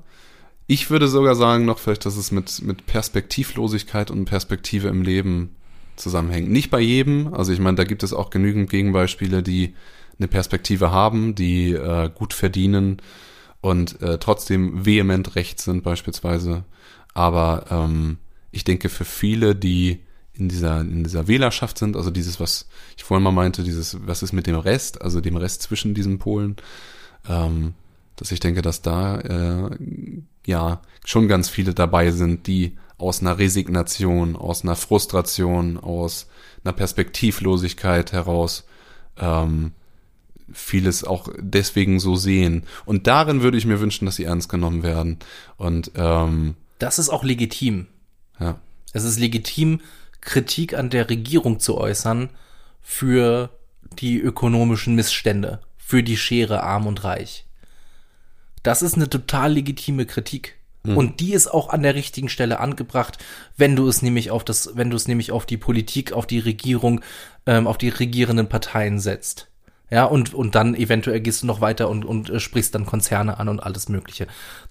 ich 0.68 0.90
würde 0.90 1.08
sogar 1.08 1.36
sagen 1.36 1.66
noch 1.66 1.80
vielleicht, 1.80 2.06
dass 2.06 2.18
es 2.18 2.32
mit, 2.32 2.62
mit 2.64 2.86
Perspektivlosigkeit 2.86 4.10
und 4.10 4.26
Perspektive 4.26 4.88
im 4.88 5.02
Leben 5.02 5.56
zusammenhängt. 5.96 6.50
Nicht 6.50 6.70
bei 6.70 6.80
jedem, 6.80 7.34
also 7.34 7.52
ich 7.52 7.60
meine, 7.60 7.78
da 7.78 7.84
gibt 7.84 8.04
es 8.04 8.14
auch 8.14 8.30
genügend 8.30 8.70
Gegenbeispiele, 8.70 9.44
die 9.44 9.74
eine 10.18 10.28
Perspektive 10.28 10.92
haben, 10.92 11.36
die 11.36 11.72
äh, 11.74 12.10
gut 12.14 12.34
verdienen 12.34 13.02
und 13.62 14.02
äh, 14.02 14.18
trotzdem 14.18 14.86
vehement 14.86 15.36
recht 15.36 15.60
sind 15.60 15.84
beispielsweise. 15.84 16.64
Aber 17.14 17.66
ähm, 17.70 18.18
ich 18.52 18.64
denke, 18.64 18.90
für 18.90 19.06
viele, 19.06 19.56
die 19.56 20.02
in 20.34 20.50
dieser, 20.50 20.82
in 20.82 21.04
dieser 21.04 21.28
Wählerschaft 21.28 21.78
sind, 21.78 21.96
also 21.96 22.12
dieses, 22.12 22.40
was 22.40 22.68
ich 22.98 23.04
vorhin 23.04 23.24
mal 23.24 23.32
meinte, 23.32 23.64
dieses, 23.64 23.98
was 24.06 24.22
ist 24.22 24.34
mit 24.34 24.48
dem 24.48 24.56
Rest, 24.56 25.02
also 25.02 25.22
dem 25.22 25.38
Rest 25.38 25.62
zwischen 25.62 25.94
diesen 25.94 26.20
Polen, 26.20 26.58
ähm, 27.28 27.74
dass 28.18 28.32
ich 28.32 28.40
denke, 28.40 28.62
dass 28.62 28.82
da 28.82 29.20
äh, 29.20 29.70
ja 30.46 30.82
schon 31.06 31.28
ganz 31.28 31.50
viele 31.50 31.74
dabei 31.74 32.12
sind, 32.12 32.48
die 32.48 32.78
aus 32.98 33.22
einer 33.22 33.38
Resignation, 33.38 34.36
aus 34.36 34.64
einer 34.64 34.76
Frustration, 34.76 35.78
aus 35.78 36.28
einer 36.64 36.74
Perspektivlosigkeit 36.74 38.12
heraus 38.12 38.66
ähm, 39.18 39.74
vieles 40.52 41.04
auch 41.04 41.30
deswegen 41.38 42.00
so 42.00 42.16
sehen. 42.16 42.64
Und 42.86 43.08
darin 43.08 43.42
würde 43.42 43.58
ich 43.58 43.66
mir 43.66 43.80
wünschen, 43.80 44.06
dass 44.06 44.18
sie 44.18 44.26
ernst 44.26 44.50
genommen 44.50 44.84
werden. 44.84 45.20
Und 45.58 45.92
ähm, 45.96 46.56
das 46.80 47.00
ist 47.00 47.10
auch 47.10 47.24
legitim. 47.24 47.88
Ja. 48.40 48.60
Es 48.94 49.04
ist 49.04 49.20
legitim, 49.20 49.82
Kritik 50.22 50.74
an 50.74 50.90
der 50.90 51.10
Regierung 51.10 51.60
zu 51.60 51.78
äußern 51.78 52.30
für 52.82 53.50
die 54.00 54.20
ökonomischen 54.20 54.96
Missstände, 54.96 55.62
für 55.78 56.04
die 56.04 56.18
Schere 56.18 56.64
arm 56.64 56.88
und 56.88 57.04
reich. 57.04 57.46
Das 58.64 58.82
ist 58.82 58.96
eine 58.96 59.10
total 59.10 59.54
legitime 59.54 60.06
Kritik. 60.06 60.56
Mhm. 60.86 60.98
Und 60.98 61.20
die 61.20 61.34
ist 61.34 61.48
auch 61.48 61.70
an 61.70 61.84
der 61.84 61.96
richtigen 61.96 62.30
Stelle 62.30 62.60
angebracht, 62.60 63.18
wenn 63.58 63.76
du 63.76 63.88
es 63.88 64.02
nämlich 64.02 64.32
auf 64.32 64.44
das, 64.44 64.72
wenn 64.76 64.90
du 64.90 64.96
es 64.96 65.08
nämlich 65.08 65.32
auf 65.32 65.46
die 65.46 65.58
Politik, 65.58 66.14
auf 66.14 66.28
die 66.28 66.40
Regierung, 66.40 67.02
ähm, 67.46 67.68
auf 67.68 67.78
die 67.78 67.90
regierenden 67.90 68.48
Parteien 68.48 69.00
setzt. 69.00 69.48
Ja, 69.92 70.06
und, 70.06 70.34
und 70.34 70.56
dann 70.56 70.74
eventuell 70.76 71.20
gehst 71.22 71.44
du 71.44 71.48
noch 71.48 71.62
weiter 71.62 71.90
und, 71.90 72.06
und 72.06 72.30
äh, 72.30 72.40
sprichst 72.40 72.74
dann 72.74 72.86
Konzerne 72.86 73.40
an 73.40 73.50
und 73.50 73.60
alles 73.62 73.88
Mögliche. 73.90 74.28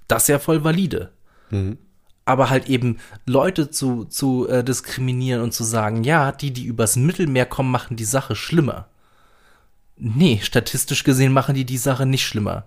Das 0.08 0.24
ist 0.24 0.28
ja 0.28 0.38
voll 0.38 0.64
valide. 0.64 1.10
Mhm. 1.50 1.78
aber 2.24 2.48
halt 2.48 2.68
eben 2.70 2.98
Leute 3.26 3.70
zu, 3.70 4.06
zu 4.06 4.48
äh, 4.48 4.64
diskriminieren 4.64 5.42
und 5.42 5.52
zu 5.52 5.62
sagen, 5.62 6.04
ja, 6.04 6.32
die, 6.32 6.52
die 6.52 6.64
übers 6.64 6.96
Mittelmeer 6.96 7.46
kommen, 7.46 7.70
machen 7.70 7.96
die 7.96 8.04
Sache 8.06 8.34
schlimmer. 8.34 8.88
Nee, 9.96 10.40
statistisch 10.42 11.04
gesehen 11.04 11.32
machen 11.32 11.54
die 11.54 11.66
die 11.66 11.76
Sache 11.76 12.06
nicht 12.06 12.26
schlimmer. 12.26 12.64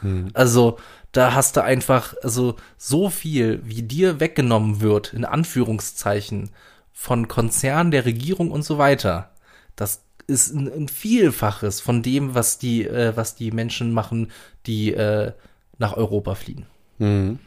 Hm. 0.00 0.30
Also, 0.32 0.78
da 1.12 1.34
hast 1.34 1.56
du 1.56 1.64
einfach, 1.64 2.14
also, 2.22 2.56
so 2.76 3.10
viel, 3.10 3.60
wie 3.64 3.82
dir 3.82 4.20
weggenommen 4.20 4.80
wird, 4.80 5.12
in 5.12 5.24
Anführungszeichen, 5.24 6.50
von 6.92 7.28
Konzernen, 7.28 7.90
der 7.90 8.04
Regierung 8.04 8.50
und 8.50 8.62
so 8.62 8.76
weiter. 8.76 9.30
Das 9.74 10.02
ist 10.26 10.54
ein, 10.54 10.70
ein 10.70 10.88
Vielfaches 10.88 11.80
von 11.80 12.02
dem, 12.02 12.34
was 12.34 12.58
die, 12.58 12.86
äh, 12.86 13.16
was 13.16 13.34
die 13.34 13.50
Menschen 13.50 13.92
machen, 13.92 14.30
die 14.66 14.92
äh, 14.92 15.32
nach 15.78 15.96
Europa 15.96 16.34
fliehen. 16.34 16.66
Mhm. 16.98 17.38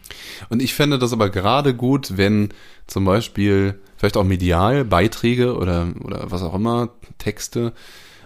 Und 0.49 0.61
ich 0.61 0.73
fände 0.73 0.99
das 0.99 1.13
aber 1.13 1.29
gerade 1.29 1.75
gut, 1.75 2.17
wenn 2.17 2.49
zum 2.87 3.05
Beispiel 3.05 3.79
vielleicht 3.97 4.17
auch 4.17 4.23
medial 4.23 4.83
Beiträge 4.83 5.55
oder, 5.55 5.93
oder 6.03 6.31
was 6.31 6.41
auch 6.41 6.55
immer, 6.55 6.89
Texte, 7.19 7.73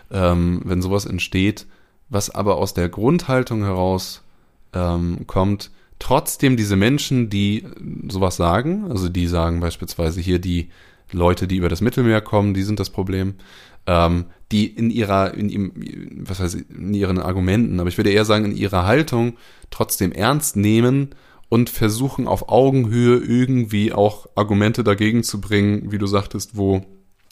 ähm, 0.09 0.61
wenn 0.63 0.81
sowas 0.81 1.05
entsteht, 1.05 1.67
was 2.09 2.29
aber 2.29 2.55
aus 2.55 2.73
der 2.73 2.89
Grundhaltung 2.89 3.63
heraus 3.63 4.23
ähm, 4.77 5.25
kommt, 5.27 5.71
trotzdem 5.99 6.57
diese 6.57 6.75
Menschen, 6.75 7.29
die 7.29 7.65
sowas 8.07 8.35
sagen, 8.37 8.85
also 8.89 9.09
die 9.09 9.27
sagen 9.27 9.59
beispielsweise 9.59 10.21
hier 10.21 10.39
die 10.39 10.69
Leute, 11.11 11.47
die 11.47 11.57
über 11.57 11.69
das 11.69 11.81
Mittelmeer 11.81 12.21
kommen, 12.21 12.53
die 12.53 12.63
sind 12.63 12.79
das 12.79 12.89
Problem, 12.89 13.35
ähm, 13.87 14.25
die 14.51 14.67
in 14.67 14.89
ihrer, 14.89 15.33
in, 15.33 15.49
ihm, 15.49 15.71
was 16.27 16.39
heißt, 16.39 16.55
in 16.55 16.93
ihren 16.93 17.19
Argumenten, 17.19 17.79
aber 17.79 17.89
ich 17.89 17.97
würde 17.97 18.11
eher 18.11 18.25
sagen, 18.25 18.45
in 18.45 18.55
ihrer 18.55 18.85
Haltung 18.85 19.37
trotzdem 19.69 20.11
ernst 20.11 20.55
nehmen 20.55 21.09
und 21.49 21.69
versuchen 21.69 22.27
auf 22.27 22.49
Augenhöhe 22.49 23.17
irgendwie 23.17 23.93
auch 23.93 24.27
Argumente 24.35 24.83
dagegen 24.83 25.23
zu 25.23 25.41
bringen, 25.41 25.91
wie 25.91 25.97
du 25.97 26.05
sagtest, 26.05 26.57
wo 26.57 26.85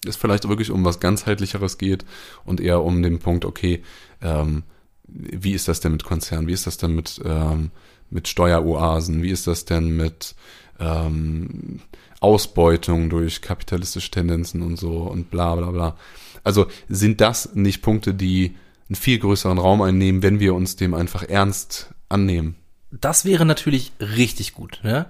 es 0.06 0.16
vielleicht 0.16 0.48
wirklich 0.48 0.72
um 0.72 0.86
was 0.86 1.00
ganzheitlicheres 1.00 1.78
geht 1.78 2.06
und 2.46 2.62
eher 2.62 2.84
um 2.84 3.04
den 3.04 3.20
Punkt, 3.20 3.46
okay, 3.46 3.84
ähm, 4.22 4.64
wie 5.08 5.54
ist 5.54 5.68
das 5.68 5.80
denn 5.80 5.94
mit 5.94 6.04
Konzernen, 6.04 6.48
wie 6.48 6.54
ist 6.54 6.68
das 6.68 6.78
denn 6.78 6.96
mit, 6.96 7.22
ähm, 7.24 7.72
mit 8.10 8.28
Steueroasen, 8.28 9.24
wie 9.24 9.32
ist 9.32 9.48
das 9.48 9.66
denn 9.66 9.96
mit 9.96 10.36
ähm, 10.80 11.82
Ausbeutung 12.20 13.10
durch 13.10 13.42
kapitalistische 13.42 14.12
Tendenzen 14.12 14.62
und 14.62 14.78
so 14.78 15.04
und 15.04 15.30
bla 15.30 15.56
bla 15.56 15.72
bla. 15.72 15.98
Also 16.44 16.68
sind 16.90 17.22
das 17.22 17.56
nicht 17.56 17.82
Punkte, 17.82 18.14
die 18.14 18.56
einen 18.88 18.96
viel 18.96 19.20
größeren 19.20 19.58
Raum 19.58 19.82
einnehmen, 19.82 20.24
wenn 20.24 20.40
wir 20.40 20.54
uns 20.54 20.76
dem 20.76 20.94
einfach 20.94 21.24
ernst 21.24 21.94
annehmen? 22.10 22.56
Das 22.92 23.26
wäre 23.26 23.46
natürlich 23.46 23.92
richtig 24.00 24.54
gut, 24.54 24.80
ne? 24.84 25.08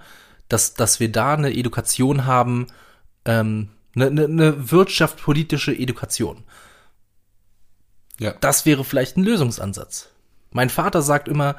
Dass, 0.48 0.76
dass 0.76 1.00
wir 1.00 1.12
da 1.12 1.34
eine 1.34 1.56
Education 1.56 2.26
haben, 2.26 2.68
ähm, 3.26 3.70
eine, 3.96 4.08
eine, 4.08 4.26
eine 4.26 4.72
wirtschaftspolitische 4.72 5.78
Education. 5.78 6.44
Ja. 8.20 8.34
Das 8.40 8.66
wäre 8.66 8.84
vielleicht 8.84 9.18
ein 9.18 9.24
Lösungsansatz. 9.24 10.10
Mein 10.52 10.70
Vater 10.70 11.02
sagt 11.02 11.28
immer, 11.28 11.56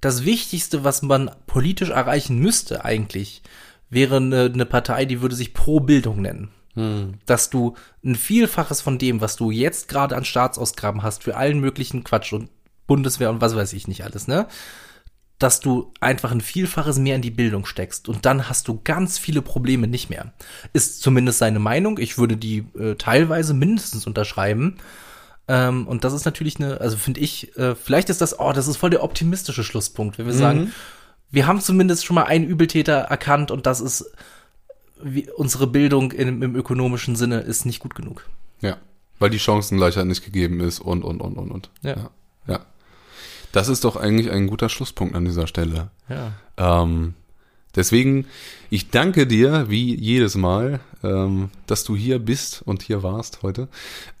das 0.00 0.24
Wichtigste, 0.24 0.82
was 0.82 1.02
man 1.02 1.30
politisch 1.46 1.90
erreichen 1.90 2.38
müsste 2.38 2.84
eigentlich, 2.84 3.42
wäre 3.90 4.16
eine, 4.16 4.50
eine 4.52 4.66
Partei, 4.66 5.04
die 5.04 5.20
würde 5.20 5.34
sich 5.34 5.52
Pro 5.52 5.80
Bildung 5.80 6.22
nennen. 6.22 6.50
Hm. 6.74 7.14
Dass 7.26 7.50
du 7.50 7.74
ein 8.04 8.14
Vielfaches 8.14 8.80
von 8.80 8.98
dem, 8.98 9.20
was 9.20 9.36
du 9.36 9.50
jetzt 9.50 9.88
gerade 9.88 10.16
an 10.16 10.24
Staatsausgaben 10.24 11.02
hast, 11.02 11.24
für 11.24 11.36
allen 11.36 11.60
möglichen 11.60 12.04
Quatsch 12.04 12.32
und 12.32 12.48
Bundeswehr 12.86 13.30
und 13.30 13.40
was 13.40 13.54
weiß 13.54 13.72
ich 13.72 13.88
nicht 13.88 14.04
alles, 14.04 14.26
ne? 14.28 14.46
Dass 15.38 15.60
du 15.60 15.92
einfach 16.00 16.32
ein 16.32 16.40
Vielfaches 16.40 16.98
mehr 16.98 17.16
in 17.16 17.22
die 17.22 17.30
Bildung 17.30 17.66
steckst 17.66 18.08
und 18.08 18.26
dann 18.26 18.48
hast 18.48 18.68
du 18.68 18.80
ganz 18.82 19.18
viele 19.18 19.42
Probleme 19.42 19.86
nicht 19.86 20.10
mehr. 20.10 20.32
Ist 20.72 21.02
zumindest 21.02 21.38
seine 21.38 21.58
Meinung. 21.58 21.98
Ich 21.98 22.18
würde 22.18 22.36
die 22.36 22.66
äh, 22.78 22.94
teilweise 22.96 23.54
mindestens 23.54 24.06
unterschreiben. 24.06 24.76
Ähm, 25.50 25.88
und 25.88 26.04
das 26.04 26.12
ist 26.12 26.24
natürlich 26.24 26.60
eine, 26.60 26.80
also 26.80 26.96
finde 26.96 27.18
ich, 27.18 27.56
äh, 27.56 27.74
vielleicht 27.74 28.08
ist 28.08 28.20
das, 28.20 28.38
oh, 28.38 28.52
das 28.52 28.68
ist 28.68 28.76
voll 28.76 28.90
der 28.90 29.02
optimistische 29.02 29.64
Schlusspunkt, 29.64 30.16
wenn 30.16 30.26
wir 30.26 30.32
mhm. 30.32 30.38
sagen, 30.38 30.72
wir 31.32 31.48
haben 31.48 31.60
zumindest 31.60 32.04
schon 32.04 32.14
mal 32.14 32.22
einen 32.22 32.46
Übeltäter 32.46 32.94
erkannt 32.94 33.50
und 33.50 33.66
das 33.66 33.80
ist 33.80 34.12
wie, 35.02 35.28
unsere 35.28 35.66
Bildung 35.66 36.12
in, 36.12 36.40
im 36.40 36.54
ökonomischen 36.54 37.16
Sinne 37.16 37.40
ist 37.40 37.66
nicht 37.66 37.80
gut 37.80 37.96
genug. 37.96 38.26
Ja, 38.60 38.76
weil 39.18 39.30
die 39.30 39.40
Chancengleichheit 39.40 40.06
nicht 40.06 40.24
gegeben 40.24 40.60
ist 40.60 40.78
und, 40.78 41.02
und, 41.02 41.20
und, 41.20 41.36
und, 41.36 41.50
und. 41.50 41.70
Ja. 41.82 41.96
ja. 41.96 42.10
ja. 42.46 42.60
Das 43.50 43.66
ist 43.66 43.82
doch 43.82 43.96
eigentlich 43.96 44.30
ein 44.30 44.46
guter 44.46 44.68
Schlusspunkt 44.68 45.16
an 45.16 45.24
dieser 45.24 45.48
Stelle. 45.48 45.90
Ja. 46.08 46.32
Ähm, 46.58 47.14
deswegen, 47.74 48.26
ich 48.70 48.90
danke 48.90 49.26
dir 49.26 49.68
wie 49.68 49.96
jedes 49.96 50.36
Mal, 50.36 50.78
ähm, 51.02 51.50
dass 51.66 51.82
du 51.82 51.96
hier 51.96 52.20
bist 52.20 52.62
und 52.64 52.82
hier 52.82 53.02
warst 53.02 53.42
heute. 53.42 53.66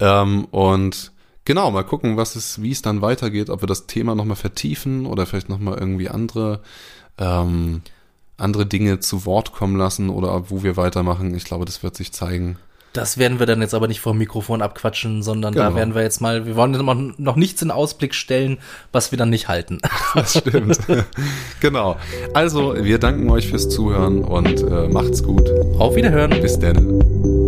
Ähm, 0.00 0.46
und 0.46 1.12
genau, 1.44 1.70
mal 1.70 1.84
gucken, 1.84 2.16
was 2.16 2.36
es, 2.36 2.62
wie 2.62 2.72
es 2.72 2.82
dann 2.82 3.02
weitergeht, 3.02 3.50
ob 3.50 3.62
wir 3.62 3.68
das 3.68 3.86
Thema 3.86 4.14
nochmal 4.14 4.36
vertiefen 4.36 5.06
oder 5.06 5.26
vielleicht 5.26 5.48
nochmal 5.48 5.78
irgendwie 5.78 6.08
andere 6.08 6.60
ähm, 7.18 7.82
andere 8.40 8.66
Dinge 8.66 9.00
zu 9.00 9.26
Wort 9.26 9.52
kommen 9.52 9.76
lassen 9.76 10.08
oder 10.10 10.50
wo 10.50 10.62
wir 10.62 10.76
weitermachen. 10.76 11.34
Ich 11.34 11.44
glaube, 11.44 11.64
das 11.64 11.82
wird 11.82 11.96
sich 11.96 12.12
zeigen. 12.12 12.56
Das 12.92 13.18
werden 13.18 13.38
wir 13.38 13.46
dann 13.46 13.60
jetzt 13.60 13.74
aber 13.74 13.86
nicht 13.86 14.00
vor 14.00 14.14
dem 14.14 14.18
Mikrofon 14.18 14.62
abquatschen, 14.62 15.22
sondern 15.22 15.54
genau. 15.54 15.70
da 15.70 15.76
werden 15.76 15.94
wir 15.94 16.02
jetzt 16.02 16.20
mal, 16.20 16.44
wir 16.44 16.56
wollen 16.56 17.14
noch 17.18 17.36
nichts 17.36 17.62
in 17.62 17.70
Ausblick 17.70 18.16
stellen, 18.16 18.58
was 18.90 19.12
wir 19.12 19.18
dann 19.18 19.30
nicht 19.30 19.46
halten. 19.46 19.78
Das 20.14 20.36
stimmt. 20.36 20.80
genau. 21.60 21.96
Also, 22.34 22.74
wir 22.76 22.98
danken 22.98 23.30
euch 23.30 23.48
fürs 23.48 23.68
Zuhören 23.68 24.24
und 24.24 24.60
äh, 24.62 24.88
macht's 24.88 25.22
gut. 25.22 25.48
Auf 25.78 25.94
Wiederhören. 25.94 26.30
Bis 26.40 26.58
dann. 26.58 27.39